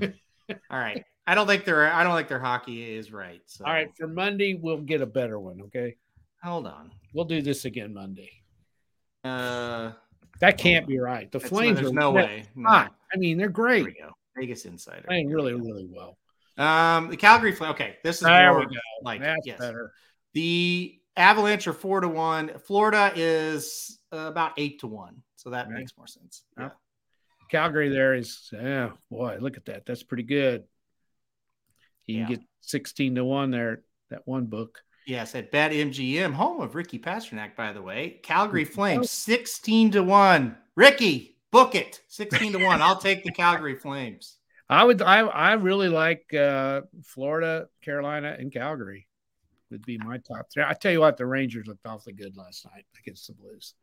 All 0.02 0.78
right. 0.78 1.04
I 1.26 1.34
don't 1.34 1.46
think 1.46 1.64
their 1.64 1.92
I 1.92 2.04
don't 2.04 2.14
think 2.14 2.28
their 2.28 2.38
hockey 2.38 2.94
is 2.94 3.12
right. 3.12 3.40
So. 3.46 3.64
All 3.64 3.72
right, 3.72 3.90
for 3.96 4.06
Monday 4.06 4.54
we'll 4.54 4.78
get 4.78 5.00
a 5.00 5.06
better 5.06 5.40
one. 5.40 5.60
Okay. 5.62 5.96
Hold 6.42 6.66
on. 6.66 6.92
We'll 7.12 7.24
do 7.24 7.42
this 7.42 7.64
again 7.64 7.94
Monday. 7.94 8.30
Uh, 9.24 9.92
that 10.40 10.58
can't 10.58 10.86
be 10.86 10.98
right. 10.98 11.32
The 11.32 11.40
Flames 11.40 11.80
there's 11.80 11.90
are 11.90 11.94
no 11.94 12.10
way. 12.10 12.44
No. 12.54 12.68
I 12.68 12.88
mean, 13.16 13.38
they're 13.38 13.48
great. 13.48 13.84
There 13.84 13.94
we 13.98 14.00
go. 14.00 14.12
Vegas 14.36 14.64
Insider. 14.66 15.04
Playing 15.06 15.30
really, 15.30 15.54
really 15.54 15.88
well. 15.90 16.18
Um, 16.56 17.10
the 17.10 17.16
Calgary 17.16 17.52
Flame. 17.52 17.72
Okay, 17.72 17.96
this 18.04 18.16
is 18.16 18.22
there 18.22 18.52
more 18.52 18.66
like 19.02 19.20
That's 19.20 19.46
yes. 19.46 19.58
better. 19.58 19.92
The 20.32 20.98
Avalanche 21.16 21.66
are 21.66 21.72
four 21.72 22.00
to 22.00 22.08
one. 22.08 22.52
Florida 22.66 23.12
is 23.14 23.98
uh, 24.12 24.18
about 24.18 24.52
eight 24.56 24.80
to 24.80 24.86
one. 24.86 25.22
So 25.36 25.50
that 25.50 25.68
right. 25.68 25.78
makes 25.78 25.96
more 25.96 26.06
sense. 26.06 26.42
Yeah. 26.58 26.70
Calgary 27.50 27.88
there 27.90 28.14
is 28.14 28.48
yeah, 28.52 28.90
boy, 29.10 29.38
look 29.40 29.56
at 29.56 29.66
that. 29.66 29.84
That's 29.86 30.02
pretty 30.02 30.22
good. 30.22 30.64
You 32.06 32.18
yeah. 32.18 32.26
can 32.26 32.34
get 32.36 32.44
16 32.60 33.14
to 33.16 33.24
1 33.24 33.50
there, 33.50 33.82
that 34.10 34.22
one 34.26 34.46
book. 34.46 34.82
Yes, 35.06 35.34
at 35.34 35.50
Bet 35.50 35.72
MGM, 35.72 36.32
home 36.32 36.60
of 36.60 36.74
Ricky 36.74 36.98
Pasternak, 36.98 37.56
by 37.56 37.72
the 37.72 37.82
way. 37.82 38.20
Calgary 38.22 38.64
Flames, 38.64 39.10
16 39.10 39.92
to 39.92 40.02
1. 40.02 40.56
Ricky, 40.76 41.36
book 41.50 41.74
it. 41.74 42.00
16 42.08 42.52
to 42.52 42.64
1. 42.64 42.82
I'll 42.82 42.96
take 42.96 43.22
the 43.22 43.32
Calgary 43.32 43.74
Flames. 43.74 44.38
I 44.68 44.84
would 44.84 45.02
I 45.02 45.20
I 45.20 45.52
really 45.54 45.88
like 45.88 46.32
uh, 46.34 46.82
Florida, 47.04 47.68
Carolina, 47.82 48.34
and 48.38 48.52
Calgary. 48.52 49.06
would 49.70 49.84
be 49.84 49.98
my 49.98 50.18
top 50.18 50.46
three. 50.52 50.64
I 50.66 50.72
tell 50.74 50.92
you 50.92 51.00
what, 51.00 51.16
the 51.16 51.26
Rangers 51.26 51.66
looked 51.66 51.86
awfully 51.86 52.14
good 52.14 52.36
last 52.36 52.64
night 52.72 52.84
against 52.98 53.26
the 53.26 53.34
Blues. 53.34 53.74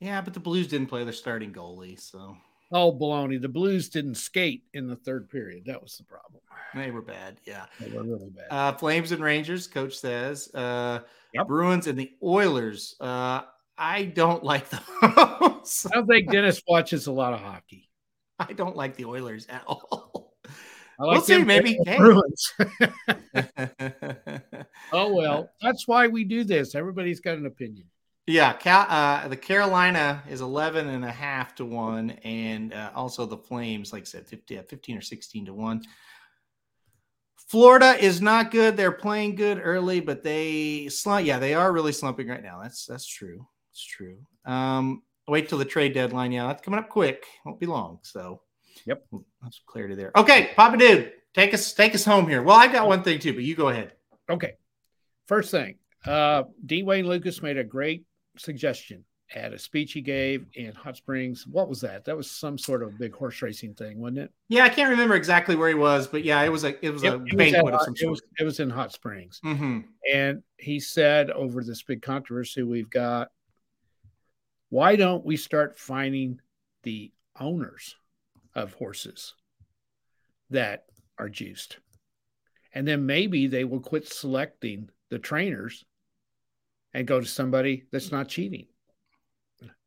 Yeah, 0.00 0.20
but 0.22 0.32
the 0.34 0.40
Blues 0.40 0.66
didn't 0.66 0.86
play 0.88 1.04
their 1.04 1.12
starting 1.12 1.52
goalie, 1.52 2.00
so 2.00 2.36
Oh, 2.72 2.92
baloney. 2.92 3.40
The 3.40 3.48
Blues 3.48 3.88
didn't 3.88 4.14
skate 4.14 4.62
in 4.74 4.86
the 4.86 4.94
third 4.96 5.28
period. 5.28 5.64
That 5.66 5.82
was 5.82 5.96
the 5.98 6.04
problem. 6.04 6.40
they 6.72 6.92
were 6.92 7.02
bad. 7.02 7.36
Yeah. 7.44 7.66
They 7.80 7.90
were 7.90 8.04
really 8.04 8.30
bad. 8.30 8.46
Uh, 8.48 8.72
Flames 8.76 9.10
and 9.10 9.20
Rangers, 9.22 9.66
coach 9.66 9.96
says. 9.98 10.48
Uh, 10.54 11.00
Yep. 11.34 11.46
Bruins 11.46 11.86
and 11.88 11.96
the 11.98 12.10
Oilers. 12.22 12.94
Uh, 13.00 13.42
I 13.78 14.04
don't 14.04 14.42
like 14.44 14.68
those. 14.70 14.80
I 15.86 15.94
don't 15.94 16.06
think 16.06 16.30
Dennis 16.30 16.62
watches 16.66 17.06
a 17.08 17.12
lot 17.12 17.32
of 17.34 17.40
hockey. 17.40 17.89
I 18.48 18.52
don't 18.52 18.76
like 18.76 18.96
the 18.96 19.04
Oilers 19.04 19.46
at 19.48 19.62
all. 19.66 20.34
I 20.48 21.04
We'll 21.04 21.20
see, 21.22 21.42
maybe. 21.42 21.78
Bruins. 21.96 22.52
oh 24.92 25.14
well, 25.14 25.48
that's 25.62 25.88
why 25.88 26.08
we 26.08 26.24
do 26.24 26.44
this. 26.44 26.74
Everybody's 26.74 27.20
got 27.20 27.38
an 27.38 27.46
opinion. 27.46 27.86
yeah, 28.26 28.52
Cal, 28.52 28.86
uh, 28.88 29.26
the 29.28 29.36
Carolina 29.36 30.22
is 30.28 30.42
11 30.42 30.88
and 30.88 31.02
a 31.02 31.10
half 31.10 31.54
to 31.54 31.64
one, 31.64 32.10
and 32.22 32.74
uh, 32.74 32.90
also 32.94 33.24
the 33.24 33.38
Flames, 33.38 33.94
like 33.94 34.02
I 34.02 34.04
said, 34.04 34.26
50, 34.26 34.54
yeah, 34.54 34.62
15 34.68 34.98
or 34.98 35.00
16 35.00 35.46
to 35.46 35.54
one. 35.54 35.80
Florida 37.48 37.96
is 37.98 38.20
not 38.20 38.50
good. 38.50 38.76
They're 38.76 38.92
playing 38.92 39.36
good 39.36 39.58
early, 39.62 40.00
but 40.00 40.22
they 40.22 40.88
slump. 40.88 41.24
Yeah, 41.26 41.38
they 41.38 41.54
are 41.54 41.72
really 41.72 41.92
slumping 41.92 42.28
right 42.28 42.42
now. 42.42 42.60
That's 42.62 42.84
that's 42.84 43.06
true. 43.06 43.46
It's 43.72 43.84
true. 43.84 44.18
Um, 44.44 45.02
wait 45.30 45.48
till 45.48 45.58
the 45.58 45.64
trade 45.64 45.94
deadline. 45.94 46.32
Yeah, 46.32 46.46
that's 46.48 46.62
coming 46.62 46.78
up 46.80 46.88
quick. 46.88 47.24
Won't 47.44 47.60
be 47.60 47.66
long. 47.66 48.00
So, 48.02 48.42
Yep. 48.86 49.06
that's 49.42 49.60
clarity 49.66 49.94
there. 49.94 50.10
Okay, 50.16 50.50
Papa 50.56 50.76
Dude, 50.76 51.12
take 51.34 51.54
us 51.54 51.72
take 51.72 51.94
us 51.94 52.04
home 52.04 52.28
here. 52.28 52.42
Well, 52.42 52.56
I 52.56 52.66
got 52.68 52.86
one 52.88 53.02
thing 53.02 53.18
too, 53.18 53.32
but 53.34 53.44
you 53.44 53.54
go 53.54 53.68
ahead. 53.68 53.92
Okay. 54.28 54.54
First 55.26 55.50
thing, 55.50 55.76
uh, 56.06 56.44
D. 56.66 56.82
Wayne 56.82 57.06
Lukas 57.06 57.40
made 57.42 57.56
a 57.56 57.64
great 57.64 58.04
suggestion 58.36 59.04
at 59.32 59.52
a 59.52 59.58
speech 59.58 59.92
he 59.92 60.00
gave 60.00 60.44
in 60.54 60.72
Hot 60.74 60.96
Springs. 60.96 61.46
What 61.46 61.68
was 61.68 61.80
that? 61.82 62.04
That 62.04 62.16
was 62.16 62.28
some 62.28 62.58
sort 62.58 62.82
of 62.82 62.98
big 62.98 63.14
horse 63.14 63.40
racing 63.42 63.74
thing, 63.74 64.00
wasn't 64.00 64.18
it? 64.18 64.32
Yeah, 64.48 64.64
I 64.64 64.68
can't 64.68 64.90
remember 64.90 65.14
exactly 65.14 65.54
where 65.54 65.68
he 65.68 65.74
was, 65.76 66.08
but 66.08 66.24
yeah, 66.24 66.42
it 66.42 66.48
was 66.48 66.64
a 66.64 66.84
it 66.84 66.90
was 66.90 67.04
a 67.04 67.06
It- 67.06 67.12
it 67.28 67.36
was 67.36 67.54
at 67.54 67.74
of 67.74 67.82
some 67.82 67.94
it 67.94 67.98
sort. 67.98 68.10
was, 68.10 68.22
it 68.40 68.44
was 68.44 68.58
in 68.60 68.70
Hot 68.70 68.92
Springs. 68.92 69.38
hmm 69.42 69.80
And 70.12 70.42
he 70.58 70.80
said 70.80 71.30
over 71.30 71.62
this 71.62 71.82
big 71.82 72.02
controversy 72.02 72.62
we've 72.64 72.90
got, 72.90 73.30
why 74.70 74.96
don't 74.96 75.24
we 75.24 75.36
start 75.36 75.78
finding 75.78 76.40
the 76.84 77.12
owners 77.38 77.96
of 78.54 78.72
horses 78.74 79.34
that 80.48 80.86
are 81.18 81.28
juiced? 81.28 81.78
And 82.72 82.86
then 82.86 83.04
maybe 83.04 83.48
they 83.48 83.64
will 83.64 83.80
quit 83.80 84.08
selecting 84.08 84.88
the 85.10 85.18
trainers 85.18 85.84
and 86.94 87.06
go 87.06 87.20
to 87.20 87.26
somebody 87.26 87.84
that's 87.92 88.12
not 88.12 88.28
cheating. 88.28 88.66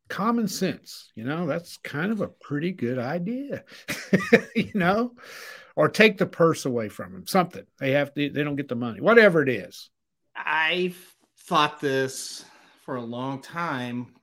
Common 0.10 0.48
sense, 0.48 1.12
you 1.16 1.24
know, 1.24 1.48
that's 1.48 1.78
kind 1.78 2.12
of 2.12 2.22
a 2.22 2.28
pretty 2.28 2.72
good 2.72 3.00
idea, 3.00 3.64
you 4.56 4.70
know, 4.74 5.14
or 5.76 5.88
take 5.88 6.18
the 6.18 6.26
purse 6.26 6.66
away 6.66 6.90
from 6.90 7.14
them, 7.14 7.26
something 7.26 7.64
they 7.80 7.92
have 7.92 8.14
to, 8.14 8.30
they 8.30 8.44
don't 8.44 8.58
get 8.58 8.68
the 8.68 8.76
money, 8.76 9.00
whatever 9.00 9.42
it 9.42 9.50
is. 9.50 9.90
I've 10.36 10.98
thought 11.40 11.80
this 11.80 12.44
for 12.84 12.98
a 12.98 13.02
long 13.02 13.42
time, 13.42 14.14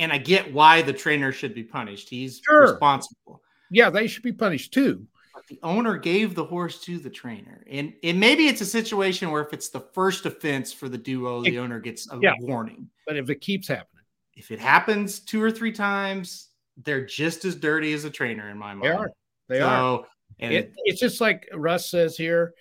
and 0.00 0.12
I 0.12 0.18
get 0.18 0.52
why 0.52 0.82
the 0.82 0.92
trainer 0.92 1.30
should 1.30 1.54
be 1.54 1.62
punished. 1.62 2.08
He's 2.08 2.40
Sure. 2.44 2.62
responsible. 2.72 3.42
Yeah, 3.70 3.90
they 3.90 4.06
should 4.08 4.22
be 4.24 4.32
punished 4.32 4.72
too. 4.74 5.06
But 5.34 5.46
the 5.46 5.60
owner 5.62 5.96
gave 5.96 6.34
the 6.34 6.44
horse 6.44 6.80
to 6.82 6.98
the 6.98 7.10
trainer. 7.10 7.62
And, 7.70 7.92
and 8.02 8.18
maybe 8.18 8.48
it's 8.48 8.60
a 8.62 8.66
situation 8.66 9.30
where 9.30 9.42
if 9.42 9.52
it's 9.52 9.68
the 9.68 9.80
first 9.94 10.26
offense 10.26 10.72
for 10.72 10.88
the 10.88 10.98
duo, 10.98 11.42
the 11.42 11.58
owner 11.58 11.78
gets 11.78 12.10
a 12.10 12.18
Yeah. 12.20 12.32
warning. 12.40 12.90
But 13.06 13.16
if 13.16 13.30
it 13.30 13.40
keeps 13.40 13.68
happening, 13.68 13.86
If 14.34 14.50
it 14.50 14.58
happens 14.58 15.20
two 15.20 15.42
or 15.42 15.50
three 15.50 15.72
times, 15.72 16.48
they're 16.78 17.04
just 17.04 17.44
as 17.44 17.54
dirty 17.56 17.92
as 17.92 18.04
a 18.06 18.10
trainer 18.10 18.48
in 18.48 18.56
my 18.56 18.72
mind. 18.74 18.82
they 18.84 18.90
are. 18.90 19.10
They 19.48 19.60
are. 19.60 20.04
And 20.38 20.54
It, 20.54 20.72
it's 20.86 20.98
just 21.00 21.20
like 21.20 21.46
Russ 21.52 21.90
says 21.90 22.16
here. 22.16 22.54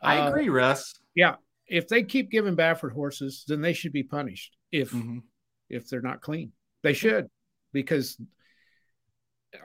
I 0.00 0.18
uh, 0.20 0.28
agree, 0.28 0.48
Russ. 0.48 0.94
Yeah, 1.16 1.36
if 1.66 1.88
they 1.88 2.04
keep 2.04 2.30
giving 2.30 2.54
Baffert 2.56 2.92
horses, 2.92 3.44
then 3.48 3.62
they 3.62 3.72
should 3.72 3.92
be 3.92 4.04
punished. 4.04 4.56
If 4.70 4.92
Mhm. 4.92 5.22
if 5.68 5.88
they're 5.88 6.02
not 6.02 6.20
clean, 6.20 6.52
they 6.84 6.92
should, 6.92 7.26
because 7.72 8.16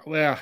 well, 0.08 0.40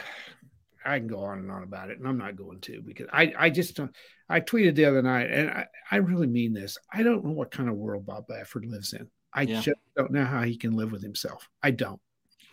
I 0.85 0.99
can 0.99 1.07
go 1.07 1.19
on 1.19 1.39
and 1.39 1.51
on 1.51 1.63
about 1.63 1.89
it, 1.89 1.97
and 1.99 2.07
I'm 2.07 2.17
not 2.17 2.35
going 2.37 2.61
to 2.61 2.81
because 2.81 3.07
I 3.11 3.33
I 3.37 3.49
just 3.49 3.75
don't. 3.75 3.93
I 4.29 4.39
tweeted 4.41 4.75
the 4.75 4.85
other 4.85 5.01
night, 5.01 5.29
and 5.31 5.49
I, 5.49 5.65
I 5.91 5.97
really 5.97 6.27
mean 6.27 6.53
this. 6.53 6.77
I 6.91 7.03
don't 7.03 7.23
know 7.25 7.31
what 7.31 7.51
kind 7.51 7.67
of 7.69 7.75
world 7.75 8.05
Bob 8.05 8.27
Baffert 8.27 8.65
lives 8.69 8.93
in. 8.93 9.09
I 9.33 9.43
Yeah. 9.43 9.61
just 9.61 9.79
don't 9.95 10.11
know 10.11 10.25
how 10.25 10.43
he 10.43 10.57
can 10.57 10.71
live 10.75 10.91
with 10.91 11.01
himself. 11.01 11.49
I 11.61 11.71
don't. 11.71 11.99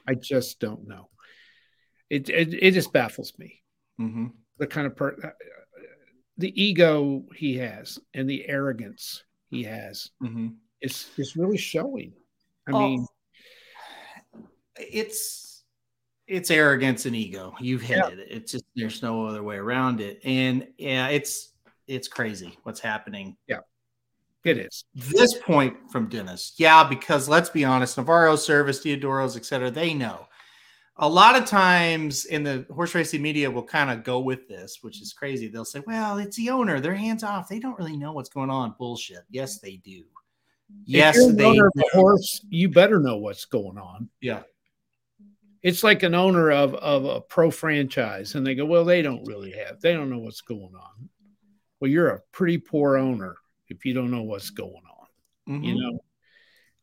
I 0.07 0.15
just 0.15 0.61
don't 0.61 0.87
know. 0.87 1.09
It 2.11 2.29
it, 2.29 2.55
it 2.55 2.71
just 2.73 2.93
baffles 2.93 3.33
me. 3.39 3.63
Mhm. 4.01 4.33
the 4.59 4.67
kind 4.69 4.87
of 4.87 4.95
per 4.97 5.35
the 6.39 6.63
ego 6.63 7.25
he 7.37 7.57
has 7.59 7.99
and 8.13 8.29
the 8.29 8.49
arrogance 8.49 9.23
he 9.51 9.63
has 9.65 10.11
Mhm. 10.23 10.57
is 10.81 11.11
is 11.17 11.37
really 11.37 11.59
showing. 11.59 12.13
I 12.69 12.73
Oh, 12.73 12.79
mean, 12.79 13.07
it's 14.77 15.63
it's 16.27 16.51
arrogance 16.51 17.07
and 17.07 17.15
ego. 17.15 17.55
You've 17.61 17.83
hit 17.83 17.99
Yeah. 17.99 18.09
it. 18.09 18.27
It's 18.31 18.53
just 18.53 18.65
there's 18.75 19.03
no 19.03 19.27
other 19.27 19.43
way 19.43 19.57
around 19.57 20.01
it. 20.01 20.21
And 20.25 20.67
yeah, 20.79 21.09
it's 21.09 21.53
it's 21.87 22.09
crazy 22.09 22.59
what's 22.63 22.81
happening. 22.81 23.37
Yeah. 23.47 23.61
It 24.45 24.59
is. 24.59 24.85
This 24.95 25.39
point 25.39 25.75
from 25.91 26.09
Dennis, 26.09 26.53
yeah, 26.59 26.85
because 26.85 27.31
let's 27.31 27.49
be 27.49 27.65
honest, 27.65 27.97
Navarro, 27.97 28.37
Servis, 28.37 28.85
Theodoros, 28.85 29.37
etc. 29.37 29.71
They 29.71 29.95
know. 29.95 30.27
A 30.99 31.09
lot 31.09 31.35
of 31.35 31.47
times 31.47 32.27
in 32.27 32.45
the 32.45 32.67
horse 32.73 32.95
racing 32.95 33.23
media 33.23 33.51
will 33.51 33.65
kind 33.65 33.91
of 33.91 34.05
go 34.05 34.21
with 34.21 34.47
this, 34.47 34.79
which 34.83 35.01
is 35.01 35.15
crazy. 35.15 35.49
They'll 35.49 35.65
say, 35.65 35.81
"Well, 35.87 36.19
it's 36.19 36.37
the 36.37 36.51
owner; 36.51 36.79
they're 36.79 36.95
hands 36.95 37.25
off. 37.25 37.49
They 37.49 37.59
don't 37.59 37.79
really 37.79 37.97
know 37.97 38.13
what's 38.13 38.29
going 38.29 38.51
on." 38.51 38.75
Bullshit. 38.79 39.25
Yes, 39.31 39.61
they 39.61 39.77
do. 39.79 40.05
Yes, 40.85 41.17
they. 41.35 41.55
do. 41.55 41.71
horse, 41.93 42.45
you 42.49 42.69
better 42.69 43.01
know 43.01 43.17
what's 43.17 43.47
going 43.47 43.79
on. 43.79 44.09
Yeah. 44.21 44.43
It's 45.65 45.83
like 45.83 46.05
an 46.05 46.15
owner 46.15 46.53
of 46.53 46.75
of 46.75 47.05
a 47.07 47.21
pro 47.23 47.51
franchise, 47.51 48.37
and 48.37 48.47
they 48.47 48.55
go, 48.55 48.65
"Well, 48.67 48.85
they 48.85 49.03
don't 49.03 49.27
really 49.27 49.51
have. 49.53 49.81
They 49.81 49.95
don't 49.95 50.11
know 50.11 50.19
what's 50.21 50.43
going 50.43 50.75
on." 50.75 51.09
Well, 51.81 51.91
you're 51.91 52.11
a 52.11 52.21
pretty 52.33 52.59
poor 52.59 52.97
owner 52.97 53.35
if 53.69 53.85
you 53.85 53.95
don't 53.95 54.11
know 54.13 54.23
what's 54.23 54.51
going 54.51 54.71
on. 54.73 55.63
You 55.65 55.75
Mhm. 55.75 55.79
know. 55.81 55.99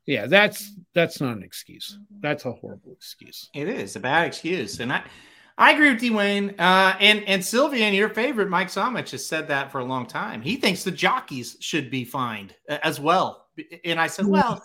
Yeah, 0.08 0.26
that's 0.26 0.72
that's 0.94 1.22
not 1.22 1.38
an 1.38 1.44
excuse. 1.44 1.98
That's 2.20 2.46
a 2.46 2.52
horrible 2.52 2.94
excuse. 2.94 3.50
It 3.54 3.70
is 3.70 3.96
a 3.96 4.00
bad 4.00 4.26
excuse, 4.28 4.80
and 4.80 4.92
I, 4.92 5.04
I 5.60 5.72
agree 5.74 5.92
with 5.94 6.02
Dwayne. 6.02 6.60
Uh, 6.60 6.96
and 7.00 7.24
and 7.28 7.42
Sylvian, 7.42 7.96
your 7.96 8.10
favorite, 8.10 8.50
Mike 8.50 8.70
Somich, 8.70 9.12
has 9.12 9.24
said 9.26 9.48
that 9.50 9.72
for 9.72 9.80
a 9.80 9.86
long 9.86 10.08
time. 10.08 10.42
He 10.42 10.56
thinks 10.58 10.84
the 10.84 10.92
jockeys 10.92 11.56
should 11.60 11.92
be 11.92 12.04
fined 12.04 12.56
uh, 12.68 12.80
as 12.82 13.00
well. 13.00 13.48
And 13.86 14.00
I 14.00 14.08
said, 14.08 14.26
well, 14.26 14.64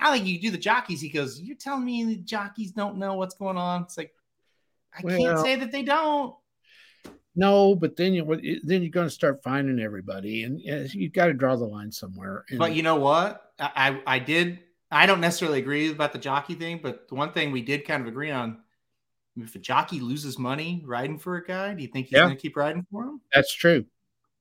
I 0.00 0.12
think 0.12 0.26
you 0.26 0.40
do 0.40 0.50
the 0.50 0.58
jockeys. 0.58 1.00
He 1.00 1.08
goes, 1.08 1.40
you're 1.40 1.56
telling 1.56 1.84
me 1.84 2.04
the 2.04 2.16
jockeys 2.16 2.72
don't 2.72 2.98
know 2.98 3.14
what's 3.14 3.34
going 3.34 3.56
on? 3.56 3.82
It's 3.82 3.96
like 3.96 4.12
I 4.96 5.02
can't 5.02 5.38
say 5.38 5.56
that 5.56 5.72
they 5.72 5.82
don't. 5.82 6.34
No, 7.34 7.74
but 7.74 7.96
then 7.96 8.14
you 8.14 8.60
then 8.64 8.82
you're 8.82 8.90
going 8.90 9.06
to 9.06 9.10
start 9.10 9.42
finding 9.42 9.78
everybody, 9.78 10.44
and 10.44 10.58
uh, 10.68 10.88
you 10.90 11.10
got 11.10 11.26
to 11.26 11.34
draw 11.34 11.54
the 11.54 11.66
line 11.66 11.92
somewhere. 11.92 12.44
And 12.48 12.58
But 12.58 12.72
you 12.72 12.82
know 12.82 12.96
what? 12.96 13.52
I, 13.58 14.00
I 14.06 14.14
I 14.14 14.18
did. 14.18 14.60
I 14.90 15.04
don't 15.04 15.20
necessarily 15.20 15.58
agree 15.58 15.90
about 15.90 16.12
the 16.12 16.18
jockey 16.18 16.54
thing, 16.54 16.80
but 16.82 17.08
the 17.08 17.14
one 17.14 17.32
thing 17.32 17.52
we 17.52 17.60
did 17.60 17.86
kind 17.86 18.00
of 18.00 18.08
agree 18.08 18.30
on. 18.30 18.62
If 19.38 19.54
a 19.54 19.58
jockey 19.58 20.00
loses 20.00 20.38
money 20.38 20.82
riding 20.86 21.18
for 21.18 21.36
a 21.36 21.44
guy, 21.44 21.74
do 21.74 21.82
you 21.82 21.88
think 21.88 22.06
he's 22.06 22.16
Yeah. 22.16 22.24
going 22.24 22.36
to 22.36 22.40
keep 22.40 22.56
riding 22.56 22.86
for 22.90 23.04
him? 23.04 23.20
that's 23.34 23.52
true. 23.52 23.84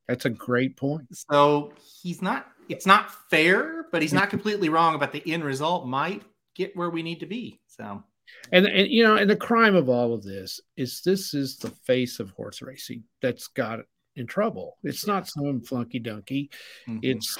That's 0.07 0.23
a 0.23 0.29
great 0.29 0.77
point. 0.77 1.07
So 1.11 1.73
he's 2.01 2.21
not. 2.21 2.47
It's 2.69 2.85
not 2.85 3.11
fair, 3.29 3.85
but 3.91 4.01
he's 4.01 4.13
not 4.13 4.29
completely 4.29 4.69
wrong 4.69 4.95
about 4.95 5.11
the 5.11 5.23
end 5.31 5.43
result. 5.43 5.87
Might 5.87 6.23
get 6.55 6.75
where 6.75 6.89
we 6.89 7.03
need 7.03 7.19
to 7.19 7.25
be. 7.25 7.59
So 7.67 8.03
And, 8.51 8.65
and 8.65 8.87
you 8.87 9.03
know, 9.03 9.15
and 9.15 9.29
the 9.29 9.35
crime 9.35 9.75
of 9.75 9.89
all 9.89 10.13
of 10.13 10.23
this 10.23 10.59
is 10.77 11.01
this 11.01 11.33
is 11.33 11.57
the 11.57 11.69
face 11.69 12.19
of 12.19 12.29
horse 12.31 12.61
racing 12.61 13.03
that's 13.21 13.47
got 13.47 13.79
in 14.15 14.27
trouble. 14.27 14.77
It's 14.83 15.05
not 15.05 15.27
some 15.27 15.61
flunky 15.61 15.99
dunky. 15.99 16.49
mhm. 16.87 16.99
It's 17.03 17.37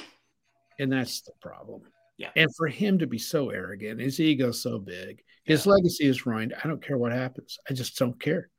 and 0.78 0.92
that's 0.92 1.22
the 1.22 1.32
problem. 1.40 1.82
Yeah. 2.18 2.30
And 2.36 2.54
for 2.54 2.66
him 2.66 2.98
to 2.98 3.06
be 3.06 3.18
so 3.18 3.50
arrogant, 3.50 4.00
his 4.00 4.20
ego 4.20 4.50
so 4.50 4.78
big, 4.78 5.22
his 5.44 5.66
legacy 5.66 6.04
is 6.04 6.26
ruined. 6.26 6.54
I 6.62 6.66
don't 6.68 6.82
care 6.82 6.98
what 6.98 7.12
happens. 7.12 7.58
I 7.68 7.74
just 7.74 7.96
don't 7.98 8.18
care. 8.20 8.50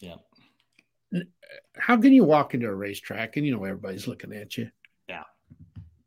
Yeah. 0.00 0.16
How 1.76 1.96
can 1.96 2.12
you 2.12 2.24
walk 2.24 2.54
into 2.54 2.66
a 2.66 2.74
racetrack 2.74 3.36
and 3.36 3.46
you 3.46 3.52
know 3.56 3.64
everybody's 3.64 4.08
looking 4.08 4.32
at 4.32 4.56
you? 4.56 4.70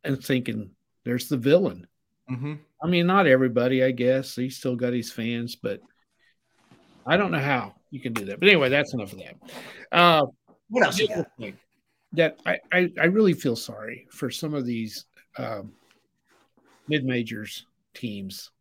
And 0.07 0.23
thinking 0.23 0.71
there's 1.03 1.29
the 1.29 1.37
villain. 1.37 1.87
Mhm. 2.29 2.59
I 2.81 2.87
mean, 2.87 3.07
not 3.07 3.27
everybody, 3.27 3.83
I 3.83 3.91
guess. 3.91 4.35
He's 4.35 4.57
still 4.57 4.75
got 4.75 4.93
his 4.93 5.11
fans, 5.11 5.55
but 5.55 5.81
I 7.05 7.17
don't 7.17 7.31
know 7.31 7.39
how 7.39 7.75
you 7.89 7.99
can 7.99 8.13
do 8.13 8.25
that. 8.25 8.39
But 8.39 8.49
anyway, 8.49 8.69
that's 8.69 8.93
enough 8.93 9.13
of 9.13 9.19
that. 9.19 9.35
Uh, 9.91 10.25
what 10.69 10.83
else 10.83 10.99
that 12.13 12.37
I, 12.45 12.59
I, 12.71 12.91
I 12.99 13.05
really 13.05 13.33
feel 13.33 13.55
sorry 13.55 14.07
for 14.11 14.29
some 14.29 14.53
of 14.53 14.65
these 14.65 15.05
um, 15.37 15.73
mid 16.87 17.03
majors 17.05 17.65
teams 17.93 18.51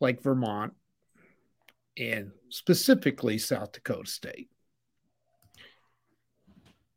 like 0.00 0.22
Vermont 0.22 0.74
and 1.96 2.30
specifically 2.50 3.38
South 3.38 3.72
Dakota 3.72 4.10
State 4.10 4.50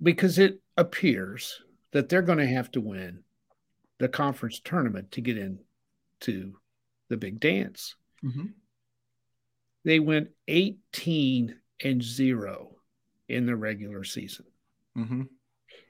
because 0.01 0.39
it 0.39 0.59
appears 0.77 1.61
that 1.91 2.09
they're 2.09 2.21
going 2.21 2.37
to 2.37 2.47
have 2.47 2.71
to 2.71 2.81
win 2.81 3.23
the 3.99 4.07
conference 4.09 4.59
tournament 4.63 5.11
to 5.11 5.21
get 5.21 5.37
into 5.37 6.53
the 7.09 7.17
big 7.17 7.39
dance. 7.39 7.95
Mm-hmm. 8.23 8.45
They 9.85 9.99
went 9.99 10.29
18 10.47 11.55
and 11.83 12.03
0 12.03 12.75
in 13.27 13.45
the 13.45 13.55
regular 13.55 14.03
season. 14.03 14.45
Mm-hmm. 14.97 15.23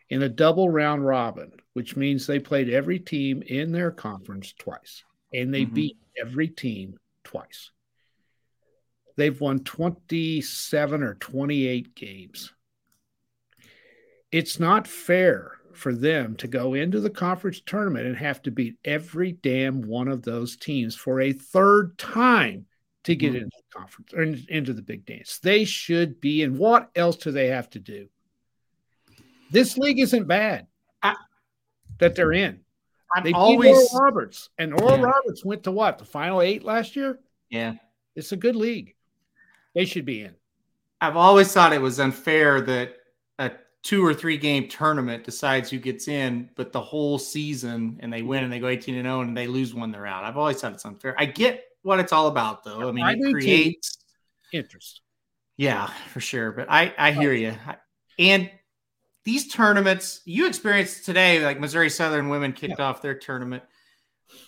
In 0.09 0.23
a 0.23 0.29
double 0.29 0.69
round 0.69 1.05
robin, 1.05 1.51
which 1.73 1.95
means 1.95 2.25
they 2.25 2.39
played 2.39 2.69
every 2.69 2.99
team 2.99 3.43
in 3.45 3.71
their 3.71 3.91
conference 3.91 4.53
twice 4.53 5.03
and 5.33 5.53
they 5.53 5.65
Mhm. 5.65 5.73
beat 5.73 5.97
every 6.19 6.47
team 6.47 6.97
twice. 7.23 7.71
They've 9.17 9.39
won 9.39 9.63
27 9.63 11.03
or 11.03 11.13
28 11.15 11.93
games. 11.93 12.51
It's 14.31 14.59
not 14.59 14.87
fair 14.87 15.58
for 15.73 15.93
them 15.93 16.35
to 16.37 16.47
go 16.47 16.73
into 16.73 16.99
the 16.99 17.09
conference 17.09 17.61
tournament 17.65 18.05
and 18.05 18.15
have 18.17 18.41
to 18.43 18.51
beat 18.51 18.77
every 18.85 19.33
damn 19.33 19.81
one 19.81 20.07
of 20.07 20.21
those 20.23 20.57
teams 20.57 20.95
for 20.95 21.21
a 21.21 21.31
third 21.33 21.97
time 21.97 22.65
to 23.03 23.15
get 23.15 23.33
Mhm. 23.33 23.41
into 23.43 23.57
the 23.57 23.79
conference 23.79 24.13
or 24.13 24.23
in- 24.23 24.45
into 24.49 24.73
the 24.73 24.81
big 24.81 25.05
dance. 25.05 25.39
They 25.39 25.63
should 25.65 26.19
be. 26.19 26.43
And 26.43 26.57
what 26.57 26.89
else 26.95 27.15
do 27.17 27.31
they 27.31 27.47
have 27.47 27.69
to 27.71 27.79
do? 27.79 28.09
This 29.51 29.77
league 29.77 29.99
isn't 29.99 30.27
bad 30.27 30.67
I- 31.01 31.15
that 31.99 32.15
they're 32.15 32.33
in. 32.33 32.63
I'm 33.15 33.23
They 33.23 33.29
beat 33.29 33.35
always 33.35 33.75
Oral 33.93 34.05
Roberts, 34.05 34.49
and 34.59 34.73
Oral 34.73 34.97
Yeah. 34.99 35.05
Roberts 35.05 35.43
went 35.43 35.63
to 35.63 35.71
what 35.71 35.97
the 35.97 36.05
final 36.05 36.41
eight 36.41 36.63
last 36.63 36.95
year. 36.95 37.19
yeah. 37.49 37.75
It's 38.15 38.31
a 38.31 38.37
good 38.37 38.55
league. 38.55 38.95
They 39.73 39.85
should 39.85 40.05
be 40.05 40.21
in. 40.21 40.35
I've 40.99 41.15
always 41.15 41.53
thought 41.53 41.71
it 41.73 41.81
was 41.81 41.99
unfair 41.99 42.59
that 42.61 42.97
a 43.39 43.51
two 43.83 44.05
or 44.05 44.13
three 44.13 44.37
game 44.37 44.67
tournament 44.67 45.23
decides 45.23 45.69
who 45.69 45.79
gets 45.79 46.07
in, 46.07 46.49
but 46.55 46.71
the 46.73 46.81
whole 46.81 47.17
season 47.17 47.97
and 48.01 48.11
they 48.11 48.21
win 48.21 48.43
and 48.43 48.51
they 48.51 48.59
go 48.59 48.67
18 48.67 48.95
and 48.95 49.05
0 49.05 49.21
and 49.21 49.35
they 49.37 49.47
lose 49.47 49.73
one, 49.73 49.91
they're 49.91 50.05
out. 50.05 50.23
I've 50.25 50.37
always 50.37 50.59
thought 50.59 50.73
it's 50.73 50.85
unfair. 50.85 51.15
I 51.17 51.25
get 51.25 51.63
what 51.81 51.99
it's 51.99 52.11
all 52.11 52.27
about 52.27 52.63
though. 52.63 52.87
I 52.89 52.91
mean, 52.91 53.05
it 53.07 53.31
creates 53.31 53.97
Interest. 54.51 55.01
yeah, 55.57 55.87
for 56.11 56.19
sure. 56.19 56.51
But 56.51 56.67
I 56.69 56.93
I 56.97 57.11
hear 57.11 57.31
you. 57.33 57.53
And 58.17 58.49
these 59.23 59.47
tournaments 59.47 60.21
you 60.25 60.47
experienced 60.47 61.05
today, 61.05 61.43
like 61.45 61.59
Missouri 61.59 61.89
Southern 61.89 62.29
women 62.29 62.51
kicked 62.51 62.79
off 62.79 63.01
their 63.01 63.13
tournament. 63.15 63.63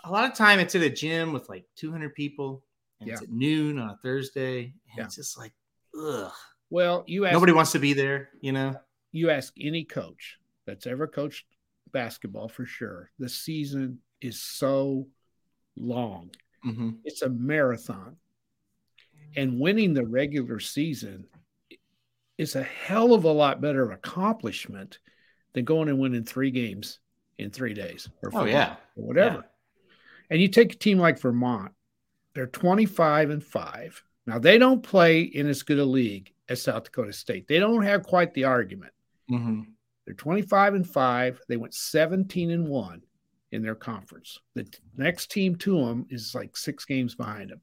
A 0.03 0.11
lot 0.11 0.29
of 0.29 0.35
time 0.37 0.59
it's 0.59 0.75
at 0.75 0.81
a 0.81 0.89
gym 0.89 1.33
with 1.33 1.47
like 1.49 1.65
200 1.77 2.13
people, 2.13 2.63
and 2.99 3.09
it's 3.09 3.21
at 3.21 3.29
noon 3.31 3.79
on 3.79 3.89
a 3.91 3.97
Thursday, 4.03 4.63
and 4.63 4.73
Yeah. 4.97 5.03
it's 5.05 5.15
just 5.15 5.37
like, 5.37 5.53
ugh. 5.99 6.31
Well, 6.69 7.03
you 7.07 7.21
Nobody 7.29 7.51
wants 7.53 7.71
to 7.73 7.79
be 7.79 7.93
there, 7.93 8.29
you 8.41 8.51
know. 8.51 8.75
You 9.11 9.29
ask 9.29 9.53
any 9.59 9.83
coach 9.83 10.37
that's 10.65 10.87
ever 10.87 11.07
coached 11.07 11.45
basketball 11.91 12.47
for 12.47 12.65
sure. 12.65 13.11
The 13.19 13.29
season 13.29 13.99
is 14.21 14.41
so 14.41 15.07
long. 15.75 16.31
Mm-hmm. 16.65 16.91
It's 17.03 17.21
a 17.21 17.29
marathon. 17.29 18.17
And 19.35 19.59
winning 19.59 19.93
the 19.93 20.05
regular 20.05 20.59
season 20.59 21.25
is 22.37 22.55
a 22.55 22.63
hell 22.63 23.13
of 23.13 23.23
a 23.23 23.31
lot 23.31 23.61
better 23.61 23.91
accomplishment 23.91 24.99
than 25.53 25.65
going 25.65 25.89
and 25.89 25.99
winning 25.99 26.23
three 26.23 26.51
games 26.51 26.99
in 27.37 27.49
three 27.49 27.73
days 27.73 28.09
or 28.21 28.29
Oh 28.29 28.39
four 28.39 28.47
yeah, 28.47 28.75
or 28.95 29.07
whatever. 29.07 29.45
And 30.29 30.41
you 30.41 30.47
take 30.47 30.73
a 30.73 30.77
team 30.77 30.97
like 30.97 31.19
Vermont, 31.19 31.73
they're 32.33 32.47
25 32.47 33.29
and 33.29 33.43
5. 33.43 34.03
Now 34.25 34.39
they 34.39 34.57
don't 34.57 34.81
play 34.81 35.21
in 35.21 35.47
as 35.47 35.63
good 35.63 35.79
a 35.79 35.85
league 35.85 36.31
as 36.47 36.61
South 36.61 36.85
Dakota 36.85 37.13
State. 37.13 37.47
They 37.47 37.59
don't 37.59 37.83
have 37.83 38.03
quite 38.03 38.33
the 38.33 38.45
argument. 38.45 38.93
Hmm 39.29 39.61
They're 40.05 40.15
25 40.15 40.73
and 40.75 40.87
5. 40.87 41.39
They 41.47 41.57
went 41.57 41.73
17 41.73 42.51
and 42.51 42.67
1 42.67 43.01
in 43.51 43.61
their 43.61 43.75
conference. 43.75 44.39
The 44.55 44.63
t- 44.63 44.79
next 44.97 45.31
team 45.31 45.55
to 45.57 45.85
them 45.85 46.05
is 46.09 46.33
like 46.33 46.55
6 46.55 46.85
games 46.85 47.15
behind 47.15 47.49
them. 47.49 47.61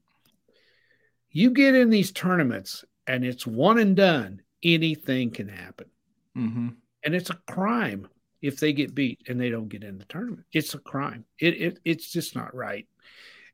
You 1.31 1.51
get 1.51 1.75
in 1.75 1.89
these 1.89 2.11
tournaments 2.11 2.83
and 3.07 3.23
it's 3.23 3.45
one 3.45 3.79
and 3.79 3.95
done, 3.95 4.41
anything 4.63 5.31
can 5.31 5.47
happen. 5.47 5.87
hmm 6.35 6.69
And 7.03 7.15
it's 7.15 7.29
a 7.29 7.39
crime 7.49 8.07
if 8.41 8.59
they 8.59 8.73
get 8.73 8.95
beat 8.95 9.19
and 9.27 9.39
they 9.39 9.49
don't 9.49 9.69
get 9.69 9.83
in 9.83 9.97
the 9.97 10.05
tournament. 10.05 10.45
It's 10.53 10.73
a 10.73 10.79
crime. 10.79 11.25
It, 11.39 11.61
it 11.61 11.79
it's 11.85 12.11
just 12.11 12.35
not 12.35 12.55
right. 12.55 12.87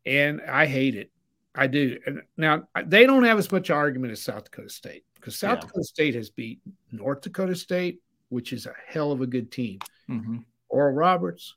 And 0.06 0.42
I 0.42 0.66
hate 0.68 0.96
it. 0.96 1.12
I 1.56 1.68
do. 1.68 1.98
And 2.06 2.22
now 2.38 2.68
they 2.86 3.06
don't 3.06 3.24
have 3.24 3.40
as 3.40 3.52
much 3.52 3.70
argument 3.70 4.12
as 4.12 4.22
South 4.22 4.46
Dakota 4.46 4.70
State 4.70 5.04
because 5.26 5.40
South 5.40 5.58
Yeah. 5.58 5.62
Dakota 5.62 5.84
State 5.84 6.14
has 6.16 6.30
beat 6.30 6.60
North 6.92 7.22
Dakota 7.22 7.56
State, 7.56 8.00
which 8.30 8.54
is 8.54 8.68
a 8.68 8.76
hell 8.88 9.12
of 9.12 9.22
a 9.22 9.28
good 9.28 9.52
team. 9.52 9.80
hmm 10.08 10.38
Oral 10.70 10.94
Roberts, 10.94 11.56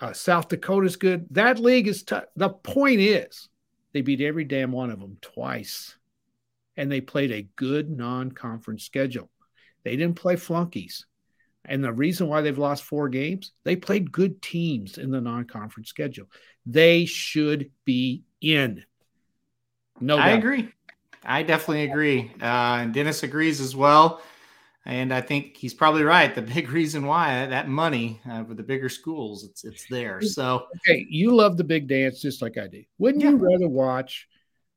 uh, 0.00 0.12
South 0.12 0.48
Dakota's 0.48 0.94
good. 0.96 1.26
That 1.30 1.58
league 1.58 1.88
is 1.88 2.02
tough. 2.04 2.24
The 2.36 2.50
point 2.50 3.00
is, 3.00 3.48
they 3.92 4.02
beat 4.02 4.20
every 4.20 4.44
damn 4.44 4.70
one 4.72 4.90
of 4.90 5.00
them 5.00 5.16
twice, 5.20 5.96
and 6.76 6.92
they 6.92 7.00
played 7.00 7.32
a 7.32 7.48
good 7.56 7.90
non-conference 7.90 8.84
schedule. 8.84 9.30
They 9.84 9.96
didn't 9.96 10.16
play 10.16 10.36
flunkies, 10.36 11.06
and 11.64 11.82
the 11.82 11.92
reason 11.92 12.28
why 12.28 12.42
they've 12.42 12.56
lost 12.58 12.84
four 12.84 13.08
games, 13.08 13.52
they 13.64 13.74
played 13.74 14.12
good 14.12 14.42
teams 14.42 14.98
in 14.98 15.10
the 15.10 15.20
non-conference 15.20 15.88
schedule. 15.88 16.26
They 16.66 17.04
should 17.06 17.70
be 17.84 18.22
in. 18.40 18.84
No, 20.00 20.18
I 20.18 20.30
doubt. 20.30 20.38
agree. 20.38 20.68
I 21.26 21.42
definitely 21.42 21.84
agree. 21.84 22.30
Uh, 22.40 22.78
and 22.80 22.94
Dennis 22.94 23.22
agrees 23.22 23.60
as 23.60 23.74
well. 23.74 24.22
And 24.84 25.12
I 25.12 25.20
think 25.20 25.56
he's 25.56 25.74
probably 25.74 26.04
right. 26.04 26.32
The 26.32 26.42
big 26.54 26.70
reason 26.70 27.06
why 27.06 27.46
that 27.46 27.68
money 27.68 28.20
uh, 28.30 28.44
with 28.46 28.56
the 28.56 28.62
bigger 28.62 28.88
schools, 28.88 29.44
it's 29.44 29.64
it's 29.64 29.86
there. 29.90 30.20
So 30.22 30.66
Okay, 30.88 31.04
you 31.10 31.34
love 31.34 31.56
the 31.56 31.64
big 31.64 31.88
dance 31.88 32.22
just 32.22 32.40
like 32.40 32.56
I 32.56 32.68
do. 32.68 32.84
Wouldn't 32.98 33.24
you 33.24 33.36
rather 33.36 33.68
watch 33.68 34.28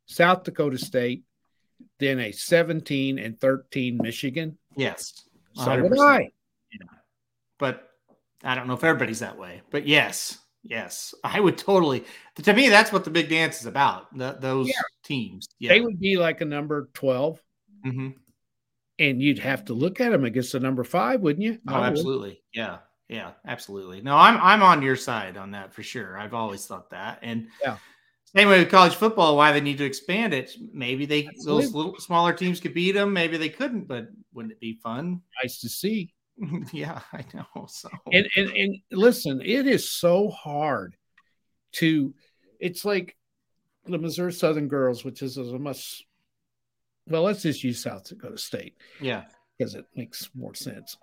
South 0.07 0.43
Dakota 0.43 0.79
State 0.79 1.23
than 1.99 2.19
a 2.19 2.31
17 2.31 3.19
and 3.19 3.39
13 3.39 3.99
Michigan? 4.01 4.57
yes, 4.75 5.13
So 5.53 5.79
would 5.79 5.91
100%. 5.91 5.99
I. 5.99 6.29
But 7.59 7.89
I 8.43 8.55
don't 8.55 8.67
know 8.67 8.73
if 8.73 8.83
everybody's 8.83 9.19
that 9.19 9.37
way. 9.37 9.61
But 9.69 9.85
yes, 9.85 10.39
yes, 10.63 11.13
I 11.23 11.39
would 11.39 11.57
totally. 11.57 12.03
To 12.43 12.53
me, 12.53 12.69
that's 12.69 12.91
what 12.91 13.03
the 13.03 13.09
big 13.11 13.29
dance 13.29 13.59
is 13.61 13.65
about. 13.65 14.15
th- 14.17 14.35
those 14.39 14.67
Yeah. 14.67 14.73
teams. 15.03 15.47
Yeah. 15.59 15.69
They 15.73 15.81
would 15.81 15.99
be 15.99 16.17
like 16.17 16.41
a 16.41 16.45
number 16.45 16.89
12, 16.93 17.41
hmm 17.83 18.09
and 19.01 19.21
you'd 19.21 19.39
have 19.39 19.63
to 19.63 19.73
look 19.73 20.01
at 20.01 20.11
them 20.11 20.25
against 20.25 20.51
the 20.51 20.59
number 20.59 20.83
five, 20.83 21.21
wouldn't 21.21 21.41
you? 21.41 21.57
Oh, 21.69 21.75
would. 21.79 21.83
absolutely. 21.83 22.41
Yeah. 22.53 22.79
Yeah, 23.07 23.31
absolutely. 23.47 24.01
No, 24.01 24.15
I'm 24.17 24.37
I'm 24.41 24.61
on 24.61 24.81
your 24.81 24.97
side 24.97 25.37
on 25.37 25.51
that 25.51 25.73
for 25.73 25.81
sure. 25.83 26.17
I've 26.17 26.33
always 26.33 26.65
thought 26.67 26.89
that. 26.91 27.19
And 27.23 27.47
Yeah. 27.63 27.77
same 28.35 28.49
way 28.49 28.59
with 28.59 28.69
college 28.69 28.93
football, 28.95 29.35
why 29.37 29.51
they 29.53 29.61
need 29.61 29.77
to 29.79 29.85
expand 29.85 30.33
it. 30.33 30.51
Maybe 30.73 31.05
they 31.07 31.25
Absolutely. 31.27 31.63
those 31.65 31.73
little 31.73 31.95
smaller 31.99 32.33
teams 32.33 32.59
could 32.59 32.73
beat 32.73 32.91
them. 32.91 33.11
Maybe 33.13 33.37
they 33.37 33.49
couldn't, 33.49 33.87
but 33.87 34.09
wouldn't 34.33 34.51
it 34.51 34.59
be 34.59 34.73
fun? 34.83 35.21
Nice 35.41 35.59
to 35.61 35.69
see. 35.69 36.13
yeah, 36.73 36.99
I 37.13 37.23
know. 37.33 37.65
So 37.67 37.89
And, 38.11 38.27
and 38.35 38.49
and 38.51 38.77
listen, 38.91 39.41
it 39.43 39.67
is 39.67 39.89
so 39.89 40.29
hard 40.29 40.95
to. 41.73 42.13
It's 42.59 42.83
like 42.83 43.15
the 43.85 43.97
Missouri 43.97 44.33
Southern 44.33 44.67
girls, 44.67 45.03
which 45.03 45.21
is 45.21 45.37
a 45.37 45.43
much. 45.57 46.03
Well, 47.07 47.23
let's 47.23 47.41
just 47.41 47.63
use 47.63 47.81
South 47.81 48.07
Dakota 48.07 48.37
State. 48.37 48.75
yeah. 49.01 49.23
because 49.57 49.75
it 49.75 49.85
makes 49.95 50.29
more 50.35 50.53
sense. 50.53 50.95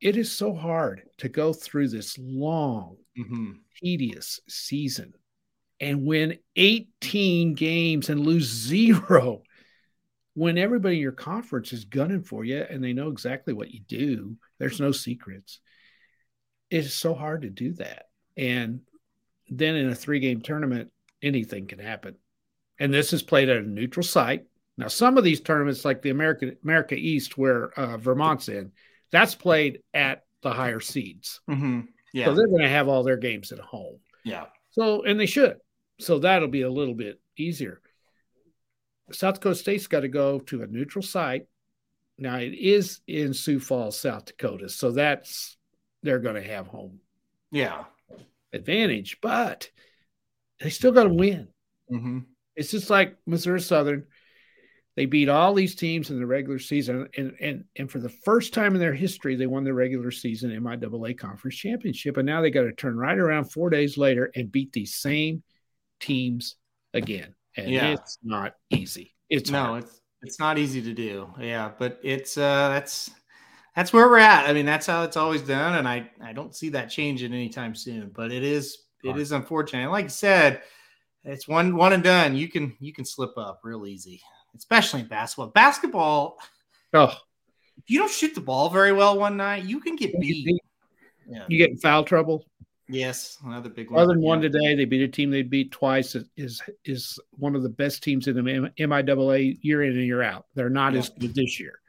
It 0.00 0.16
is 0.16 0.30
so 0.30 0.54
hard 0.54 1.02
to 1.18 1.28
go 1.28 1.52
through 1.52 1.88
this 1.88 2.16
long, 2.18 2.96
hmm 3.16 3.52
tedious 3.80 4.40
season 4.48 5.12
and 5.80 6.04
win 6.04 6.36
18 6.56 7.54
games 7.54 8.08
and 8.08 8.20
lose 8.20 8.44
zero 8.46 9.42
when 10.34 10.58
everybody 10.58 10.96
in 10.96 11.02
your 11.02 11.12
conference 11.12 11.72
is 11.72 11.84
gunning 11.84 12.22
for 12.22 12.44
you 12.44 12.64
and 12.68 12.82
they 12.82 12.92
know 12.92 13.08
exactly 13.08 13.52
what 13.52 13.70
you 13.70 13.80
do. 13.88 14.36
There's 14.58 14.80
no 14.80 14.92
secrets. 14.92 15.60
It 16.70 16.84
is 16.84 16.94
so 16.94 17.14
hard 17.14 17.42
to 17.42 17.50
do 17.50 17.72
that. 17.74 18.06
And 18.36 18.80
then 19.48 19.76
in 19.76 19.88
a 19.88 19.94
three 19.94 20.20
game 20.20 20.40
tournament, 20.40 20.90
anything 21.22 21.66
can 21.66 21.78
happen. 21.78 22.16
And 22.78 22.92
this 22.92 23.12
is 23.12 23.22
played 23.22 23.48
at 23.48 23.56
a 23.56 23.62
neutral 23.62 24.04
site. 24.04 24.44
Now, 24.76 24.88
some 24.88 25.18
of 25.18 25.24
these 25.24 25.40
tournaments, 25.40 25.84
like 25.84 26.02
the 26.02 26.10
American 26.10 26.56
America 26.62 26.94
East, 26.94 27.36
where 27.36 27.70
uh, 27.78 27.96
Vermont's 27.96 28.48
in, 28.48 28.70
that's 29.10 29.34
played 29.34 29.80
at 29.94 30.22
the 30.42 30.52
higher 30.52 30.78
seeds. 30.80 31.40
hmm 31.48 31.80
Yeah. 32.12 32.26
So 32.26 32.34
they're 32.34 32.46
going 32.46 32.62
to 32.62 32.68
have 32.68 32.86
all 32.86 33.02
their 33.02 33.16
games 33.16 33.50
at 33.50 33.58
home. 33.58 33.98
yeah. 34.24 34.46
So, 34.70 35.02
and 35.02 35.18
they 35.18 35.26
should. 35.26 35.56
So 35.98 36.20
that'll 36.20 36.46
be 36.46 36.62
a 36.62 36.70
little 36.70 36.94
bit 36.94 37.20
easier. 37.36 37.80
South 39.10 39.34
Dakota 39.34 39.56
State's 39.56 39.88
got 39.88 40.00
to 40.00 40.08
go 40.08 40.38
to 40.40 40.62
a 40.62 40.66
neutral 40.68 41.02
site 41.02 41.46
Now 42.18 42.36
it 42.38 42.54
is 42.54 43.00
in 43.06 43.32
Sioux 43.32 43.60
Falls, 43.60 43.98
South 43.98 44.24
Dakota, 44.26 44.68
so 44.68 44.90
that's 44.90 45.56
they're 46.02 46.18
going 46.18 46.34
to 46.36 46.42
have 46.42 46.66
home 46.66 46.98
Yeah. 47.50 47.84
advantage, 48.52 49.18
but 49.20 49.70
they 50.60 50.70
still 50.70 50.92
got 50.92 51.04
to 51.04 51.08
win. 51.14 51.48
Mm-hmm. 51.92 52.18
It's 52.56 52.70
just 52.70 52.90
like 52.90 53.16
Missouri 53.26 53.60
Southern. 53.60 54.04
They 54.96 55.06
beat 55.06 55.28
all 55.28 55.54
these 55.54 55.76
teams 55.76 56.10
in 56.10 56.18
the 56.18 56.26
regular 56.26 56.58
season, 56.58 57.08
and 57.16 57.34
and 57.40 57.64
and 57.76 57.88
for 57.88 58.00
the 58.00 58.08
first 58.08 58.52
time 58.52 58.74
in 58.74 58.80
their 58.80 58.92
history, 58.94 59.36
they 59.36 59.46
won 59.46 59.62
the 59.62 59.72
regular 59.72 60.10
season 60.10 60.50
MIAA 60.50 61.16
conference 61.16 61.54
championship. 61.56 62.16
And 62.16 62.26
now 62.26 62.40
they 62.42 62.50
got 62.50 62.62
to 62.62 62.72
turn 62.72 62.96
right 62.96 63.16
around 63.16 63.44
four 63.52 63.70
days 63.70 63.96
later 63.96 64.32
and 64.34 64.50
beat 64.50 64.72
these 64.72 64.94
same 64.96 65.44
teams 66.00 66.56
again. 66.94 67.34
And 67.56 67.70
Yeah. 67.70 67.92
it's 67.92 68.18
not 68.24 68.54
easy. 68.70 69.14
It's 69.30 69.50
no, 69.50 69.64
hard. 69.66 69.84
it's 69.84 70.00
it's 70.22 70.38
not 70.38 70.58
easy 70.58 70.82
to 70.82 70.92
do. 70.92 71.32
Yeah, 71.40 71.70
but 71.78 71.98
it's 72.02 72.36
uh 72.36 72.68
that's 72.70 73.10
that's 73.76 73.92
where 73.92 74.08
we're 74.08 74.18
at. 74.18 74.48
I 74.48 74.52
mean, 74.52 74.66
that's 74.66 74.86
how 74.86 75.04
it's 75.04 75.16
always 75.16 75.42
done, 75.42 75.76
and 75.76 75.88
I 75.88 76.10
I 76.22 76.32
don't 76.32 76.54
see 76.54 76.68
that 76.70 76.86
changing 76.90 77.32
anytime 77.32 77.74
soon. 77.74 78.10
But 78.14 78.32
it 78.32 78.42
is 78.42 78.78
it 79.04 79.16
is 79.16 79.32
unfortunate. 79.32 79.82
And 79.82 79.92
like 79.92 80.06
I 80.06 80.08
said, 80.08 80.62
it's 81.24 81.46
one 81.46 81.76
one 81.76 81.92
and 81.92 82.02
done. 82.02 82.34
You 82.36 82.48
can 82.48 82.76
you 82.80 82.92
can 82.92 83.04
slip 83.04 83.36
up 83.36 83.60
real 83.62 83.86
easy, 83.86 84.20
especially 84.56 85.00
in 85.00 85.06
basketball. 85.08 85.48
Basketball, 85.48 86.38
oh, 86.94 87.14
if 87.76 87.84
you 87.88 88.00
don't 88.00 88.10
shoot 88.10 88.34
the 88.34 88.40
ball 88.40 88.68
very 88.70 88.92
well 88.92 89.18
one 89.18 89.36
night, 89.36 89.64
you 89.64 89.80
can 89.80 89.94
get 89.96 90.12
you 90.14 90.18
beat. 90.20 90.46
get- 90.46 90.60
Yeah. 91.30 91.44
you 91.48 91.58
get 91.58 91.70
in 91.70 91.76
foul 91.76 92.02
trouble. 92.04 92.44
Yes, 92.88 93.36
another 93.44 93.68
big 93.68 93.90
one. 93.90 94.00
Other 94.02 94.14
than 94.14 94.22
one 94.22 94.40
today, 94.40 94.74
they 94.74 94.86
beat 94.86 95.02
a 95.02 95.08
team 95.08 95.30
they 95.30 95.42
beat 95.42 95.70
twice. 95.70 96.14
It 96.14 96.26
Is 96.36 96.62
is 96.84 97.18
one 97.32 97.54
of 97.54 97.62
the 97.62 97.68
best 97.68 98.02
teams 98.02 98.26
in 98.28 98.34
the 98.36 98.70
MIAA 98.78 99.58
year 99.62 99.82
in 99.82 99.92
and 99.92 100.06
year 100.06 100.22
out. 100.22 100.46
They're 100.54 100.70
not 100.70 100.94
Yeah. 100.94 101.00
as 101.00 101.10
good 101.10 101.34
this 101.34 101.60
year. 101.60 101.80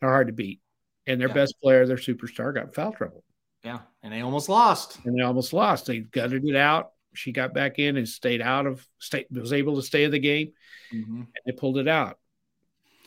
They're 0.00 0.10
hard 0.10 0.26
to 0.26 0.32
beat, 0.32 0.60
and 1.06 1.20
their 1.20 1.28
Yeah. 1.28 1.34
best 1.34 1.54
player, 1.62 1.86
their 1.86 1.96
superstar, 1.96 2.52
got 2.52 2.74
foul 2.74 2.92
trouble, 2.92 3.22
Yeah, 3.62 3.82
and 4.02 4.12
they 4.12 4.22
almost 4.22 4.48
lost. 4.48 4.98
and 5.04 5.16
they 5.16 5.22
almost 5.22 5.52
lost. 5.52 5.86
They 5.86 6.00
gutted 6.00 6.44
it 6.44 6.56
out. 6.56 6.90
She 7.14 7.30
got 7.30 7.54
back 7.54 7.78
in 7.78 7.96
and 7.96 8.08
stayed 8.08 8.42
out 8.42 8.66
of 8.66 8.84
state. 8.98 9.30
Was 9.30 9.52
able 9.52 9.76
to 9.76 9.82
stay 9.82 10.02
in 10.02 10.10
the 10.10 10.18
game, 10.18 10.52
Mhm. 10.92 11.06
and 11.06 11.28
they 11.46 11.52
pulled 11.52 11.78
it 11.78 11.86
out. 11.86 12.18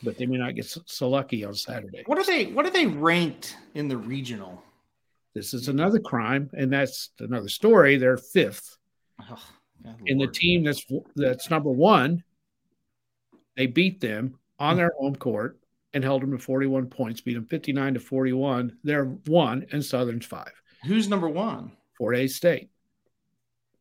But 0.02 0.18
they 0.18 0.28
may 0.28 0.38
not 0.38 0.56
get 0.56 0.66
so, 0.66 0.82
so 0.86 1.10
lucky 1.10 1.44
on 1.44 1.56
Saturday. 1.56 2.04
What 2.06 2.20
are 2.20 2.24
they? 2.24 2.46
What 2.46 2.66
are 2.66 2.70
they 2.70 2.86
ranked 2.86 3.58
in 3.74 3.90
the 3.90 3.98
regional? 3.98 4.64
This 5.38 5.54
is 5.54 5.68
another 5.68 6.00
crime, 6.00 6.50
and 6.58 6.74
that's 6.74 7.12
another 7.20 7.48
story. 7.48 7.98
They're 7.98 8.18
fifth. 8.18 8.76
Oh, 9.30 9.38
and 10.08 10.20
the 10.20 10.26
team 10.26 10.64
that's 10.64 10.84
that's 11.16 11.52
number 11.52 11.70
one, 11.70 12.24
they 13.56 13.68
beat 13.68 14.02
them 14.02 14.40
on 14.58 14.78
their 14.78 14.94
home 15.00 15.16
court 15.16 15.60
and 15.94 16.04
held 16.04 16.24
them 16.24 16.32
to 16.32 16.40
41 16.40 16.88
points, 16.88 17.22
beat 17.22 17.36
them 17.36 17.46
59 17.46 17.94
to 17.94 18.00
41. 18.00 18.78
They're 18.84 19.06
one 19.06 19.68
and 19.72 19.86
Southern's 19.86 20.26
five. 20.26 20.52
Who's 20.84 21.08
number 21.08 21.30
one? 21.30 21.72
Fort 22.00 22.16
Hays 22.16 22.36
State. 22.36 22.72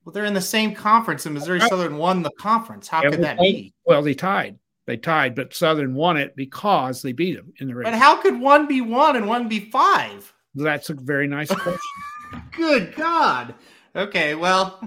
Well, 0.05 0.13
they're 0.13 0.27
in 0.27 0.35
the 0.35 0.43
same 0.43 0.75
conference, 0.75 1.25
and 1.25 1.35
Missouri 1.35 1.61
Right. 1.61 1.71
Southern 1.71 1.97
won 1.97 2.23
the 2.23 2.33
conference. 2.39 2.87
How 2.87 3.01
could 3.01 3.23
that 3.23 3.39
be? 3.39 3.73
Well, 3.87 4.03
they 4.03 4.13
tied. 4.13 4.59
They 4.85 4.99
tied, 4.99 5.35
but 5.35 5.55
Southern 5.55 5.95
won 5.95 6.19
it 6.19 6.37
because 6.37 7.01
they 7.01 7.13
beat 7.13 7.35
them 7.35 7.55
in 7.61 7.69
the 7.69 7.75
race. 7.75 7.87
But 7.87 7.95
how 7.95 8.21
could 8.21 8.39
one 8.39 8.67
be 8.67 8.83
one 8.83 9.17
and 9.17 9.27
one 9.27 9.49
be 9.49 9.71
five? 9.71 10.35
That's 10.57 10.91
a 10.91 10.95
very 10.95 11.29
nice 11.29 11.51
question. 11.51 11.81
Good 12.53 12.95
God. 12.97 13.55
Okay, 13.95 14.35
well, 14.35 14.81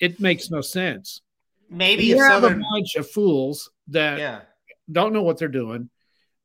it 0.00 0.20
makes 0.20 0.50
no 0.50 0.60
sense. 0.60 1.22
maybe 1.70 2.04
you 2.04 2.18
have 2.18 2.42
Southern. 2.42 2.60
a 2.60 2.64
bunch 2.72 2.96
of 2.96 3.08
fools 3.10 3.70
that 3.88 4.18
Yeah, 4.18 4.40
don't 4.90 5.12
know 5.12 5.22
what 5.22 5.38
they're 5.38 5.48
doing 5.48 5.88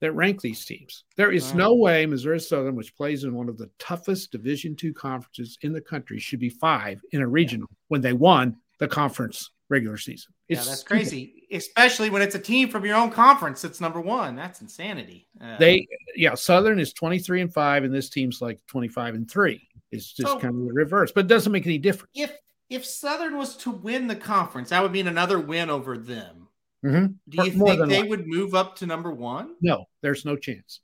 that 0.01 0.13
rank 0.13 0.39
these 0.39 0.63
teams. 0.63 1.03
There 1.17 1.31
is 1.31 1.53
no 1.53 1.73
way 1.75 2.05
Missouri 2.05 2.39
Southern, 2.39 2.75
which 2.75 2.95
plays 2.95 3.25
in 3.25 3.33
one 3.33 3.49
of 3.49 3.57
the 3.57 3.69
toughest 3.79 4.31
Division 4.31 4.75
two 4.75 4.93
conferences 4.93 5.57
in 5.61 5.73
the 5.73 5.81
country, 5.81 6.19
should 6.19 6.39
be 6.39 6.49
five 6.49 7.01
in 7.11 7.21
a 7.21 7.27
regional 7.27 7.67
when 7.89 7.99
they 7.99 8.13
won 8.13 8.55
the 8.79 8.87
conference 8.87 9.51
regular 9.69 9.97
season. 9.97 10.33
yeah, 10.47 10.57
It's 10.57 10.67
that's 10.67 10.79
stupid. 10.81 10.89
crazy, 11.03 11.47
especially 11.51 12.09
when 12.09 12.21
it's 12.21 12.35
a 12.35 12.39
team 12.39 12.69
from 12.69 12.85
your 12.85 12.95
own 12.95 13.11
conference 13.11 13.61
that's 13.61 13.79
number 13.79 14.01
one. 14.01 14.35
That's 14.35 14.61
insanity. 14.61 15.27
Uh, 15.39 15.57
They 15.57 15.87
yeah, 16.15 16.33
Southern 16.35 16.79
is 16.79 16.91
23 16.93 17.41
and 17.41 17.53
5, 17.53 17.83
and 17.83 17.93
this 17.93 18.09
team's 18.09 18.41
like 18.41 18.59
25 18.67 19.15
and 19.15 19.29
3. 19.29 19.67
It's 19.91 20.11
just 20.11 20.27
So- 20.31 20.39
kind 20.39 20.53
of 20.55 20.67
the 20.67 20.73
reverse, 20.73 21.11
but 21.11 21.25
it 21.25 21.27
doesn't 21.27 21.51
make 21.51 21.65
any 21.65 21.77
difference. 21.77 22.11
if 22.15 22.31
if 22.69 22.85
Southern 22.85 23.35
was 23.35 23.57
to 23.57 23.71
win 23.71 24.05
the 24.05 24.15
conference, 24.15 24.69
that 24.69 24.83
would 24.83 24.91
mean 24.91 25.07
another 25.07 25.39
win 25.39 25.71
over 25.71 25.97
them. 25.97 26.47
Mhm. 26.85 27.15
Do 27.27 27.43
you 27.45 27.53
More 27.53 27.69
think 27.75 27.89
they 27.89 27.95
likely. 27.97 28.09
would 28.09 28.27
move 28.27 28.53
up 28.53 28.75
to 28.77 28.85
number 28.85 29.11
one? 29.11 29.55
No, 29.59 29.85
there's 30.01 30.23
no 30.23 30.35
chance. 30.35 30.79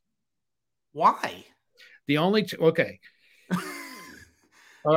Why? 0.93 1.45
The 2.07 2.17
only 2.17 2.43
ch- 2.43 2.55
okay. 2.55 2.99
I'm 3.51 3.61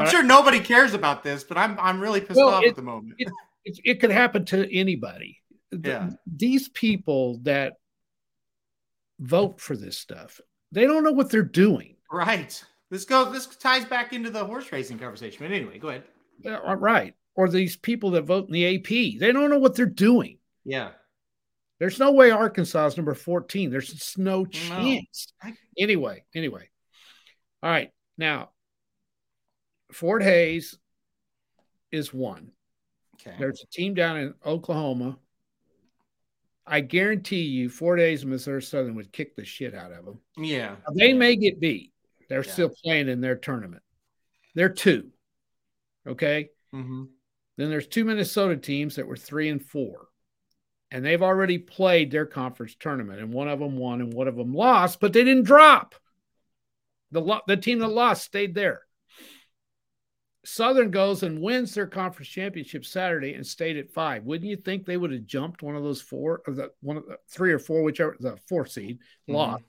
Uh, 0.07 0.09
sure 0.11 0.23
nobody 0.23 0.61
cares 0.61 0.95
about 0.95 1.23
this, 1.23 1.45
but 1.45 1.57
I'm 1.59 1.79
I'm 1.79 2.01
really 2.01 2.21
pissed 2.21 2.37
Well, 2.37 2.49
off 2.49 2.65
it- 2.65 2.71
at 2.71 2.77
the 2.77 2.83
moment. 2.83 3.17
it, 3.19 3.29
it 3.85 4.01
could 4.01 4.11
happen 4.11 4.45
to 4.47 4.75
anybody. 4.75 5.41
The- 5.71 6.17
These 6.27 6.69
people 6.71 7.39
that 7.43 7.75
vote 9.21 9.61
for 9.61 9.77
this 9.77 9.99
stuff, 9.99 10.41
they 10.73 10.87
don't 10.87 11.05
know 11.05 11.13
what 11.13 11.31
they're 11.31 11.43
doing. 11.43 11.97
right. 12.11 12.63
This 12.91 13.05
goes. 13.05 13.33
This 13.33 13.47
ties 13.47 13.85
back 13.85 14.15
into 14.15 14.31
the 14.31 14.43
horse 14.47 14.73
racing 14.73 14.99
conversation. 14.99 15.39
But 15.47 15.53
anyway, 15.55 15.79
go 15.79 15.89
ahead. 15.89 16.05
Uh, 16.47 16.75
Right. 16.77 17.15
Or 17.35 17.51
these 17.51 17.77
people 17.77 18.13
that 18.13 18.23
vote 18.23 18.47
in 18.47 18.53
the 18.55 18.77
AP, 18.77 19.19
they 19.19 19.31
don't 19.31 19.51
know 19.51 19.59
what 19.59 19.75
they're 19.75 19.85
doing. 19.85 20.39
Yeah. 20.65 20.93
There's 21.79 21.99
no 21.99 22.13
way 22.13 22.31
Arkansas 22.31 22.87
is 22.87 22.97
number 22.97 23.13
14. 23.15 23.71
There's 23.71 23.93
just 23.93 24.17
no 24.19 24.47
chance. 24.47 25.33
I- 25.43 25.55
Anyway, 25.77 26.25
anyway. 26.35 26.71
All 27.63 27.71
right. 27.71 27.93
Now, 28.17 28.51
Fort 29.93 30.23
Hays 30.23 30.77
is 31.93 32.13
one. 32.13 32.53
Okay. 33.29 33.37
There's 33.39 33.63
a 33.63 33.67
team 33.67 33.95
down 33.95 34.17
in 34.19 34.35
Oklahoma. 34.45 35.19
I 36.67 36.81
guarantee 36.81 37.43
you, 37.43 37.71
four 37.71 37.97
days 37.97 38.27
Missouri 38.27 38.63
Southern 38.63 38.95
would 38.97 39.13
kick 39.13 39.35
the 39.37 39.45
shit 39.45 39.75
out 39.75 39.93
of 39.93 40.05
them. 40.05 40.19
yeah. 40.37 40.77
Now, 40.87 40.95
they 40.95 41.13
may 41.15 41.37
get 41.37 41.61
beat. 41.61 41.93
They're 42.29 42.45
Yeah. 42.45 42.53
still 42.53 42.71
playing 42.85 43.09
in 43.09 43.21
their 43.23 43.37
tournament. 43.37 43.83
They're 44.55 44.69
two. 44.69 45.11
Okay. 46.07 46.51
hmm 46.73 47.05
Then 47.57 47.71
there's 47.71 47.87
two 47.89 48.05
Minnesota 48.05 48.57
teams 48.57 48.97
that 48.97 49.07
were 49.07 49.17
three 49.17 49.49
and 49.49 49.65
four. 49.65 50.09
And 50.91 51.05
they've 51.05 51.23
already 51.23 51.59
played 51.59 52.11
their 52.11 52.25
conference 52.27 52.75
tournament, 52.79 53.21
and 53.21 53.33
one 53.33 53.49
of 53.49 53.59
them 53.59 53.77
won 53.77 54.01
and 54.01 54.13
one 54.13 54.29
of 54.29 54.37
them 54.37 54.55
lost, 54.55 55.01
but 55.01 55.13
they 55.13 55.25
didn't 55.25 55.45
drop. 55.45 55.95
The, 57.11 57.21
lo- 57.21 57.41
the 57.47 57.57
team 57.57 57.79
that 57.81 57.89
lost 57.89 58.25
stayed 58.25 58.55
there. 58.55 58.83
Southern 60.49 60.91
goes 60.91 61.23
and 61.23 61.41
wins 61.41 61.75
their 61.75 61.87
conference 61.87 62.29
championship 62.29 62.85
Saturday 62.85 63.35
and 63.35 63.47
stayed 63.47 63.77
at 63.77 63.91
five. 63.91 64.25
Wouldn't 64.25 64.49
you 64.49 64.57
think 64.57 64.87
they 64.87 64.97
would 64.97 65.13
have 65.13 65.27
jumped 65.27 65.63
one 65.63 65.77
of 65.77 65.83
those 65.83 66.01
four 66.01 66.43
or 66.47 66.55
the 66.55 66.71
one 66.81 66.97
of 66.97 67.07
the 67.07 67.19
three 67.29 67.53
or 67.53 67.59
four, 67.59 67.83
whichever 67.83 68.17
the 68.19 68.37
four 68.49 68.65
seed 68.67 68.99
lost? 69.27 69.65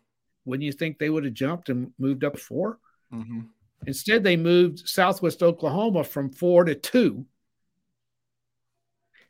Wouldn't 0.46 0.64
you 0.64 0.72
think 0.72 0.98
they 0.98 1.10
would 1.10 1.26
have 1.26 1.34
jumped 1.34 1.70
and 1.70 1.92
moved 2.00 2.24
up 2.24 2.40
four? 2.40 2.80
hmm 3.12 3.42
Instead, 3.88 4.24
they 4.24 4.36
moved 4.36 4.88
Southwest 4.90 5.42
Oklahoma 5.42 6.04
from 6.04 6.32
four 6.32 6.66
to 6.66 6.76
two 6.76 7.26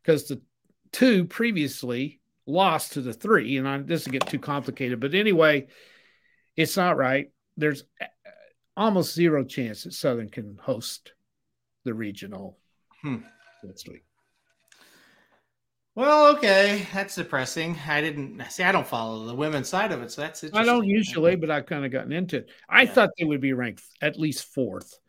because 0.01 0.27
the 0.27 0.41
two 0.91 1.25
previously 1.25 2.19
lost 2.47 2.93
to 2.93 3.01
the 3.01 3.13
three. 3.13 3.57
And 3.57 3.67
I, 3.67 3.77
this 3.77 4.05
will 4.05 4.11
get 4.11 4.25
too 4.25 4.39
complicated, 4.39 4.99
but 4.99 5.13
anyway, 5.13 5.67
it's 6.55 6.77
not 6.77 6.97
right. 6.97 7.31
There's 7.57 7.83
almost 8.75 9.13
zero 9.13 9.43
chance 9.43 9.83
that 9.83 9.93
Southern 9.93 10.29
can 10.29 10.57
host 10.59 11.13
the 11.89 11.93
regional 11.95 12.55
Hmm. 13.01 13.17
next 13.63 13.89
week. 13.89 14.03
Well, 15.95 16.35
okay, 16.35 16.85
that's 16.93 17.15
depressing. 17.15 17.75
I 17.87 17.99
didn't 17.99 18.39
see. 18.51 18.61
I 18.63 18.71
don't 18.71 18.85
follow 18.87 19.25
the 19.25 19.33
women's 19.33 19.67
side 19.67 19.91
of 19.91 20.03
it, 20.03 20.11
so 20.11 20.21
that's 20.21 20.43
I 20.53 20.63
don't 20.63 20.85
usually, 20.85 21.35
but 21.35 21.49
I've 21.49 21.65
kind 21.65 21.83
of 21.83 21.91
gotten 21.91 22.11
into 22.11 22.37
it. 22.37 22.49
I 22.69 22.83
Yeah. 22.83 22.91
thought 22.93 23.09
they 23.17 23.25
would 23.25 23.41
be 23.41 23.53
ranked 23.53 23.81
at 24.01 24.19
least 24.19 24.45
fourth, 24.53 24.99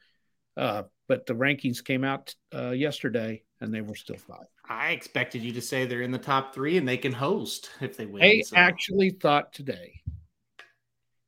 uh, 0.57 0.85
but 1.07 1.27
the 1.27 1.35
rankings 1.35 1.85
came 1.85 2.03
out 2.03 2.35
uh, 2.55 2.71
yesterday 2.71 3.43
and 3.61 3.75
they 3.75 3.83
were 3.83 3.95
still 3.95 4.17
five. 4.17 4.47
I 4.65 4.93
expected 4.93 5.43
you 5.43 5.53
to 5.53 5.61
say 5.61 5.85
they're 5.85 6.01
in 6.03 6.13
the 6.13 6.19
top 6.19 6.55
three 6.55 6.79
and 6.79 6.89
they 6.89 6.97
can 6.97 7.13
host 7.13 7.71
if 7.83 7.97
they 7.99 8.07
win. 8.07 8.23
They 8.23 8.41
so- 8.43 8.57
actually 8.57 9.11
thought 9.11 9.53
today, 9.53 10.01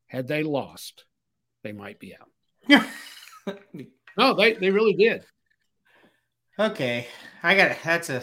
had 0.07 0.27
they 0.29 0.45
lost, 0.45 1.05
they 1.63 1.73
might 1.73 1.99
be 1.99 2.17
out. 2.17 2.31
No, 4.17 4.35
they, 4.35 4.53
they 4.53 4.71
really 4.71 4.93
did. 4.93 5.25
Okay, 6.59 7.07
I 7.43 7.55
got 7.55 7.71
it. 7.73 7.79
That's 7.85 8.11
a. 8.11 8.23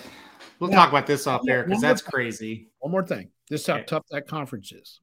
We'll 0.60 0.69
Now- 0.69 0.77
talk 0.77 0.89
about 0.89 1.07
this 1.07 1.26
off 1.27 1.41
air 1.47 1.64
because 1.64 1.81
that's 1.81 2.01
crazy. 2.01 2.69
One 2.80 2.91
more 2.91 3.06
thing. 3.06 3.31
This 3.49 3.61
is 3.61 3.68
how 3.68 3.76
Okay. 3.76 3.85
tough 3.85 4.06
that 4.11 4.27
conference 4.27 4.72
is. 4.72 4.99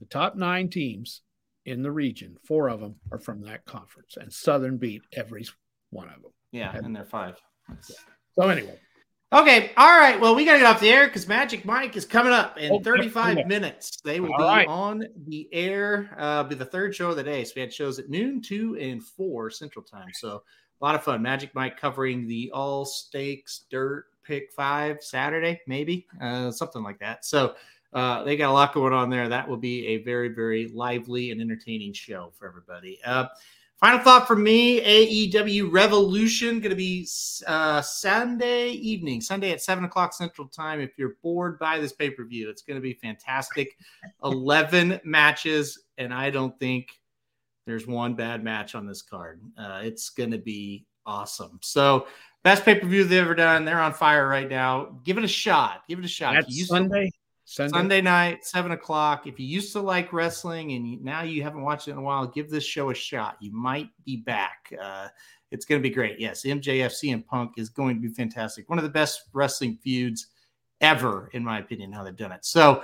The 0.00 0.06
top 0.06 0.36
nine 0.36 0.68
teams 0.70 1.22
in 1.64 1.82
the 1.82 1.90
region, 1.92 2.36
four 2.44 2.68
of 2.68 2.80
them 2.80 2.96
are 3.10 3.18
from 3.18 3.42
that 3.42 3.64
conference, 3.64 4.16
and 4.16 4.32
Southern 4.32 4.78
beat 4.78 5.02
every 5.12 5.44
one 5.90 6.08
of 6.08 6.22
them. 6.22 6.32
Yeah, 6.52 6.74
and 6.76 6.94
they're 6.94 7.04
five. 7.04 7.36
That's- 7.68 7.92
So 8.38 8.48
anyway, 8.48 8.78
Okay, 9.34 9.72
all 9.78 9.98
right. 9.98 10.20
Well, 10.20 10.34
we 10.34 10.44
got 10.44 10.52
to 10.52 10.58
get 10.58 10.66
off 10.66 10.78
the 10.78 10.90
air 10.90 11.06
because 11.06 11.26
Magic 11.26 11.64
Mike 11.64 11.96
is 11.96 12.04
coming 12.04 12.34
up 12.34 12.58
in 12.58 12.70
Oh, 12.70 12.80
35 12.80 13.38
okay. 13.38 13.48
minutes. 13.48 13.98
They 14.04 14.20
will 14.20 14.30
All 14.34 14.38
be 14.38 14.44
right. 14.44 14.68
on 14.68 15.06
the 15.26 15.48
air. 15.52 16.14
Uh, 16.18 16.44
be 16.44 16.54
the 16.54 16.66
third 16.66 16.94
show 16.94 17.08
of 17.08 17.16
the 17.16 17.22
day. 17.22 17.42
So 17.44 17.52
we 17.56 17.62
had 17.62 17.72
shows 17.72 17.98
at 17.98 18.10
noon, 18.10 18.42
two, 18.42 18.76
and 18.78 19.02
four 19.02 19.48
Central 19.48 19.82
Time. 19.86 20.10
So 20.12 20.42
a 20.82 20.84
lot 20.84 20.94
of 20.94 21.04
fun. 21.04 21.22
Magic 21.22 21.54
Mike 21.54 21.80
covering 21.80 22.26
the 22.26 22.50
All 22.52 22.84
Stakes 22.84 23.66
Dirt 23.70 24.06
Pick 24.24 24.50
Five 24.52 24.98
Saturday, 25.00 25.60
maybe 25.66 26.06
uh, 26.20 26.50
something 26.50 26.82
like 26.82 26.98
that. 26.98 27.24
So 27.24 27.54
uh, 27.92 28.24
they 28.24 28.36
got 28.36 28.50
a 28.50 28.52
lot 28.52 28.74
going 28.74 28.92
on 28.92 29.08
there. 29.08 29.28
That 29.28 29.48
will 29.48 29.56
be 29.56 29.86
a 29.88 30.02
very, 30.02 30.28
very 30.28 30.68
lively 30.68 31.30
and 31.30 31.40
entertaining 31.40 31.92
show 31.92 32.32
for 32.36 32.48
everybody. 32.48 32.98
Uh, 33.04 33.26
Final 33.82 33.98
thought 33.98 34.28
from 34.28 34.44
me 34.44 34.80
AEW 35.32 35.72
Revolution 35.72 36.60
going 36.60 36.70
to 36.70 36.76
be 36.76 37.04
uh, 37.48 37.82
Sunday 37.82 38.68
evening, 38.68 39.20
Sunday 39.20 39.50
at 39.50 39.60
7 39.60 39.82
o'clock 39.82 40.12
Central 40.12 40.46
Time. 40.46 40.80
If 40.80 40.96
you're 40.96 41.16
bored 41.20 41.58
by 41.58 41.80
this 41.80 41.92
pay 41.92 42.08
per 42.08 42.24
view, 42.24 42.48
it's 42.48 42.62
going 42.62 42.76
to 42.76 42.80
be 42.80 42.94
fantastic. 42.94 43.76
11 44.22 45.00
matches, 45.02 45.80
and 45.98 46.14
I 46.14 46.30
don't 46.30 46.56
think 46.60 46.90
there's 47.66 47.86
one 47.86 48.14
bad 48.14 48.42
match 48.42 48.74
on 48.74 48.86
this 48.86 49.02
card. 49.02 49.40
Uh, 49.56 49.80
it's 49.82 50.10
going 50.10 50.30
to 50.30 50.38
be 50.38 50.86
awesome. 51.06 51.58
So, 51.62 52.06
best 52.42 52.64
pay 52.64 52.74
per 52.74 52.86
view 52.86 53.04
they've 53.04 53.22
ever 53.22 53.34
done. 53.34 53.64
They're 53.64 53.80
on 53.80 53.92
fire 53.92 54.26
right 54.28 54.48
now. 54.48 54.98
Give 55.04 55.18
it 55.18 55.24
a 55.24 55.28
shot. 55.28 55.82
Give 55.88 55.98
it 55.98 56.04
a 56.04 56.08
shot. 56.08 56.34
That's 56.34 56.48
used 56.48 56.70
to- 56.70 56.76
Sunday. 56.76 57.10
Sunday. 57.44 57.76
Sunday 57.76 58.00
night, 58.00 58.44
seven 58.44 58.72
o'clock. 58.72 59.26
If 59.26 59.38
you 59.38 59.46
used 59.46 59.72
to 59.72 59.80
like 59.80 60.12
wrestling 60.12 60.72
and 60.72 60.88
you, 60.88 60.98
now 61.02 61.22
you 61.22 61.42
haven't 61.42 61.62
watched 61.62 61.88
it 61.88 61.90
in 61.90 61.98
a 61.98 62.02
while, 62.02 62.26
give 62.26 62.48
this 62.48 62.64
show 62.64 62.90
a 62.90 62.94
shot. 62.94 63.36
You 63.40 63.52
might 63.52 63.88
be 64.04 64.16
back. 64.16 64.72
Uh, 64.80 65.08
it's 65.50 65.66
going 65.66 65.78
to 65.78 65.86
be 65.86 65.92
great. 65.94 66.18
Yes, 66.18 66.44
MJFC 66.44 67.12
and 67.12 67.26
Punk 67.26 67.54
is 67.58 67.68
going 67.68 67.96
to 67.96 68.00
be 68.00 68.14
fantastic. 68.14 68.70
One 68.70 68.78
of 68.78 68.84
the 68.84 68.90
best 68.90 69.24
wrestling 69.34 69.76
feuds 69.82 70.28
ever, 70.80 71.28
in 71.34 71.44
my 71.44 71.58
opinion, 71.58 71.92
how 71.92 72.04
they've 72.04 72.16
done 72.16 72.32
it. 72.32 72.44
So 72.44 72.82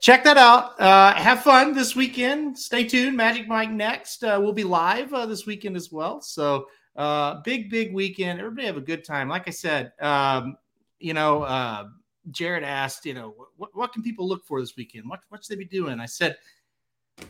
check 0.00 0.24
that 0.24 0.36
out. 0.36 0.80
Uh, 0.80 1.14
have 1.14 1.42
fun 1.42 1.74
this 1.74 1.94
weekend. 1.94 2.58
Stay 2.58 2.84
tuned. 2.84 3.16
Magic 3.16 3.46
Mike 3.48 3.70
next. 3.70 4.24
Uh, 4.24 4.38
we'll 4.40 4.52
be 4.52 4.64
live 4.64 5.12
uh, 5.12 5.26
this 5.26 5.46
weekend 5.46 5.76
as 5.76 5.90
well. 5.92 6.20
So 6.20 6.66
uh, 6.96 7.40
big, 7.42 7.70
big 7.70 7.92
weekend. 7.94 8.40
Everybody 8.40 8.66
have 8.66 8.76
a 8.76 8.80
good 8.82 9.04
time. 9.04 9.28
Like 9.28 9.46
I 9.48 9.52
said, 9.52 9.92
um, 10.00 10.56
you 10.98 11.14
know, 11.14 11.42
uh, 11.42 11.84
Jared 12.30 12.64
asked, 12.64 13.06
you 13.06 13.14
know, 13.14 13.34
what, 13.56 13.70
what 13.74 13.92
can 13.92 14.02
people 14.02 14.28
look 14.28 14.44
for 14.46 14.60
this 14.60 14.76
weekend? 14.76 15.08
What, 15.08 15.20
what 15.28 15.44
should 15.44 15.56
they 15.56 15.58
be 15.58 15.68
doing? 15.68 16.00
I 16.00 16.06
said, 16.06 16.36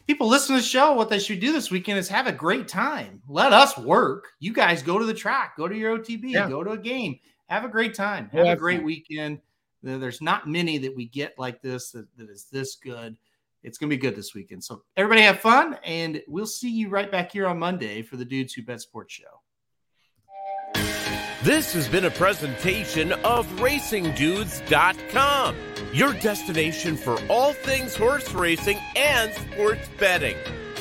people 0.07 0.27
listen 0.29 0.57
to 0.57 0.61
the 0.63 0.67
show. 0.67 0.93
What 0.95 1.09
they 1.09 1.19
should 1.19 1.41
do 1.41 1.53
this 1.53 1.71
weekend 1.71 1.99
is 1.99 2.09
have 2.09 2.27
a 2.27 2.33
great 2.33 2.69
time. 2.69 3.23
Let 3.29 3.53
us 3.53 3.77
work. 3.79 4.29
You 4.41 4.53
guys 4.53 4.83
go 4.83 4.99
to 4.99 5.05
the 5.05 5.15
track, 5.15 5.57
go 5.57 5.69
to 5.69 5.77
your 5.77 5.99
OTB, 5.99 6.31
Yeah. 6.33 6.49
go 6.49 6.65
to 6.65 6.71
a 6.73 6.79
game, 6.79 7.19
have 7.47 7.65
a 7.65 7.69
great 7.69 7.95
time, 7.95 8.29
have 8.33 8.47
a 8.47 8.57
great 8.57 8.79
fun. 8.79 8.87
weekend. 8.87 9.41
There- 9.83 9.99
There's 9.99 10.21
not 10.21 10.49
many 10.49 10.79
that 10.79 10.95
we 10.97 11.07
get 11.07 11.39
like 11.39 11.63
this 11.63 11.91
that, 11.93 12.07
that 12.17 12.31
is 12.31 12.47
this 12.53 12.77
good. 12.77 13.17
It's 13.63 13.77
going 13.77 13.91
to 13.91 13.97
be 13.97 14.01
good 14.01 14.17
this 14.17 14.35
weekend. 14.35 14.65
So 14.65 14.83
everybody 14.97 15.21
have 15.23 15.41
fun, 15.41 15.77
and 15.85 16.23
we'll 16.27 16.47
see 16.47 16.71
you 16.71 16.89
right 16.89 17.11
back 17.11 17.31
here 17.33 17.47
on 17.47 17.59
Monday 17.59 18.01
for 18.03 18.17
the 18.17 18.25
Dudes 18.25 18.55
Who 18.55 18.63
Bet 18.63 18.81
Sports 18.81 19.13
Show. 19.15 19.43
This 21.43 21.73
has 21.73 21.89
been 21.89 22.05
a 22.05 22.11
presentation 22.11 23.13
of 23.13 23.47
RacingDudes.com, 23.59 25.57
your 25.93 26.13
destination 26.15 26.97
for 26.97 27.19
all 27.29 27.53
things 27.55 27.97
horse 27.97 28.33
racing 28.33 28.79
and 28.95 29.33
sports 29.33 29.89
betting. 29.99 30.37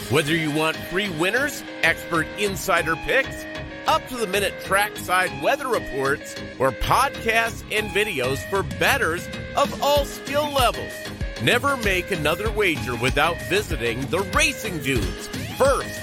Whether 0.10 0.36
you 0.36 0.52
want 0.52 0.76
free 0.76 1.10
winners, 1.12 1.64
expert 1.82 2.28
insider 2.38 2.96
picks, 2.98 3.46
up 3.90 4.08
to 4.08 4.16
the 4.16 4.28
minute 4.28 4.54
trackside 4.66 5.32
weather 5.42 5.68
reports, 5.68 6.36
or 6.60 6.72
podcasts 6.72 7.64
and 7.72 7.90
videos 7.90 8.38
for 8.48 8.62
betters 8.78 9.28
of 9.58 9.82
all 9.82 10.06
skill 10.06 10.48
levels. 10.54 10.94
Never 11.42 11.76
make 11.78 12.12
another 12.12 12.52
wager 12.52 12.96
without 12.96 13.42
visiting 13.50 14.00
the 14.12 14.20
Racing 14.36 14.78
Dudes. 14.84 15.28
First, 15.58 16.00